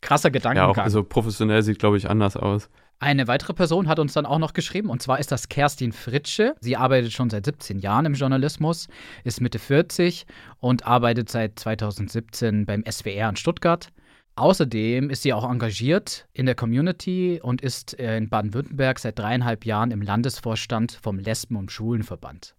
krasser 0.00 0.30
Gedankengang. 0.30 0.74
Ja, 0.74 0.82
auch, 0.82 0.84
also 0.84 1.02
professionell 1.02 1.62
sieht, 1.62 1.78
glaube 1.78 1.96
ich, 1.96 2.08
anders 2.08 2.36
aus. 2.36 2.68
Eine 3.02 3.28
weitere 3.28 3.54
Person 3.54 3.88
hat 3.88 3.98
uns 3.98 4.12
dann 4.12 4.26
auch 4.26 4.38
noch 4.38 4.52
geschrieben, 4.52 4.90
und 4.90 5.00
zwar 5.00 5.18
ist 5.18 5.32
das 5.32 5.48
Kerstin 5.48 5.92
Fritsche. 5.92 6.54
Sie 6.60 6.76
arbeitet 6.76 7.12
schon 7.12 7.30
seit 7.30 7.46
17 7.46 7.78
Jahren 7.78 8.04
im 8.04 8.12
Journalismus, 8.12 8.88
ist 9.24 9.40
Mitte 9.40 9.58
40 9.58 10.26
und 10.58 10.86
arbeitet 10.86 11.30
seit 11.30 11.58
2017 11.58 12.66
beim 12.66 12.84
SWR 12.86 13.30
in 13.30 13.36
Stuttgart. 13.36 13.88
Außerdem 14.36 15.08
ist 15.08 15.22
sie 15.22 15.32
auch 15.32 15.50
engagiert 15.50 16.28
in 16.34 16.44
der 16.44 16.54
Community 16.54 17.40
und 17.42 17.62
ist 17.62 17.94
in 17.94 18.28
Baden-Württemberg 18.28 18.98
seit 18.98 19.18
dreieinhalb 19.18 19.64
Jahren 19.64 19.90
im 19.92 20.02
Landesvorstand 20.02 20.92
vom 20.92 21.18
Lesben- 21.18 21.56
und 21.56 21.72
Schulenverband. 21.72 22.54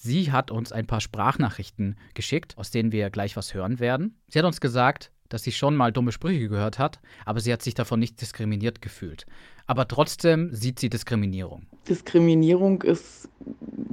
Sie 0.00 0.30
hat 0.30 0.52
uns 0.52 0.70
ein 0.70 0.86
paar 0.86 1.00
Sprachnachrichten 1.00 1.96
geschickt, 2.14 2.56
aus 2.56 2.70
denen 2.70 2.92
wir 2.92 3.10
gleich 3.10 3.36
was 3.36 3.52
hören 3.52 3.80
werden. 3.80 4.16
Sie 4.28 4.38
hat 4.38 4.46
uns 4.46 4.60
gesagt, 4.60 5.10
dass 5.28 5.42
sie 5.42 5.50
schon 5.50 5.74
mal 5.74 5.92
dumme 5.92 6.12
Sprüche 6.12 6.48
gehört 6.48 6.78
hat, 6.78 7.00
aber 7.24 7.40
sie 7.40 7.52
hat 7.52 7.62
sich 7.62 7.74
davon 7.74 7.98
nicht 7.98 8.20
diskriminiert 8.20 8.80
gefühlt. 8.80 9.26
Aber 9.66 9.88
trotzdem 9.88 10.54
sieht 10.54 10.78
sie 10.78 10.88
Diskriminierung. 10.88 11.66
Diskriminierung 11.88 12.82
ist, 12.82 13.28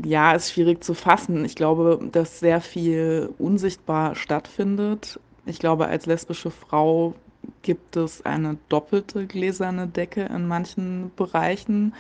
ja, 0.04 0.34
ist 0.34 0.52
schwierig 0.52 0.84
zu 0.84 0.94
fassen. 0.94 1.44
Ich 1.44 1.56
glaube, 1.56 2.00
dass 2.12 2.40
sehr 2.40 2.62
viel 2.62 3.34
unsichtbar 3.40 4.16
stattfindet. 4.16 5.20
Ich 5.48 5.58
glaube, 5.58 5.88
als 5.88 6.06
lesbische 6.06 6.52
Frau 6.52 7.16
gibt 7.64 7.96
es 7.96 8.24
eine 8.24 8.58
doppelte 8.70 9.26
gläserne 9.26 9.88
Decke 9.88 10.22
in 10.26 10.48
manchen 10.48 11.12
Bereichen. 11.16 11.96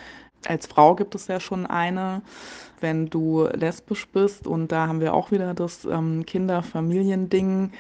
Als 0.46 0.68
Frau 0.68 0.96
gibt 0.96 1.16
es 1.16 1.28
ja 1.28 1.40
schon 1.40 1.66
eine, 1.66 2.22
wenn 2.82 3.10
du 3.10 3.48
lesbisch 3.54 4.08
bist. 4.08 4.48
Und 4.48 4.72
da 4.72 4.88
haben 4.88 5.02
wir 5.02 5.14
auch 5.14 5.32
wieder 5.32 5.54
das 5.54 5.86
ähm, 5.86 6.26
Kinder-Familien-Ding 6.26 7.72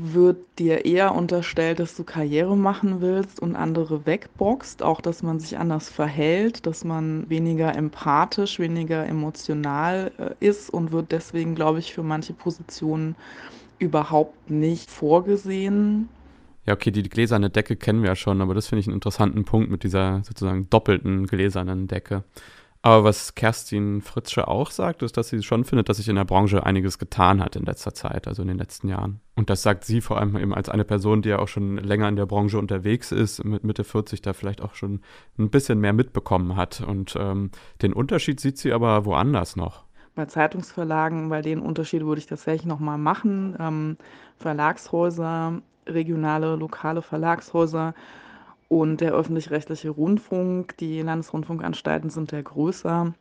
wird 0.00 0.38
dir 0.58 0.84
eher 0.84 1.14
unterstellt, 1.14 1.80
dass 1.80 1.96
du 1.96 2.04
Karriere 2.04 2.56
machen 2.56 3.00
willst 3.00 3.40
und 3.40 3.56
andere 3.56 4.06
wegboxt, 4.06 4.82
auch 4.82 5.00
dass 5.00 5.22
man 5.22 5.40
sich 5.40 5.58
anders 5.58 5.88
verhält, 5.88 6.66
dass 6.66 6.84
man 6.84 7.28
weniger 7.28 7.74
empathisch, 7.74 8.58
weniger 8.58 9.06
emotional 9.06 10.12
äh, 10.18 10.46
ist 10.46 10.70
und 10.70 10.92
wird 10.92 11.10
deswegen, 11.12 11.54
glaube 11.54 11.80
ich, 11.80 11.92
für 11.92 12.02
manche 12.02 12.32
Positionen 12.32 13.16
überhaupt 13.78 14.50
nicht 14.50 14.90
vorgesehen. 14.90 16.08
Ja, 16.68 16.74
okay, 16.74 16.90
die 16.90 17.02
gläserne 17.02 17.48
Decke 17.48 17.76
kennen 17.76 18.02
wir 18.02 18.10
ja 18.10 18.14
schon, 18.14 18.42
aber 18.42 18.52
das 18.52 18.66
finde 18.66 18.80
ich 18.80 18.88
einen 18.88 18.96
interessanten 18.96 19.46
Punkt 19.46 19.70
mit 19.70 19.84
dieser 19.84 20.22
sozusagen 20.22 20.68
doppelten 20.68 21.26
gläsernen 21.26 21.88
Decke. 21.88 22.24
Aber 22.82 23.04
was 23.04 23.34
Kerstin 23.34 24.02
Fritzsche 24.02 24.48
auch 24.48 24.70
sagt, 24.70 25.02
ist, 25.02 25.16
dass 25.16 25.30
sie 25.30 25.42
schon 25.42 25.64
findet, 25.64 25.88
dass 25.88 25.96
sich 25.96 26.10
in 26.10 26.16
der 26.16 26.26
Branche 26.26 26.66
einiges 26.66 26.98
getan 26.98 27.42
hat 27.42 27.56
in 27.56 27.64
letzter 27.64 27.94
Zeit, 27.94 28.28
also 28.28 28.42
in 28.42 28.48
den 28.48 28.58
letzten 28.58 28.88
Jahren. 28.88 29.20
Und 29.34 29.48
das 29.48 29.62
sagt 29.62 29.86
sie 29.86 30.02
vor 30.02 30.18
allem 30.18 30.36
eben 30.36 30.52
als 30.52 30.68
eine 30.68 30.84
Person, 30.84 31.22
die 31.22 31.30
ja 31.30 31.38
auch 31.38 31.48
schon 31.48 31.78
länger 31.78 32.06
in 32.06 32.16
der 32.16 32.26
Branche 32.26 32.58
unterwegs 32.58 33.12
ist, 33.12 33.42
mit 33.46 33.64
Mitte 33.64 33.82
40 33.82 34.20
da 34.20 34.34
vielleicht 34.34 34.60
auch 34.60 34.74
schon 34.74 35.00
ein 35.38 35.48
bisschen 35.48 35.80
mehr 35.80 35.94
mitbekommen 35.94 36.54
hat. 36.54 36.82
Und 36.86 37.16
ähm, 37.18 37.50
den 37.80 37.94
Unterschied 37.94 38.40
sieht 38.40 38.58
sie 38.58 38.74
aber 38.74 39.06
woanders 39.06 39.56
noch. 39.56 39.84
Bei 40.14 40.26
Zeitungsverlagen, 40.26 41.30
bei 41.30 41.40
den 41.40 41.60
Unterschiede 41.60 42.04
würde 42.04 42.18
ich 42.18 42.26
tatsächlich 42.26 42.66
nochmal 42.66 42.98
machen. 42.98 43.56
Ähm, 43.58 43.96
Verlagshäuser, 44.36 45.62
regionale, 45.88 46.56
lokale 46.56 47.02
Verlagshäuser 47.02 47.94
und 48.68 49.00
der 49.00 49.12
öffentlich-rechtliche 49.12 49.90
Rundfunk, 49.90 50.76
die 50.76 51.00
Landesrundfunkanstalten 51.00 52.10
sind 52.10 52.32
ja 52.32 52.42
größer. 52.42 53.14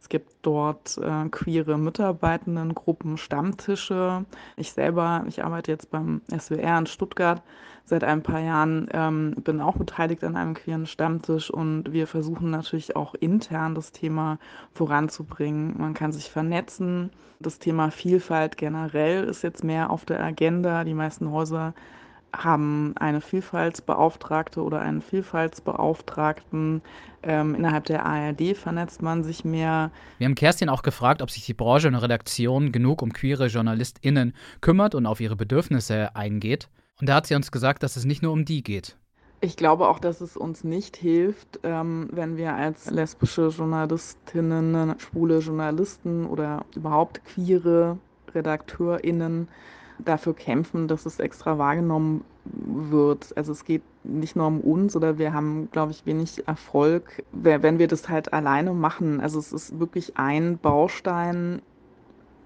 Es 0.00 0.08
gibt 0.08 0.30
dort 0.42 0.98
äh, 0.98 1.28
queere 1.28 1.78
Mitarbeitendengruppen, 1.78 3.18
Stammtische. 3.18 4.24
Ich 4.56 4.72
selber, 4.72 5.24
ich 5.28 5.44
arbeite 5.44 5.70
jetzt 5.70 5.90
beim 5.90 6.22
SWR 6.30 6.78
in 6.78 6.86
Stuttgart 6.86 7.42
seit 7.84 8.04
ein 8.04 8.22
paar 8.22 8.40
Jahren, 8.40 8.88
ähm, 8.92 9.34
bin 9.42 9.60
auch 9.60 9.76
beteiligt 9.76 10.24
an 10.24 10.36
einem 10.36 10.54
queeren 10.54 10.86
Stammtisch 10.86 11.50
und 11.50 11.92
wir 11.92 12.06
versuchen 12.06 12.50
natürlich 12.50 12.96
auch 12.96 13.14
intern 13.14 13.74
das 13.74 13.92
Thema 13.92 14.38
voranzubringen. 14.72 15.74
Man 15.76 15.94
kann 15.94 16.12
sich 16.12 16.30
vernetzen. 16.30 17.10
Das 17.40 17.58
Thema 17.58 17.90
Vielfalt 17.90 18.56
generell 18.56 19.24
ist 19.24 19.42
jetzt 19.42 19.64
mehr 19.64 19.90
auf 19.90 20.04
der 20.04 20.22
Agenda. 20.22 20.84
Die 20.84 20.94
meisten 20.94 21.30
Häuser 21.30 21.74
haben 22.34 22.94
eine 22.96 23.20
Vielfaltsbeauftragte 23.20 24.62
oder 24.62 24.80
einen 24.80 25.02
Vielfaltsbeauftragten. 25.02 26.82
Ähm, 27.22 27.54
innerhalb 27.54 27.84
der 27.84 28.06
ARD 28.06 28.56
vernetzt 28.56 29.02
man 29.02 29.22
sich 29.22 29.44
mehr. 29.44 29.90
Wir 30.18 30.26
haben 30.26 30.34
Kerstin 30.34 30.68
auch 30.68 30.82
gefragt, 30.82 31.22
ob 31.22 31.30
sich 31.30 31.44
die 31.44 31.54
Branche 31.54 31.88
und 31.88 31.94
Redaktion 31.94 32.72
genug 32.72 33.02
um 33.02 33.12
queere 33.12 33.46
JournalistInnen 33.46 34.34
kümmert 34.60 34.94
und 34.94 35.06
auf 35.06 35.20
ihre 35.20 35.36
Bedürfnisse 35.36 36.14
eingeht. 36.14 36.68
Und 37.00 37.08
da 37.08 37.16
hat 37.16 37.26
sie 37.26 37.34
uns 37.34 37.50
gesagt, 37.50 37.82
dass 37.82 37.96
es 37.96 38.04
nicht 38.04 38.22
nur 38.22 38.32
um 38.32 38.44
die 38.44 38.62
geht. 38.62 38.96
Ich 39.42 39.56
glaube 39.56 39.88
auch, 39.88 39.98
dass 39.98 40.20
es 40.20 40.36
uns 40.36 40.64
nicht 40.64 40.98
hilft, 40.98 41.60
ähm, 41.62 42.08
wenn 42.12 42.36
wir 42.36 42.54
als 42.54 42.90
lesbische 42.90 43.48
Journalistinnen, 43.48 44.98
schwule 44.98 45.38
Journalisten 45.38 46.26
oder 46.26 46.66
überhaupt 46.76 47.24
queere 47.24 47.98
RedakteurInnen 48.34 49.48
dafür 50.04 50.34
kämpfen, 50.34 50.88
dass 50.88 51.06
es 51.06 51.18
extra 51.18 51.58
wahrgenommen 51.58 52.24
wird. 52.44 53.36
Also 53.36 53.52
es 53.52 53.64
geht 53.64 53.82
nicht 54.02 54.36
nur 54.36 54.46
um 54.46 54.60
uns 54.60 54.96
oder 54.96 55.18
wir 55.18 55.32
haben, 55.32 55.68
glaube 55.70 55.92
ich, 55.92 56.06
wenig 56.06 56.46
Erfolg, 56.46 57.22
wenn 57.32 57.78
wir 57.78 57.88
das 57.88 58.08
halt 58.08 58.32
alleine 58.32 58.72
machen. 58.72 59.20
Also 59.20 59.38
es 59.38 59.52
ist 59.52 59.78
wirklich 59.78 60.16
ein 60.16 60.58
Baustein 60.58 61.62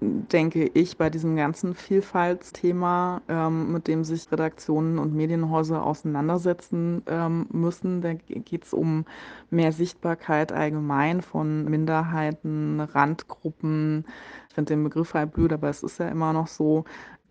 denke 0.01 0.69
ich, 0.73 0.97
bei 0.97 1.09
diesem 1.09 1.35
ganzen 1.35 1.73
Vielfaltsthema, 1.73 3.21
ähm, 3.27 3.71
mit 3.71 3.87
dem 3.87 4.03
sich 4.03 4.31
Redaktionen 4.31 4.99
und 4.99 5.13
Medienhäuser 5.13 5.83
auseinandersetzen 5.85 7.01
ähm, 7.07 7.47
müssen. 7.51 8.01
Da 8.01 8.13
geht 8.13 8.65
es 8.65 8.73
um 8.73 9.05
mehr 9.49 9.71
Sichtbarkeit 9.71 10.51
allgemein 10.51 11.21
von 11.21 11.65
Minderheiten, 11.65 12.79
Randgruppen. 12.79 14.05
Ich 14.49 14.55
finde 14.55 14.73
den 14.73 14.83
Begriff 14.83 15.13
halt 15.13 15.33
blöd, 15.33 15.53
aber 15.53 15.69
es 15.69 15.83
ist 15.83 15.99
ja 15.99 16.07
immer 16.09 16.33
noch 16.33 16.47
so, 16.47 16.85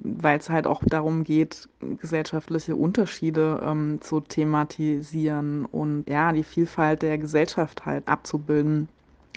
weil 0.04 0.38
es 0.38 0.50
halt 0.50 0.66
auch 0.66 0.82
darum 0.84 1.24
geht, 1.24 1.68
gesellschaftliche 2.00 2.76
Unterschiede 2.76 3.60
ähm, 3.64 4.00
zu 4.02 4.20
thematisieren 4.20 5.64
und 5.64 6.08
ja, 6.08 6.32
die 6.32 6.44
Vielfalt 6.44 7.02
der 7.02 7.18
Gesellschaft 7.18 7.86
halt 7.86 8.06
abzubilden. 8.06 8.88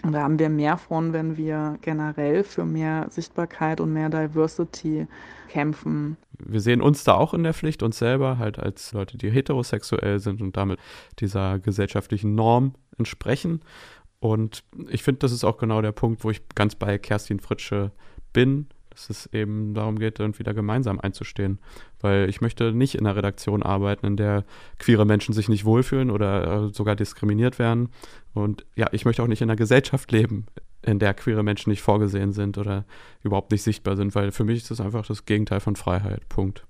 Und 0.04 0.12
da 0.12 0.22
haben 0.22 0.38
wir 0.38 0.48
mehr 0.48 0.76
von, 0.76 1.12
wenn 1.12 1.36
wir 1.36 1.78
generell 1.80 2.44
für 2.44 2.64
mehr 2.64 3.08
Sichtbarkeit 3.10 3.80
und 3.80 3.92
mehr 3.92 4.10
Diversity 4.10 5.08
kämpfen. 5.48 6.16
Wir 6.38 6.60
sehen 6.60 6.82
uns 6.82 7.02
da 7.02 7.14
auch 7.14 7.34
in 7.34 7.42
der 7.42 7.54
Pflicht, 7.54 7.82
uns 7.82 7.98
selber 7.98 8.38
halt 8.38 8.60
als 8.60 8.92
Leute, 8.92 9.18
die 9.18 9.30
heterosexuell 9.30 10.20
sind 10.20 10.40
und 10.40 10.56
damit 10.56 10.78
dieser 11.18 11.58
gesellschaftlichen 11.58 12.36
Norm 12.36 12.74
entsprechen. 12.96 13.62
Und 14.20 14.62
ich 14.88 15.02
finde, 15.02 15.20
das 15.20 15.32
ist 15.32 15.44
auch 15.44 15.58
genau 15.58 15.82
der 15.82 15.92
Punkt, 15.92 16.22
wo 16.22 16.30
ich 16.30 16.48
ganz 16.54 16.74
bei 16.76 16.98
Kerstin 16.98 17.40
Fritsche 17.40 17.90
bin, 18.32 18.68
dass 18.98 19.10
es 19.10 19.26
eben 19.32 19.74
darum 19.74 19.98
geht, 19.98 20.18
irgendwie 20.18 20.42
da 20.42 20.52
gemeinsam 20.52 20.98
einzustehen. 20.98 21.58
Weil 22.00 22.28
ich 22.28 22.40
möchte 22.40 22.72
nicht 22.72 22.96
in 22.96 23.06
einer 23.06 23.16
Redaktion 23.16 23.62
arbeiten, 23.62 24.06
in 24.06 24.16
der 24.16 24.44
queere 24.78 25.06
Menschen 25.06 25.32
sich 25.32 25.48
nicht 25.48 25.64
wohlfühlen 25.64 26.10
oder 26.10 26.66
äh, 26.66 26.74
sogar 26.74 26.96
diskriminiert 26.96 27.58
werden. 27.58 27.90
Und 28.34 28.66
ja, 28.74 28.88
ich 28.92 29.04
möchte 29.04 29.22
auch 29.22 29.28
nicht 29.28 29.40
in 29.40 29.48
einer 29.48 29.56
Gesellschaft 29.56 30.10
leben, 30.10 30.46
in 30.82 30.98
der 30.98 31.14
queere 31.14 31.44
Menschen 31.44 31.70
nicht 31.70 31.82
vorgesehen 31.82 32.32
sind 32.32 32.58
oder 32.58 32.84
überhaupt 33.22 33.52
nicht 33.52 33.62
sichtbar 33.62 33.96
sind, 33.96 34.14
weil 34.14 34.32
für 34.32 34.44
mich 34.44 34.58
ist 34.58 34.70
das 34.70 34.80
einfach 34.80 35.06
das 35.06 35.24
Gegenteil 35.24 35.60
von 35.60 35.76
Freiheit. 35.76 36.28
Punkt. 36.28 36.66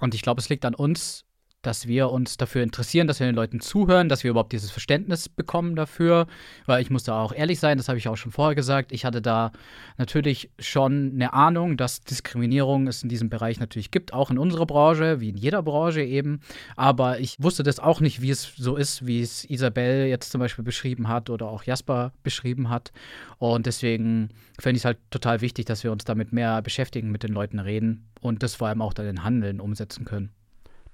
Und 0.00 0.14
ich 0.14 0.22
glaube, 0.22 0.40
es 0.40 0.48
liegt 0.48 0.64
an 0.64 0.74
uns, 0.74 1.24
dass 1.66 1.88
wir 1.88 2.10
uns 2.10 2.36
dafür 2.36 2.62
interessieren, 2.62 3.08
dass 3.08 3.18
wir 3.18 3.26
den 3.26 3.34
Leuten 3.34 3.60
zuhören, 3.60 4.08
dass 4.08 4.22
wir 4.22 4.30
überhaupt 4.30 4.52
dieses 4.52 4.70
Verständnis 4.70 5.28
bekommen 5.28 5.74
dafür. 5.74 6.28
Weil 6.64 6.80
ich 6.80 6.90
muss 6.90 7.02
da 7.02 7.20
auch 7.20 7.32
ehrlich 7.32 7.58
sein, 7.58 7.76
das 7.76 7.88
habe 7.88 7.98
ich 7.98 8.06
auch 8.06 8.16
schon 8.16 8.30
vorher 8.30 8.54
gesagt. 8.54 8.92
Ich 8.92 9.04
hatte 9.04 9.20
da 9.20 9.50
natürlich 9.98 10.50
schon 10.60 11.12
eine 11.14 11.32
Ahnung, 11.32 11.76
dass 11.76 12.00
Diskriminierung 12.02 12.86
es 12.86 13.02
in 13.02 13.08
diesem 13.08 13.28
Bereich 13.28 13.58
natürlich 13.58 13.90
gibt, 13.90 14.12
auch 14.12 14.30
in 14.30 14.38
unserer 14.38 14.64
Branche, 14.64 15.20
wie 15.20 15.30
in 15.30 15.36
jeder 15.36 15.62
Branche 15.62 16.02
eben. 16.02 16.40
Aber 16.76 17.18
ich 17.18 17.42
wusste 17.42 17.64
das 17.64 17.80
auch 17.80 18.00
nicht, 18.00 18.22
wie 18.22 18.30
es 18.30 18.52
so 18.56 18.76
ist, 18.76 19.06
wie 19.06 19.20
es 19.20 19.44
Isabel 19.44 20.06
jetzt 20.06 20.30
zum 20.30 20.38
Beispiel 20.38 20.64
beschrieben 20.64 21.08
hat 21.08 21.30
oder 21.30 21.48
auch 21.48 21.64
Jasper 21.64 22.12
beschrieben 22.22 22.70
hat. 22.70 22.92
Und 23.38 23.66
deswegen 23.66 24.28
fände 24.60 24.76
ich 24.76 24.82
es 24.82 24.84
halt 24.84 24.98
total 25.10 25.40
wichtig, 25.40 25.66
dass 25.66 25.82
wir 25.82 25.90
uns 25.90 26.04
damit 26.04 26.32
mehr 26.32 26.62
beschäftigen, 26.62 27.10
mit 27.10 27.24
den 27.24 27.32
Leuten 27.32 27.58
reden 27.58 28.06
und 28.20 28.42
das 28.42 28.54
vor 28.54 28.68
allem 28.68 28.82
auch 28.82 28.92
dann 28.92 29.06
in 29.06 29.24
Handeln 29.24 29.60
umsetzen 29.60 30.04
können. 30.04 30.30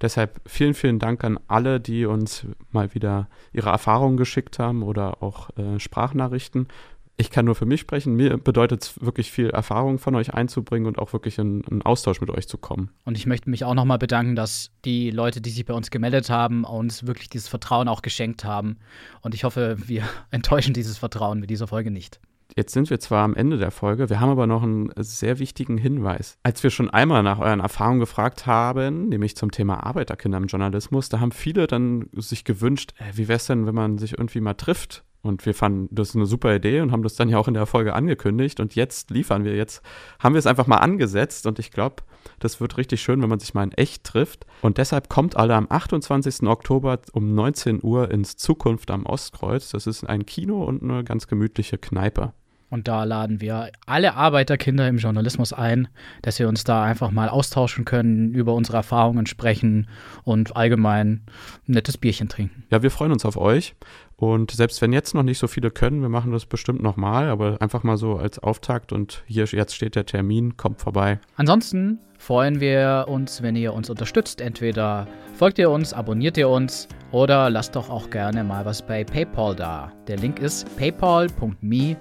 Deshalb 0.03 0.41
vielen, 0.45 0.73
vielen 0.73 0.99
Dank 0.99 1.23
an 1.23 1.39
alle, 1.47 1.79
die 1.79 2.05
uns 2.05 2.45
mal 2.71 2.93
wieder 2.93 3.29
ihre 3.53 3.69
Erfahrungen 3.69 4.17
geschickt 4.17 4.59
haben 4.59 4.83
oder 4.83 5.23
auch 5.23 5.49
äh, 5.57 5.79
Sprachnachrichten. 5.79 6.67
Ich 7.15 7.29
kann 7.29 7.45
nur 7.45 7.55
für 7.55 7.65
mich 7.65 7.79
sprechen. 7.79 8.13
Mir 8.13 8.37
bedeutet 8.37 8.83
es 8.83 9.01
wirklich 9.01 9.31
viel 9.31 9.49
Erfahrung 9.51 9.99
von 9.99 10.13
euch 10.15 10.33
einzubringen 10.33 10.87
und 10.87 10.99
auch 10.99 11.13
wirklich 11.13 11.37
in 11.37 11.63
einen 11.71 11.83
Austausch 11.83 12.19
mit 12.19 12.29
euch 12.31 12.49
zu 12.49 12.57
kommen. 12.57 12.89
Und 13.05 13.17
ich 13.17 13.27
möchte 13.27 13.49
mich 13.49 13.63
auch 13.63 13.75
nochmal 13.75 13.97
bedanken, 13.97 14.35
dass 14.35 14.71
die 14.83 15.09
Leute, 15.09 15.39
die 15.39 15.51
sich 15.51 15.63
bei 15.63 15.73
uns 15.73 15.89
gemeldet 15.89 16.29
haben, 16.29 16.65
uns 16.65 17.07
wirklich 17.07 17.29
dieses 17.29 17.47
Vertrauen 17.47 17.87
auch 17.87 18.01
geschenkt 18.01 18.43
haben. 18.43 18.79
Und 19.21 19.33
ich 19.33 19.45
hoffe, 19.45 19.77
wir 19.85 20.03
enttäuschen 20.31 20.73
dieses 20.73 20.97
Vertrauen 20.97 21.39
mit 21.39 21.49
dieser 21.49 21.67
Folge 21.67 21.91
nicht. 21.91 22.19
Jetzt 22.55 22.73
sind 22.73 22.89
wir 22.89 22.99
zwar 22.99 23.23
am 23.23 23.35
Ende 23.35 23.57
der 23.57 23.71
Folge, 23.71 24.09
wir 24.09 24.19
haben 24.19 24.29
aber 24.29 24.45
noch 24.45 24.61
einen 24.61 24.91
sehr 24.97 25.39
wichtigen 25.39 25.77
Hinweis. 25.77 26.37
Als 26.43 26.61
wir 26.61 26.69
schon 26.69 26.89
einmal 26.89 27.23
nach 27.23 27.39
euren 27.39 27.59
Erfahrungen 27.59 27.99
gefragt 27.99 28.45
haben, 28.45 29.09
nämlich 29.09 29.35
zum 29.35 29.49
Thema 29.49 29.83
Arbeiterkinder 29.83 30.37
im 30.37 30.45
Journalismus, 30.45 31.09
da 31.09 31.19
haben 31.19 31.31
viele 31.31 31.65
dann 31.65 32.09
sich 32.13 32.43
gewünscht, 32.43 32.93
äh, 32.99 33.17
wie 33.17 33.27
wäre 33.27 33.37
es 33.37 33.47
denn, 33.47 33.65
wenn 33.65 33.75
man 33.75 33.97
sich 33.97 34.13
irgendwie 34.13 34.41
mal 34.41 34.53
trifft? 34.53 35.03
Und 35.23 35.45
wir 35.45 35.53
fanden 35.53 35.87
das 35.89 36.15
eine 36.15 36.25
super 36.25 36.53
Idee 36.53 36.81
und 36.81 36.91
haben 36.91 37.01
das 37.01 37.15
dann 37.15 37.29
ja 37.29 37.37
auch 37.37 37.47
in 37.47 37.53
der 37.53 37.65
Folge 37.65 37.93
angekündigt. 37.93 38.59
Und 38.59 38.75
jetzt 38.75 39.09
liefern 39.09 39.45
wir, 39.45 39.55
jetzt 39.55 39.81
haben 40.19 40.35
wir 40.35 40.39
es 40.39 40.45
einfach 40.45 40.67
mal 40.67 40.79
angesetzt. 40.79 41.47
Und 41.47 41.59
ich 41.59 41.71
glaube, 41.71 42.03
das 42.39 42.59
wird 42.59 42.75
richtig 42.75 43.01
schön, 43.01 43.21
wenn 43.21 43.29
man 43.29 43.39
sich 43.39 43.53
mal 43.53 43.63
in 43.63 43.71
echt 43.71 44.03
trifft. 44.03 44.45
Und 44.61 44.77
deshalb 44.77 45.07
kommt 45.07 45.37
alle 45.37 45.55
am 45.55 45.67
28. 45.69 46.43
Oktober 46.43 46.99
um 47.13 47.33
19 47.33 47.79
Uhr 47.81 48.11
ins 48.11 48.35
Zukunft 48.35 48.91
am 48.91 49.05
Ostkreuz. 49.05 49.69
Das 49.69 49.87
ist 49.87 50.03
ein 50.03 50.25
Kino 50.25 50.61
und 50.61 50.83
eine 50.83 51.05
ganz 51.05 51.27
gemütliche 51.27 51.77
Kneipe. 51.77 52.33
Und 52.73 52.87
da 52.87 53.03
laden 53.03 53.39
wir 53.39 53.69
alle 53.85 54.15
Arbeiterkinder 54.15 54.87
im 54.87 54.97
Journalismus 54.97 55.53
ein, 55.53 55.89
dass 56.23 56.39
wir 56.39 56.49
uns 56.49 56.63
da 56.63 56.83
einfach 56.83 57.11
mal 57.11 57.29
austauschen 57.29 57.85
können, 57.85 58.33
über 58.33 58.55
unsere 58.55 58.77
Erfahrungen 58.77 59.27
sprechen 59.27 59.87
und 60.23 60.55
allgemein 60.55 61.21
ein 61.67 61.73
nettes 61.73 61.99
Bierchen 61.99 62.29
trinken. 62.29 62.63
Ja, 62.71 62.81
wir 62.81 62.89
freuen 62.89 63.11
uns 63.11 63.25
auf 63.25 63.37
euch. 63.37 63.75
Und 64.15 64.51
selbst 64.51 64.81
wenn 64.81 64.93
jetzt 64.93 65.13
noch 65.15 65.23
nicht 65.23 65.39
so 65.39 65.47
viele 65.47 65.71
können, 65.71 66.01
wir 66.01 66.09
machen 66.09 66.31
das 66.31 66.45
bestimmt 66.45 66.81
nochmal, 66.81 67.29
aber 67.29 67.61
einfach 67.61 67.83
mal 67.83 67.97
so 67.97 68.15
als 68.15 68.39
Auftakt 68.39 68.93
und 68.93 69.23
hier 69.25 69.45
jetzt 69.45 69.75
steht 69.75 69.95
der 69.95 70.05
Termin, 70.05 70.55
kommt 70.57 70.79
vorbei. 70.79 71.19
Ansonsten 71.35 71.99
freuen 72.17 72.59
wir 72.59 73.05
uns, 73.07 73.41
wenn 73.41 73.55
ihr 73.55 73.73
uns 73.73 73.89
unterstützt. 73.89 74.39
Entweder 74.39 75.07
folgt 75.35 75.59
ihr 75.59 75.69
uns, 75.69 75.93
abonniert 75.93 76.37
ihr 76.37 76.49
uns 76.49 76.87
oder 77.11 77.49
lasst 77.49 77.75
doch 77.75 77.89
auch 77.89 78.09
gerne 78.09 78.43
mal 78.43 78.65
was 78.65 78.81
bei 78.81 79.03
PayPal 79.03 79.55
da. 79.55 79.91
Der 80.07 80.17
Link 80.17 80.39
ist 80.39 80.73
paypal.me 80.77 81.97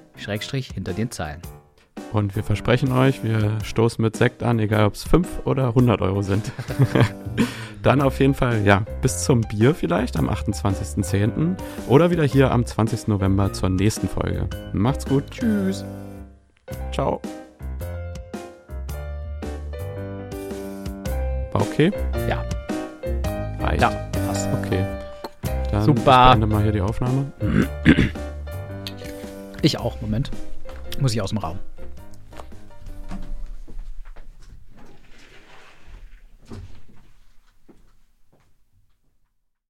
hinter 0.75 0.93
den 0.93 1.11
Zeilen. 1.11 1.41
Und 2.13 2.37
wir 2.37 2.43
versprechen 2.43 2.93
euch, 2.93 3.25
wir 3.25 3.59
stoßen 3.65 4.03
mit 4.03 4.17
Sekt 4.17 4.43
an, 4.43 4.59
egal 4.59 4.85
ob 4.85 4.95
es 4.95 5.05
5 5.05 5.47
oder 5.47 5.69
100 5.69 6.03
Euro 6.03 6.21
sind. 6.21 6.53
Dann 7.83 8.03
auf 8.03 8.21
jeden 8.21 8.35
Fall, 8.35 8.63
ja, 8.65 8.85
bis 9.01 9.25
zum 9.25 9.41
Bier 9.41 9.75
vielleicht 9.75 10.17
am 10.17 10.29
28.10. 10.29 11.57
oder 11.89 12.11
wieder 12.11 12.25
hier 12.25 12.53
am 12.53 12.65
20. 12.65 13.09
November 13.09 13.53
zur 13.53 13.71
nächsten 13.71 14.09
Folge. 14.09 14.47
Macht's 14.73 15.07
gut. 15.07 15.25
Tschüss. 15.31 15.85
Ciao. 16.93 17.21
War 21.53 21.63
okay? 21.63 21.91
Ja. 22.29 22.45
Reicht. 23.61 23.83
Ja, 23.83 23.91
passt. 24.27 24.49
Okay. 24.63 24.85
Dann 25.71 25.85
Super. 25.85 26.37
Ich 26.39 26.47
mal 26.47 26.63
hier 26.63 26.73
die 26.73 26.81
Aufnahme. 26.83 27.33
Ich 29.63 29.79
auch, 29.79 30.01
Moment. 30.01 30.31
Muss 31.01 31.15
ich 31.15 31.23
aus 31.23 31.31
dem 31.31 31.39
Raum. 31.39 31.59